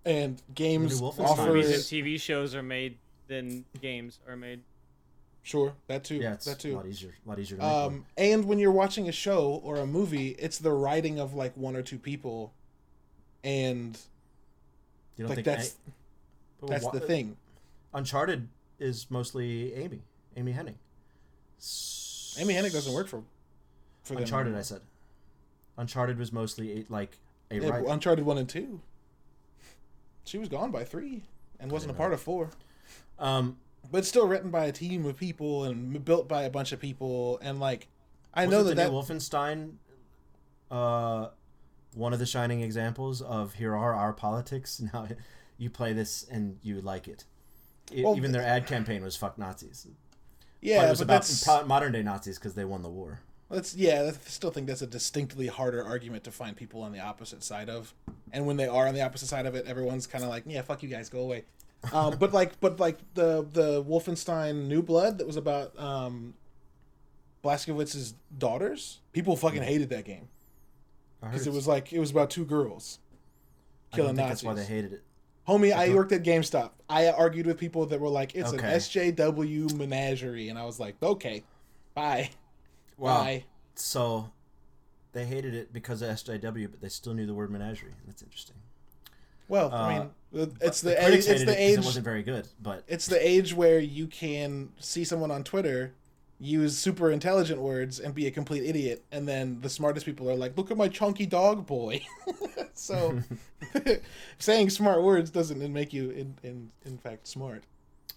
And 0.05 0.41
games 0.55 1.01
Wolfenstein. 1.01 1.25
offer 1.25 1.45
Movies 1.47 1.67
and 1.71 2.03
TV 2.05 2.19
shows 2.19 2.55
are 2.55 2.63
made 2.63 2.97
than 3.27 3.65
games 3.81 4.19
are 4.27 4.35
made. 4.37 4.61
Sure 5.49 5.73
that 5.87 6.03
too. 6.03 6.17
yeah, 6.17 6.33
it's 6.33 6.45
that 6.45 6.59
a 6.59 6.61
too. 6.69 6.75
lot 6.75 6.85
easier, 6.85 7.11
a 7.25 7.29
lot 7.29 7.39
easier 7.39 7.57
to 7.57 7.63
make. 7.63 7.71
Um, 7.73 8.05
and 8.19 8.45
when 8.45 8.59
you're 8.59 8.71
watching 8.71 9.09
a 9.09 9.11
show 9.11 9.59
or 9.63 9.77
a 9.77 9.85
movie, 9.87 10.35
it's 10.37 10.59
the 10.59 10.71
writing 10.71 11.19
of 11.19 11.33
like 11.33 11.57
one 11.57 11.75
or 11.75 11.81
two 11.81 11.97
people, 11.97 12.53
and 13.43 13.97
You 15.17 15.23
don't 15.23 15.29
like 15.29 15.37
think 15.37 15.45
that's 15.45 15.75
any- 15.87 15.93
But 16.61 16.69
that's 16.69 16.85
wha- 16.85 16.91
the 16.91 16.99
thing. 16.99 17.35
Uncharted 17.95 18.47
is 18.77 19.09
mostly 19.09 19.73
Amy, 19.73 20.01
Amy 20.37 20.53
Hennig. 20.53 20.75
Amy 22.37 22.53
Hennig 22.53 22.71
doesn't 22.71 22.93
work 22.93 23.07
for 23.07 23.23
for 24.03 24.13
Uncharted. 24.19 24.47
anymore. 24.49 24.59
I 24.59 24.63
said. 24.63 24.81
Uncharted 25.77 26.19
was 26.19 26.31
mostly 26.31 26.81
a, 26.81 26.85
like 26.89 27.17
a 27.49 27.55
Yeah, 27.55 27.69
writer. 27.69 27.87
Uncharted 27.89 28.23
one 28.23 28.37
and 28.37 28.47
two. 28.47 28.81
She 30.25 30.37
was 30.37 30.47
gone 30.47 30.69
by 30.69 30.83
three 30.83 31.23
and 31.59 31.71
wasn't 31.71 31.91
a 31.91 31.95
part 31.95 32.13
of 32.13 32.21
four, 32.21 32.51
Um, 33.17 33.57
but 33.91 34.05
still 34.05 34.27
written 34.27 34.49
by 34.51 34.65
a 34.65 34.71
team 34.71 35.05
of 35.05 35.17
people 35.17 35.63
and 35.65 36.03
built 36.05 36.27
by 36.27 36.43
a 36.43 36.49
bunch 36.49 36.71
of 36.71 36.79
people. 36.79 37.39
And 37.41 37.59
like, 37.59 37.87
I 38.33 38.45
know 38.45 38.57
wasn't 38.59 38.77
that 38.77 38.83
the 38.83 38.89
that 38.89 38.91
new 38.91 38.97
Wolfenstein, 39.15 39.71
uh, 40.71 41.29
one 41.95 42.13
of 42.13 42.19
the 42.19 42.25
shining 42.25 42.61
examples 42.61 43.21
of 43.21 43.53
here 43.55 43.75
are 43.75 43.93
our 43.93 44.13
politics. 44.13 44.81
Now 44.93 45.07
you 45.57 45.69
play 45.69 45.93
this 45.93 46.25
and 46.29 46.57
you 46.63 46.81
like 46.81 47.07
it. 47.07 47.25
E- 47.91 48.03
Well, 48.03 48.15
Even 48.15 48.31
their 48.31 48.43
ad 48.43 48.67
campaign 48.67 49.03
was 49.03 49.15
"fuck 49.15 49.37
Nazis." 49.37 49.87
But 49.87 49.95
yeah, 50.61 50.85
it 50.85 50.89
was 50.89 50.99
but 50.99 51.05
about 51.05 51.13
that's 51.23 51.67
modern 51.67 51.91
day 51.91 52.03
Nazis 52.03 52.37
because 52.37 52.53
they 52.53 52.65
won 52.65 52.81
the 52.83 52.89
war. 52.89 53.19
That's 53.49 53.75
yeah. 53.75 54.09
I 54.09 54.29
still 54.29 54.51
think 54.51 54.67
that's 54.67 54.83
a 54.83 54.87
distinctly 54.87 55.47
harder 55.47 55.83
argument 55.83 56.23
to 56.25 56.31
find 56.31 56.55
people 56.55 56.81
on 56.83 56.91
the 56.91 56.99
opposite 56.99 57.43
side 57.43 57.67
of, 57.69 57.93
and 58.31 58.45
when 58.45 58.57
they 58.57 58.67
are 58.67 58.87
on 58.87 58.93
the 58.93 59.01
opposite 59.01 59.25
side 59.27 59.45
of 59.47 59.55
it, 59.55 59.65
everyone's 59.65 60.05
kind 60.05 60.23
of 60.23 60.29
like, 60.29 60.43
yeah, 60.45 60.61
fuck 60.61 60.83
you 60.83 60.89
guys, 60.89 61.09
go 61.09 61.21
away. 61.21 61.45
Um, 61.93 62.17
but 62.19 62.33
like, 62.33 62.59
but 62.59 62.79
like 62.79 62.97
the 63.13 63.45
the 63.51 63.83
Wolfenstein 63.83 64.67
New 64.67 64.81
Blood 64.81 65.17
that 65.19 65.27
was 65.27 65.37
about 65.37 65.77
um, 65.79 66.33
Blazkowicz's 67.43 68.13
daughters, 68.37 68.99
people 69.13 69.35
fucking 69.35 69.63
hated 69.63 69.89
that 69.89 70.03
game 70.05 70.27
because 71.21 71.47
it 71.47 71.53
was 71.53 71.67
like 71.67 71.93
it 71.93 71.99
was 71.99 72.11
about 72.11 72.29
two 72.29 72.45
girls 72.45 72.99
I 73.93 73.95
killing 73.97 74.15
think 74.15 74.27
Nazis. 74.27 74.43
that's 74.43 74.43
why 74.43 74.53
they 74.55 74.65
hated 74.65 74.93
it. 74.93 75.03
Homie, 75.47 75.73
I 75.73 75.89
worked 75.93 76.11
at 76.11 76.21
GameStop. 76.23 76.71
I 76.89 77.09
argued 77.09 77.47
with 77.47 77.57
people 77.57 77.85
that 77.87 77.99
were 77.99 78.09
like, 78.09 78.35
it's 78.35 78.53
Okay. 78.53 78.67
an 78.67 78.73
SJW 78.75 79.73
menagerie, 79.75 80.49
and 80.49 80.59
I 80.59 80.65
was 80.65 80.79
like, 80.79 80.95
okay, 81.01 81.43
bye, 81.95 82.29
Wow. 82.97 83.23
bye. 83.23 83.43
So 83.73 84.29
they 85.13 85.25
hated 85.25 85.55
it 85.55 85.73
because 85.73 86.01
of 86.03 86.09
SJW, 86.09 86.69
but 86.69 86.81
they 86.81 86.89
still 86.89 87.13
knew 87.15 87.25
the 87.25 87.33
word 87.33 87.49
menagerie. 87.49 87.93
That's 88.05 88.21
interesting. 88.21 88.57
Well, 89.49 89.73
Uh, 89.73 89.77
I 89.77 89.99
mean, 89.99 90.11
it's 90.61 90.79
The 90.81 90.91
the, 90.91 91.07
age, 91.07 91.27
it's 91.27 91.43
the 91.43 91.61
age 91.61 91.79
it 91.79 91.83
wasn't 91.83 92.05
very 92.05 92.23
good, 92.23 92.47
but 92.61 92.83
it's 92.87 93.07
the 93.07 93.19
age 93.27 93.53
where 93.53 93.79
you 93.79 94.07
can 94.07 94.71
see 94.79 95.03
someone 95.03 95.31
on 95.31 95.43
Twitter 95.43 95.93
use 96.41 96.77
super 96.77 97.11
intelligent 97.11 97.59
words 97.59 97.99
and 97.99 98.13
be 98.15 98.25
a 98.27 98.31
complete 98.31 98.63
idiot, 98.63 99.03
and 99.11 99.27
then 99.27 99.59
the 99.59 99.69
smartest 99.69 100.05
people 100.05 100.29
are 100.29 100.35
like, 100.35 100.55
"Look 100.57 100.71
at 100.71 100.77
my 100.77 100.87
chunky 100.87 101.25
dog 101.25 101.65
boy." 101.65 102.05
so, 102.73 103.19
saying 104.37 104.69
smart 104.69 105.03
words 105.03 105.29
doesn't 105.31 105.59
make 105.73 105.91
you, 105.93 106.11
in 106.11 106.35
in, 106.43 106.71
in 106.85 106.97
fact, 106.97 107.27
smart. 107.27 107.63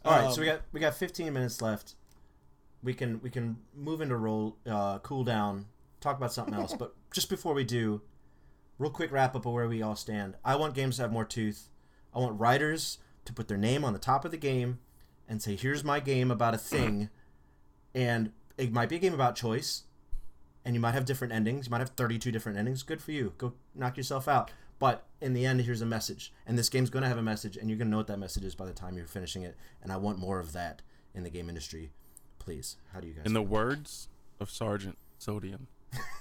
All 0.05 0.13
right, 0.13 0.27
Um, 0.27 0.33
so 0.33 0.41
we 0.41 0.47
got 0.47 0.61
we 0.73 0.81
got 0.81 0.95
15 0.95 1.33
minutes 1.33 1.61
left. 1.63 1.95
We 2.83 2.95
can 2.95 3.21
we 3.23 3.31
can 3.31 3.57
move 3.75 4.01
into 4.01 4.17
roll 4.17 4.57
uh, 4.67 4.99
cool 4.99 5.25
down, 5.25 5.67
talk 6.01 6.17
about 6.17 6.33
something 6.33 6.55
else. 6.55 6.75
but 6.75 6.95
just 7.13 7.31
before 7.31 7.55
we 7.55 7.65
do, 7.65 8.03
real 8.79 8.91
quick 8.91 9.13
wrap 9.13 9.35
up 9.37 9.47
of 9.47 9.53
where 9.53 9.69
we 9.69 9.83
all 9.83 9.97
stand. 9.97 10.37
I 10.45 10.57
want 10.57 10.75
games 10.75 10.97
to 10.97 11.03
have 11.03 11.13
more 11.13 11.25
tooth. 11.25 11.69
I 12.15 12.19
want 12.19 12.39
writers 12.39 12.99
to 13.25 13.33
put 13.33 13.49
their 13.49 13.57
name 13.57 13.85
on 13.85 13.93
the 13.93 13.99
top 13.99 14.25
of 14.25 14.31
the 14.31 14.37
game 14.37 14.81
and 15.29 15.41
say, 15.41 15.57
"Here's 15.57 15.85
my 15.85 16.01
game 16.01 16.31
about 16.31 16.55
a 16.55 16.59
thing," 16.59 17.09
and 17.95 18.33
it 18.59 18.73
might 18.73 18.89
be 18.89 18.97
a 18.97 18.99
game 18.99 19.15
about 19.15 19.37
choice, 19.37 19.85
and 20.65 20.75
you 20.75 20.81
might 20.81 20.93
have 20.93 21.05
different 21.05 21.33
endings. 21.33 21.67
You 21.67 21.71
might 21.71 21.81
have 21.81 21.91
32 21.91 22.33
different 22.33 22.59
endings. 22.59 22.83
Good 22.83 23.03
for 23.03 23.13
you. 23.13 23.35
Go 23.39 23.55
knock 23.75 23.97
yourself 23.97 24.29
out. 24.29 24.51
But 24.79 25.07
in 25.21 25.33
the 25.33 25.47
end, 25.47 25.61
here's 25.61 25.81
a 25.81 25.87
message, 25.87 26.33
and 26.45 26.59
this 26.59 26.69
game's 26.69 26.91
going 26.91 27.05
to 27.05 27.09
have 27.09 27.19
a 27.19 27.23
message, 27.23 27.57
and 27.57 27.71
you're 27.71 27.79
going 27.79 27.87
to 27.87 27.93
know 27.93 27.99
what 27.99 28.09
that 28.09 28.19
message 28.19 28.45
is 28.45 28.57
by 28.57 28.67
the 28.67 28.73
time 28.73 28.97
you're 28.97 29.07
finishing 29.07 29.43
it. 29.43 29.57
And 29.81 29.93
I 29.93 29.97
want 29.97 30.19
more 30.19 30.41
of 30.41 30.53
that 30.53 30.83
in 31.15 31.23
the 31.23 31.31
game 31.31 31.49
industry, 31.49 31.93
please. 32.41 32.77
How 32.93 32.99
do 32.99 33.07
you 33.07 33.15
guys? 33.15 33.25
In 33.25 33.33
the 33.33 33.43
words 33.43 34.09
of 34.41 34.51
Sergeant 34.51 34.99
Sodium, 35.19 35.69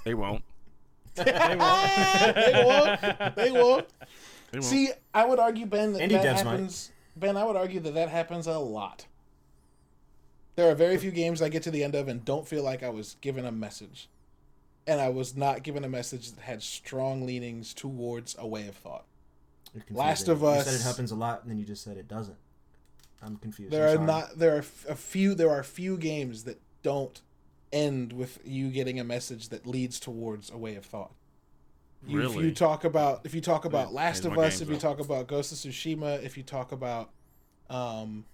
they 0.05 0.13
won't. 0.13 0.43
They 1.15 1.55
won't. 1.57 2.35
They 2.35 2.63
won't. 2.65 3.35
They 3.35 3.51
won't. 3.51 3.87
See, 4.63 4.89
I 5.13 5.25
would 5.25 5.39
argue, 5.39 5.65
Ben, 5.65 5.93
that 5.93 6.01
Indie 6.01 6.11
that 6.21 6.25
devs 6.25 6.45
might. 6.45 6.51
happens. 6.51 6.91
Ben, 7.15 7.37
I 7.37 7.43
would 7.43 7.55
argue 7.55 7.79
that 7.81 7.93
that 7.93 8.09
happens 8.09 8.47
a 8.47 8.57
lot. 8.59 9.05
There 10.55 10.69
are 10.69 10.75
very 10.75 10.97
few 10.97 11.11
games 11.11 11.41
I 11.41 11.49
get 11.49 11.63
to 11.63 11.71
the 11.71 11.83
end 11.83 11.95
of 11.95 12.07
and 12.07 12.23
don't 12.25 12.47
feel 12.47 12.63
like 12.63 12.83
I 12.83 12.89
was 12.89 13.15
given 13.21 13.45
a 13.45 13.51
message. 13.51 14.09
And 14.87 14.99
I 14.99 15.09
was 15.09 15.35
not 15.35 15.63
given 15.63 15.83
a 15.83 15.89
message 15.89 16.31
that 16.31 16.41
had 16.41 16.61
strong 16.63 17.25
leanings 17.25 17.73
towards 17.73 18.35
a 18.37 18.47
way 18.47 18.67
of 18.67 18.75
thought. 18.75 19.05
Last 19.89 20.27
of 20.27 20.41
You 20.41 20.61
said 20.61 20.73
it 20.73 20.81
happens 20.81 21.11
a 21.11 21.15
lot, 21.15 21.43
and 21.43 21.51
then 21.51 21.57
you 21.59 21.65
just 21.65 21.83
said 21.83 21.97
it 21.97 22.07
doesn't. 22.07 22.35
I'm 23.21 23.37
confused. 23.37 23.71
There 23.71 23.87
I'm 23.87 24.01
are 24.01 24.05
not 24.05 24.39
there 24.39 24.55
are 24.55 24.65
a 24.89 24.95
few 24.95 25.35
there 25.35 25.49
are 25.51 25.63
few 25.63 25.97
games 25.97 26.43
that 26.45 26.59
don't 26.81 27.21
end 27.71 28.13
with 28.13 28.39
you 28.43 28.69
getting 28.69 28.99
a 28.99 29.03
message 29.03 29.49
that 29.49 29.65
leads 29.65 29.99
towards 29.99 30.49
a 30.49 30.57
way 30.57 30.75
of 30.75 30.85
thought. 30.85 31.11
You, 32.05 32.21
If 32.21 32.35
you 32.35 32.51
talk 32.51 32.83
about 32.83 33.21
if 33.25 33.35
you 33.35 33.41
talk 33.41 33.65
about 33.65 33.85
Change 33.85 33.95
Last 33.95 34.25
of 34.25 34.37
Us, 34.37 34.61
if 34.61 34.69
you 34.69 34.75
up. 34.75 34.81
talk 34.81 34.99
about 34.99 35.27
Ghost 35.27 35.51
of 35.51 35.57
Tsushima, 35.59 36.23
if 36.23 36.35
you 36.35 36.43
talk 36.43 36.71
about 36.71 37.11
um, 37.69 38.25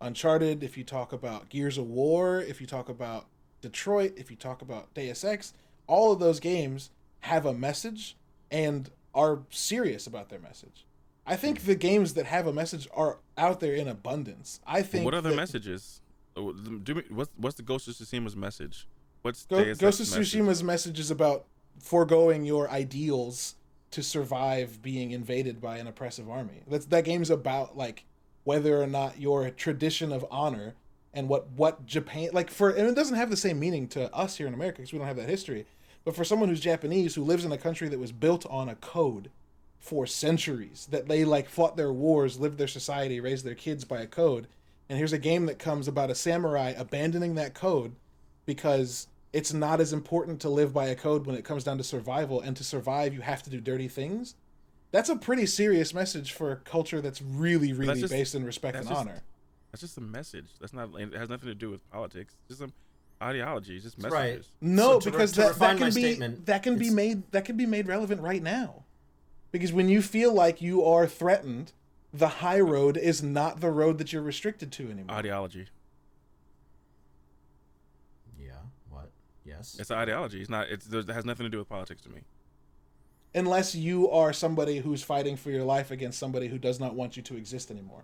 Uncharted, 0.00 0.62
if 0.62 0.78
you 0.78 0.84
talk 0.84 1.12
about 1.12 1.50
Gears 1.50 1.76
of 1.76 1.86
War, 1.86 2.40
if 2.40 2.60
you 2.60 2.66
talk 2.66 2.88
about 2.88 3.26
Detroit, 3.60 4.14
if 4.16 4.30
you 4.30 4.36
talk 4.36 4.62
about 4.62 4.92
Deus 4.94 5.22
Ex, 5.22 5.52
all 5.86 6.12
of 6.12 6.18
those 6.18 6.40
games 6.40 6.90
have 7.20 7.44
a 7.44 7.52
message 7.52 8.16
and 8.50 8.90
are 9.14 9.40
serious 9.50 10.06
about 10.06 10.30
their 10.30 10.38
message. 10.38 10.86
I 11.26 11.36
think 11.36 11.60
the 11.60 11.74
games 11.74 12.14
that 12.14 12.26
have 12.26 12.46
a 12.46 12.52
message 12.52 12.88
are 12.94 13.18
out 13.36 13.60
there 13.60 13.74
in 13.74 13.86
abundance. 13.86 14.60
I 14.66 14.82
think 14.82 15.04
what 15.04 15.14
other 15.14 15.30
that 15.30 15.36
messages? 15.36 16.00
Oh, 16.36 16.52
Do 16.52 16.94
me, 16.94 17.02
what's 17.10 17.30
what's 17.36 17.56
the 17.56 17.62
Ghost 17.62 17.88
of 17.88 17.94
Tsushima's 17.94 18.36
message? 18.36 18.86
What's 19.22 19.46
Go- 19.46 19.64
Ghost 19.64 19.82
of 19.82 19.88
Ex's 19.88 20.10
message? 20.10 20.32
Tsushima's 20.32 20.62
message 20.62 20.98
is 20.98 21.10
about 21.10 21.44
foregoing 21.78 22.44
your 22.44 22.70
ideals 22.70 23.56
to 23.90 24.02
survive 24.02 24.80
being 24.82 25.10
invaded 25.10 25.60
by 25.60 25.78
an 25.78 25.86
oppressive 25.86 26.28
army. 26.30 26.62
That's 26.68 26.86
that 26.86 27.04
game's 27.04 27.30
about 27.30 27.76
like 27.76 28.04
whether 28.44 28.80
or 28.80 28.86
not 28.86 29.20
your 29.20 29.50
tradition 29.50 30.12
of 30.12 30.24
honor 30.30 30.74
and 31.12 31.28
what 31.28 31.50
what 31.50 31.86
Japan 31.86 32.30
like 32.32 32.50
for 32.50 32.70
and 32.70 32.88
it 32.88 32.94
doesn't 32.94 33.16
have 33.16 33.30
the 33.30 33.36
same 33.36 33.58
meaning 33.58 33.88
to 33.88 34.12
us 34.14 34.36
here 34.36 34.46
in 34.46 34.54
America 34.54 34.78
because 34.78 34.92
we 34.92 34.98
don't 34.98 35.08
have 35.08 35.16
that 35.16 35.28
history. 35.28 35.66
But 36.04 36.16
for 36.16 36.24
someone 36.24 36.48
who's 36.48 36.60
Japanese 36.60 37.14
who 37.14 37.24
lives 37.24 37.44
in 37.44 37.52
a 37.52 37.58
country 37.58 37.88
that 37.88 37.98
was 37.98 38.12
built 38.12 38.46
on 38.46 38.68
a 38.68 38.76
code 38.76 39.30
for 39.80 40.06
centuries, 40.06 40.86
that 40.90 41.08
they 41.08 41.24
like 41.24 41.48
fought 41.48 41.76
their 41.76 41.92
wars, 41.92 42.38
lived 42.38 42.58
their 42.58 42.68
society, 42.68 43.20
raised 43.20 43.44
their 43.44 43.54
kids 43.54 43.84
by 43.84 44.00
a 44.00 44.06
code, 44.06 44.46
and 44.90 44.98
here's 44.98 45.12
a 45.12 45.18
game 45.18 45.46
that 45.46 45.58
comes 45.60 45.86
about 45.88 46.10
a 46.10 46.14
samurai 46.14 46.74
abandoning 46.76 47.36
that 47.36 47.54
code 47.54 47.94
because 48.44 49.06
it's 49.32 49.52
not 49.52 49.80
as 49.80 49.92
important 49.92 50.40
to 50.40 50.48
live 50.50 50.74
by 50.74 50.86
a 50.88 50.96
code 50.96 51.24
when 51.26 51.36
it 51.36 51.44
comes 51.44 51.62
down 51.62 51.78
to 51.78 51.84
survival 51.84 52.40
and 52.40 52.56
to 52.56 52.64
survive 52.64 53.14
you 53.14 53.20
have 53.20 53.42
to 53.44 53.48
do 53.50 53.60
dirty 53.60 53.86
things 53.88 54.34
that's 54.90 55.08
a 55.08 55.14
pretty 55.16 55.46
serious 55.46 55.94
message 55.94 56.32
for 56.32 56.50
a 56.50 56.56
culture 56.56 57.00
that's 57.00 57.22
really 57.22 57.72
really 57.72 58.00
just- 58.00 58.12
based 58.12 58.34
in 58.34 58.44
respect 58.44 58.76
and 58.76 58.86
just- 58.86 59.00
honor 59.00 59.22
That's 59.70 59.82
just 59.82 59.96
a 59.98 60.00
message. 60.00 60.46
That's 60.60 60.72
not. 60.72 60.88
It 60.98 61.12
has 61.14 61.28
nothing 61.28 61.46
to 61.48 61.54
do 61.54 61.70
with 61.70 61.88
politics. 61.92 62.34
It's 62.40 62.48
just 62.48 62.58
some 62.58 62.72
ideology. 63.22 63.76
It's 63.76 63.84
just 63.84 64.02
Right. 64.02 64.10
messages. 64.38 64.48
no 64.60 64.94
So 64.94 64.98
to 64.98 65.10
re- 65.10 65.12
because 65.12 65.32
that, 65.34 65.58
that 65.60 65.78
can 65.78 65.94
be 65.94 66.14
that 66.46 66.62
can 66.64 66.76
be 66.76 66.90
made 66.90 67.30
that 67.30 67.44
can 67.44 67.56
be 67.56 67.66
made 67.66 67.86
relevant 67.86 68.20
right 68.20 68.42
now 68.42 68.82
because 69.52 69.72
when 69.72 69.88
you 69.88 70.02
feel 70.02 70.34
like 70.34 70.60
you 70.60 70.84
are 70.84 71.06
threatened 71.06 71.70
the 72.12 72.28
high 72.28 72.60
road 72.60 72.96
is 72.96 73.22
not 73.22 73.60
the 73.60 73.70
road 73.70 73.98
that 73.98 74.12
you're 74.12 74.22
restricted 74.22 74.72
to 74.72 74.90
anymore 74.90 75.16
Ideology. 75.16 75.68
Yeah. 78.38 78.52
What? 78.88 79.10
Yes. 79.44 79.76
It's 79.78 79.90
an 79.90 79.98
ideology. 79.98 80.40
It's 80.40 80.50
not. 80.50 80.68
It's 80.68 80.86
it 80.92 81.08
has 81.08 81.24
nothing 81.24 81.44
to 81.44 81.50
do 81.50 81.58
with 81.58 81.68
politics 81.68 82.02
to 82.02 82.08
me. 82.08 82.20
unless 83.34 83.74
you 83.74 84.10
are 84.10 84.32
somebody 84.32 84.78
who's 84.78 85.02
fighting 85.02 85.36
for 85.36 85.50
your 85.50 85.64
life 85.64 85.90
against 85.90 86.18
somebody 86.18 86.48
who 86.48 86.58
does 86.58 86.80
not 86.80 86.94
want 86.94 87.16
you 87.16 87.22
to 87.22 87.36
exist 87.36 87.70
anymore 87.70 88.02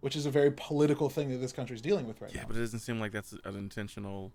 which 0.00 0.14
is 0.16 0.24
a 0.26 0.30
very 0.30 0.50
political 0.52 1.08
thing 1.08 1.30
that 1.30 1.38
this 1.38 1.52
country 1.52 1.74
is 1.76 1.82
dealing 1.82 2.06
with 2.08 2.20
right 2.20 2.30
Yeah, 2.32 2.38
now 2.38 2.42
Yeah, 2.42 2.46
but 2.48 2.56
it 2.56 2.60
doesn't 2.60 2.80
seem 2.80 2.98
like 3.00 3.12
that's 3.12 3.32
an 3.44 3.56
intentional 3.56 4.32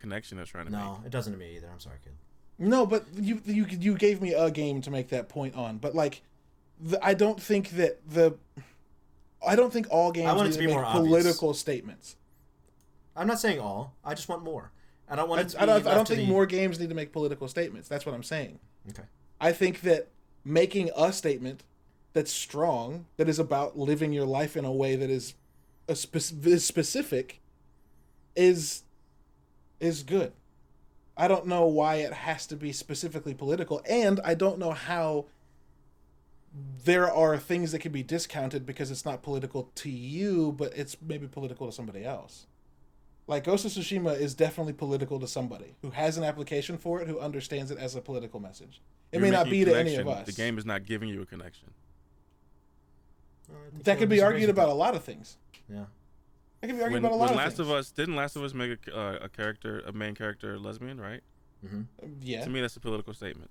connection 0.00 0.36
they're 0.36 0.46
trying 0.46 0.66
to 0.66 0.70
make. 0.72 0.80
no, 0.80 1.00
it 1.04 1.10
doesn't 1.10 1.32
to 1.32 1.38
me 1.38 1.56
either. 1.56 1.68
I'm 1.72 1.80
sorry, 1.80 1.96
kid. 2.04 2.12
No, 2.58 2.86
but 2.86 3.04
you 3.14 3.40
you 3.44 3.66
you 3.68 3.94
gave 3.96 4.20
me 4.20 4.32
a 4.34 4.50
game 4.50 4.80
to 4.82 4.90
make 4.92 5.08
that 5.10 5.28
point 5.28 5.54
on, 5.56 5.78
but 5.78 5.94
like, 5.94 6.22
the, 6.80 7.04
I 7.04 7.14
don't 7.14 7.40
think 7.40 7.70
that 7.70 7.98
the, 8.08 8.36
I 9.46 9.56
don't 9.56 9.72
think 9.72 9.86
all 9.90 10.12
games 10.12 10.28
I 10.28 10.32
want 10.34 10.46
it 10.46 10.50
need 10.50 10.54
to 10.54 10.60
be 10.60 10.66
make 10.66 10.74
more 10.74 10.84
obvious. 10.84 11.06
political 11.06 11.54
statements. 11.54 12.16
I'm 13.16 13.26
not 13.26 13.40
saying 13.40 13.58
all. 13.60 13.94
I 14.04 14.14
just 14.14 14.28
want 14.28 14.42
more. 14.44 14.70
I 15.08 15.16
don't 15.16 15.28
want 15.28 15.54
I, 15.58 15.62
I 15.62 15.66
don't. 15.66 15.86
I 15.86 15.94
don't 15.94 16.06
think 16.06 16.20
the- 16.20 16.26
more 16.26 16.46
games 16.46 16.78
need 16.78 16.88
to 16.90 16.94
make 16.94 17.12
political 17.12 17.48
statements. 17.48 17.88
That's 17.88 18.04
what 18.06 18.14
I'm 18.14 18.22
saying. 18.22 18.58
Okay. 18.90 19.04
I 19.40 19.52
think 19.52 19.80
that 19.82 20.08
making 20.44 20.90
a 20.96 21.12
statement 21.12 21.64
that's 22.12 22.32
strong, 22.32 23.06
that 23.16 23.28
is 23.28 23.38
about 23.38 23.78
living 23.78 24.12
your 24.12 24.26
life 24.26 24.56
in 24.56 24.64
a 24.64 24.72
way 24.72 24.96
that 24.96 25.10
is 25.10 25.34
a 25.88 25.92
is 25.92 26.64
specific, 26.64 27.40
is 28.36 28.82
is 29.80 30.02
good. 30.02 30.32
I 31.16 31.26
don't 31.26 31.46
know 31.46 31.66
why 31.66 31.96
it 31.96 32.12
has 32.12 32.46
to 32.46 32.56
be 32.56 32.72
specifically 32.72 33.34
political, 33.34 33.82
and 33.88 34.20
I 34.24 34.34
don't 34.34 34.58
know 34.58 34.72
how 34.72 35.26
there 36.84 37.12
are 37.12 37.36
things 37.38 37.72
that 37.72 37.80
can 37.80 37.92
be 37.92 38.02
discounted 38.02 38.64
because 38.64 38.90
it's 38.90 39.04
not 39.04 39.22
political 39.22 39.70
to 39.76 39.90
you, 39.90 40.52
but 40.52 40.72
it's 40.76 40.96
maybe 41.00 41.26
political 41.26 41.66
to 41.66 41.72
somebody 41.72 42.04
else. 42.04 42.46
Like 43.26 43.44
Ghost 43.44 43.66
of 43.66 43.72
Tsushima 43.72 44.18
is 44.18 44.34
definitely 44.34 44.72
political 44.72 45.20
to 45.20 45.28
somebody 45.28 45.74
who 45.82 45.90
has 45.90 46.16
an 46.16 46.24
application 46.24 46.78
for 46.78 47.02
it, 47.02 47.08
who 47.08 47.20
understands 47.20 47.70
it 47.70 47.78
as 47.78 47.94
a 47.94 48.00
political 48.00 48.40
message. 48.40 48.80
It 49.12 49.18
You're 49.18 49.26
may 49.26 49.30
not 49.30 49.50
be 49.50 49.64
to 49.64 49.78
any 49.78 49.96
of 49.96 50.08
us. 50.08 50.26
The 50.26 50.32
game 50.32 50.56
is 50.56 50.64
not 50.64 50.86
giving 50.86 51.08
you 51.10 51.20
a 51.22 51.26
connection. 51.26 51.70
Uh, 53.50 53.54
that 53.84 53.98
could 53.98 54.08
be 54.08 54.22
argued 54.22 54.50
about 54.50 54.68
a 54.68 54.74
lot 54.74 54.94
of 54.94 55.04
things. 55.04 55.36
Yeah. 55.68 55.84
That 56.60 56.68
could 56.68 56.76
be 56.76 56.82
argued 56.82 57.02
When, 57.02 57.04
about 57.04 57.14
a 57.14 57.16
lot 57.16 57.30
when 57.30 57.30
of 57.30 57.36
Last 57.36 57.56
things. 57.56 57.68
of 57.68 57.70
Us 57.70 57.90
didn't 57.90 58.16
Last 58.16 58.36
of 58.36 58.42
Us 58.42 58.54
make 58.54 58.88
a, 58.88 58.98
uh, 58.98 59.18
a 59.22 59.28
character, 59.28 59.80
a 59.80 59.92
main 59.92 60.14
character, 60.14 60.58
lesbian, 60.58 61.00
right? 61.00 61.20
hmm 61.66 61.82
yeah, 62.22 62.44
To 62.44 62.50
me, 62.50 62.60
that's 62.60 62.76
a 62.76 62.80
political 62.80 63.12
statement. 63.12 63.50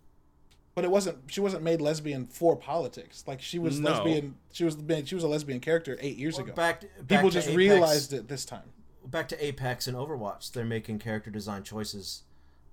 But 0.78 0.86
it 0.86 0.92
wasn't. 0.92 1.18
She 1.26 1.42
wasn't 1.42 1.64
made 1.64 1.82
lesbian 1.82 2.28
for 2.28 2.56
politics. 2.56 3.24
Like 3.26 3.42
she 3.42 3.58
was 3.58 3.80
No. 3.80 3.90
lesbian. 3.94 4.36
She 4.52 4.64
was 4.64 4.78
made. 4.78 5.08
she 5.08 5.16
was 5.16 5.24
a 5.24 5.28
lesbian 5.28 5.60
character 5.60 5.98
eight 6.00 6.18
years 6.18 6.38
ago. 6.38 6.54
Back, 6.54 6.82
to- 6.82 6.88
back 7.00 7.08
People 7.08 7.32
just 7.32 7.48
Apex- 7.48 7.58
realized 7.58 8.14
it 8.14 8.28
this 8.28 8.46
time. 8.46 8.70
Back 9.04 9.28
to 9.30 9.44
Apex 9.44 9.88
and 9.88 9.98
Overwatch, 9.98 10.52
they're 10.52 10.66
making 10.66 11.00
character 11.00 11.32
design 11.32 11.64
choices 11.64 12.26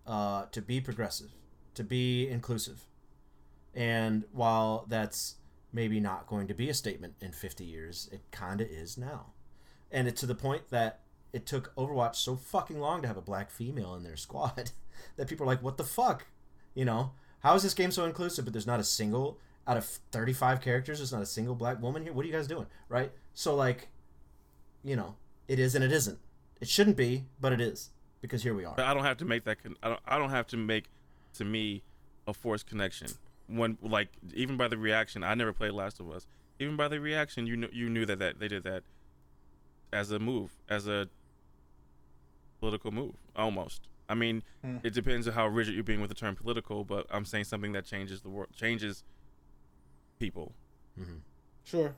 uh, 0.06 0.44
to 0.52 0.60
be 0.60 0.82
progressive, 0.82 1.30
to 1.76 1.82
be 1.82 2.28
inclusive, 2.28 2.84
and 3.74 4.24
while 4.32 4.84
that's 4.86 5.36
maybe 5.72 5.98
not 5.98 6.26
going 6.26 6.46
to 6.48 6.54
be 6.54 6.68
a 6.68 6.74
statement 6.74 7.14
in 7.22 7.32
50 7.32 7.64
years, 7.64 8.10
it 8.12 8.20
kind 8.30 8.60
of 8.60 8.68
is 8.68 8.98
now, 8.98 9.32
and 9.90 10.06
it's 10.06 10.20
to 10.20 10.26
the 10.26 10.34
point 10.34 10.68
that 10.68 11.00
it 11.32 11.46
took 11.46 11.74
Overwatch 11.76 12.16
so 12.16 12.36
fucking 12.36 12.78
long 12.78 13.00
to 13.00 13.08
have 13.08 13.16
a 13.16 13.22
black 13.22 13.50
female 13.50 13.94
in 13.94 14.02
their 14.02 14.16
squad 14.18 14.72
that 15.16 15.26
people 15.26 15.44
are 15.44 15.46
like, 15.46 15.62
"What 15.62 15.78
the 15.78 15.84
fuck?" 15.84 16.26
You 16.74 16.84
know, 16.84 17.12
how 17.44 17.54
is 17.54 17.62
this 17.62 17.74
game 17.74 17.92
so 17.92 18.04
inclusive? 18.04 18.46
But 18.46 18.54
there's 18.54 18.66
not 18.66 18.80
a 18.80 18.84
single 18.84 19.38
out 19.68 19.76
of 19.76 19.84
35 19.84 20.62
characters. 20.62 20.98
There's 20.98 21.12
not 21.12 21.22
a 21.22 21.26
single 21.26 21.54
black 21.54 21.80
woman 21.80 22.02
here. 22.02 22.12
What 22.12 22.24
are 22.24 22.26
you 22.26 22.32
guys 22.32 22.48
doing, 22.48 22.66
right? 22.88 23.12
So 23.34 23.54
like, 23.54 23.88
you 24.82 24.96
know, 24.96 25.16
it 25.46 25.58
is 25.58 25.74
and 25.74 25.84
it 25.84 25.92
isn't. 25.92 26.18
It 26.60 26.68
shouldn't 26.68 26.96
be, 26.96 27.26
but 27.38 27.52
it 27.52 27.60
is 27.60 27.90
because 28.22 28.42
here 28.42 28.54
we 28.54 28.64
are. 28.64 28.74
I 28.80 28.94
don't 28.94 29.04
have 29.04 29.18
to 29.18 29.26
make 29.26 29.44
that. 29.44 29.62
Con- 29.62 29.76
I 29.82 29.88
don't. 29.88 30.00
I 30.06 30.18
don't 30.18 30.30
have 30.30 30.46
to 30.48 30.56
make, 30.56 30.86
to 31.34 31.44
me, 31.44 31.82
a 32.26 32.32
forced 32.32 32.66
connection. 32.66 33.08
When 33.46 33.76
like 33.82 34.08
even 34.32 34.56
by 34.56 34.68
the 34.68 34.78
reaction, 34.78 35.22
I 35.22 35.34
never 35.34 35.52
played 35.52 35.72
Last 35.72 36.00
of 36.00 36.10
Us. 36.10 36.26
Even 36.58 36.76
by 36.76 36.88
the 36.88 36.98
reaction, 36.98 37.46
you 37.46 37.58
knew 37.58 37.68
you 37.70 37.90
knew 37.90 38.06
that, 38.06 38.18
that 38.20 38.38
they 38.38 38.48
did 38.48 38.64
that 38.64 38.84
as 39.92 40.10
a 40.10 40.18
move, 40.18 40.52
as 40.68 40.88
a 40.88 41.08
political 42.60 42.90
move, 42.90 43.16
almost. 43.36 43.82
I 44.08 44.14
mean, 44.14 44.42
Hmm. 44.62 44.78
it 44.82 44.92
depends 44.92 45.26
on 45.26 45.34
how 45.34 45.46
rigid 45.48 45.74
you're 45.74 45.82
being 45.84 46.00
with 46.00 46.10
the 46.10 46.14
term 46.14 46.36
political, 46.36 46.84
but 46.84 47.06
I'm 47.10 47.24
saying 47.24 47.44
something 47.44 47.72
that 47.72 47.84
changes 47.86 48.20
the 48.20 48.28
world, 48.28 48.50
changes 48.54 49.02
people. 50.18 50.52
Sure. 51.64 51.94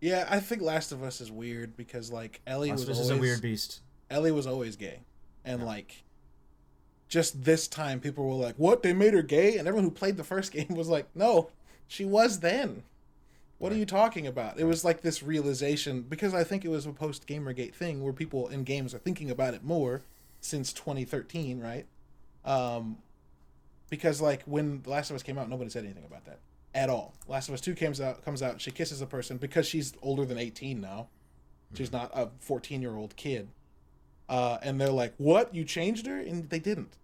Yeah, 0.00 0.26
I 0.28 0.40
think 0.40 0.60
Last 0.62 0.92
of 0.92 1.02
Us 1.02 1.20
is 1.20 1.32
weird 1.32 1.76
because 1.76 2.12
like 2.12 2.40
Ellie 2.46 2.70
Last 2.70 2.86
was 2.86 2.98
always 2.98 3.10
is 3.10 3.16
a 3.16 3.20
weird 3.20 3.42
beast. 3.42 3.80
Ellie 4.10 4.30
was 4.32 4.46
always 4.46 4.76
gay, 4.76 5.00
and 5.44 5.64
like, 5.64 6.04
just 7.08 7.44
this 7.44 7.66
time 7.66 7.98
people 8.00 8.26
were 8.28 8.34
like, 8.34 8.56
"What? 8.56 8.82
They 8.82 8.92
made 8.92 9.14
her 9.14 9.22
gay?" 9.22 9.56
And 9.56 9.66
everyone 9.66 9.84
who 9.84 9.90
played 9.90 10.16
the 10.16 10.24
first 10.24 10.52
game 10.52 10.68
was 10.68 10.88
like, 10.88 11.06
"No, 11.14 11.48
she 11.88 12.04
was 12.04 12.40
then." 12.40 12.82
What 13.58 13.72
are 13.72 13.76
you 13.76 13.86
talking 13.86 14.26
about? 14.26 14.60
It 14.60 14.64
was 14.64 14.84
like 14.84 15.00
this 15.00 15.22
realization 15.22 16.02
because 16.02 16.34
I 16.34 16.44
think 16.44 16.62
it 16.64 16.68
was 16.68 16.84
a 16.84 16.92
post 16.92 17.26
Gamergate 17.26 17.72
thing 17.74 18.02
where 18.02 18.12
people 18.12 18.48
in 18.48 18.64
games 18.64 18.92
are 18.94 18.98
thinking 18.98 19.30
about 19.30 19.54
it 19.54 19.64
more 19.64 20.02
since 20.46 20.72
2013, 20.72 21.60
right? 21.60 21.86
Um, 22.44 22.98
because 23.90 24.20
like 24.20 24.42
when 24.44 24.82
The 24.82 24.90
Last 24.90 25.10
of 25.10 25.16
Us 25.16 25.22
came 25.22 25.38
out, 25.38 25.48
nobody 25.48 25.70
said 25.70 25.84
anything 25.84 26.04
about 26.04 26.24
that 26.26 26.38
at 26.74 26.88
all. 26.88 27.14
Last 27.28 27.48
of 27.48 27.54
Us 27.54 27.60
Two 27.60 27.74
comes 27.74 28.00
out, 28.00 28.24
comes 28.24 28.42
out, 28.42 28.60
she 28.60 28.70
kisses 28.70 29.00
a 29.00 29.06
person 29.06 29.36
because 29.36 29.66
she's 29.66 29.92
older 30.02 30.24
than 30.24 30.38
18 30.38 30.80
now. 30.80 31.08
She's 31.74 31.92
not 31.92 32.10
a 32.14 32.28
14 32.40 32.80
year 32.80 32.96
old 32.96 33.16
kid. 33.16 33.48
Uh, 34.28 34.58
and 34.62 34.80
they're 34.80 34.88
like, 34.90 35.14
"What? 35.18 35.54
You 35.54 35.64
changed 35.64 36.06
her?" 36.06 36.18
And 36.18 36.48
they 36.50 36.58
didn't. 36.58 36.96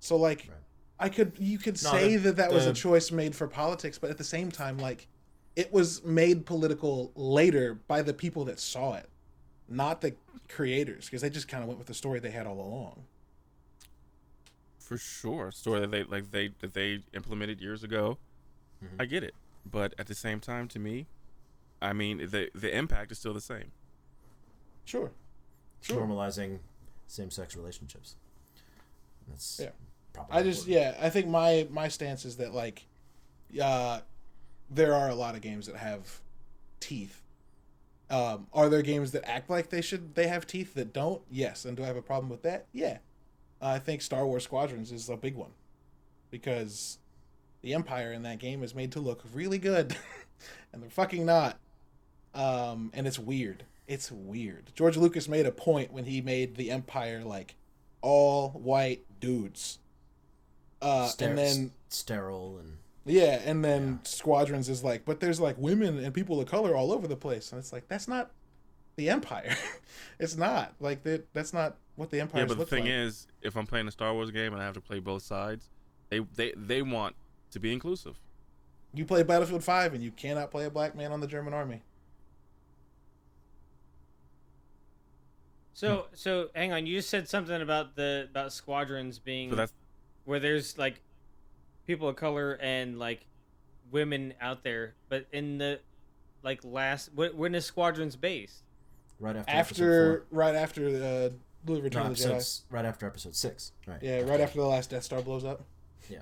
So 0.00 0.16
like, 0.16 0.46
Right. 0.48 0.56
I 0.98 1.08
could 1.10 1.32
you 1.38 1.58
could 1.58 1.82
No, 1.82 1.90
say 1.90 2.16
the- 2.16 2.30
that 2.32 2.36
that 2.36 2.52
was 2.52 2.66
a 2.66 2.72
choice 2.72 3.10
made 3.10 3.34
for 3.34 3.46
politics, 3.46 3.98
but 3.98 4.10
at 4.10 4.16
the 4.18 4.24
same 4.24 4.50
time, 4.50 4.78
like, 4.78 5.06
it 5.54 5.72
was 5.72 6.02
made 6.04 6.46
political 6.46 7.12
later 7.14 7.74
by 7.74 8.00
the 8.02 8.14
people 8.14 8.44
that 8.46 8.58
saw 8.60 8.94
it. 8.94 9.08
Not 9.68 10.00
the 10.00 10.14
creators, 10.48 11.06
because 11.06 11.22
they 11.22 11.30
just 11.30 11.48
kind 11.48 11.62
of 11.62 11.68
went 11.68 11.78
with 11.78 11.88
the 11.88 11.94
story 11.94 12.20
they 12.20 12.30
had 12.30 12.46
all 12.46 12.60
along. 12.60 13.04
for 14.78 14.96
sure 14.96 15.50
story 15.50 15.80
that 15.80 15.90
they 15.90 16.04
like 16.04 16.30
they 16.30 16.50
that 16.60 16.72
they 16.74 17.00
implemented 17.12 17.60
years 17.60 17.82
ago. 17.82 18.18
Mm-hmm. 18.84 19.00
I 19.02 19.06
get 19.06 19.24
it, 19.24 19.34
but 19.68 19.94
at 19.98 20.06
the 20.06 20.14
same 20.14 20.38
time, 20.38 20.68
to 20.68 20.78
me, 20.78 21.06
I 21.82 21.92
mean 21.92 22.18
the 22.18 22.50
the 22.54 22.76
impact 22.76 23.10
is 23.10 23.18
still 23.18 23.34
the 23.34 23.40
same. 23.40 23.72
Sure. 24.84 25.10
Sure. 25.80 26.00
Normalizing 26.06 26.60
same-sex 27.08 27.56
relationships. 27.56 28.14
That's 29.28 29.58
Yeah. 29.62 29.70
probably 30.12 30.36
I 30.36 30.42
just 30.44 30.68
important. 30.68 30.96
yeah, 30.98 31.04
I 31.06 31.10
think 31.10 31.26
my 31.26 31.66
my 31.70 31.88
stance 31.88 32.24
is 32.24 32.36
that 32.36 32.52
like 32.54 32.86
uh 33.60 34.00
there 34.70 34.94
are 34.94 35.08
a 35.08 35.14
lot 35.14 35.34
of 35.34 35.40
games 35.40 35.66
that 35.66 35.76
have 35.76 36.20
teeth. 36.80 37.22
Um 38.10 38.46
are 38.52 38.68
there 38.68 38.82
games 38.82 39.12
that 39.12 39.28
act 39.28 39.50
like 39.50 39.70
they 39.70 39.80
should 39.80 40.14
they 40.14 40.26
have 40.28 40.46
teeth 40.46 40.74
that 40.74 40.92
don't? 40.92 41.22
Yes. 41.30 41.64
And 41.64 41.76
do 41.76 41.82
I 41.82 41.86
have 41.86 41.96
a 41.96 42.02
problem 42.02 42.28
with 42.30 42.42
that? 42.42 42.66
Yeah. 42.72 42.98
I 43.60 43.78
think 43.78 44.02
Star 44.02 44.26
Wars 44.26 44.44
Squadrons 44.44 44.92
is 44.92 45.08
a 45.08 45.16
big 45.16 45.34
one. 45.34 45.52
Because 46.30 46.98
the 47.62 47.74
Empire 47.74 48.12
in 48.12 48.22
that 48.22 48.38
game 48.38 48.62
is 48.62 48.74
made 48.74 48.92
to 48.92 49.00
look 49.00 49.22
really 49.32 49.58
good. 49.58 49.96
and 50.72 50.82
they're 50.82 50.90
fucking 50.90 51.26
not. 51.26 51.58
Um 52.34 52.90
and 52.94 53.06
it's 53.06 53.18
weird. 53.18 53.64
It's 53.86 54.10
weird. 54.10 54.72
George 54.74 54.96
Lucas 54.96 55.28
made 55.28 55.46
a 55.46 55.52
point 55.52 55.92
when 55.92 56.04
he 56.04 56.20
made 56.20 56.56
the 56.56 56.70
Empire 56.70 57.22
like 57.24 57.54
all 58.02 58.50
white 58.50 59.04
dudes. 59.20 59.78
Uh, 60.82 61.06
Ster- 61.06 61.28
and 61.28 61.38
then 61.38 61.72
sterile 61.88 62.58
and 62.58 62.78
yeah, 63.06 63.40
and 63.44 63.64
then 63.64 64.00
Squadrons 64.02 64.68
is 64.68 64.82
like, 64.82 65.04
but 65.04 65.20
there's 65.20 65.40
like 65.40 65.56
women 65.58 65.98
and 65.98 66.12
people 66.12 66.40
of 66.40 66.48
color 66.48 66.74
all 66.74 66.92
over 66.92 67.06
the 67.06 67.16
place, 67.16 67.52
and 67.52 67.58
it's 67.58 67.72
like 67.72 67.86
that's 67.88 68.08
not 68.08 68.32
the 68.96 69.08
Empire. 69.08 69.56
it's 70.18 70.36
not 70.36 70.74
like 70.80 71.04
that. 71.04 71.32
That's 71.32 71.52
not 71.52 71.76
what 71.94 72.10
the 72.10 72.20
Empire. 72.20 72.42
yeah, 72.42 72.48
but 72.48 72.58
the 72.58 72.66
thing 72.66 72.84
like. 72.84 72.92
is, 72.92 73.28
if 73.42 73.56
I'm 73.56 73.66
playing 73.66 73.86
a 73.86 73.92
Star 73.92 74.12
Wars 74.12 74.32
game 74.32 74.52
and 74.52 74.60
I 74.60 74.64
have 74.64 74.74
to 74.74 74.80
play 74.80 74.98
both 74.98 75.22
sides, 75.22 75.70
they 76.08 76.20
they 76.34 76.52
they 76.56 76.82
want 76.82 77.14
to 77.52 77.60
be 77.60 77.72
inclusive. 77.72 78.16
you 78.92 79.04
play 79.04 79.22
Battlefield 79.22 79.62
Five 79.62 79.94
and 79.94 80.02
you 80.02 80.10
cannot 80.10 80.50
play 80.50 80.64
a 80.64 80.70
black 80.70 80.96
man 80.96 81.12
on 81.12 81.20
the 81.20 81.28
German 81.28 81.54
army. 81.54 81.82
So 85.74 86.06
so 86.12 86.48
hang 86.56 86.72
on, 86.72 86.86
you 86.86 86.96
just 86.96 87.10
said 87.10 87.28
something 87.28 87.62
about 87.62 87.94
the 87.94 88.26
about 88.30 88.52
squadrons 88.52 89.20
being 89.20 89.54
So 89.54 89.66
where 90.24 90.40
there's 90.40 90.76
like 90.76 91.02
people 91.86 92.08
of 92.08 92.16
color 92.16 92.52
and 92.60 92.98
like 92.98 93.26
women 93.90 94.34
out 94.40 94.62
there, 94.64 94.94
but 95.08 95.26
in 95.32 95.58
the 95.58 95.80
like 96.42 96.60
last 96.64 97.10
wh- 97.16 97.36
when 97.36 97.54
is 97.54 97.64
squadrons 97.64 98.16
based? 98.16 98.62
right 99.18 99.34
after 99.36 99.50
After 99.50 100.12
episode 100.18 100.22
right 100.36 100.54
after 100.54 100.90
the 100.92 101.32
uh, 101.68 101.74
Return. 101.74 102.04
No, 102.04 102.10
of 102.10 102.18
the 102.18 102.24
Jedi. 102.24 102.60
right 102.70 102.84
after 102.84 103.06
episode 103.06 103.34
six. 103.34 103.72
Right. 103.86 103.98
Yeah, 104.02 104.20
right 104.20 104.40
after 104.40 104.60
the 104.60 104.66
last 104.66 104.90
Death 104.90 105.02
Star 105.04 105.20
blows 105.22 105.44
up. 105.44 105.64
Yeah. 106.08 106.18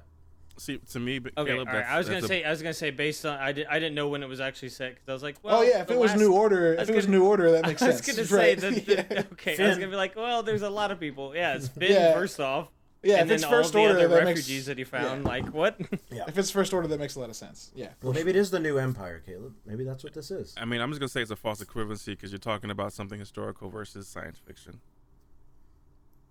See 0.57 0.78
to 0.78 1.01
me. 1.01 1.19
but 1.19 1.32
Okay, 1.36 1.51
Caleb, 1.51 1.66
all 1.69 1.74
right. 1.74 1.81
that's, 1.81 1.93
I 1.93 1.99
was 1.99 2.07
gonna 2.09 2.24
a- 2.24 2.28
say 2.28 2.45
I 2.45 2.51
was 2.51 2.62
gonna 2.62 2.73
say 2.73 2.91
based 2.91 3.27
on 3.27 3.39
I, 3.39 3.53
did, 3.53 3.66
I 3.66 3.78
didn't 3.81 3.95
know 3.97 4.09
when 4.09 4.23
it 4.23 4.28
was 4.28 4.41
actually 4.41 4.69
set 4.70 4.95
because 4.95 5.09
I 5.09 5.12
was 5.12 5.23
like, 5.24 5.36
well, 5.43 5.59
oh 5.59 5.62
yeah, 5.62 5.82
if 5.82 5.91
it 5.91 5.99
was 5.99 6.12
last- 6.12 6.20
New 6.20 6.32
Order, 6.32 6.69
I 6.70 6.73
if 6.74 6.78
was 6.81 6.89
it 6.91 6.95
was 6.97 7.07
gonna- 7.07 7.19
New 7.19 7.24
Order, 7.27 7.51
that 7.51 7.66
makes 7.66 7.81
sense. 7.81 7.95
I 7.95 7.97
was 7.97 8.05
sense. 8.07 8.16
gonna 8.16 8.28
say 8.28 8.36
Right. 8.36 8.59
that. 8.61 8.89
yeah. 8.89 9.03
the- 9.03 9.27
okay, 9.32 9.62
I 9.62 9.69
was 9.69 9.77
gonna 9.78 9.91
be 9.91 9.97
like, 9.97 10.15
well, 10.16 10.43
there's 10.45 10.62
a 10.62 10.70
lot 10.70 10.91
of 10.93 11.01
people. 11.01 11.35
Yeah, 11.35 11.55
it's 11.57 11.69
Finn 11.69 11.91
Yeah. 11.93 12.15
first 12.15 12.39
off, 12.41 12.69
yeah, 13.05 13.16
and 13.16 13.31
if 13.31 13.36
it's 13.36 13.44
First 13.44 13.74
all 13.74 13.82
the 13.82 13.89
Order, 13.89 13.98
other 14.06 14.09
that 14.09 14.24
refugees 14.24 14.48
makes 14.48 14.66
that 14.66 14.78
he 14.78 14.85
yeah. 14.85 15.09
found. 15.09 15.24
Like 15.24 15.47
what? 15.52 15.81
Yeah. 16.10 16.24
If 16.26 16.39
it's 16.39 16.51
First 16.51 16.72
Order, 16.72 16.89
that 16.89 16.98
makes 16.98 17.14
a 17.16 17.20
lot 17.20 17.31
of 17.31 17.36
sense. 17.36 17.70
Yeah. 17.74 17.89
Well, 18.02 18.12
maybe 18.12 18.31
it 18.31 18.36
is 18.36 18.51
the 18.51 18.60
new 18.60 18.78
empire, 18.78 19.22
Caleb. 19.24 19.55
Maybe 19.66 19.85
that's 19.85 20.02
what 20.05 20.14
this 20.14 20.31
is. 20.31 20.55
I 20.56 20.64
mean, 20.64 20.81
I'm 20.81 20.90
just 20.90 21.01
gonna 21.01 21.09
say 21.09 21.22
it's 21.22 21.31
a 21.31 21.36
false 21.36 21.62
equivalency 21.62 22.06
because 22.06 22.32
you're 22.32 22.39
talking 22.39 22.70
about 22.70 22.93
something 22.93 23.18
historical 23.18 23.68
versus 23.70 24.09
science 24.09 24.39
fiction. 24.39 24.81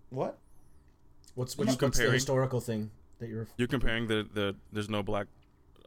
What? 0.09 0.37
What's 1.35 1.57
What 1.57 1.67
what's, 1.67 1.81
you 1.81 1.87
what's 1.87 1.97
the 1.97 2.11
historical 2.11 2.61
thing 2.61 2.91
that 3.19 3.29
you're? 3.29 3.47
You're 3.57 3.67
comparing 3.67 4.07
the 4.07 4.27
the 4.33 4.55
there's 4.71 4.89
no 4.89 5.01
black 5.03 5.27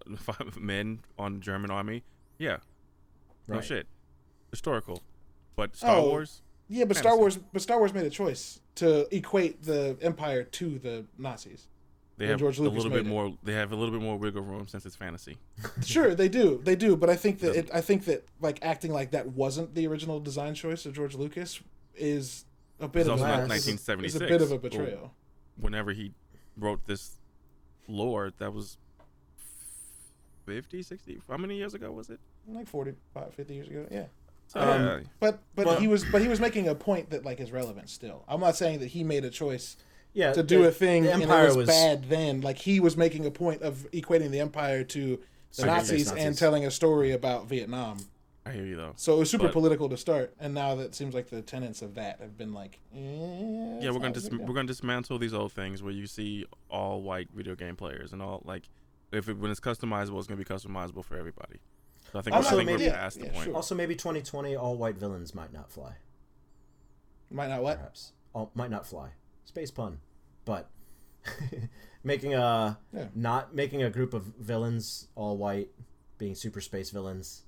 men 0.59 1.01
on 1.19 1.41
German 1.41 1.71
army. 1.71 2.03
Yeah, 2.39 2.59
no 3.49 3.61
shit, 3.61 3.87
historical. 4.51 5.03
But 5.55 5.77
Star 5.77 5.97
Oh. 5.97 6.09
Wars, 6.09 6.43
Yeah, 6.69 6.85
but 6.85 6.97
Star 6.97 7.17
Wars, 7.17 7.39
but 7.53 7.63
Star 7.63 7.79
Wars 7.79 7.95
made 7.95 8.05
a 8.07 8.11
choice 8.11 8.61
to 8.77 9.07
equate 9.15 9.63
the 9.63 9.97
Empire 10.03 10.43
to 10.45 10.79
the 10.79 11.05
Nazis. 11.17 11.69
they 12.19 12.27
have 12.27 12.39
George 12.39 12.59
a 12.59 12.63
little 12.63 12.91
bit 12.91 13.01
it. 13.01 13.07
more. 13.07 13.37
They 13.43 13.53
have 13.53 13.73
a 13.73 13.77
little 13.77 13.93
bit 13.93 14.03
more 14.03 14.17
wiggle 14.19 14.43
room 14.43 14.67
since 14.67 14.85
it's 14.85 14.97
fantasy. 14.97 15.39
Sure, 15.85 16.15
they 16.15 16.29
do, 16.29 16.61
they 16.65 16.75
do, 16.77 16.97
but 16.97 17.09
I 17.09 17.17
think 17.17 17.39
that 17.41 17.55
it, 17.55 17.71
I 17.73 17.81
think 17.81 18.05
that 18.07 18.27
like 18.41 18.59
acting 18.63 18.93
like 18.93 19.13
that 19.13 19.29
wasn't 19.29 19.75
the 19.75 19.87
original 19.87 20.19
design 20.21 20.55
choice 20.55 20.87
of 20.87 20.93
George 20.95 21.15
Lucas 21.15 21.61
is 21.95 22.45
a 22.81 22.89
bit 22.89 23.01
It's 23.01 23.09
of 23.09 23.13
also 23.13 23.25
a, 23.25 23.29
not 23.29 23.35
a- 23.45 23.49
1976, 23.49 24.15
is 24.15 24.21
a 24.21 24.27
bit 24.27 24.43
of 24.43 24.53
a 24.53 24.59
betrayal. 24.59 25.13
Whenever 25.59 25.93
he 25.93 26.13
wrote 26.57 26.87
this 26.87 27.13
lore, 27.89 28.33
that 28.39 28.53
was 28.53 28.77
50, 30.47 30.83
60. 30.83 31.21
How 31.29 31.37
many 31.37 31.57
years 31.57 31.75
ago 31.75 31.91
was 31.93 32.11
it? 32.11 32.21
Like 32.49 32.67
45, 32.69 33.35
50 33.35 33.55
years 33.55 33.69
ago, 33.69 33.87
yeah. 33.91 34.05
So, 34.49 34.61
Um, 34.61 34.83
yeah, 34.85 35.01
But 35.21 35.41
but 35.55 35.67
Well- 35.67 35.81
he 35.81 35.89
was 35.89 36.05
but 36.05 36.23
he 36.23 36.29
was 36.29 36.41
making 36.41 36.69
a 36.69 36.75
point 36.75 37.11
that 37.11 37.25
like 37.25 37.41
is 37.41 37.51
relevant 37.53 37.91
still. 37.91 38.25
I'm 38.29 38.41
not 38.41 38.57
saying 38.57 38.79
that 38.81 38.89
he 38.89 39.03
made 39.05 39.25
a 39.25 39.31
choice 39.31 39.77
Yeah. 40.15 40.33
to 40.33 40.43
do 40.43 40.63
the- 40.63 40.69
a 40.69 40.73
thing 40.73 41.03
the 41.05 41.13
and 41.13 41.23
it 41.23 41.29
was, 41.29 41.57
was 41.57 41.67
bad 41.69 42.09
then. 42.09 42.41
Like 42.41 42.59
he 42.59 42.81
was 42.81 42.97
making 42.97 43.27
a 43.27 43.31
point 43.31 43.63
of 43.63 43.87
equating 43.93 44.31
the 44.31 44.41
Empire 44.41 44.85
to 44.85 45.17
the 45.17 45.23
Second 45.51 45.75
phase 45.87 46.07
Nazis, 46.07 46.13
and 46.13 46.37
telling 46.39 46.65
a 46.67 46.71
story 46.71 47.13
about 47.13 47.49
Vietnam. 47.49 47.99
I 48.45 48.53
hear 48.53 48.65
you 48.65 48.77
though. 48.77 48.93
So 48.97 49.17
it 49.17 49.19
was 49.19 49.29
super 49.31 49.45
But- 49.47 49.53
political 49.55 49.89
to 49.89 49.97
start, 49.97 50.33
and 50.39 50.55
now 50.55 50.77
that 50.77 50.95
seems 50.95 51.15
like 51.15 51.31
the 51.31 51.43
tenets 51.43 51.83
of 51.83 51.95
that 51.97 52.21
have 52.21 52.39
been 52.39 52.53
like, 52.55 52.79
eh, 52.95 52.99
Yeah, 53.81 53.91
we're 53.91 53.99
gonna 53.99 54.13
dis- 54.13 54.31
we're 54.31 54.55
gonna 54.55 54.69
dismantle 54.69 55.19
these 55.19 55.35
old 55.35 55.53
things 55.53 55.83
where 55.83 55.93
you 55.93 56.07
see 56.07 56.45
all 56.71 57.03
white 57.03 57.29
video 57.35 57.57
game 57.57 57.75
players 57.75 58.13
and 58.13 58.23
all 58.23 58.43
like 58.45 58.69
if 59.13 59.29
it, 59.29 59.39
when 59.39 59.51
it's 59.51 59.59
customizable, 59.61 60.19
it's 60.19 60.29
gonna 60.29 60.39
be 60.39 60.45
customizable 60.45 61.05
for 61.05 61.17
everybody. 61.17 61.59
So 62.17 62.21
I 62.21 62.23
think, 62.23 62.37
Also, 62.37 62.49
I 62.49 62.57
think 62.61 62.67
maybe- 62.67 62.83
we're 62.85 62.89
yeah, 62.95 63.09
the 63.11 63.19
yeah, 63.27 63.33
point. 63.33 63.45
sure. 63.45 63.55
Also, 63.55 63.75
maybe 63.75 63.95
2020, 63.95 64.57
all 64.57 64.77
white 64.79 64.97
villains 64.97 65.35
might 65.35 65.53
not 65.53 65.71
fly. 65.71 65.97
might 67.31 67.49
not 67.49 67.63
what. 67.63 67.77
Perhaps 67.77 68.13
all 68.33 68.51
might 68.55 68.71
not 68.71 68.87
fly. 68.87 69.11
Space 69.45 69.71
pun, 69.71 69.99
but 70.47 70.71
making 72.05 72.35
a 72.35 72.79
Yeah. 72.93 73.09
not 73.15 73.55
making 73.55 73.83
a 73.83 73.91
group 73.91 74.15
of 74.15 74.25
villains 74.39 75.09
all 75.15 75.37
white, 75.37 75.71
being 76.19 76.35
super 76.35 76.61
space 76.63 76.89
villains. 76.91 77.43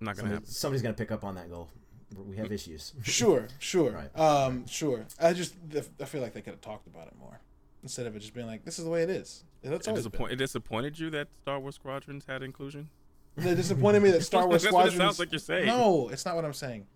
Not 0.00 0.10
gonna 0.16 0.16
Somebody, 0.16 0.34
happen. 0.34 0.46
somebody's 0.50 0.82
gonna 0.82 0.94
pick 0.94 1.10
up 1.10 1.24
on 1.24 1.34
that 1.36 1.48
goal. 1.50 1.68
We 2.14 2.36
have 2.36 2.52
issues. 2.52 2.92
Sure, 3.02 3.48
sure, 3.58 3.90
Right. 3.90 4.16
um, 4.18 4.66
sure. 4.66 5.06
I 5.18 5.32
just 5.32 5.54
I 6.00 6.04
feel 6.04 6.20
like 6.20 6.34
they 6.34 6.42
could 6.42 6.52
have 6.52 6.60
talked 6.60 6.86
about 6.86 7.08
it 7.08 7.16
more 7.18 7.40
instead 7.82 8.06
of 8.06 8.14
it 8.14 8.20
just 8.20 8.34
being 8.34 8.46
like, 8.46 8.64
this 8.64 8.78
is 8.78 8.84
the 8.84 8.90
way 8.90 9.02
it 9.02 9.10
is. 9.10 9.42
That's 9.62 9.88
It, 9.88 9.94
disappoint, 9.94 10.28
been. 10.28 10.34
it 10.34 10.36
disappointed 10.38 10.98
you 10.98 11.08
that 11.10 11.28
Star 11.40 11.58
Wars 11.58 11.74
Squadrons 11.76 12.26
had 12.26 12.42
inclusion. 12.42 12.90
It 13.36 13.54
disappointed 13.54 14.02
me 14.02 14.10
that 14.10 14.22
Star 14.22 14.46
Wars 14.48 14.62
That's 14.62 14.72
what 14.74 14.86
it 14.86 14.90
Squadrons. 14.92 14.96
sounds 14.98 15.18
like 15.18 15.32
you're 15.32 15.38
saying. 15.38 15.66
No, 15.66 16.08
it's 16.10 16.24
not 16.24 16.34
what 16.36 16.44
I'm 16.44 16.52
saying. 16.52 16.86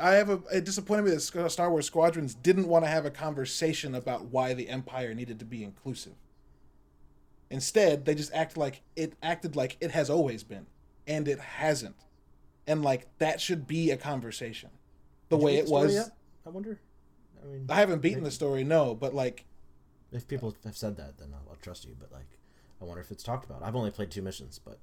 I 0.00 0.12
have 0.12 0.30
a. 0.30 0.40
It 0.54 0.64
disappointed 0.64 1.02
me 1.02 1.10
that 1.10 1.20
Star 1.20 1.70
Wars 1.70 1.86
Squadrons 1.86 2.34
didn't 2.34 2.66
want 2.66 2.84
to 2.84 2.90
have 2.90 3.04
a 3.04 3.10
conversation 3.10 3.94
about 3.94 4.26
why 4.26 4.54
the 4.54 4.68
Empire 4.70 5.12
needed 5.12 5.38
to 5.40 5.44
be 5.44 5.62
inclusive. 5.62 6.14
Instead, 7.50 8.06
they 8.06 8.14
just 8.14 8.32
act 8.32 8.56
like 8.56 8.80
it 8.96 9.12
acted 9.22 9.54
like 9.54 9.76
it 9.80 9.90
has 9.90 10.08
always 10.08 10.42
been, 10.42 10.66
and 11.06 11.28
it 11.28 11.38
hasn't, 11.38 11.96
and 12.66 12.82
like 12.82 13.06
that 13.18 13.40
should 13.40 13.66
be 13.66 13.90
a 13.90 13.96
conversation. 13.98 14.70
The 15.28 15.36
Did 15.36 15.44
way 15.44 15.56
it 15.58 15.66
story 15.66 15.84
was. 15.88 15.94
yet? 15.94 16.10
I 16.46 16.48
wonder. 16.48 16.80
I 17.42 17.46
mean, 17.46 17.66
I 17.68 17.74
haven't 17.74 18.00
beaten 18.00 18.24
the 18.24 18.30
story, 18.30 18.64
no, 18.64 18.94
but 18.94 19.14
like, 19.14 19.44
if 20.10 20.26
people 20.26 20.54
have 20.64 20.76
said 20.76 20.96
that, 20.96 21.18
then 21.18 21.28
I'll, 21.34 21.50
I'll 21.50 21.56
trust 21.56 21.84
you. 21.84 21.94
But 22.00 22.10
like, 22.12 22.38
I 22.80 22.84
wonder 22.86 23.02
if 23.02 23.10
it's 23.10 23.22
talked 23.22 23.44
about. 23.44 23.62
I've 23.62 23.76
only 23.76 23.90
played 23.90 24.10
two 24.10 24.22
missions, 24.22 24.58
but 24.64 24.78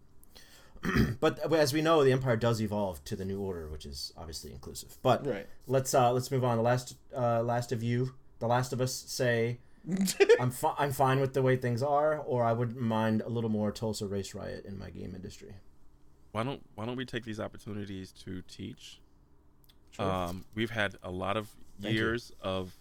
but 1.19 1.51
as 1.53 1.73
we 1.73 1.81
know, 1.81 2.03
the 2.03 2.11
Empire 2.11 2.35
does 2.35 2.61
evolve 2.61 3.03
to 3.05 3.15
the 3.15 3.25
New 3.25 3.39
Order, 3.39 3.67
which 3.67 3.85
is 3.85 4.13
obviously 4.17 4.51
inclusive. 4.51 4.97
But 5.01 5.25
right. 5.25 5.47
let's 5.67 5.93
uh 5.93 6.11
let's 6.11 6.31
move 6.31 6.43
on. 6.43 6.57
The 6.57 6.63
last 6.63 6.95
uh 7.15 7.41
last 7.43 7.71
of 7.71 7.83
you, 7.83 8.13
the 8.39 8.47
last 8.47 8.73
of 8.73 8.81
us 8.81 8.93
say 8.93 9.59
I'm 10.39 10.51
fi- 10.51 10.75
I'm 10.77 10.91
fine 10.91 11.19
with 11.19 11.33
the 11.33 11.41
way 11.41 11.55
things 11.55 11.81
are, 11.81 12.17
or 12.19 12.43
I 12.43 12.53
wouldn't 12.53 12.79
mind 12.79 13.21
a 13.21 13.29
little 13.29 13.49
more 13.49 13.71
Tulsa 13.71 14.07
race 14.07 14.33
riot 14.33 14.65
in 14.65 14.77
my 14.77 14.89
game 14.89 15.13
industry. 15.15 15.53
Why 16.31 16.43
don't 16.43 16.61
Why 16.75 16.85
don't 16.85 16.95
we 16.97 17.05
take 17.05 17.23
these 17.23 17.39
opportunities 17.39 18.11
to 18.23 18.41
teach? 18.43 18.99
Sure. 19.91 20.05
Um, 20.05 20.45
we've 20.53 20.69
had 20.69 20.95
a 21.01 21.09
lot 21.11 21.37
of 21.37 21.49
Thank 21.81 21.93
you. 21.93 21.99
years 21.99 22.31
of 22.41 22.77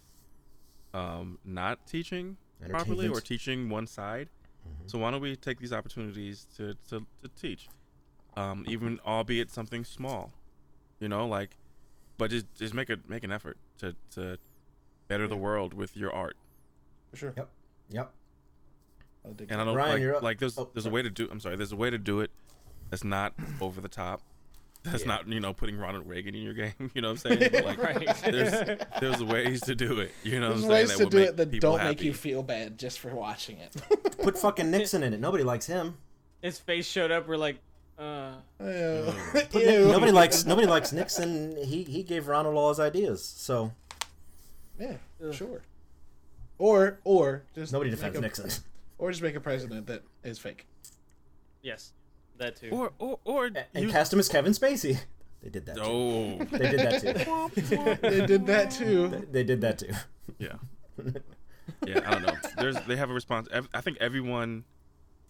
um, 0.92 1.38
not 1.44 1.86
teaching 1.86 2.36
properly 2.68 3.08
or 3.08 3.20
teaching 3.20 3.68
one 3.68 3.86
side. 3.86 4.28
Mhm. 4.66 4.90
So 4.90 4.98
why 4.98 5.10
don't 5.10 5.20
we 5.20 5.36
take 5.36 5.58
these 5.58 5.72
opportunities 5.72 6.46
to 6.56 6.74
to, 6.88 7.06
to 7.22 7.28
teach, 7.40 7.68
um, 8.36 8.64
even 8.68 9.00
albeit 9.06 9.50
something 9.50 9.84
small, 9.84 10.32
you 11.00 11.08
know, 11.08 11.26
like, 11.26 11.56
but 12.18 12.30
just 12.30 12.46
just 12.56 12.74
make 12.74 12.90
a 12.90 12.98
make 13.08 13.24
an 13.24 13.32
effort 13.32 13.56
to 13.78 13.94
to 14.12 14.38
better 15.08 15.26
the 15.26 15.36
world 15.36 15.74
with 15.74 15.96
your 15.96 16.12
art. 16.12 16.36
For 17.10 17.16
sure. 17.16 17.32
Yep. 17.36 17.48
Yep. 17.90 18.10
I'll 19.24 19.34
And 19.48 19.60
I 19.60 19.64
don't 19.64 19.74
Ryan, 19.74 19.92
like 19.92 20.00
you're 20.02 20.16
up. 20.16 20.22
like 20.22 20.38
there's 20.38 20.58
Oh, 20.58 20.68
there's 20.72 20.86
a 20.86 20.90
way 20.90 21.02
to 21.02 21.10
do. 21.10 21.28
I'm 21.30 21.40
sorry. 21.40 21.56
There's 21.56 21.72
a 21.72 21.76
way 21.76 21.90
to 21.90 21.98
do 21.98 22.20
it 22.20 22.30
that's 22.90 23.04
not 23.04 23.34
over 23.60 23.80
the 23.80 23.88
top. 23.88 24.20
That's 24.84 25.02
Yeah. 25.02 25.08
not 25.08 25.28
you 25.28 25.40
know 25.40 25.52
putting 25.52 25.76
Ronald 25.76 26.06
Reagan 26.06 26.34
in 26.34 26.42
your 26.42 26.54
game. 26.54 26.72
You 26.94 27.02
know 27.02 27.12
what 27.12 27.24
I'm 27.26 27.38
saying? 27.38 27.50
But, 27.52 27.64
like, 27.64 27.78
Right. 27.78 28.16
there's 28.24 28.78
there's 29.00 29.22
ways 29.24 29.60
to 29.62 29.74
do 29.74 30.00
it. 30.00 30.12
You 30.22 30.40
know 30.40 30.50
There's 30.50 30.62
what 30.62 30.70
I'm 30.70 30.78
ways 30.78 30.88
that 30.90 30.96
to 30.98 31.04
would 31.04 31.10
do 31.10 31.18
it 31.18 31.36
that 31.36 31.60
don't 31.60 31.82
make 31.84 32.02
you 32.02 32.12
feel 32.12 32.42
bad 32.42 32.78
just 32.78 32.98
for 33.00 33.14
watching 33.14 33.58
it. 33.58 33.74
Put 34.22 34.38
fucking 34.38 34.70
Nixon 34.70 35.02
in 35.02 35.12
it. 35.14 35.20
Nobody 35.20 35.44
likes 35.44 35.66
him. 35.66 35.96
His 36.42 36.58
face 36.58 36.86
showed 36.86 37.10
up. 37.10 37.26
We're 37.26 37.36
like, 37.36 37.58
uh, 37.98 38.32
Ew. 38.60 39.12
Ew. 39.60 39.88
nobody 39.88 40.12
likes 40.12 40.44
nobody 40.44 40.66
likes 40.66 40.92
Nixon. 40.92 41.56
He 41.64 41.82
he 41.84 42.02
gave 42.02 42.28
Ronald 42.28 42.56
all 42.56 42.68
his 42.68 42.80
ideas. 42.80 43.24
So 43.24 43.72
Yeah, 44.78 44.96
Ugh. 45.24 45.34
sure. 45.34 45.62
Or 46.58 46.98
or 47.04 47.44
just 47.54 47.72
nobody 47.72 47.90
make 47.90 47.98
defends 47.98 48.18
a- 48.18 48.20
Nixon. 48.20 48.50
Or 48.98 49.10
just 49.12 49.22
make 49.22 49.36
a 49.36 49.40
president 49.40 49.86
that 49.86 50.02
is 50.24 50.40
fake. 50.40 50.66
yes, 51.62 51.92
that 52.38 52.56
too. 52.56 52.70
Or 52.70 52.92
or 52.98 53.18
or 53.24 53.46
And 53.46 53.84
you- 53.84 53.90
cast 53.90 54.12
him 54.12 54.18
as 54.18 54.28
Kevin 54.28 54.52
Spacey. 54.52 54.98
They 55.40 55.50
did 55.50 55.66
that. 55.66 55.76
Too. 55.76 55.82
Oh 55.84 56.38
They 56.50 56.58
did 56.70 56.80
that 56.80 57.00
too. 57.00 58.08
They 58.10 58.26
did 58.26 58.46
that 58.46 58.70
too. 58.72 59.26
They 59.30 59.44
did 59.44 59.60
that 59.60 59.78
too. 59.78 59.92
yeah, 60.40 60.54
yeah. 61.86 62.00
I 62.04 62.10
don't 62.10 62.22
know. 62.22 62.34
There's 62.56 62.74
they 62.88 62.96
have 62.96 63.08
a 63.08 63.12
response. 63.14 63.46
I 63.72 63.80
think 63.80 63.98
everyone 64.00 64.64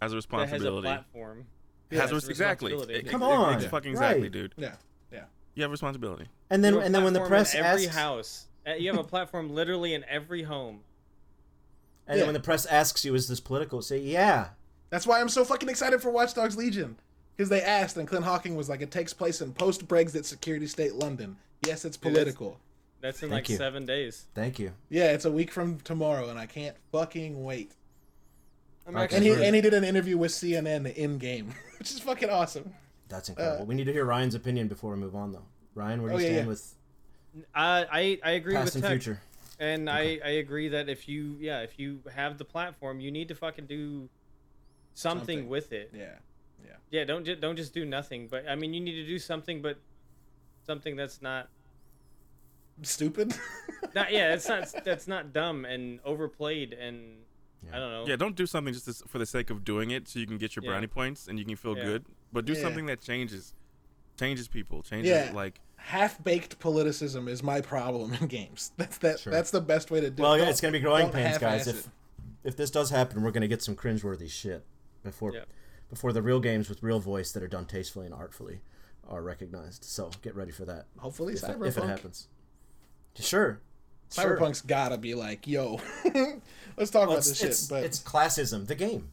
has 0.00 0.12
a 0.12 0.14
that 0.14 0.14
has 0.14 0.14
a 0.14 0.16
responsibility. 0.16 0.86
platform. 0.86 1.46
Has 1.90 2.00
Has 2.00 2.10
a- 2.10 2.26
a 2.26 2.30
exactly. 2.30 2.72
responsibility. 2.72 3.08
Come 3.08 3.22
ex- 3.22 3.30
on. 3.32 3.54
ex- 3.54 3.64
fucking 3.66 3.90
exactly, 3.92 4.22
Right. 4.24 4.32
dude. 4.32 4.54
Yeah, 4.56 4.74
yeah. 5.12 5.24
You 5.54 5.62
have 5.62 5.70
a 5.70 5.72
responsibility. 5.72 6.26
And 6.50 6.62
then 6.62 6.74
You 6.74 6.78
have 6.80 6.82
a 6.82 6.86
and 6.86 6.94
then 6.94 7.04
when 7.04 7.12
the 7.14 7.20
platform 7.20 7.38
in 7.38 7.44
press 7.44 7.54
every 7.54 7.84
asks 7.86 7.96
house, 7.96 8.46
Uh, 8.66 8.72
you 8.74 8.90
have 8.90 8.98
a 9.00 9.04
platform 9.08 9.50
literally 9.50 9.94
in 9.94 10.04
every 10.08 10.42
home. 10.42 10.80
and 12.06 12.16
Yeah. 12.16 12.20
then 12.20 12.26
when 12.28 12.34
the 12.34 12.40
press 12.40 12.64
asks 12.66 13.04
you 13.04 13.14
is 13.14 13.28
this 13.28 13.40
political, 13.40 13.82
say 13.82 13.98
yeah. 13.98 14.50
That's 14.90 15.06
why 15.06 15.20
I'm 15.20 15.28
so 15.28 15.44
fucking 15.44 15.68
excited 15.68 16.00
for 16.00 16.10
Watch 16.10 16.34
Dogs 16.34 16.56
Legion. 16.56 16.96
Because 17.36 17.50
they 17.50 17.62
asked, 17.62 17.96
and 17.96 18.08
Clint 18.08 18.24
Hocking 18.24 18.56
was 18.56 18.68
like, 18.68 18.80
it 18.80 18.90
takes 18.90 19.12
place 19.12 19.40
in 19.40 19.52
post 19.52 19.86
Brexit 19.86 20.24
security 20.24 20.66
state 20.66 20.94
London. 20.94 21.36
Yes, 21.66 21.84
it's 21.84 21.96
Dude, 21.96 22.14
that's- 22.14 22.34
political. 22.34 22.60
That's 23.00 23.22
in 23.22 23.28
Thank 23.28 23.44
like 23.44 23.48
you. 23.50 23.56
seven 23.58 23.86
days. 23.86 24.26
Thank 24.34 24.58
you. 24.58 24.72
Yeah, 24.88 25.12
it's 25.12 25.24
a 25.24 25.30
week 25.30 25.52
from 25.52 25.78
tomorrow, 25.80 26.30
and 26.30 26.38
I 26.38 26.46
can't 26.46 26.76
fucking 26.90 27.44
wait. 27.44 27.70
I'm 28.88 28.96
And 28.96 29.24
he 29.24 29.30
and 29.32 29.54
he 29.54 29.60
did 29.60 29.74
an 29.74 29.84
interview 29.84 30.16
with 30.16 30.32
CNN 30.32 30.94
in 30.94 31.18
game, 31.18 31.54
which 31.78 31.90
is 31.90 32.00
fucking 32.00 32.30
awesome. 32.30 32.72
That's 33.08 33.28
incredible. 33.28 33.62
Uh, 33.62 33.64
we 33.66 33.74
need 33.74 33.84
to 33.84 33.92
hear 33.92 34.04
Ryan's 34.04 34.34
opinion 34.34 34.68
before 34.68 34.92
we 34.92 34.98
move 34.98 35.14
on 35.14 35.32
though. 35.32 35.44
Ryan, 35.74 36.02
where 36.02 36.10
do 36.10 36.16
Oh, 36.16 36.18
you 36.18 36.24
yeah, 36.26 36.32
stand 36.32 36.46
yeah. 36.46 36.48
with 36.48 36.74
I 37.54 37.86
I, 37.90 38.18
I 38.24 38.30
agree 38.32 38.54
past 38.54 38.66
with 38.66 38.74
and 38.76 38.82
Tech, 38.84 38.90
future? 39.02 39.20
and 39.60 39.88
I 39.90 40.18
I 40.24 40.30
agree 40.40 40.68
that 40.68 40.88
if 40.88 41.08
you 41.08 41.36
yeah 41.40 41.60
if 41.60 41.78
you 41.78 42.00
have 42.14 42.38
the 42.38 42.44
platform, 42.44 43.00
you 43.00 43.10
need 43.10 43.28
to 43.28 43.34
fucking 43.34 43.66
do 43.66 44.08
something, 44.94 45.20
Something. 45.38 45.48
with 45.48 45.72
it. 45.72 45.90
Yeah. 45.94 46.14
Yeah, 46.64 46.72
yeah. 46.90 47.04
don't 47.04 47.24
just 47.24 47.40
don't 47.40 47.56
just 47.56 47.72
do 47.72 47.84
nothing. 47.84 48.26
But 48.28 48.48
I 48.48 48.56
mean, 48.56 48.74
you 48.74 48.80
need 48.80 48.96
to 48.96 49.06
do 49.06 49.18
something, 49.18 49.62
but 49.62 49.78
something 50.66 50.96
that's 50.96 51.22
not 51.22 51.48
Stupid. 52.82 53.34
not 53.94 54.12
yeah, 54.12 54.34
it's 54.34 54.48
not 54.48 54.72
that's 54.84 55.06
not 55.08 55.32
dumb 55.32 55.64
and 55.64 56.00
overplayed 56.04 56.72
and 56.72 57.16
I 57.72 57.78
don't 57.78 57.90
know. 57.90 58.04
Yeah, 58.06 58.16
don't 58.16 58.34
do 58.36 58.46
something 58.46 58.72
just 58.74 58.88
as- 58.88 59.02
for 59.06 59.18
the 59.18 59.26
sake 59.26 59.50
of 59.50 59.64
doing 59.64 59.90
it, 59.90 60.08
so 60.08 60.18
you 60.18 60.26
can 60.26 60.38
get 60.38 60.56
your 60.56 60.64
Yeah. 60.64 60.70
brownie 60.72 60.86
points 60.86 61.28
and 61.28 61.38
you 61.38 61.44
can 61.44 61.56
feel 61.56 61.76
Yeah. 61.76 61.84
good. 61.84 62.04
But 62.32 62.44
do 62.44 62.52
Yeah. 62.54 62.60
something 62.62 62.86
that 62.86 63.00
changes, 63.00 63.54
changes 64.18 64.48
people, 64.48 64.82
changes 64.82 65.10
Yeah. 65.10 65.32
like 65.34 65.60
Half 65.80 66.22
baked 66.24 66.58
politicism 66.58 67.28
is 67.28 67.42
my 67.42 67.60
problem 67.60 68.12
in 68.14 68.26
games. 68.26 68.72
That's 68.76 68.98
that. 68.98 69.20
Sure. 69.20 69.32
That's 69.32 69.50
the 69.52 69.60
best 69.60 69.90
way 69.92 70.00
to 70.00 70.10
do. 70.10 70.22
Well, 70.22 70.32
it. 70.34 70.36
Well, 70.38 70.44
yeah, 70.46 70.50
it's 70.50 70.60
gonna 70.60 70.72
be 70.72 70.80
growing 70.80 71.10
pains, 71.10 71.38
guys. 71.38 71.68
If 71.68 71.86
it. 71.86 71.92
if 72.44 72.56
this 72.56 72.70
does 72.70 72.90
happen, 72.90 73.22
we're 73.22 73.30
gonna 73.30 73.46
get 73.48 73.62
some 73.62 73.76
cringeworthy 73.76 74.28
shit 74.28 74.64
before 75.04 75.32
Yeah. 75.34 75.44
before 75.88 76.12
the 76.12 76.20
real 76.20 76.40
games 76.40 76.68
with 76.68 76.82
real 76.82 76.98
voice 77.00 77.30
that 77.32 77.42
are 77.44 77.48
done 77.48 77.64
tastefully 77.64 78.06
and 78.06 78.14
artfully 78.14 78.60
are 79.08 79.22
recognized. 79.22 79.84
So 79.84 80.10
get 80.20 80.34
ready 80.34 80.50
for 80.50 80.64
that. 80.66 80.86
hopefully 80.98 81.34
If, 81.34 81.42
cyberpunk. 81.42 81.66
if 81.68 81.78
it 81.78 81.84
happens. 81.84 82.28
Sure. 83.14 83.60
Sure. 84.10 84.36
Cyberpunk's 84.38 84.62
gotta 84.62 84.96
be 84.98 85.14
like, 85.14 85.46
yo, 85.46 85.80
let's 86.76 86.90
talk 86.90 87.08
Well, 87.08 87.12
about 87.18 87.24
this 87.24 87.38
shit. 87.38 87.50
it's, 87.50 87.66
but 87.68 87.84
it's 87.84 87.98
classism, 88.00 88.66
the 88.66 88.74
game. 88.74 89.10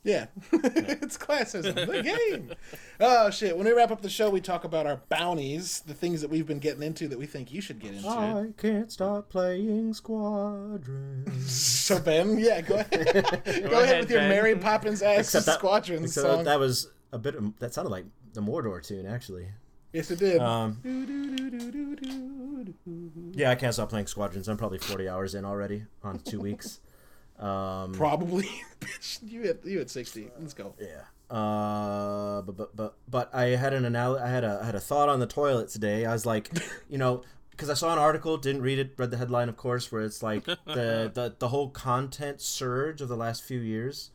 yeah, 0.04 0.26
it's 0.52 1.18
classism, 1.18 1.74
the 1.74 2.02
game. 2.02 2.52
Oh 3.00 3.28
shit! 3.30 3.56
When 3.58 3.66
we 3.66 3.72
wrap 3.72 3.90
up 3.90 4.00
the 4.00 4.08
show, 4.08 4.30
we 4.30 4.40
talk 4.40 4.64
about 4.64 4.86
our 4.86 5.02
bounties, 5.10 5.80
the 5.80 5.92
things 5.92 6.20
that 6.22 6.30
we've 6.30 6.46
been 6.46 6.60
getting 6.60 6.82
into 6.84 7.08
that 7.08 7.18
we 7.18 7.26
think 7.26 7.52
you 7.52 7.60
should 7.60 7.78
get 7.80 7.92
into. 7.94 8.08
I 8.08 8.46
can't 8.56 8.90
stop 8.90 9.28
playing 9.28 9.92
Squadron. 9.94 11.24
So 11.48 11.98
Ben, 11.98 12.38
yeah, 12.38 12.60
go 12.60 12.76
ahead. 12.76 12.90
go, 12.90 13.00
ahead, 13.10 13.72
ahead, 13.72 14.00
with 14.00 14.10
your 14.10 14.20
Ben. 14.20 14.28
Mary 14.28 14.54
Poppins 14.56 15.02
ass 15.02 15.20
Except 15.20 15.46
that, 15.46 15.58
squadron 15.58 16.06
song. 16.06 16.38
that, 16.38 16.44
that 16.44 16.60
was 16.60 16.88
a 17.12 17.18
bit. 17.18 17.34
Of, 17.34 17.58
that 17.58 17.74
sounded 17.74 17.90
like 17.90 18.04
the 18.34 18.40
Mordor 18.40 18.82
tune, 18.86 19.04
actually. 19.06 19.48
yes, 19.92 20.10
it 20.10 20.18
did. 20.20 20.38
Um, 20.40 20.78
yeah, 23.32 23.50
I 23.50 23.54
can't 23.54 23.72
stop 23.74 23.88
playing 23.90 24.06
Squadrons. 24.06 24.48
I'm 24.48 24.56
probably 24.56 24.78
40 24.78 25.08
hours 25.08 25.34
in 25.34 25.44
already 25.44 25.84
on 26.02 26.18
two 26.20 26.40
weeks. 26.40 26.80
Um, 27.38 27.92
Probably. 27.92 28.48
You 29.22 29.46
had 29.46 29.58
you 29.62 29.78
had 29.78 29.88
sixty. 29.88 30.28
Let's 30.40 30.54
go. 30.54 30.74
Yeah. 30.80 31.02
Uh, 31.30 32.42
but 32.42 32.56
but 32.56 32.74
but 32.76 32.94
but 33.08 33.32
I 33.32 33.50
had 33.50 33.72
an 33.74 33.84
anal- 33.84 34.18
I 34.18 34.28
had 34.28 34.42
a 34.42 34.58
I 34.60 34.66
had 34.66 34.74
a 34.74 34.80
thought 34.80 35.08
on 35.08 35.20
the 35.20 35.26
toilet 35.28 35.68
today. 35.68 36.04
I 36.04 36.12
was 36.12 36.26
like, 36.26 36.50
you 36.88 36.98
know, 36.98 37.22
because 37.52 37.70
I 37.70 37.74
saw 37.74 37.92
an 37.92 37.98
article, 38.00 38.38
didn't 38.38 38.62
read 38.62 38.80
it, 38.80 38.94
read 38.96 39.12
the 39.12 39.18
headline, 39.18 39.48
of 39.48 39.56
course, 39.56 39.92
where 39.92 40.02
it's 40.02 40.20
like 40.20 40.44
the 40.46 40.56
the 40.66 41.36
the 41.38 41.48
whole 41.48 41.70
content 41.70 42.40
surge 42.40 43.00
of 43.00 43.08
the 43.08 43.16
last 43.16 43.44
few 43.44 43.60
years, 43.60 44.10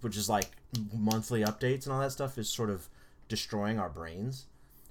which 0.00 0.16
is 0.16 0.28
like 0.28 0.50
monthly 0.92 1.42
updates 1.42 1.86
and 1.86 1.92
all 1.92 2.00
that 2.00 2.12
stuff, 2.12 2.38
is 2.38 2.48
sort 2.48 2.70
of 2.70 2.88
destroying 3.28 3.80
our 3.80 3.88
brains. 3.90 4.46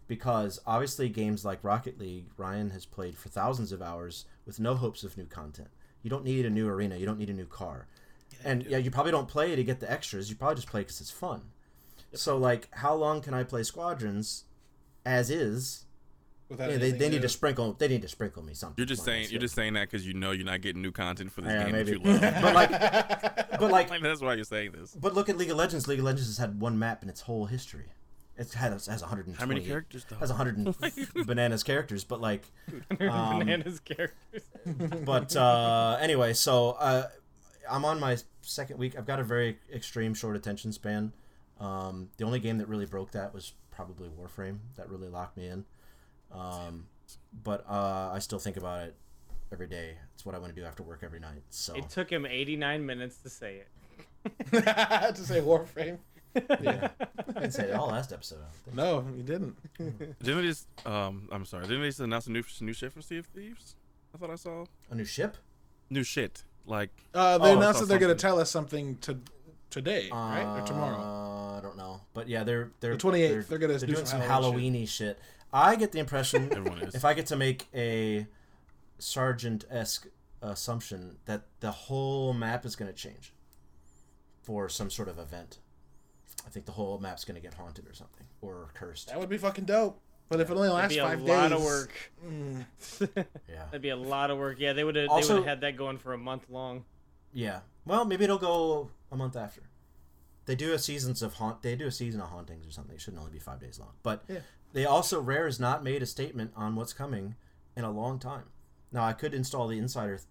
Because 0.09 0.59
obviously, 0.65 1.07
games 1.07 1.45
like 1.45 1.63
Rocket 1.63 1.99
League, 1.99 2.25
Ryan 2.35 2.71
has 2.71 2.85
played 2.85 3.15
for 3.15 3.29
thousands 3.29 3.71
of 3.71 3.79
hours 3.81 4.25
with 4.45 4.59
no 4.59 4.73
hopes 4.73 5.03
of 5.03 5.15
new 5.17 5.25
content. 5.25 5.69
You 6.01 6.09
don't 6.09 6.25
need 6.25 6.45
a 6.45 6.49
new 6.49 6.67
arena. 6.67 6.97
You 6.97 7.05
don't 7.05 7.19
need 7.19 7.29
a 7.29 7.33
new 7.33 7.45
car. 7.45 7.85
and 8.43 8.63
yeah, 8.65 8.77
you 8.79 8.89
probably 8.89 9.11
don't 9.11 9.27
play 9.27 9.55
to 9.55 9.63
get 9.63 9.79
the 9.79 9.89
extras. 9.89 10.29
You 10.29 10.35
probably 10.35 10.55
just 10.55 10.67
play 10.67 10.81
because 10.81 10.99
it's 10.99 11.11
fun. 11.11 11.43
So 12.15 12.37
like, 12.37 12.67
how 12.71 12.95
long 12.95 13.21
can 13.21 13.35
I 13.35 13.43
play 13.43 13.61
Squadrons, 13.61 14.45
as 15.05 15.29
is? 15.29 15.85
Without 16.49 16.71
Yeah, 16.71 16.77
they, 16.77 16.89
they 16.89 17.09
need 17.09 17.21
to 17.21 17.29
sprinkle. 17.29 17.73
They 17.73 17.87
need 17.87 18.01
to 18.01 18.07
sprinkle 18.07 18.41
me 18.41 18.55
something. 18.55 18.75
you're 18.79 18.87
just 18.87 19.03
saying 19.05 19.27
you're 19.29 19.39
just 19.39 19.53
saying 19.53 19.73
that 19.73 19.91
because 19.91 20.07
you 20.07 20.15
know 20.15 20.31
you're 20.31 20.45
not 20.47 20.61
getting 20.61 20.81
new 20.81 20.91
content 20.91 21.31
for 21.31 21.41
this 21.41 21.51
Yeah, 21.53 21.65
game 21.65 21.71
maybe. 21.73 21.91
that 21.91 22.03
you 22.03 22.11
love. 22.11 22.21
but 22.41 22.55
like, 22.55 22.71
but 23.59 23.61
like, 23.71 23.89
like 23.91 24.01
that's 24.01 24.21
why 24.21 24.33
you're 24.33 24.43
saying 24.43 24.71
this. 24.71 24.95
but 24.95 25.13
look 25.13 25.29
at 25.29 25.37
League 25.37 25.51
of 25.51 25.57
Legends. 25.57 25.87
League 25.87 25.99
of 25.99 26.05
Legends 26.05 26.25
has 26.27 26.39
had 26.39 26.59
one 26.59 26.79
map 26.79 27.03
in 27.03 27.09
its 27.09 27.21
whole 27.21 27.45
history. 27.45 27.85
It 28.39 28.53
has 28.53 28.87
has 28.87 29.01
120. 29.01 29.37
How 29.37 29.45
many 29.45 29.59
characters 29.59 30.05
though? 30.09 30.15
Has 30.15 30.29
100 30.29 30.73
bananas 31.27 31.61
characters, 31.61 32.05
but 32.05 32.21
like, 32.21 32.43
um, 33.01 33.39
Bananas 33.39 33.81
characters. 33.81 34.43
but 35.05 35.35
uh, 35.35 35.97
anyway, 35.99 36.31
so 36.31 36.71
uh, 36.79 37.09
I'm 37.69 37.83
on 37.83 37.99
my 37.99 38.17
second 38.41 38.79
week. 38.79 38.97
I've 38.97 39.05
got 39.05 39.19
a 39.19 39.25
very 39.25 39.59
extreme 39.73 40.13
short 40.13 40.37
attention 40.37 40.71
span. 40.71 41.11
Um, 41.59 42.09
the 42.15 42.23
only 42.23 42.39
game 42.39 42.59
that 42.59 42.69
really 42.69 42.85
broke 42.85 43.11
that 43.11 43.33
was 43.33 43.51
probably 43.71 44.07
Warframe. 44.07 44.59
That 44.77 44.89
really 44.89 45.09
locked 45.09 45.35
me 45.35 45.47
in. 45.49 45.65
Um, 46.31 46.85
but 47.43 47.65
uh, 47.69 48.11
I 48.13 48.19
still 48.19 48.39
think 48.39 48.55
about 48.55 48.83
it 48.83 48.95
every 49.51 49.67
day. 49.67 49.97
It's 50.13 50.25
what 50.25 50.33
I 50.33 50.39
want 50.39 50.55
to 50.55 50.61
do 50.61 50.65
after 50.65 50.81
work 50.83 51.01
every 51.03 51.19
night. 51.19 51.43
So 51.49 51.73
It 51.75 51.89
took 51.89 52.09
him 52.09 52.25
89 52.25 52.85
minutes 52.85 53.17
to 53.17 53.29
say 53.29 53.57
it. 53.63 53.67
to 54.51 55.15
say 55.25 55.41
Warframe. 55.41 55.97
Yeah, 56.35 56.89
I 57.27 57.31
didn't 57.33 57.51
say 57.51 57.69
it 57.69 57.73
all 57.73 57.87
last 57.87 58.11
episode. 58.13 58.37
I 58.37 58.41
don't 58.41 58.53
think. 58.65 58.75
No, 58.75 59.17
you 59.17 59.23
didn't. 59.23 59.55
Didn't 60.23 60.41
they 60.41 60.47
just? 60.47 60.67
Um, 60.85 61.27
I'm 61.31 61.45
sorry. 61.45 61.63
Didn't 61.67 61.81
they 61.81 61.87
just 61.89 61.99
announce 61.99 62.27
a 62.27 62.31
new 62.31 62.43
new 62.61 62.73
shit 62.73 62.91
for 62.93 63.01
Sea 63.01 63.17
of 63.17 63.25
Thieves? 63.27 63.75
I 64.13 64.17
thought 64.17 64.29
I 64.31 64.35
saw 64.35 64.65
A 64.91 64.95
new 64.95 65.05
ship. 65.05 65.37
new 65.89 66.03
shit. 66.03 66.43
Like 66.65 66.91
Uh, 67.13 67.37
they 67.39 67.51
Oh, 67.53 67.57
announced 67.57 67.79
that 67.79 67.87
they're 67.87 67.99
going 67.99 68.15
to 68.15 68.21
tell 68.21 68.39
us 68.39 68.49
something 68.51 68.97
to 68.99 69.19
today, 69.71 70.09
right, 70.11 70.59
or 70.61 70.65
tomorrow. 70.65 70.97
Uh, 70.99 71.57
I 71.57 71.61
don't 71.61 71.77
know, 71.77 72.01
but 72.13 72.27
yeah, 72.27 72.43
they're 72.43 72.71
they're 72.79 72.95
The 72.95 73.03
28th, 73.07 73.11
They're, 73.29 73.43
they're 73.43 73.57
gonna 73.59 73.79
do 73.79 73.85
doing 73.87 73.97
some 73.97 74.05
some 74.05 74.21
Halloween 74.21 74.73
Halloweeny 74.73 74.87
shit. 74.87 75.19
I 75.53 75.75
get 75.75 75.91
the 75.91 75.99
impression 75.99 76.49
everyone 76.55 76.79
is. 76.81 76.93
if 76.95 77.05
I 77.05 77.13
get 77.15 77.25
to 77.27 77.35
make 77.35 77.67
a 77.73 78.27
sergeant 78.99 79.65
esque 79.69 80.07
assumption 80.41 81.17
that 81.25 81.43
the 81.59 81.71
whole 81.71 82.33
map 82.33 82.65
is 82.65 82.75
going 82.75 82.89
to 82.91 82.97
change 82.97 83.33
for 84.41 84.69
some 84.69 84.89
sort 84.89 85.07
of 85.07 85.19
event. 85.19 85.59
I 86.45 86.49
think 86.49 86.65
the 86.65 86.71
whole 86.71 86.97
map's 86.99 87.25
going 87.25 87.35
to 87.35 87.41
get 87.41 87.53
haunted 87.53 87.87
or 87.87 87.93
something 87.93 88.25
or 88.41 88.69
cursed. 88.73 89.07
That 89.09 89.19
would 89.19 89.29
be 89.29 89.37
fucking 89.37 89.65
dope. 89.65 89.99
But 90.29 90.39
if 90.39 90.49
it 90.49 90.53
only 90.53 90.67
That'd 90.67 90.75
lasts 90.81 90.95
be 90.95 90.99
a 90.99 91.33
lot 91.33 91.49
days, 91.49 91.57
of 91.59 91.63
work. 91.63 91.91
Yeah, 93.49 93.65
That'd 93.65 93.81
be 93.81 93.89
a 93.89 93.95
lot 93.95 94.29
of 94.31 94.37
work. 94.37 94.57
Yeah, 94.59 94.73
they 94.73 94.83
would 94.83 94.95
have. 94.95 95.09
They 95.09 95.15
would 95.15 95.27
have 95.37 95.45
had 95.45 95.61
that 95.61 95.75
going 95.75 95.97
for 95.97 96.13
a 96.13 96.17
month 96.17 96.43
long. 96.49 96.85
yeah. 97.33 97.61
Well, 97.85 98.05
maybe 98.05 98.25
it'll 98.25 98.37
go 98.37 98.91
a 99.11 99.15
month 99.15 99.35
after. 99.35 99.61
They 100.45 100.55
do 100.55 100.73
a 100.73 100.79
seasons 100.79 101.23
of 101.23 101.33
haunt. 101.35 101.63
They 101.63 101.75
do 101.75 101.87
a 101.87 101.91
season 101.91 102.21
of 102.21 102.27
hauntings 102.29 102.67
or 102.67 102.71
something. 102.71 102.93
It 102.95 103.01
shouldn't 103.01 103.19
only 103.19 103.31
be 103.33 103.39
five 103.39 103.59
days 103.59 103.79
long. 103.79 103.93
But 104.03 104.23
Yeah. 104.27 104.39
they 104.73 104.85
also 104.85 105.19
Rare 105.19 105.45
has 105.45 105.59
not 105.59 105.83
made 105.83 106.03
a 106.03 106.05
statement 106.05 106.51
on 106.55 106.75
what's 106.75 106.93
coming 106.93 107.35
in 107.75 107.83
a 107.83 107.89
long 107.91 108.19
time. 108.19 108.45
Now 108.91 109.03
I 109.03 109.13
could 109.13 109.33
install 109.33 109.67
the 109.67 109.79
Insider 109.79 110.17
th- 110.17 110.27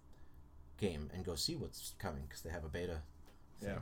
game 0.77 1.09
and 1.13 1.25
go 1.25 1.35
see 1.35 1.55
what's 1.57 1.93
coming 1.99 2.23
because 2.27 2.41
they 2.41 2.49
have 2.51 2.63
a 2.63 2.69
beta. 2.69 3.01
Yeah. 3.61 3.79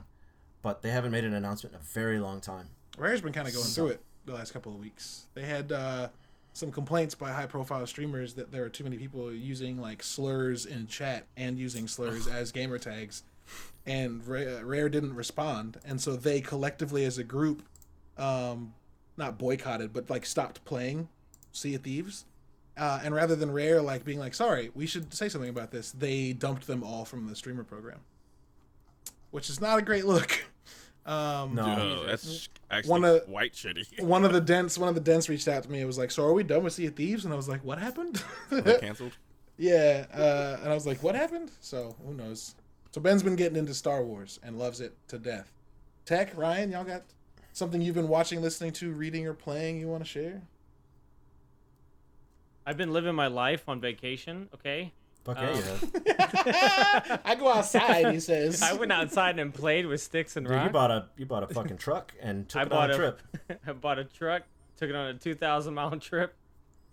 But 0.68 0.82
they 0.82 0.90
haven't 0.90 1.12
made 1.12 1.24
an 1.24 1.34
announcement 1.34 1.74
in 1.74 1.80
a 1.80 1.84
very 1.94 2.20
long 2.20 2.42
time. 2.42 2.68
Rare's 2.98 3.22
been 3.22 3.32
kind 3.32 3.48
of 3.48 3.54
going 3.54 3.66
through 3.68 3.88
it. 3.88 4.02
the 4.26 4.34
last 4.34 4.52
couple 4.52 4.74
of 4.74 4.80
weeks. 4.82 5.28
They 5.34 5.44
had 5.44 5.72
uh, 5.72 6.10
some 6.52 6.74
complaints 6.74 7.16
by 7.16 7.32
high 7.32 7.46
profile 7.46 7.88
streamers 7.88 8.34
that 8.34 8.52
there 8.52 8.66
are 8.66 8.70
too 8.70 8.84
many 8.84 8.98
people 8.98 9.32
using 9.32 9.80
like 9.80 10.04
slurs 10.04 10.66
in 10.66 10.88
chat 10.88 11.26
and 11.38 11.58
using 11.58 11.88
slurs 11.88 12.28
as 12.40 12.52
gamer 12.52 12.78
tags, 12.80 13.24
and 13.86 14.28
Rare, 14.28 14.66
Rare 14.66 14.90
didn't 14.90 15.16
respond, 15.16 15.80
and 15.86 16.02
so 16.02 16.18
they 16.18 16.42
collectively 16.42 17.06
as 17.06 17.18
a 17.18 17.24
group, 17.24 17.64
um, 18.18 18.74
not 19.16 19.38
boycotted 19.38 19.94
but 19.94 20.10
like 20.10 20.26
stopped 20.26 20.66
playing 20.66 21.08
Sea 21.54 21.76
of 21.76 21.84
Thieves. 21.84 22.26
Uh, 22.76 23.00
and 23.06 23.16
rather 23.16 23.38
than 23.38 23.52
Rare 23.52 23.82
like 23.82 24.04
being 24.04 24.20
like, 24.20 24.34
sorry, 24.34 24.70
we 24.76 24.86
should 24.86 25.14
say 25.14 25.30
something 25.30 25.50
about 25.50 25.72
this, 25.72 25.94
they 25.94 26.34
dumped 26.34 26.68
them 26.68 26.84
all 26.84 27.06
from 27.06 27.26
the 27.26 27.38
streamer 27.38 27.64
program, 27.64 28.00
which 29.32 29.50
is 29.50 29.62
not 29.62 29.80
a 29.80 29.82
great 29.82 30.06
look. 30.06 30.44
Um, 31.08 31.56
No. 31.56 31.64
Oh, 32.02 32.06
that's 32.06 32.50
actually 32.70 32.92
One 32.92 33.06
of- 33.06 33.28
white 33.30 33.54
shitty. 33.54 34.02
one 34.02 34.26
of 34.26 34.34
the 34.34 34.42
dents, 34.42 34.78
one 34.78 34.90
of 34.90 34.96
the 34.96 35.02
dents 35.02 35.30
reached 35.30 35.48
out 35.48 35.64
to 35.64 35.72
me. 35.72 35.80
It 35.80 35.86
was 35.86 35.98
like, 35.98 36.12
"So 36.12 36.24
are 36.26 36.34
we 36.34 36.44
done 36.44 36.64
with 36.64 36.74
Sea 36.74 36.88
of 36.88 36.96
Thieves?" 36.96 37.24
And 37.24 37.34
I 37.34 37.38
was 37.38 37.48
like, 37.48 37.64
"What 37.64 37.78
happened?" 37.80 38.22
Canceled. 38.50 39.14
yeah, 39.58 40.06
uh, 40.14 40.58
and 40.62 40.70
I 40.70 40.74
was 40.74 40.86
like, 40.86 41.02
"What 41.02 41.16
happened?" 41.16 41.52
So 41.62 41.96
who 42.06 42.14
knows? 42.14 42.56
So 42.92 43.00
Ben's 43.02 43.24
been 43.24 43.36
getting 43.38 43.58
into 43.58 43.74
Star 43.74 44.04
Wars 44.04 44.40
and 44.44 44.60
loves 44.60 44.82
it 44.82 44.96
to 45.08 45.18
death. 45.18 45.52
Tech, 46.06 46.36
Ryan, 46.38 46.72
y'all 46.72 46.84
got 46.84 47.04
something 47.54 47.82
you've 47.82 47.96
been 47.96 48.08
watching, 48.10 48.42
listening 48.42 48.72
to, 48.74 48.92
reading, 48.92 49.26
or 49.28 49.34
playing 49.34 49.80
you 49.80 49.88
want 49.88 50.04
to 50.04 50.10
share? 50.10 50.42
I've 52.66 52.78
been 52.78 52.92
living 52.92 53.16
my 53.16 53.28
life 53.28 53.70
on 53.70 53.80
vacation. 53.80 54.50
Okay, 54.54 54.92
Fuck 55.28 55.38
yeah, 55.42 55.56
you 55.56 55.62
Um, 55.62 56.16
have. 56.18 57.22
I 57.26 57.36
go 57.36 57.50
outside, 57.50 58.14
he 58.14 58.20
says. 58.22 58.62
I 58.62 58.74
went 58.74 58.94
outside 58.94 59.38
and 59.40 59.54
played 59.54 59.86
with 59.86 60.02
sticks 60.02 60.38
and 60.38 60.48
Dude, 60.48 60.64
you 60.64 60.70
bought 60.70 60.90
a 60.90 61.08
you 61.18 61.26
bought 61.26 61.44
a 61.44 61.48
fucking 61.54 61.78
truck 61.78 62.14
and 62.22 62.48
took 62.50 62.62
I 62.62 62.64
it 62.64 62.70
bought 62.70 62.92
on 62.92 62.92
a 62.92 62.94
a 62.94 62.98
trip. 62.98 63.22
I 63.68 63.72
bought 63.74 64.00
a 64.00 64.06
truck, 64.06 64.44
took 64.78 64.90
it 64.90 64.96
on 64.96 65.08
a 65.08 65.14
two 65.16 65.36
thousand 65.36 65.74
mile 65.74 65.92
trip. 66.00 66.34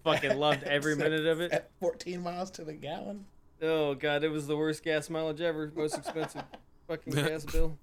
Fucking 0.03 0.37
loved 0.37 0.65
every 0.65 0.97
minute 0.97 1.25
of 1.27 1.41
it. 1.41 1.53
At 1.53 1.71
14 1.81 2.21
miles 2.21 2.51
to 2.53 2.65
the 2.65 2.75
gallon. 2.75 3.25
Oh 3.63 3.95
god, 3.95 4.25
it 4.25 4.29
was 4.31 4.49
the 4.49 4.57
worst 4.57 4.83
gas 4.83 5.09
mileage 5.09 5.41
ever. 5.41 5.73
Most 5.75 5.97
expensive 5.97 6.43
fucking 6.89 7.13
gas 7.15 7.45
bill. 7.45 7.79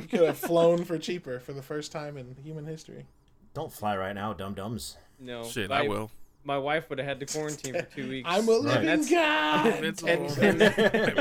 You 0.00 0.06
could 0.08 0.20
have 0.20 0.38
flown 0.38 0.84
for 0.84 0.98
cheaper 0.98 1.40
for 1.40 1.52
the 1.52 1.62
first 1.62 1.90
time 1.90 2.16
in 2.16 2.36
human 2.44 2.64
history. 2.64 3.06
Don't 3.54 3.72
fly 3.72 3.96
right 3.96 4.14
now, 4.14 4.32
dum 4.32 4.54
dums. 4.54 4.96
No, 5.18 5.44
Shit, 5.44 5.68
my, 5.70 5.80
I 5.80 5.88
will. 5.88 6.10
My 6.46 6.58
wife 6.58 6.88
would 6.90 6.98
have 6.98 7.08
had 7.08 7.18
to 7.20 7.26
quarantine 7.26 7.74
for 7.74 7.82
two 7.82 8.08
weeks. 8.08 8.28
I'm 8.30 8.48
a 8.48 8.52
Right. 8.52 8.60
living 8.62 8.86
That's- 8.86 9.10
god. 9.10 9.66
It's 9.84 10.02
and- 10.02 10.38
and- 10.38 10.58
Maybe 10.58 10.74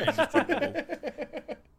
it's 0.07 0.17
just 0.17 0.33
like, 0.35 0.47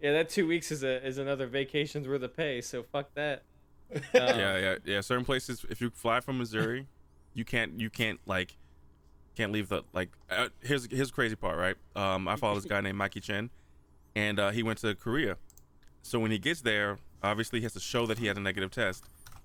yeah, 0.00 0.12
that 0.12 0.28
two 0.28 0.46
weeks 0.48 0.70
is 0.72 0.82
a 0.82 1.04
is 1.06 1.18
another 1.18 1.46
vacation's 1.46 2.08
worth 2.08 2.22
of 2.22 2.36
pay. 2.36 2.60
So 2.60 2.82
fuck 2.82 3.14
that. 3.14 3.44
Um, 3.94 4.00
yeah, 4.14 4.58
yeah, 4.58 4.76
yeah. 4.84 5.00
Certain 5.00 5.24
places, 5.24 5.64
if 5.70 5.80
you 5.80 5.90
fly 5.90 6.18
from 6.18 6.38
Missouri, 6.38 6.88
you 7.34 7.44
can't, 7.44 7.78
you 7.78 7.88
can't 7.88 8.18
like, 8.26 8.56
can't 9.36 9.52
leave 9.52 9.68
the 9.68 9.84
like. 9.92 10.08
Uh, 10.28 10.48
here's 10.60 10.88
here's 10.90 11.08
the 11.10 11.14
crazy 11.14 11.36
part, 11.36 11.56
right? 11.56 11.76
Um, 11.94 12.26
I 12.26 12.34
follow 12.34 12.56
this 12.56 12.64
guy 12.64 12.80
named 12.80 12.98
Mikey 12.98 13.20
Chen, 13.20 13.48
and 14.16 14.40
uh, 14.40 14.50
he 14.50 14.64
went 14.64 14.78
to 14.80 14.96
Korea. 14.96 15.36
So 16.02 16.18
when 16.18 16.32
he 16.32 16.38
gets 16.38 16.62
there, 16.62 16.98
obviously 17.22 17.60
he 17.60 17.62
has 17.62 17.74
to 17.74 17.80
show 17.80 18.06
that 18.06 18.18
he 18.18 18.26
had 18.26 18.36
a 18.36 18.40
negative 18.40 18.72
test. 18.72 19.04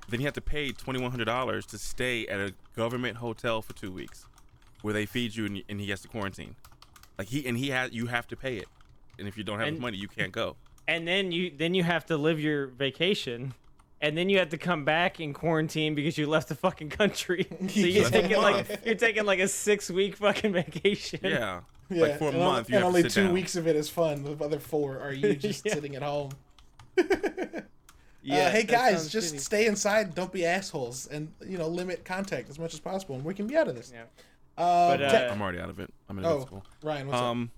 Then 0.10 0.20
he 0.20 0.26
had 0.26 0.34
to 0.36 0.42
pay 0.42 0.72
twenty 0.72 1.00
one 1.02 1.12
hundred 1.12 1.26
dollars 1.26 1.66
to 1.68 1.78
stay 1.78 2.28
at 2.28 2.40
a 2.40 2.54
government 2.76 3.18
hotel 3.18 3.62
for 3.62 3.74
two 3.74 3.92
weeks, 3.92 4.26
where 4.82 4.94
they 4.94 5.06
feed 5.06 5.36
you 5.36 5.46
and, 5.46 5.64
and 5.70 5.80
he 5.80 5.90
has 5.92 6.02
to 6.02 6.08
quarantine. 6.08 6.56
Like 7.18 7.28
he 7.30 7.46
and 7.48 7.58
he 7.58 7.70
has, 7.70 7.92
you 7.94 8.08
have 8.08 8.28
to 8.28 8.36
pay 8.36 8.58
it, 8.58 8.68
and 9.20 9.28
if 9.28 9.38
you 9.38 9.44
don't 9.44 9.60
have 9.60 9.68
And- 9.70 9.78
the 9.78 9.82
money, 9.82 9.98
you 9.98 10.08
can't 10.08 10.32
go. 10.32 10.56
and 10.88 11.08
then 11.08 11.32
you 11.32 11.52
then 11.56 11.74
you 11.74 11.84
have 11.84 12.06
to 12.08 12.18
live 12.18 12.40
your 12.40 12.68
vacation 12.68 13.54
and 14.02 14.18
then 14.18 14.30
you 14.30 14.40
have 14.40 14.50
to 14.50 14.58
come 14.58 14.84
back 14.84 15.20
in 15.20 15.32
quarantine 15.32 15.94
because 15.94 16.18
you 16.18 16.26
left 16.26 16.50
the 16.50 16.56
fucking 16.56 16.90
country 16.90 17.46
so 17.70 17.80
you're 17.80 18.10
taking 18.10 18.36
like 18.42 18.82
you're 18.84 18.96
taking 18.96 19.24
like 19.26 19.38
a 19.40 19.48
six 19.48 19.92
week 19.92 20.16
fucking 20.18 20.52
vacation 20.52 21.20
Yeah, 21.24 21.60
Yeah, 21.90 22.02
like 22.02 22.18
for 22.18 22.26
a 22.26 22.28
and, 22.30 22.40
month, 22.40 22.70
you 22.70 22.76
and 22.78 22.84
have 22.84 22.88
only 22.88 23.04
to 23.04 23.10
sit 23.12 23.22
two 23.22 23.26
down. 23.26 23.34
weeks 23.34 23.56
of 23.56 23.68
it 23.68 23.76
is 23.76 23.90
fun. 23.90 24.24
The 24.24 24.44
other 24.44 24.58
four 24.60 24.98
are 25.00 25.14
you 25.14 25.36
just 25.48 25.64
Yeah. 25.66 25.76
sitting 25.76 25.96
at 25.96 26.02
home. 26.02 26.32
yeah 28.22 28.46
uh, 28.48 28.52
hey 28.52 28.64
guys, 28.64 29.10
just 29.10 29.36
shitty. 29.36 29.40
stay 29.40 29.66
inside. 29.68 30.16
Don't 30.16 30.32
be 30.32 30.46
assholes, 30.46 31.08
and 31.08 31.32
you 31.46 31.58
know 31.58 31.68
limit 31.68 32.06
contact 32.06 32.50
as 32.50 32.60
much 32.60 32.74
as 32.74 32.80
possible, 32.80 33.16
and 33.16 33.24
we 33.26 33.34
can 33.34 33.48
be 33.48 33.56
out 33.58 33.68
of 33.68 33.76
this. 33.76 33.92
yeah 33.94 34.04
Uh, 34.58 34.98
But, 34.98 35.10
Tech- 35.10 35.30
uh, 35.30 35.34
I'm 35.34 35.42
already 35.42 35.60
out 35.60 35.70
of 35.70 35.80
it. 35.80 35.92
I'm 36.10 36.20
in 36.20 36.26
oh, 36.26 36.42
school. 36.42 36.64
Ryan, 36.84 37.08
what's 37.08 37.18
up? 37.20 37.24
Um, 37.24 37.52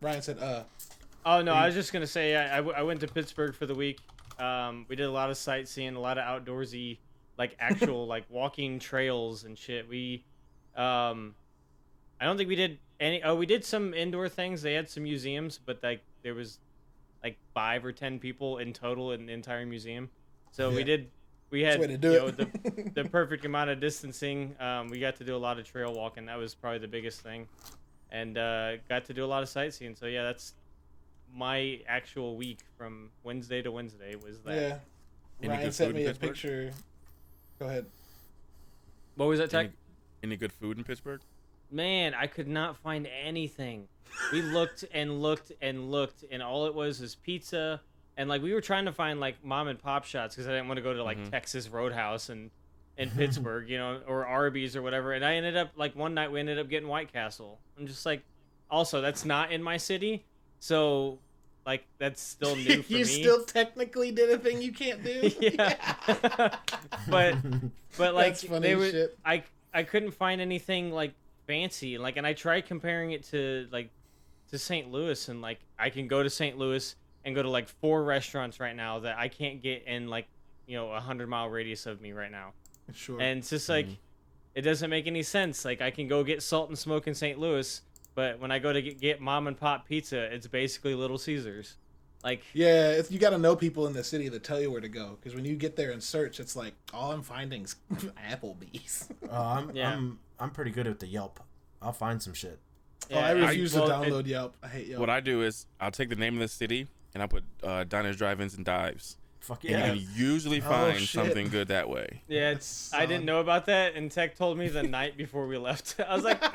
Ryan 0.00 0.22
said, 0.22 0.38
"Uh, 0.38 0.62
oh 1.24 1.42
no 1.42 1.52
i 1.52 1.66
was 1.66 1.74
just 1.74 1.92
gonna 1.92 2.06
say 2.06 2.36
I, 2.36 2.54
I, 2.54 2.56
w- 2.58 2.74
I 2.76 2.82
went 2.82 3.00
to 3.00 3.08
pittsburgh 3.08 3.54
for 3.54 3.66
the 3.66 3.74
week 3.74 3.98
um 4.38 4.86
we 4.88 4.94
did 4.96 5.06
a 5.06 5.10
lot 5.10 5.28
of 5.28 5.36
sightseeing 5.36 5.96
a 5.96 6.00
lot 6.00 6.18
of 6.18 6.24
outdoorsy 6.24 6.98
like 7.36 7.56
actual 7.60 8.06
like 8.06 8.24
walking 8.30 8.78
trails 8.78 9.42
and 9.42 9.58
shit 9.58 9.88
we 9.88 10.24
um 10.76 11.34
i 12.20 12.24
don't 12.24 12.36
think 12.36 12.48
we 12.48 12.54
did 12.54 12.78
any 13.00 13.22
oh 13.24 13.34
we 13.34 13.44
did 13.44 13.64
some 13.64 13.92
indoor 13.92 14.28
things 14.28 14.62
they 14.62 14.74
had 14.74 14.88
some 14.88 15.02
museums 15.02 15.58
but 15.58 15.82
like 15.82 16.02
there 16.22 16.34
was 16.34 16.60
like 17.26 17.36
five 17.54 17.84
or 17.84 17.92
ten 17.92 18.18
people 18.18 18.58
in 18.58 18.72
total 18.72 19.12
in 19.12 19.26
the 19.26 19.32
entire 19.32 19.66
museum 19.66 20.08
so 20.52 20.70
Yeah. 20.70 20.76
we 20.76 20.84
did 20.84 21.10
we 21.50 21.62
had 21.62 21.76
the 21.76 21.80
way 21.80 21.86
to 21.88 21.98
do 21.98 22.12
you 22.12 22.18
know, 22.18 22.30
the, 22.30 22.90
the 22.94 23.04
perfect 23.04 23.44
amount 23.44 23.68
of 23.70 23.80
distancing 23.80 24.54
um 24.60 24.88
we 24.88 25.00
got 25.00 25.16
to 25.16 25.24
do 25.24 25.34
a 25.34 25.42
lot 25.46 25.58
of 25.58 25.64
trail 25.66 25.92
walking 25.92 26.26
that 26.26 26.38
was 26.38 26.54
probably 26.54 26.78
the 26.78 26.88
biggest 26.88 27.20
thing 27.22 27.48
and 28.12 28.38
uh 28.38 28.76
got 28.88 29.04
to 29.06 29.12
do 29.12 29.24
a 29.24 29.30
lot 29.34 29.42
of 29.42 29.48
sightseeing 29.48 29.94
so 29.96 30.06
yeah 30.06 30.22
that's 30.22 30.54
my 31.34 31.80
actual 31.88 32.36
week 32.36 32.60
from 32.78 33.10
wednesday 33.24 33.60
to 33.60 33.70
wednesday 33.72 34.14
was 34.14 34.38
that 34.44 34.54
yeah." 34.54 34.78
Any 35.42 35.48
Ryan 35.52 35.72
sent 35.72 35.94
me 35.94 36.06
a 36.06 36.14
picture. 36.14 36.72
Go 37.58 37.66
ahead. 37.66 37.84
what 39.16 39.26
was 39.26 39.38
that 39.38 39.50
tech 39.50 39.66
any, 39.66 39.74
any 40.22 40.36
good 40.38 40.50
food 40.52 40.78
in 40.78 40.84
Pittsburgh? 40.84 41.20
Man, 41.70 42.14
I 42.14 42.26
could 42.26 42.48
not 42.48 42.76
find 42.78 43.08
anything. 43.24 43.88
We 44.32 44.40
looked 44.42 44.84
and 44.94 45.20
looked 45.20 45.52
and 45.60 45.90
looked, 45.90 46.24
and 46.30 46.42
all 46.42 46.66
it 46.66 46.74
was 46.74 47.00
was 47.00 47.14
pizza. 47.16 47.80
And 48.16 48.28
like 48.28 48.40
we 48.42 48.54
were 48.54 48.60
trying 48.60 48.86
to 48.86 48.92
find 48.92 49.20
like 49.20 49.44
mom 49.44 49.68
and 49.68 49.78
pop 49.78 50.04
shots 50.04 50.34
because 50.34 50.48
I 50.48 50.52
didn't 50.52 50.68
want 50.68 50.78
to 50.78 50.82
go 50.82 50.94
to 50.94 51.02
like 51.04 51.18
Mhm. 51.18 51.30
Texas 51.30 51.68
Roadhouse 51.68 52.28
and 52.30 52.50
in 52.96 53.10
Pittsburgh, 53.16 53.68
you 53.68 53.76
know, 53.78 54.00
or 54.06 54.24
Arby's 54.24 54.74
or 54.74 54.80
whatever. 54.82 55.12
And 55.12 55.24
I 55.24 55.34
ended 55.34 55.56
up 55.56 55.72
like 55.76 55.94
one 55.96 56.14
night 56.14 56.32
we 56.32 56.40
ended 56.40 56.58
up 56.58 56.68
getting 56.70 56.88
White 56.88 57.12
Castle. 57.12 57.58
I'm 57.78 57.86
just 57.86 58.06
like, 58.06 58.22
also 58.70 59.00
that's 59.02 59.24
not 59.26 59.52
in 59.52 59.62
my 59.62 59.76
city, 59.76 60.24
so 60.60 61.18
like 61.66 61.84
that's 61.98 62.22
still 62.22 62.56
new 62.56 62.82
for 62.82 62.92
you 62.92 62.98
me. 63.00 63.04
still 63.04 63.44
technically 63.44 64.12
did 64.12 64.30
a 64.30 64.38
thing 64.38 64.62
you 64.62 64.72
can't 64.72 65.04
do. 65.04 65.30
yeah. 65.40 66.56
but 67.08 67.36
but 67.98 68.14
like 68.14 68.28
That's 68.34 68.44
funny 68.44 68.60
they 68.60 68.76
were 68.76 68.90
shit. 68.90 69.18
I 69.26 69.42
I 69.74 69.82
couldn't 69.82 70.12
find 70.12 70.40
anything 70.40 70.90
like 70.90 71.12
fancy 71.46 71.98
like 71.98 72.16
and 72.16 72.26
I 72.26 72.32
tried 72.32 72.66
comparing 72.66 73.12
it 73.12 73.24
to 73.24 73.68
like 73.70 73.90
to 74.50 74.58
St. 74.58 74.90
Louis 74.90 75.28
and 75.28 75.40
like 75.40 75.60
I 75.78 75.90
can 75.90 76.08
go 76.08 76.22
to 76.22 76.30
St. 76.30 76.56
Louis 76.58 76.94
and 77.24 77.34
go 77.34 77.42
to 77.42 77.50
like 77.50 77.68
four 77.68 78.04
restaurants 78.04 78.60
right 78.60 78.74
now 78.74 79.00
that 79.00 79.18
I 79.18 79.28
can't 79.28 79.62
get 79.62 79.84
in 79.86 80.08
like 80.08 80.26
you 80.66 80.76
know 80.76 80.92
a 80.92 81.00
hundred 81.00 81.28
mile 81.28 81.48
radius 81.48 81.86
of 81.86 82.00
me 82.00 82.12
right 82.12 82.30
now 82.30 82.52
sure. 82.92 83.20
and 83.20 83.38
it's 83.38 83.50
just 83.50 83.68
like 83.68 83.86
it 84.54 84.62
doesn't 84.62 84.90
make 84.90 85.06
any 85.06 85.22
sense 85.22 85.64
like 85.64 85.80
I 85.80 85.90
can 85.90 86.08
go 86.08 86.24
get 86.24 86.42
salt 86.42 86.68
and 86.68 86.78
smoke 86.78 87.06
in 87.06 87.14
St. 87.14 87.38
Louis 87.38 87.82
but 88.14 88.40
when 88.40 88.50
I 88.50 88.58
go 88.58 88.72
to 88.72 88.80
get, 88.80 89.00
get 89.00 89.20
mom 89.20 89.46
and 89.46 89.56
pop 89.56 89.86
pizza 89.86 90.32
it's 90.34 90.46
basically 90.46 90.94
Little 90.94 91.18
Caesars 91.18 91.76
like 92.24 92.42
Yeah, 92.54 92.90
it's, 92.90 93.10
you 93.10 93.18
got 93.18 93.30
to 93.30 93.38
know 93.38 93.54
people 93.54 93.86
in 93.86 93.92
the 93.92 94.02
city 94.02 94.28
that 94.28 94.42
tell 94.42 94.60
you 94.60 94.70
where 94.70 94.80
to 94.80 94.88
go. 94.88 95.16
Because 95.20 95.36
when 95.36 95.44
you 95.44 95.54
get 95.54 95.76
there 95.76 95.92
and 95.92 96.02
search, 96.02 96.40
it's 96.40 96.56
like 96.56 96.74
all 96.92 97.12
I'm 97.12 97.22
finding's 97.22 97.76
Applebee's. 98.30 99.08
Uh, 99.30 99.40
I'm, 99.40 99.76
Yeah. 99.76 99.92
I'm 99.92 100.18
I'm 100.38 100.50
pretty 100.50 100.70
good 100.70 100.86
at 100.86 101.00
the 101.00 101.06
Yelp. 101.06 101.40
I'll 101.82 101.92
find 101.92 102.22
some 102.22 102.32
shit. 102.34 102.58
oh, 103.12 103.18
I 103.18 103.30
refuse 103.32 103.74
well, 103.74 103.86
to 103.88 104.02
it- 104.02 104.10
download 104.10 104.26
Yelp. 104.26 104.56
I 104.62 104.68
hate 104.68 104.86
Yelp. 104.88 105.00
What 105.00 105.10
I 105.10 105.20
do 105.20 105.42
is 105.42 105.66
I'll 105.80 105.90
take 105.90 106.08
the 106.08 106.16
name 106.16 106.34
of 106.34 106.40
the 106.40 106.48
city 106.48 106.88
and 107.14 107.22
I'll 107.22 107.28
put 107.28 107.44
uh, 107.62 107.84
diners, 107.84 108.16
drive-ins, 108.16 108.54
and 108.54 108.64
dives. 108.64 109.16
Fuck 109.40 109.62
And 109.64 109.70
yeah. 109.72 109.92
you 109.92 110.04
can 110.06 110.14
usually 110.16 110.60
Oh, 110.60 110.64
find 110.68 110.98
shit. 110.98 111.08
something 111.08 111.48
good 111.48 111.68
that 111.68 111.88
way. 111.88 112.22
Yeah, 112.28 112.50
it's, 112.50 112.92
I 112.92 113.06
didn't 113.06 113.24
know 113.26 113.38
about 113.40 113.66
that, 113.66 113.94
and 113.94 114.10
Tech 114.10 114.34
told 114.36 114.58
me 114.58 114.68
the 114.68 114.82
night 114.82 115.16
before 115.16 115.46
we 115.46 115.56
left. 115.56 116.00
I 116.06 116.14
was 116.16 116.24
like, 116.24 116.40
Damn 116.40 116.50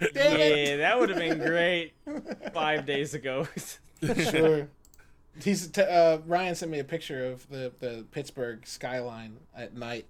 "Yeah, 0.14 0.36
it. 0.38 0.76
that 0.78 0.98
would 0.98 1.10
have 1.10 1.18
been 1.18 1.38
great 1.38 1.92
five 2.54 2.86
days 2.86 3.12
ago." 3.14 3.46
sure. 4.30 4.68
He's 5.42 5.66
t- 5.68 5.82
uh, 5.82 6.18
Ryan 6.26 6.54
sent 6.54 6.70
me 6.70 6.78
a 6.78 6.84
picture 6.84 7.26
of 7.26 7.46
the, 7.50 7.70
the 7.80 8.06
Pittsburgh 8.10 8.66
skyline 8.66 9.36
at 9.54 9.74
night. 9.74 10.06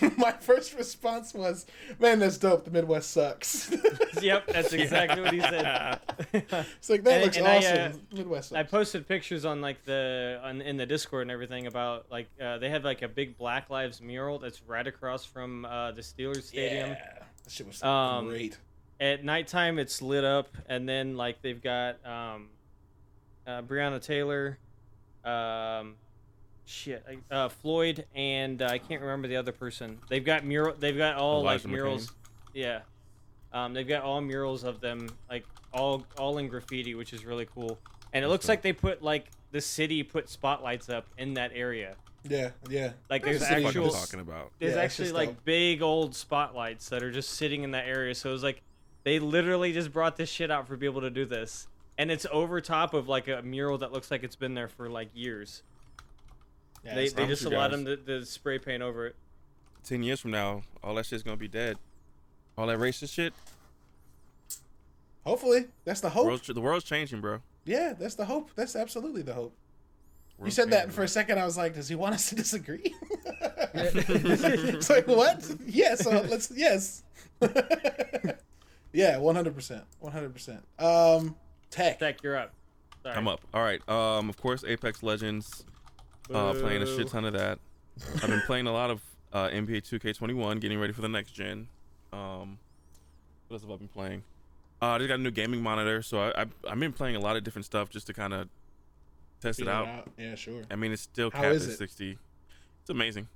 And 0.00 0.16
my 0.18 0.32
first 0.32 0.74
response 0.74 1.34
was, 1.34 1.66
"Man, 1.98 2.18
that's 2.18 2.38
dope. 2.38 2.64
The 2.64 2.70
Midwest 2.70 3.10
sucks." 3.10 3.70
yep, 4.22 4.46
that's 4.46 4.72
exactly 4.72 5.20
what 5.22 5.32
he 5.34 5.40
said. 5.40 6.00
it's 6.32 6.88
like 6.88 7.04
that 7.04 7.14
And- 7.14 7.22
looks 7.24 7.36
and 7.36 7.46
I, 7.46 7.56
awesome. 7.58 7.92
uh, 8.12 8.16
Midwest 8.16 8.54
I 8.54 8.62
posted 8.62 9.06
pictures 9.06 9.44
on 9.44 9.60
like 9.60 9.84
the 9.84 10.40
on, 10.42 10.60
in 10.62 10.76
the 10.76 10.86
Discord 10.86 11.22
and 11.22 11.30
everything 11.30 11.66
about 11.66 12.06
like 12.10 12.28
uh, 12.40 12.58
they 12.58 12.70
have 12.70 12.84
like 12.84 13.02
a 13.02 13.08
big 13.08 13.36
Black 13.36 13.68
Lives 13.70 14.00
mural 14.00 14.38
that's 14.38 14.62
right 14.62 14.86
across 14.86 15.24
from 15.24 15.64
uh, 15.66 15.92
the 15.92 16.00
Steelers 16.00 16.44
stadium. 16.44 16.90
Yeah, 16.90 17.18
that 17.44 17.52
shit 17.52 17.66
was 17.66 17.82
Um, 17.82 18.28
great. 18.28 18.56
At 19.00 19.24
nighttime, 19.24 19.78
it's 19.78 20.00
lit 20.00 20.24
up, 20.24 20.56
and 20.66 20.88
then 20.88 21.16
like 21.16 21.42
they've 21.42 21.60
got 21.62 21.96
um, 22.06 22.48
uh, 23.46 23.60
Breonna 23.62 24.00
Taylor, 24.00 24.56
um, 25.24 25.96
shit, 26.66 27.04
uh, 27.30 27.48
Floyd 27.48 28.04
and 28.14 28.60
uh, 28.62 28.66
I 28.70 28.78
can't 28.78 29.00
remember 29.00 29.28
the 29.28 29.36
other 29.36 29.52
person. 29.52 29.98
They've 30.08 30.24
got 30.24 30.44
mural. 30.44 30.74
They've 30.78 30.96
got 30.96 31.16
all 31.16 31.40
Elijah 31.42 31.66
like 31.68 31.72
murals. 31.74 32.12
Yeah, 32.52 32.80
um, 33.52 33.74
they've 33.74 33.86
got 33.88 34.02
all 34.02 34.20
murals 34.20 34.64
of 34.64 34.80
them, 34.80 35.08
like 35.30 35.44
all 35.72 36.04
all 36.18 36.38
in 36.38 36.48
graffiti, 36.48 36.94
which 36.94 37.12
is 37.12 37.24
really 37.24 37.46
cool. 37.54 37.78
And 38.12 38.24
it 38.24 38.28
looks 38.28 38.48
like 38.48 38.62
they 38.62 38.72
put 38.72 39.02
like 39.02 39.26
the 39.50 39.60
city 39.60 40.02
put 40.02 40.28
spotlights 40.28 40.88
up 40.88 41.06
in 41.18 41.34
that 41.34 41.50
area. 41.54 41.96
Yeah, 42.28 42.50
yeah. 42.70 42.92
Like 43.10 43.22
That's 43.24 43.40
there's 43.40 43.40
the 43.40 43.54
What 43.54 43.58
I'm 43.60 43.66
actual 43.66 43.90
talking 43.90 44.20
about. 44.20 44.50
there's 44.58 44.74
Yeah, 44.76 44.80
actually 44.82 45.12
like 45.12 45.28
dope. 45.30 45.44
big 45.44 45.82
old 45.82 46.14
spotlights 46.14 46.88
that 46.88 47.02
are 47.02 47.10
just 47.10 47.30
sitting 47.30 47.64
in 47.64 47.72
that 47.72 47.86
area. 47.86 48.14
So 48.14 48.30
it 48.30 48.32
was 48.32 48.42
like 48.42 48.62
they 49.02 49.18
literally 49.18 49.72
just 49.72 49.92
brought 49.92 50.16
this 50.16 50.30
shit 50.30 50.50
out 50.50 50.66
for 50.66 50.76
people 50.78 51.02
to 51.02 51.10
do 51.10 51.26
this, 51.26 51.66
and 51.98 52.10
it's 52.10 52.24
over 52.32 52.60
top 52.62 52.94
of 52.94 53.08
like 53.08 53.28
a 53.28 53.42
mural 53.42 53.76
that 53.78 53.92
looks 53.92 54.10
like 54.10 54.22
it's 54.22 54.36
been 54.36 54.54
there 54.54 54.68
for 54.68 54.88
like 54.88 55.10
years. 55.12 55.62
Yeah 56.84 56.94
they 56.94 57.08
they 57.08 57.26
just 57.26 57.44
allowed 57.44 57.72
them 57.72 57.84
to, 57.84 57.96
to 57.96 58.24
spray 58.24 58.58
paint 58.58 58.82
over 58.82 59.06
it. 59.06 59.16
Ten 59.84 60.02
years 60.02 60.20
from 60.20 60.30
now, 60.30 60.62
all 60.82 60.94
that 60.94 61.06
shit's 61.06 61.22
gonna 61.22 61.36
be 61.36 61.48
dead. 61.48 61.76
All 62.56 62.66
that 62.66 62.78
racist 62.78 63.12
shit. 63.12 63.32
Hopefully, 65.24 65.66
that's 65.84 66.00
the 66.00 66.10
hope. 66.10 66.26
World's, 66.26 66.46
the 66.46 66.60
world's 66.60 66.84
changing, 66.84 67.20
bro. 67.20 67.40
Yeah, 67.64 67.94
that's 67.98 68.14
the 68.14 68.26
hope. 68.26 68.50
That's 68.54 68.76
absolutely 68.76 69.22
the 69.22 69.32
hope. 69.34 69.54
You 70.42 70.50
said 70.50 70.70
that 70.70 70.80
changing, 70.80 70.90
for 70.92 71.02
a 71.04 71.08
second. 71.08 71.38
I 71.38 71.44
was 71.44 71.56
like, 71.56 71.74
does 71.74 71.88
he 71.88 71.94
want 71.94 72.14
us 72.14 72.28
to 72.28 72.34
disagree? 72.34 72.94
it's 73.74 74.90
like 74.90 75.06
what? 75.06 75.50
Yeah. 75.66 75.94
So 75.94 76.10
let's 76.28 76.52
yes. 76.54 77.02
yeah, 78.92 79.16
one 79.18 79.34
hundred 79.34 79.54
percent, 79.54 79.84
one 80.00 80.12
hundred 80.12 80.34
percent. 80.34 80.62
Um, 80.78 81.36
tech. 81.70 81.98
Tech, 81.98 82.22
you're 82.22 82.36
up. 82.36 82.52
Sorry. 83.02 83.16
I'm 83.16 83.28
up. 83.28 83.40
All 83.52 83.62
right. 83.62 83.86
Um, 83.88 84.28
of 84.28 84.36
course, 84.36 84.64
Apex 84.66 85.02
Legends. 85.02 85.64
Uh, 86.32 86.52
playing 86.54 86.82
a 86.82 86.86
shit 86.86 87.08
ton 87.08 87.24
of 87.24 87.32
that. 87.34 87.58
I've 88.22 88.28
been 88.28 88.40
playing 88.42 88.66
a 88.66 88.72
lot 88.72 88.90
of 88.90 89.00
uh, 89.32 89.48
NBA 89.48 89.82
2K21, 89.82 90.60
getting 90.60 90.78
ready 90.78 90.92
for 90.92 91.02
the 91.02 91.08
next 91.08 91.32
gen. 91.32 91.68
Um, 92.12 92.58
what 93.48 93.56
else 93.56 93.62
have 93.62 93.70
I 93.70 93.76
been 93.76 93.88
playing? 93.88 94.22
Uh, 94.80 94.86
I 94.86 94.98
just 94.98 95.08
got 95.08 95.18
a 95.18 95.22
new 95.22 95.30
gaming 95.30 95.62
monitor, 95.62 96.02
so 96.02 96.20
I, 96.20 96.42
I 96.42 96.46
I've 96.68 96.78
been 96.80 96.92
playing 96.92 97.16
a 97.16 97.20
lot 97.20 97.36
of 97.36 97.44
different 97.44 97.66
stuff 97.66 97.90
just 97.90 98.06
to 98.08 98.14
kind 98.14 98.32
of 98.32 98.48
test 99.40 99.60
it 99.60 99.64
Feel 99.64 99.72
out. 99.72 100.08
Yeah, 100.18 100.34
sure. 100.34 100.62
I 100.70 100.76
mean, 100.76 100.92
it's 100.92 101.02
still 101.02 101.30
How 101.30 101.42
capped 101.42 101.56
at 101.56 101.62
it? 101.62 101.76
60. 101.76 102.18
It's 102.80 102.90
amazing, 102.90 103.28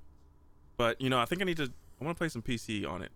but 0.77 0.99
you 1.01 1.09
know, 1.09 1.19
I 1.19 1.25
think 1.25 1.41
I 1.41 1.45
need 1.45 1.57
to. 1.57 1.71
I 2.01 2.05
want 2.05 2.15
to 2.15 2.19
play 2.19 2.29
some 2.29 2.41
PC 2.41 2.87
on 2.89 3.01
it. 3.01 3.11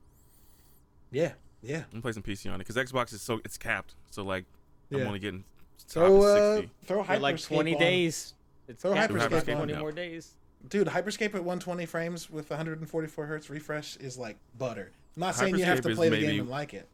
Yeah, 1.11 1.33
yeah. 1.61 1.77
I'm 1.77 1.83
gonna 1.91 2.01
play 2.01 2.11
some 2.11 2.23
PC 2.23 2.47
on 2.51 2.55
it 2.59 2.67
because 2.67 2.75
Xbox 2.75 3.13
is 3.13 3.21
so 3.21 3.39
it's 3.45 3.57
capped. 3.57 3.93
So 4.09 4.23
like, 4.23 4.45
I'm 4.91 5.01
only 5.01 5.19
getting 5.19 5.43
top 5.87 5.87
Throw 5.93 6.15
of 6.17 6.23
uh, 6.23 6.55
60. 6.57 6.71
throw 6.85 7.03
For 7.03 7.19
like 7.19 7.39
20 7.41 7.73
on. 7.75 7.79
days. 7.79 8.33
It's 8.67 8.81
Throw 8.81 8.93
capped 8.93 9.13
Hyperscape 9.13 9.57
on. 9.59 9.67
20 9.67 9.73
more 9.75 9.91
days. 9.91 10.33
Dude, 10.69 10.87
Hyperscape 10.87 11.35
at 11.35 11.43
120 11.43 11.85
frames 11.85 12.29
with 12.29 12.49
144 12.49 13.25
hertz 13.25 13.49
refresh 13.49 13.97
is 13.97 14.17
like 14.17 14.37
butter. 14.57 14.91
I'm 15.15 15.19
not 15.21 15.35
saying 15.35 15.57
you 15.57 15.65
have 15.65 15.79
Hyperscape 15.79 15.83
to 15.83 15.89
is 15.89 15.97
play 15.97 16.09
the 16.09 16.15
maybe- 16.15 16.27
game 16.27 16.39
and 16.41 16.49
like 16.49 16.73
it. 16.73 16.87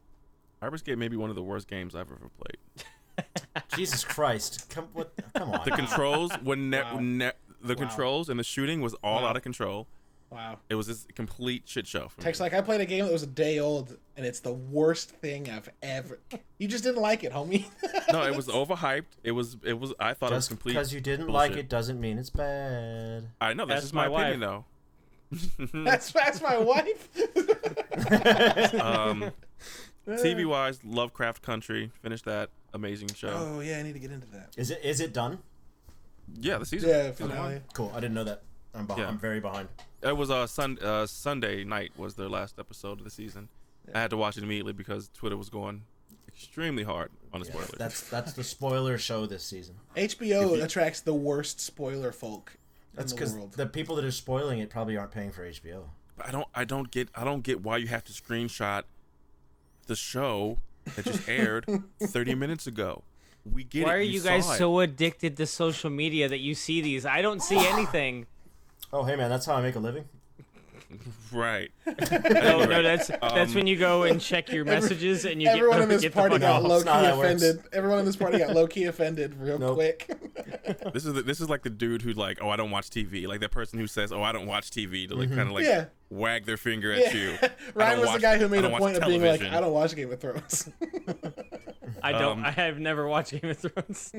Hyperscape 0.62 0.98
may 0.98 1.08
be 1.08 1.16
one 1.16 1.30
of 1.30 1.36
the 1.36 1.42
worst 1.42 1.68
games 1.68 1.94
I've 1.94 2.10
ever 2.10 2.28
played. 2.38 3.26
Jesus 3.76 4.04
Christ! 4.04 4.66
Come, 4.70 4.88
what, 4.92 5.12
come 5.34 5.50
on. 5.50 5.60
The 5.64 5.70
controls 5.70 6.32
when 6.42 6.70
ne- 6.70 6.82
Wow. 6.82 6.98
ne- 7.00 7.32
the 7.62 7.74
Wow. 7.74 7.80
controls 7.80 8.28
and 8.28 8.38
the 8.38 8.44
shooting 8.44 8.80
was 8.80 8.94
all 9.02 9.22
Wow. 9.22 9.28
out 9.28 9.36
of 9.36 9.42
control. 9.42 9.86
Wow. 10.30 10.58
It 10.68 10.76
was 10.76 10.86
just 10.86 11.10
a 11.10 11.12
complete 11.12 11.64
shit 11.66 11.86
show. 11.88 12.08
For 12.08 12.20
me. 12.20 12.24
Text 12.24 12.40
like 12.40 12.54
I 12.54 12.60
played 12.60 12.80
a 12.80 12.86
game 12.86 13.04
that 13.04 13.12
was 13.12 13.24
a 13.24 13.26
day 13.26 13.58
old 13.58 13.96
and 14.16 14.24
it's 14.24 14.40
the 14.40 14.52
worst 14.52 15.10
thing 15.10 15.50
I've 15.50 15.68
ever. 15.82 16.20
You 16.58 16.68
just 16.68 16.84
didn't 16.84 17.00
like 17.00 17.24
it, 17.24 17.32
homie. 17.32 17.64
no, 18.12 18.22
it 18.22 18.36
was 18.36 18.46
overhyped. 18.48 19.16
It 19.24 19.32
was 19.32 19.56
it 19.64 19.80
was. 19.80 19.94
I 19.98 20.12
thought 20.12 20.30
it 20.30 20.34
was 20.34 20.46
complete. 20.48 20.74
because 20.74 20.92
you 20.92 21.00
didn't 21.00 21.28
like 21.28 21.52
it 21.52 21.70
doesn't 21.70 21.98
mean 21.98 22.18
it's 22.18 22.28
bad. 22.28 23.30
I 23.40 23.54
know 23.54 23.64
that's, 23.64 23.76
That's 23.76 23.84
just 23.84 23.94
my, 23.94 24.08
my 24.08 24.28
opinion 24.28 24.40
though. 24.40 24.64
that's 25.84 26.12
that's 26.12 26.42
my 26.42 26.58
wife. 26.58 27.08
um, 28.78 29.32
TV 30.06 30.44
wise, 30.46 30.84
Lovecraft 30.84 31.40
Country 31.40 31.90
finished 32.02 32.26
that 32.26 32.50
amazing 32.74 33.08
show. 33.14 33.32
Oh 33.32 33.60
yeah, 33.60 33.78
I 33.78 33.82
need 33.82 33.94
to 33.94 33.98
get 33.98 34.10
into 34.10 34.26
that. 34.32 34.50
Is 34.58 34.70
it? 34.70 34.80
Is 34.84 35.00
it 35.00 35.14
done? 35.14 35.38
Yeah, 36.38 36.58
the 36.58 36.66
season. 36.66 36.90
Yeah, 36.90 37.10
season 37.12 37.28
one. 37.30 37.36
finale. 37.38 37.60
Cool. 37.72 37.90
I 37.94 38.00
didn't 38.00 38.14
know 38.14 38.24
that. 38.24 38.42
I'm 38.74 38.86
behind. 38.86 39.02
Yeah. 39.02 39.08
I'm 39.08 39.18
very 39.18 39.40
behind. 39.40 39.68
It 40.02 40.16
was 40.16 40.30
uh, 40.30 40.46
sun- 40.46 40.78
uh, 40.82 41.06
Sunday 41.06 41.64
night 41.64 41.92
was 41.96 42.14
their 42.14 42.28
last 42.28 42.58
episode 42.58 42.98
of 42.98 43.04
the 43.04 43.10
season. 43.10 43.48
I 43.94 44.00
had 44.00 44.10
to 44.10 44.16
watch 44.16 44.36
it 44.36 44.44
immediately 44.44 44.72
because 44.72 45.10
Twitter 45.14 45.36
was 45.36 45.48
going 45.48 45.82
extremely 46.28 46.84
hard 46.84 47.10
on 47.32 47.40
the 47.40 47.46
Yeah, 47.46 47.52
spoilers. 47.52 47.70
that's 47.76 48.08
that's 48.08 48.32
the 48.34 48.44
spoiler 48.44 48.96
show 48.98 49.26
this 49.26 49.42
season. 49.44 49.74
HBO 49.96 50.56
you- 50.56 50.62
attracts 50.62 51.00
the 51.00 51.14
worst 51.14 51.60
spoiler 51.60 52.12
folk 52.12 52.56
That's 52.94 53.12
in 53.12 53.18
the 53.18 53.24
because 53.24 53.56
the 53.56 53.66
people 53.66 53.96
that 53.96 54.04
are 54.04 54.10
spoiling 54.12 54.60
it 54.60 54.70
probably 54.70 54.96
aren't 54.96 55.10
paying 55.10 55.32
for 55.32 55.42
HBO. 55.44 55.84
I 56.24 56.30
don't 56.30 56.46
I 56.54 56.64
don't 56.64 56.90
get 56.90 57.08
I 57.16 57.24
don't 57.24 57.42
get 57.42 57.62
why 57.62 57.78
you 57.78 57.88
have 57.88 58.04
to 58.04 58.12
screenshot 58.12 58.84
the 59.86 59.96
show 59.96 60.58
that 60.94 61.04
just 61.04 61.28
aired 61.28 61.66
30 62.02 62.34
minutes 62.36 62.66
ago. 62.66 63.02
We 63.50 63.64
get 63.64 63.86
Why 63.86 63.94
it. 63.94 63.98
are 63.98 64.02
you 64.02 64.20
guys 64.20 64.56
so 64.58 64.80
addicted 64.80 65.36
to 65.38 65.46
social 65.46 65.90
media 65.90 66.28
that 66.28 66.38
you 66.40 66.54
see 66.54 66.80
these? 66.82 67.04
I 67.06 67.22
don't 67.22 67.42
see 67.42 67.58
anything. 67.66 68.26
Oh, 68.92 69.04
hey 69.04 69.14
man, 69.16 69.30
that's 69.30 69.46
how 69.46 69.54
I 69.54 69.62
make 69.62 69.76
a 69.76 69.78
living. 69.78 70.04
Right? 71.32 71.70
No, 72.10 72.64
no, 72.64 72.82
that's 72.82 73.08
that's 73.08 73.22
Um, 73.50 73.54
when 73.54 73.66
you 73.66 73.76
go 73.76 74.04
and 74.04 74.20
check 74.20 74.50
your 74.50 74.64
messages 74.64 75.24
and 75.24 75.40
you 75.42 75.48
get, 75.48 75.56
Everyone 75.56 75.82
in 75.82 75.88
this 75.88 76.02
get 76.02 76.12
party 76.14 76.38
got 76.38 76.62
out. 76.62 76.62
Low 76.64 76.82
key 76.82 76.88
how 76.88 77.02
it 77.02 77.16
works. 77.16 77.42
offended. 77.42 77.64
Everyone 77.72 77.98
in 78.00 78.04
this 78.04 78.16
party 78.16 78.38
got 78.38 78.54
low 78.54 78.66
key 78.66 78.84
offended 78.84 79.34
real 79.40 79.58
Nope. 79.58 79.76
quick. 79.76 80.10
This 80.92 81.04
is 81.04 81.12
the, 81.14 81.22
this 81.22 81.40
is 81.40 81.48
like 81.48 81.62
the 81.62 81.70
dude 81.70 82.02
who's 82.02 82.16
like, 82.16 82.38
"Oh, 82.40 82.48
I 82.48 82.56
don't 82.56 82.70
watch 82.70 82.90
TV." 82.90 83.26
Like 83.26 83.40
that 83.40 83.50
person 83.50 83.78
who 83.78 83.86
says, 83.86 84.12
"Oh, 84.12 84.22
I 84.22 84.32
don't 84.32 84.46
watch 84.46 84.70
TV." 84.70 85.08
To 85.08 85.14
like 85.14 85.28
kind 85.28 85.42
of 85.42 85.50
like 85.52 85.64
Yeah. 85.64 85.86
wag 86.10 86.46
their 86.46 86.56
finger 86.56 86.92
at 86.92 87.12
you. 87.14 87.30
Yeah. 87.42 87.48
Ryan 87.74 87.90
don't 87.92 88.00
was 88.00 88.06
watch- 88.08 88.14
the 88.16 88.20
guy 88.22 88.38
who 88.38 88.44
I 88.44 88.48
made 88.48 88.58
a 88.58 88.62
don't 88.62 88.72
watch 88.72 88.80
point 88.80 88.96
of 88.96 89.02
being 89.06 89.20
like, 89.22 89.40
television. 89.40 89.54
"I 89.54 89.60
don't 89.60 89.72
watch 89.72 89.94
Game 89.96 90.12
of 90.12 90.20
Thrones." 90.20 90.68
I 92.02 92.12
don't. 92.12 92.38
Um, 92.40 92.44
I 92.44 92.50
have 92.52 92.78
never 92.78 93.06
watched 93.06 93.32
Game 93.40 93.50
of 93.50 93.58
Thrones. 93.58 94.12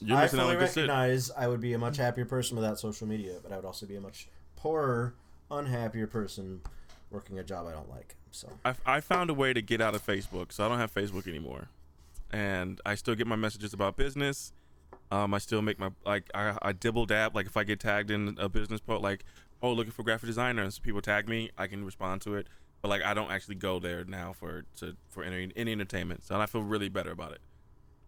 You're 0.00 0.16
I 0.18 0.22
missing 0.22 0.40
out 0.40 0.42
fully 0.44 0.54
on 0.54 0.58
good 0.58 0.68
shit. 0.68 0.76
recognize 0.88 1.30
I 1.36 1.46
would 1.48 1.60
be 1.60 1.72
a 1.72 1.78
much 1.78 1.96
happier 1.96 2.24
person 2.26 2.56
without 2.56 2.78
social 2.78 3.06
media, 3.06 3.38
but 3.42 3.52
I 3.52 3.56
would 3.56 3.64
also 3.64 3.86
be 3.86 3.96
a 3.96 4.00
much 4.00 4.28
poorer, 4.56 5.14
unhappier 5.50 6.06
person 6.06 6.60
working 7.10 7.38
a 7.38 7.44
job 7.44 7.66
I 7.66 7.72
don't 7.72 7.90
like. 7.90 8.16
So 8.30 8.48
I, 8.64 8.74
I 8.86 9.00
found 9.00 9.30
a 9.30 9.34
way 9.34 9.52
to 9.52 9.60
get 9.60 9.80
out 9.80 9.94
of 9.94 10.04
Facebook, 10.06 10.52
so 10.52 10.64
I 10.64 10.68
don't 10.68 10.78
have 10.78 10.92
Facebook 10.94 11.26
anymore, 11.26 11.68
and 12.30 12.80
I 12.86 12.94
still 12.94 13.14
get 13.14 13.26
my 13.26 13.36
messages 13.36 13.72
about 13.72 13.96
business. 13.96 14.52
Um, 15.12 15.34
I 15.34 15.38
still 15.38 15.60
make 15.60 15.78
my 15.78 15.90
like 16.06 16.30
I, 16.34 16.56
I 16.62 16.72
dibble 16.72 17.06
dab 17.06 17.34
like 17.34 17.46
if 17.46 17.56
I 17.56 17.64
get 17.64 17.80
tagged 17.80 18.10
in 18.10 18.36
a 18.38 18.48
business 18.48 18.80
post 18.80 19.02
like 19.02 19.24
oh 19.60 19.72
looking 19.72 19.92
for 19.92 20.04
graphic 20.04 20.28
designers 20.28 20.78
people 20.78 21.00
tag 21.00 21.28
me 21.28 21.50
I 21.58 21.66
can 21.66 21.84
respond 21.84 22.22
to 22.22 22.36
it 22.36 22.46
but 22.80 22.88
like 22.88 23.02
I 23.02 23.12
don't 23.12 23.30
actually 23.30 23.56
go 23.56 23.80
there 23.80 24.04
now 24.04 24.32
for 24.32 24.64
to 24.76 24.96
for 25.08 25.24
any, 25.24 25.50
any 25.56 25.72
entertainment 25.72 26.24
so 26.24 26.38
I 26.38 26.46
feel 26.46 26.62
really 26.62 26.88
better 26.88 27.10
about 27.10 27.32
it. 27.32 27.40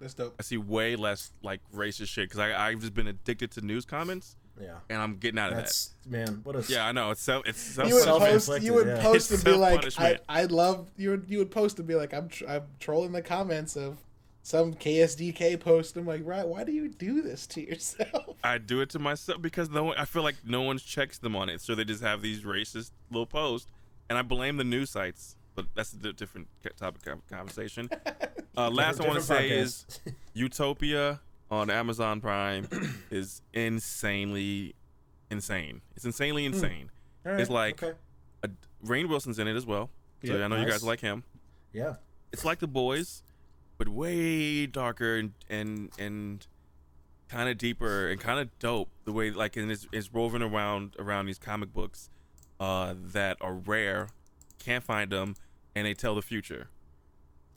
That's 0.00 0.14
dope. 0.14 0.34
I 0.38 0.42
see 0.42 0.58
way 0.58 0.94
less 0.94 1.32
like 1.42 1.60
racist 1.74 2.08
shit 2.08 2.28
because 2.28 2.38
I 2.38 2.68
I've 2.68 2.80
just 2.80 2.94
been 2.94 3.08
addicted 3.08 3.50
to 3.52 3.60
news 3.62 3.84
comments 3.84 4.36
yeah, 4.60 4.76
and 4.90 5.00
I'm 5.00 5.16
getting 5.16 5.38
out 5.38 5.50
of 5.50 5.56
that's 5.56 5.90
man. 6.06 6.40
What 6.44 6.56
a. 6.56 6.64
Yeah, 6.70 6.86
I 6.86 6.92
know 6.92 7.10
it's 7.10 7.22
so 7.22 7.42
it's 7.44 7.60
self 7.60 7.88
You 7.88 7.94
would 7.94 8.04
post. 8.04 8.62
You 8.62 8.74
would 8.74 8.86
yeah. 8.86 9.02
post 9.02 9.30
It's 9.32 9.44
and 9.44 9.54
be 9.54 9.58
like, 9.58 9.98
"I. 9.98 10.18
I 10.28 10.44
love." 10.44 10.88
You 10.96 11.10
would 11.10 11.24
you 11.28 11.38
would 11.38 11.50
post 11.50 11.78
and 11.78 11.88
be 11.88 11.94
like, 11.94 12.12
"I'm 12.12 12.28
tr- 12.28 12.46
I'm 12.46 12.62
trolling 12.78 13.12
the 13.12 13.22
comments 13.22 13.76
of 13.76 13.98
some 14.42 14.74
KSDK 14.74 15.58
post." 15.58 15.96
I'm 15.96 16.06
like, 16.06 16.22
right? 16.24 16.46
Why 16.46 16.64
do 16.64 16.72
you 16.72 16.88
do 16.88 17.22
this 17.22 17.46
to 17.48 17.60
yourself? 17.66 18.36
I 18.44 18.58
do 18.58 18.80
it 18.80 18.90
to 18.90 18.98
myself 18.98 19.40
because 19.40 19.70
no 19.70 19.84
one, 19.84 19.96
I 19.96 20.04
feel 20.04 20.22
like 20.22 20.36
no 20.44 20.62
one 20.62 20.78
checks 20.78 21.18
them 21.18 21.34
on 21.34 21.48
it, 21.48 21.60
so 21.60 21.74
they 21.74 21.84
just 21.84 22.02
have 22.02 22.20
these 22.22 22.42
racist 22.42 22.90
little 23.10 23.26
posts, 23.26 23.70
and 24.08 24.18
I 24.18 24.22
blame 24.22 24.56
the 24.58 24.64
news 24.64 24.90
sites. 24.90 25.36
But 25.54 25.66
that's 25.74 25.92
a 25.92 26.12
different 26.14 26.48
ca- 26.62 26.70
topic 26.78 27.06
of 27.06 27.26
conversation. 27.28 27.88
Uh, 28.54 28.68
last 28.68 29.00
I 29.00 29.06
want 29.06 29.14
to 29.14 29.26
Different 29.26 29.48
say 29.48 29.50
is. 29.50 29.86
Utopia 30.34 31.20
on 31.52 31.68
Amazon 31.68 32.20
Prime 32.22 32.66
is 33.10 33.42
insanely 33.52 34.74
insane. 35.30 35.82
It's 35.94 36.06
insanely 36.06 36.46
insane. 36.46 36.90
All 37.26 37.32
It's 37.32 37.50
like 37.50 37.82
okay. 37.82 37.96
a, 38.42 38.48
Rainn 38.84 39.06
Wilson's 39.06 39.38
in 39.38 39.46
it 39.46 39.54
as 39.54 39.66
well, 39.66 39.90
so 40.24 40.34
Yeah, 40.34 40.44
I 40.44 40.48
know 40.48 40.56
you 40.56 40.66
guys 40.66 40.82
like 40.82 41.00
him. 41.00 41.24
Yeah, 41.72 41.96
It's 42.32 42.44
like 42.44 42.58
The 42.58 42.66
Boys, 42.66 43.22
but 43.76 43.88
way 43.88 44.66
darker 44.66 45.16
and 45.16 45.32
and 45.50 45.90
and 45.98 46.46
kind 47.28 47.50
of 47.50 47.58
deeper 47.58 48.08
and 48.08 48.18
kind 48.18 48.40
of 48.40 48.58
dope. 48.58 48.88
The 49.04 49.12
way 49.12 49.30
like 49.30 49.56
and 49.56 49.70
it's, 49.70 49.86
it's 49.92 50.12
roving 50.12 50.42
around 50.42 50.96
around 50.98 51.26
these 51.26 51.38
comic 51.38 51.74
books 51.74 52.08
uh, 52.58 52.94
that 52.96 53.36
are 53.42 53.54
rare, 53.54 54.08
can't 54.58 54.82
find 54.82 55.12
them, 55.12 55.36
and 55.74 55.86
they 55.86 55.92
tell 55.92 56.14
the 56.14 56.22
future. 56.22 56.68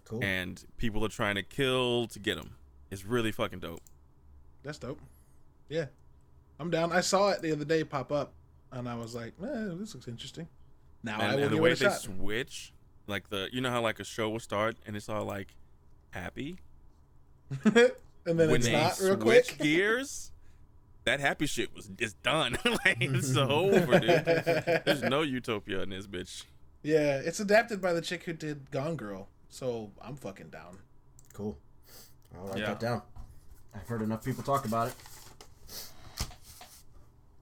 cool. 0.03 0.22
And 0.22 0.63
people 0.77 1.03
are 1.05 1.09
trying 1.09 1.35
to 1.35 1.43
kill 1.43 2.07
to 2.07 2.19
get 2.19 2.35
them. 2.35 2.55
It's 2.91 3.05
really 3.05 3.31
fucking 3.31 3.59
dope. 3.59 3.81
That's 4.63 4.77
dope. 4.77 4.99
Yeah, 5.69 5.85
I'm 6.59 6.69
down. 6.69 6.91
I 6.91 7.01
saw 7.01 7.29
it 7.31 7.41
the 7.41 7.51
other 7.51 7.65
day 7.65 7.83
pop 7.83 8.11
up, 8.11 8.33
and 8.71 8.87
I 8.87 8.95
was 8.95 9.15
like, 9.15 9.33
eh, 9.41 9.69
"This 9.79 9.93
looks 9.93 10.07
interesting." 10.07 10.47
Now 11.03 11.19
I 11.19 11.23
And, 11.25 11.35
will 11.35 11.43
and 11.43 11.51
the 11.51 11.55
give 11.57 11.63
way 11.63 11.71
it 11.71 11.81
a 11.81 11.83
they 11.83 11.89
shot. 11.89 11.99
switch, 12.01 12.73
like 13.07 13.29
the 13.29 13.49
you 13.51 13.61
know 13.61 13.69
how 13.71 13.81
like 13.81 13.99
a 13.99 14.03
show 14.03 14.29
will 14.29 14.39
start 14.39 14.75
and 14.85 14.95
it's 14.95 15.07
all 15.09 15.23
like 15.25 15.53
happy 16.11 16.57
and 17.63 17.73
then 18.25 18.37
when 18.37 18.55
it's 18.55 18.65
they 18.65 18.71
not 18.71 18.99
real 18.99 19.19
switch 19.21 19.47
quick. 19.49 19.57
gears. 19.59 20.31
that 21.03 21.19
happy 21.19 21.45
shit 21.45 21.75
was 21.75 21.89
it's 21.99 22.13
done. 22.13 22.57
like 22.85 22.97
it's 23.01 23.33
so 23.33 23.47
over, 23.47 23.99
dude. 23.99 24.25
There's 24.85 25.03
no 25.03 25.21
utopia 25.21 25.81
in 25.83 25.89
this 25.89 26.07
bitch. 26.07 26.45
Yeah, 26.81 27.17
it's 27.17 27.39
adapted 27.39 27.81
by 27.81 27.93
the 27.93 28.01
chick 28.01 28.23
who 28.23 28.33
did 28.33 28.71
Gone 28.71 28.95
Girl, 28.95 29.27
so 29.49 29.91
I'm 30.01 30.15
fucking 30.15 30.49
down. 30.49 30.79
Cool. 31.33 31.57
I'll 32.37 32.47
write 32.47 32.57
Yeah. 32.59 32.65
that 32.67 32.79
down. 32.79 33.01
I've 33.73 33.87
heard 33.87 34.01
enough 34.01 34.23
people 34.23 34.43
talk 34.43 34.65
about 34.65 34.87
it. 34.89 34.93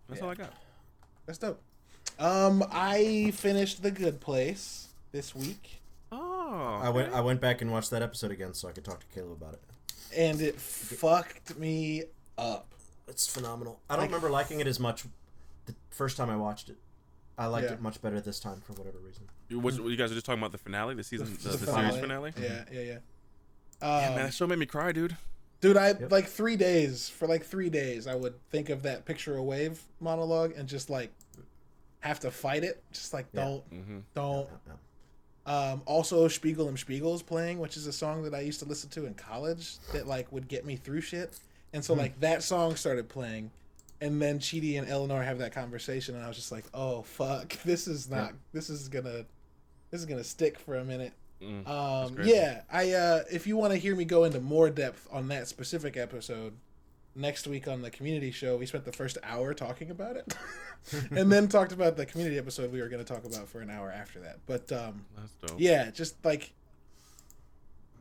That's 0.10 0.22
all 0.22 0.30
I 0.30 0.36
got. 0.36 0.54
That's 1.26 1.38
dope. 1.38 1.62
Um, 2.20 2.64
I 2.72 3.32
finished 3.36 3.82
The 3.82 3.92
Good 3.92 4.20
Place 4.22 4.90
this 5.12 5.34
week, 5.36 5.80
Oh, 6.12 6.80
I 6.84 6.90
went 6.90 7.12
I 7.14 7.22
went 7.22 7.42
back 7.42 7.62
and 7.62 7.72
watched 7.72 7.90
that 7.92 8.02
episode 8.04 8.32
again 8.32 8.54
so 8.54 8.68
I 8.68 8.72
could 8.72 8.84
talk 8.86 9.00
to 9.00 9.06
Caleb 9.14 9.32
about 9.32 9.54
it. 9.56 9.62
and 10.16 10.40
it 10.42 10.60
fucked 10.60 11.58
me 11.58 12.04
up. 12.38 12.68
It's 13.08 13.26
phenomenal. 13.28 13.80
I 13.90 13.96
don't 13.96 14.06
remember 14.06 14.30
liking 14.30 14.60
it 14.60 14.68
as 14.68 14.80
much 14.80 15.04
the 15.66 15.74
first 15.90 16.18
time 16.18 16.30
I 16.30 16.36
watched 16.38 16.70
it. 16.70 16.78
I 17.38 17.48
liked 17.48 17.68
Yeah. 17.68 17.74
it 17.74 17.82
much 17.82 18.00
better 18.02 18.22
this 18.22 18.40
time 18.40 18.62
for 18.62 18.74
whatever 18.74 19.00
reason. 19.00 19.28
You, 19.50 19.60
what, 19.60 19.74
you 19.76 19.96
guys 19.96 20.12
are 20.12 20.14
just 20.16 20.26
talking 20.26 20.40
about 20.40 20.52
the 20.52 20.58
finale, 20.60 20.94
the 20.94 21.04
season, 21.04 21.26
the, 21.26 21.32
the, 21.34 21.58
series 21.58 21.66
finale. 21.66 22.00
finale. 22.02 22.34
Yeah, 22.40 22.66
yeah, 22.72 22.82
yeah. 22.82 22.98
Yeah, 23.82 24.08
Um, 24.10 24.16
man, 24.16 24.26
that 24.26 24.34
show 24.34 24.48
made 24.48 24.60
me 24.60 24.66
cry, 24.66 24.92
dude. 24.92 25.18
Dude, 25.62 25.78
I 25.78 25.90
Yep. 25.90 26.12
like 26.12 26.28
three 26.28 26.56
days 26.58 27.08
for 27.10 27.28
like 27.28 27.44
three 27.46 27.70
days. 27.70 28.06
I 28.08 28.16
would 28.16 28.34
think 28.50 28.70
of 28.70 28.84
that 28.84 29.06
picture 29.06 29.36
a 29.38 29.44
wave 29.44 29.82
monologue 30.02 30.54
and 30.58 30.68
just 30.68 30.90
like 30.90 31.12
have 32.02 32.20
to 32.22 32.32
fight 32.32 32.64
it. 32.64 32.84
Just 32.92 33.14
like 33.14 33.32
don't, 33.32 33.64
hmm 33.70 34.00
don't. 34.14 34.50
Yeah, 34.68 34.74
yeah. 34.74 34.74
Um, 35.46 35.82
also, 35.86 36.28
Spiegel 36.28 36.68
im 36.70 36.78
Spiegel 36.78 37.14
is 37.16 37.22
playing, 37.22 37.60
which 37.60 37.76
is 37.78 37.88
a 37.88 37.94
song 37.94 38.24
that 38.24 38.34
I 38.34 38.40
used 38.42 38.60
to 38.60 38.66
listen 38.66 38.90
to 38.92 39.06
in 39.06 39.14
college 39.14 39.78
that 39.94 40.08
like 40.08 40.32
would 40.32 40.48
get 40.48 40.66
me 40.66 40.76
through 40.76 41.02
shit. 41.02 41.38
And 41.74 41.84
so 41.84 41.94
like 41.94 42.20
that 42.20 42.44
song 42.44 42.76
started 42.76 43.10
playing, 43.10 43.50
and 44.00 44.22
then 44.22 44.40
Chidi 44.40 44.78
and 44.78 44.88
Eleanor 44.88 45.24
have 45.24 45.40
that 45.40 45.54
conversation, 45.54 46.16
and 46.16 46.24
I 46.24 46.28
was 46.28 46.38
just 46.38 46.52
like, 46.52 46.66
oh 46.74 47.02
fuck, 47.04 47.50
this 47.66 47.88
is 47.88 48.10
not, 48.10 48.34
this 48.54 48.70
is 48.70 48.88
gonna, 48.90 49.26
this 49.92 50.00
is 50.02 50.06
gonna 50.06 50.24
stick 50.24 50.60
for 50.60 50.76
a 50.76 50.84
minute. 50.86 51.14
Mm. 51.44 51.68
Um, 51.68 52.18
yeah, 52.24 52.62
I 52.72 52.92
uh, 52.92 53.24
if 53.32 53.46
you 53.48 53.58
want 53.58 53.74
to 53.74 53.78
hear 53.80 53.96
me 53.96 54.06
go 54.06 54.24
into 54.24 54.40
more 54.40 54.70
depth 54.70 55.08
on 55.12 55.28
that 55.28 55.48
specific 55.48 55.98
episode, 55.98 56.54
next 57.16 57.48
week 57.48 57.68
on 57.68 57.82
the 57.82 57.92
community 57.92 58.32
show, 58.32 58.56
we 58.58 58.66
spent 58.66 58.86
the 58.86 58.92
first 58.92 59.18
hour 59.24 59.54
talking 59.54 59.92
about 59.92 60.16
it, 60.16 60.36
and 61.12 61.32
then 61.32 61.48
talked 61.48 61.72
about 61.72 61.98
the 61.98 62.06
community 62.06 62.38
episode 62.38 62.72
we 62.72 62.82
were 62.82 62.90
going 62.90 63.04
to 63.04 63.14
talk 63.14 63.26
about 63.26 63.48
for 63.48 63.60
an 63.62 63.70
hour 63.70 63.92
after 63.92 64.20
that. 64.22 64.40
But 64.48 64.72
um, 64.72 65.06
That's 65.18 65.34
dope. 65.52 65.60
yeah, 65.60 65.92
just 65.92 66.24
like 66.26 66.54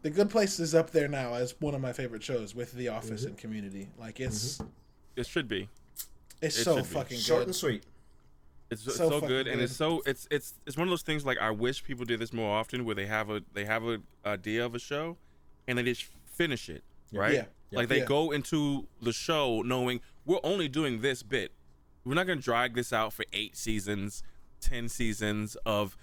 the 0.02 0.10
Good 0.10 0.30
Place 0.30 0.58
is 0.58 0.74
up 0.74 0.90
there 0.90 1.08
now 1.08 1.34
as 1.34 1.54
one 1.60 1.74
of 1.74 1.80
my 1.80 1.92
favorite 1.92 2.22
shows 2.22 2.54
with 2.54 2.72
The 2.72 2.88
Office 2.88 3.24
and 3.24 3.36
Community. 3.36 3.88
Like 3.98 4.18
it's 4.20 4.60
It 5.16 5.26
should 5.26 5.48
be. 5.48 5.68
it's 6.40 6.58
It 6.58 6.64
so 6.64 6.76
should 6.76 6.84
be. 6.84 6.90
fucking 6.90 7.18
Short 7.18 7.40
good. 7.40 7.46
and 7.48 7.54
sweet. 7.56 7.84
It's 8.72 8.82
So 8.96 9.08
so, 9.10 9.20
good, 9.20 9.46
and 9.46 9.56
good. 9.58 9.64
it's 9.64 9.76
so 9.76 10.02
it's 10.06 10.26
it's 10.30 10.54
it's 10.66 10.76
one 10.76 10.86
of 10.86 10.90
those 10.90 11.02
things 11.02 11.24
like 11.24 11.38
I 11.38 11.50
wish 11.50 11.84
people 11.84 12.04
did 12.04 12.18
this 12.20 12.32
more 12.32 12.56
often, 12.56 12.84
where 12.84 12.94
they 12.94 13.06
have 13.06 13.30
a 13.30 13.42
they 13.52 13.64
have 13.64 13.84
a 13.84 13.98
idea 14.26 14.64
of 14.64 14.74
a 14.74 14.78
show, 14.78 15.16
and 15.68 15.78
they 15.78 15.82
just 15.82 16.06
finish 16.26 16.68
it, 16.68 16.82
right? 17.12 17.34
Yeah. 17.34 17.44
Like 17.70 17.88
they 17.88 17.98
Yeah. 17.98 18.04
go 18.06 18.30
into 18.30 18.86
the 19.00 19.12
show 19.12 19.62
knowing 19.62 20.00
we're 20.24 20.40
only 20.42 20.68
doing 20.68 21.00
this 21.00 21.22
bit. 21.22 21.52
We're 22.04 22.14
not 22.14 22.26
gonna 22.26 22.40
drag 22.40 22.74
this 22.74 22.92
out 22.92 23.12
for 23.12 23.24
eight 23.32 23.56
seasons, 23.56 24.22
ten 24.60 24.88
seasons 24.88 25.56
of 25.66 25.96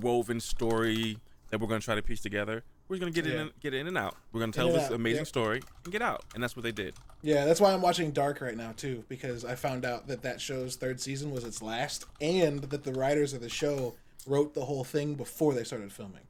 woven 0.00 0.40
story 0.40 1.18
that 1.50 1.60
we're 1.60 1.68
gonna 1.68 1.80
try 1.80 1.94
to 1.94 2.02
piece 2.02 2.20
together. 2.20 2.64
We're 2.88 2.98
gonna 2.98 3.10
get 3.12 3.26
in 3.26 3.32
Yeah. 3.32 3.40
and 3.40 3.60
get 3.60 3.74
in 3.74 3.86
and 3.86 3.96
out. 3.96 4.16
We're 4.32 4.40
gonna 4.40 4.52
tell 4.52 4.68
this 4.70 4.84
out, 4.84 4.92
amazing 4.92 5.20
yep. 5.20 5.26
story 5.26 5.62
and 5.84 5.92
get 5.92 6.02
out, 6.02 6.24
and 6.34 6.42
that's 6.42 6.54
what 6.54 6.62
they 6.62 6.72
did. 6.72 6.94
Yeah, 7.22 7.46
that's 7.46 7.60
why 7.60 7.72
I'm 7.72 7.80
watching 7.80 8.10
Dark 8.10 8.40
right 8.40 8.56
now 8.56 8.72
too, 8.76 9.04
because 9.08 9.44
I 9.44 9.54
found 9.54 9.84
out 9.86 10.06
that 10.08 10.22
that 10.22 10.40
show's 10.40 10.76
third 10.76 11.00
season 11.00 11.30
was 11.30 11.44
its 11.44 11.62
last, 11.62 12.04
and 12.20 12.60
that 12.64 12.84
the 12.84 12.92
writers 12.92 13.32
of 13.32 13.40
the 13.40 13.48
show 13.48 13.94
wrote 14.26 14.54
the 14.54 14.64
whole 14.66 14.84
thing 14.84 15.14
before 15.14 15.54
they 15.54 15.64
started 15.64 15.92
filming. 15.92 16.22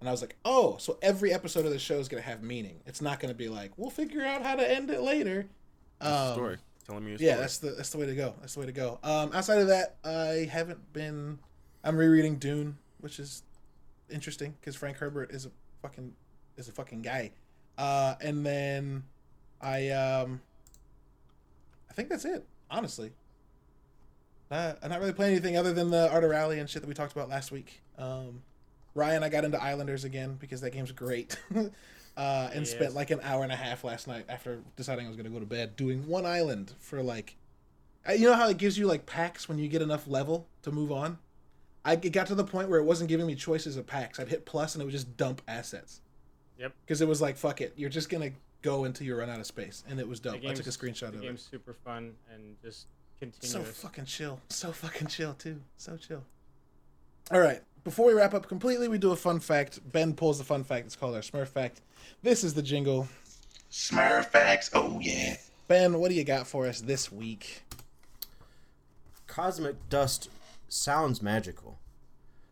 And 0.00 0.08
I 0.08 0.12
was 0.12 0.20
like, 0.20 0.36
oh, 0.44 0.76
so 0.78 0.98
every 1.00 1.32
episode 1.32 1.64
of 1.64 1.72
the 1.72 1.78
show 1.78 1.98
is 1.98 2.08
gonna 2.08 2.22
have 2.22 2.42
meaning. 2.42 2.80
It's 2.84 3.00
not 3.00 3.20
gonna 3.20 3.32
be 3.34 3.48
like 3.48 3.72
we'll 3.78 3.90
figure 3.90 4.22
out 4.24 4.42
how 4.42 4.56
to 4.56 4.70
end 4.70 4.90
it 4.90 5.00
later. 5.00 5.46
Um, 6.02 6.32
story. 6.34 6.58
Telling 6.86 7.04
me 7.06 7.12
Yeah, 7.12 7.16
story. 7.16 7.34
that's 7.40 7.58
the 7.58 7.70
that's 7.70 7.90
the 7.90 7.98
way 7.98 8.06
to 8.06 8.14
go. 8.14 8.34
That's 8.40 8.52
the 8.54 8.60
way 8.60 8.66
to 8.66 8.72
go. 8.72 8.98
Um, 9.02 9.30
outside 9.32 9.58
of 9.60 9.68
that, 9.68 9.96
I 10.04 10.46
haven't 10.52 10.92
been. 10.92 11.38
I'm 11.82 11.96
rereading 11.96 12.36
Dune, 12.36 12.76
which 13.00 13.18
is 13.18 13.42
interesting 14.10 14.54
because 14.60 14.76
Frank 14.76 14.98
Herbert 14.98 15.30
is 15.30 15.46
a 15.46 15.50
fucking 15.84 16.14
is 16.56 16.68
a 16.68 16.72
fucking 16.72 17.02
guy. 17.02 17.30
Uh, 17.76 18.14
and 18.22 18.44
then 18.44 19.04
I 19.60 19.90
um, 19.90 20.40
I 21.90 21.92
think 21.92 22.08
that's 22.08 22.24
it. 22.24 22.46
Honestly, 22.70 23.12
uh, 24.50 24.74
I'm 24.82 24.90
not 24.90 25.00
really 25.00 25.12
playing 25.12 25.32
anything 25.32 25.56
other 25.56 25.72
than 25.74 25.90
the 25.90 26.10
Art 26.10 26.24
of 26.24 26.30
Rally 26.30 26.58
and 26.58 26.68
shit 26.68 26.80
that 26.82 26.88
we 26.88 26.94
talked 26.94 27.12
about 27.12 27.28
last 27.28 27.52
week. 27.52 27.82
Um, 27.98 28.42
Ryan, 28.94 29.22
I 29.22 29.28
got 29.28 29.44
into 29.44 29.62
Islanders 29.62 30.04
again 30.04 30.36
because 30.40 30.60
that 30.62 30.70
game's 30.70 30.92
great. 30.92 31.36
uh, 31.54 32.50
and 32.52 32.60
Yes. 32.60 32.70
spent 32.70 32.94
like 32.94 33.10
an 33.10 33.20
hour 33.22 33.42
and 33.42 33.52
a 33.52 33.56
half 33.56 33.84
last 33.84 34.06
night 34.08 34.24
after 34.28 34.60
deciding 34.76 35.04
I 35.04 35.08
was 35.08 35.16
going 35.16 35.26
to 35.26 35.32
go 35.32 35.40
to 35.40 35.46
bed 35.46 35.76
doing 35.76 36.06
one 36.06 36.24
island 36.24 36.72
for 36.78 37.02
like, 37.02 37.36
uh, 38.08 38.12
you 38.12 38.26
know 38.26 38.34
how 38.34 38.48
it 38.48 38.56
gives 38.56 38.78
you 38.78 38.86
like 38.86 39.04
packs 39.04 39.48
when 39.48 39.58
you 39.58 39.68
get 39.68 39.82
enough 39.82 40.06
level 40.06 40.46
to 40.62 40.70
move 40.72 40.90
on. 40.90 41.18
I 41.84 41.92
it 41.94 42.10
got 42.12 42.26
to 42.28 42.34
the 42.34 42.44
point 42.44 42.68
where 42.68 42.78
it 42.80 42.84
wasn't 42.84 43.08
giving 43.08 43.26
me 43.26 43.34
choices 43.34 43.76
of 43.76 43.86
packs. 43.86 44.18
I'd 44.18 44.28
hit 44.28 44.46
plus 44.46 44.74
and 44.74 44.82
it 44.82 44.84
would 44.84 44.92
just 44.92 45.16
dump 45.16 45.42
assets 45.48 46.00
Yep. 46.58 46.72
because 46.86 47.00
it 47.00 47.08
was 47.08 47.20
like 47.20 47.36
fuck 47.36 47.60
it, 47.60 47.72
you're 47.76 47.90
just 47.90 48.08
gonna 48.08 48.30
go 48.62 48.84
until 48.84 49.06
you 49.06 49.14
run 49.16 49.28
out 49.28 49.40
of 49.40 49.46
space, 49.46 49.84
and 49.88 50.00
it 50.00 50.08
was 50.08 50.20
dope. 50.20 50.36
I 50.46 50.54
took 50.54 50.66
a 50.66 50.70
screenshot 50.70 51.00
The 51.00 51.06
of 51.08 51.14
it. 51.16 51.22
game's 51.22 51.42
super 51.42 51.74
fun 51.74 52.14
and 52.32 52.56
just 52.62 52.86
So 53.40 53.62
fucking 53.62 54.06
chill. 54.06 54.40
So 54.48 54.72
fucking 54.72 55.08
chill 55.08 55.34
too. 55.34 55.60
So 55.76 55.96
chill. 55.96 56.22
All 57.30 57.40
right. 57.40 57.60
Before 57.84 58.06
we 58.06 58.14
wrap 58.14 58.32
up 58.32 58.48
completely, 58.48 58.88
we 58.88 58.96
do 58.96 59.12
a 59.12 59.16
fun 59.16 59.40
fact. 59.40 59.80
Ben 59.92 60.14
pulls 60.14 60.38
the 60.38 60.44
fun 60.44 60.64
fact. 60.64 60.86
It's 60.86 60.96
called 60.96 61.14
our 61.14 61.20
Smurf 61.20 61.48
fact. 61.48 61.82
This 62.22 62.42
is 62.44 62.54
the 62.54 62.62
jingle. 62.62 63.08
Smurf 63.70 64.26
facts, 64.26 64.70
oh 64.72 64.98
yeah. 65.00 65.36
Ben, 65.68 65.98
what 65.98 66.08
do 66.10 66.14
you 66.14 66.24
got 66.24 66.46
for 66.46 66.66
us 66.66 66.80
this 66.80 67.10
week? 67.12 67.62
Cosmic 69.26 69.76
dust 69.88 70.28
sounds 70.74 71.22
magical. 71.22 71.80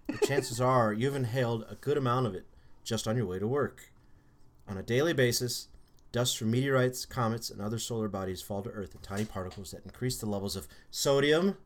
But 0.06 0.22
chances 0.22 0.60
are 0.72 0.92
you've 0.92 1.16
inhaled 1.16 1.66
a 1.68 1.74
good 1.74 1.96
amount 1.96 2.26
of 2.26 2.34
it 2.34 2.46
just 2.84 3.06
on 3.06 3.16
your 3.16 3.26
way 3.26 3.38
to 3.38 3.46
work. 3.46 3.92
On 4.68 4.76
a 4.76 4.82
daily 4.82 5.12
basis, 5.12 5.68
dust 6.12 6.38
from 6.38 6.50
meteorites, 6.50 7.04
comets, 7.04 7.50
and 7.50 7.60
other 7.60 7.78
solar 7.78 8.08
bodies 8.08 8.42
fall 8.42 8.62
to 8.62 8.70
Earth 8.70 8.94
in 8.94 9.00
tiny 9.00 9.24
particles 9.24 9.70
that 9.72 9.84
increase 9.84 10.18
the 10.18 10.26
levels 10.26 10.56
of 10.56 10.68
sodium 10.90 11.56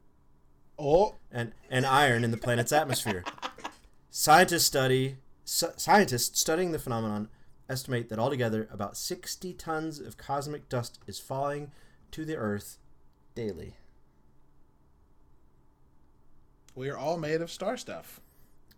Oh, 0.79 1.15
and, 1.33 1.53
and 1.71 1.87
iron 1.87 2.23
in 2.23 2.31
the 2.31 2.37
planet's 2.37 2.73
atmosphere. 2.73 3.25
Scientists 4.11 4.67
study 4.67 5.17
sci- 5.47 5.73
scientists 5.77 6.39
studying 6.39 6.73
the 6.73 6.79
phenomenon 6.79 7.29
estimate 7.69 8.09
that 8.11 8.19
altogether 8.19 8.69
about 8.71 8.97
60 8.97 9.55
tons 9.55 9.99
of 9.99 10.17
cosmic 10.17 10.69
dust 10.69 11.01
is 11.07 11.19
falling 11.19 11.73
to 12.11 12.25
the 12.25 12.37
Earth 12.37 12.79
daily. 13.35 13.77
We 16.77 16.89
are 16.91 16.97
all 16.97 17.17
made 17.17 17.41
of 17.41 17.51
star 17.51 17.77
stuff. 17.77 18.21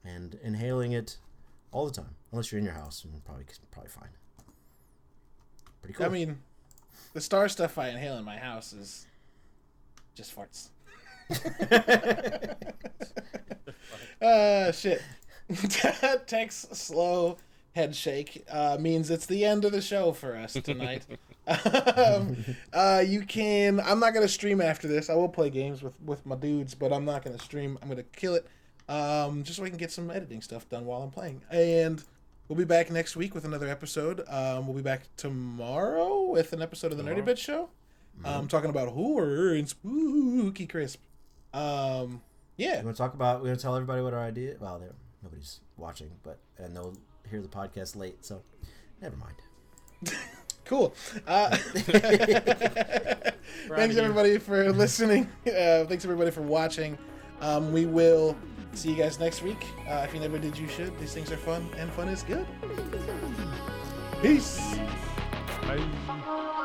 and 0.05 0.39
inhaling 0.43 0.93
it 0.93 1.19
all 1.73 1.85
the 1.85 1.93
time. 1.93 2.15
Unless 2.33 2.51
you're 2.51 2.59
in 2.59 2.65
your 2.65 2.75
house, 2.75 3.05
and 3.05 3.23
probably 3.25 3.45
probably 3.71 3.91
fine. 3.91 4.09
Pretty 5.83 5.95
cool. 5.95 6.07
I 6.07 6.09
mean, 6.09 6.39
the 7.13 7.21
star 7.21 7.49
stuff 7.49 7.77
I 7.77 7.89
inhale 7.89 8.17
in 8.17 8.25
my 8.25 8.39
house 8.39 8.73
is 8.73 9.07
just 10.15 10.35
farts. 10.35 10.69
uh, 14.23 14.73
shit. 14.73 15.03
Tex 16.27 16.67
slow 16.73 17.37
head 17.75 17.95
shake 17.95 18.45
uh, 18.51 18.77
means 18.81 19.11
it's 19.11 19.27
the 19.27 19.45
end 19.45 19.65
of 19.65 19.73
the 19.73 19.81
show 19.81 20.13
for 20.13 20.37
us 20.37 20.55
tonight. 20.55 21.07
um, 21.49 22.37
uh, 22.73 23.03
you 23.07 23.23
can. 23.23 23.81
I'm 23.81 24.01
not 24.01 24.15
gonna 24.15 24.29
stream 24.29 24.61
after 24.61 24.87
this. 24.89 25.09
I 25.09 25.15
will 25.15 25.29
play 25.29 25.51
games 25.51 25.83
with 25.83 26.01
with 26.03 26.25
my 26.27 26.37
dudes, 26.37 26.75
but 26.75 26.93
I'm 26.93 27.05
not 27.05 27.25
gonna 27.25 27.39
stream. 27.39 27.79
I'm 27.83 27.89
gonna 27.89 28.03
kill 28.03 28.35
it, 28.35 28.47
um, 28.89 29.43
just 29.43 29.59
so 29.59 29.65
I 29.65 29.69
can 29.69 29.79
get 29.79 29.91
some 29.91 30.11
editing 30.11 30.43
stuff 30.43 30.69
done 30.69 30.85
while 30.85 31.03
I'm 31.03 31.11
playing. 31.11 31.43
And 31.51 32.03
we'll 32.49 32.59
be 32.59 32.65
back 32.65 32.91
next 32.91 33.17
week 33.17 33.35
with 33.35 33.45
another 33.45 33.69
episode. 33.69 34.23
Um, 34.29 34.67
we'll 34.67 34.77
be 34.77 34.83
back 34.83 35.03
tomorrow 35.17 36.25
with 36.25 36.53
an 36.53 36.63
episode 36.63 36.93
of 36.93 36.99
the 36.99 37.05
Nerdy 37.05 37.25
Bit 37.25 37.39
Show. 37.39 37.71
Um, 38.25 38.49
talking 38.49 38.71
about 38.71 38.89
horror 38.89 39.55
and 39.55 39.69
spooky 39.69 40.67
crisp. 40.67 41.01
Um, 41.55 42.21
yeah. 42.57 42.77
we're 42.77 42.83
gonna 42.83 42.95
talk 42.95 43.15
about. 43.15 43.41
We're 43.41 43.49
gonna 43.49 43.59
tell 43.59 43.77
everybody 43.77 44.03
what 44.03 44.13
our 44.13 44.25
idea. 44.25 44.57
Well, 44.61 44.79
there 44.79 44.93
nobody's 45.23 45.61
watching, 45.77 46.11
but 46.23 46.39
and 46.59 46.77
they'll 46.77 46.97
hear 47.31 47.41
the 47.41 47.49
podcast 47.49 47.97
late, 47.97 48.25
so 48.25 48.43
never 49.01 49.17
mind. 49.17 49.37
Cool. 50.69 50.95
Uh, 51.27 51.49
thanks 53.69 53.97
you. 53.97 54.03
everybody 54.03 54.37
for 54.37 54.71
listening. 54.71 55.27
Uh, 55.47 55.87
thanks 55.87 56.05
everybody 56.05 56.31
for 56.31 56.43
watching. 56.43 56.99
Um, 57.41 57.73
we 57.73 57.87
will 57.87 58.37
see 58.75 58.91
you 58.91 58.97
guys 58.97 59.19
next 59.19 59.43
week. 59.43 59.67
Uh, 59.89 60.05
if 60.07 60.13
you 60.13 60.21
never 60.21 60.39
did, 60.39 60.59
you 60.59 60.69
should. 60.69 60.97
These 61.01 61.15
things 61.15 61.33
are 61.33 61.39
fun, 61.39 61.67
and 61.79 61.91
fun 61.93 62.09
is 62.09 62.23
good. 62.23 62.47
Peace. 64.21 64.61
Bye. 65.63 66.65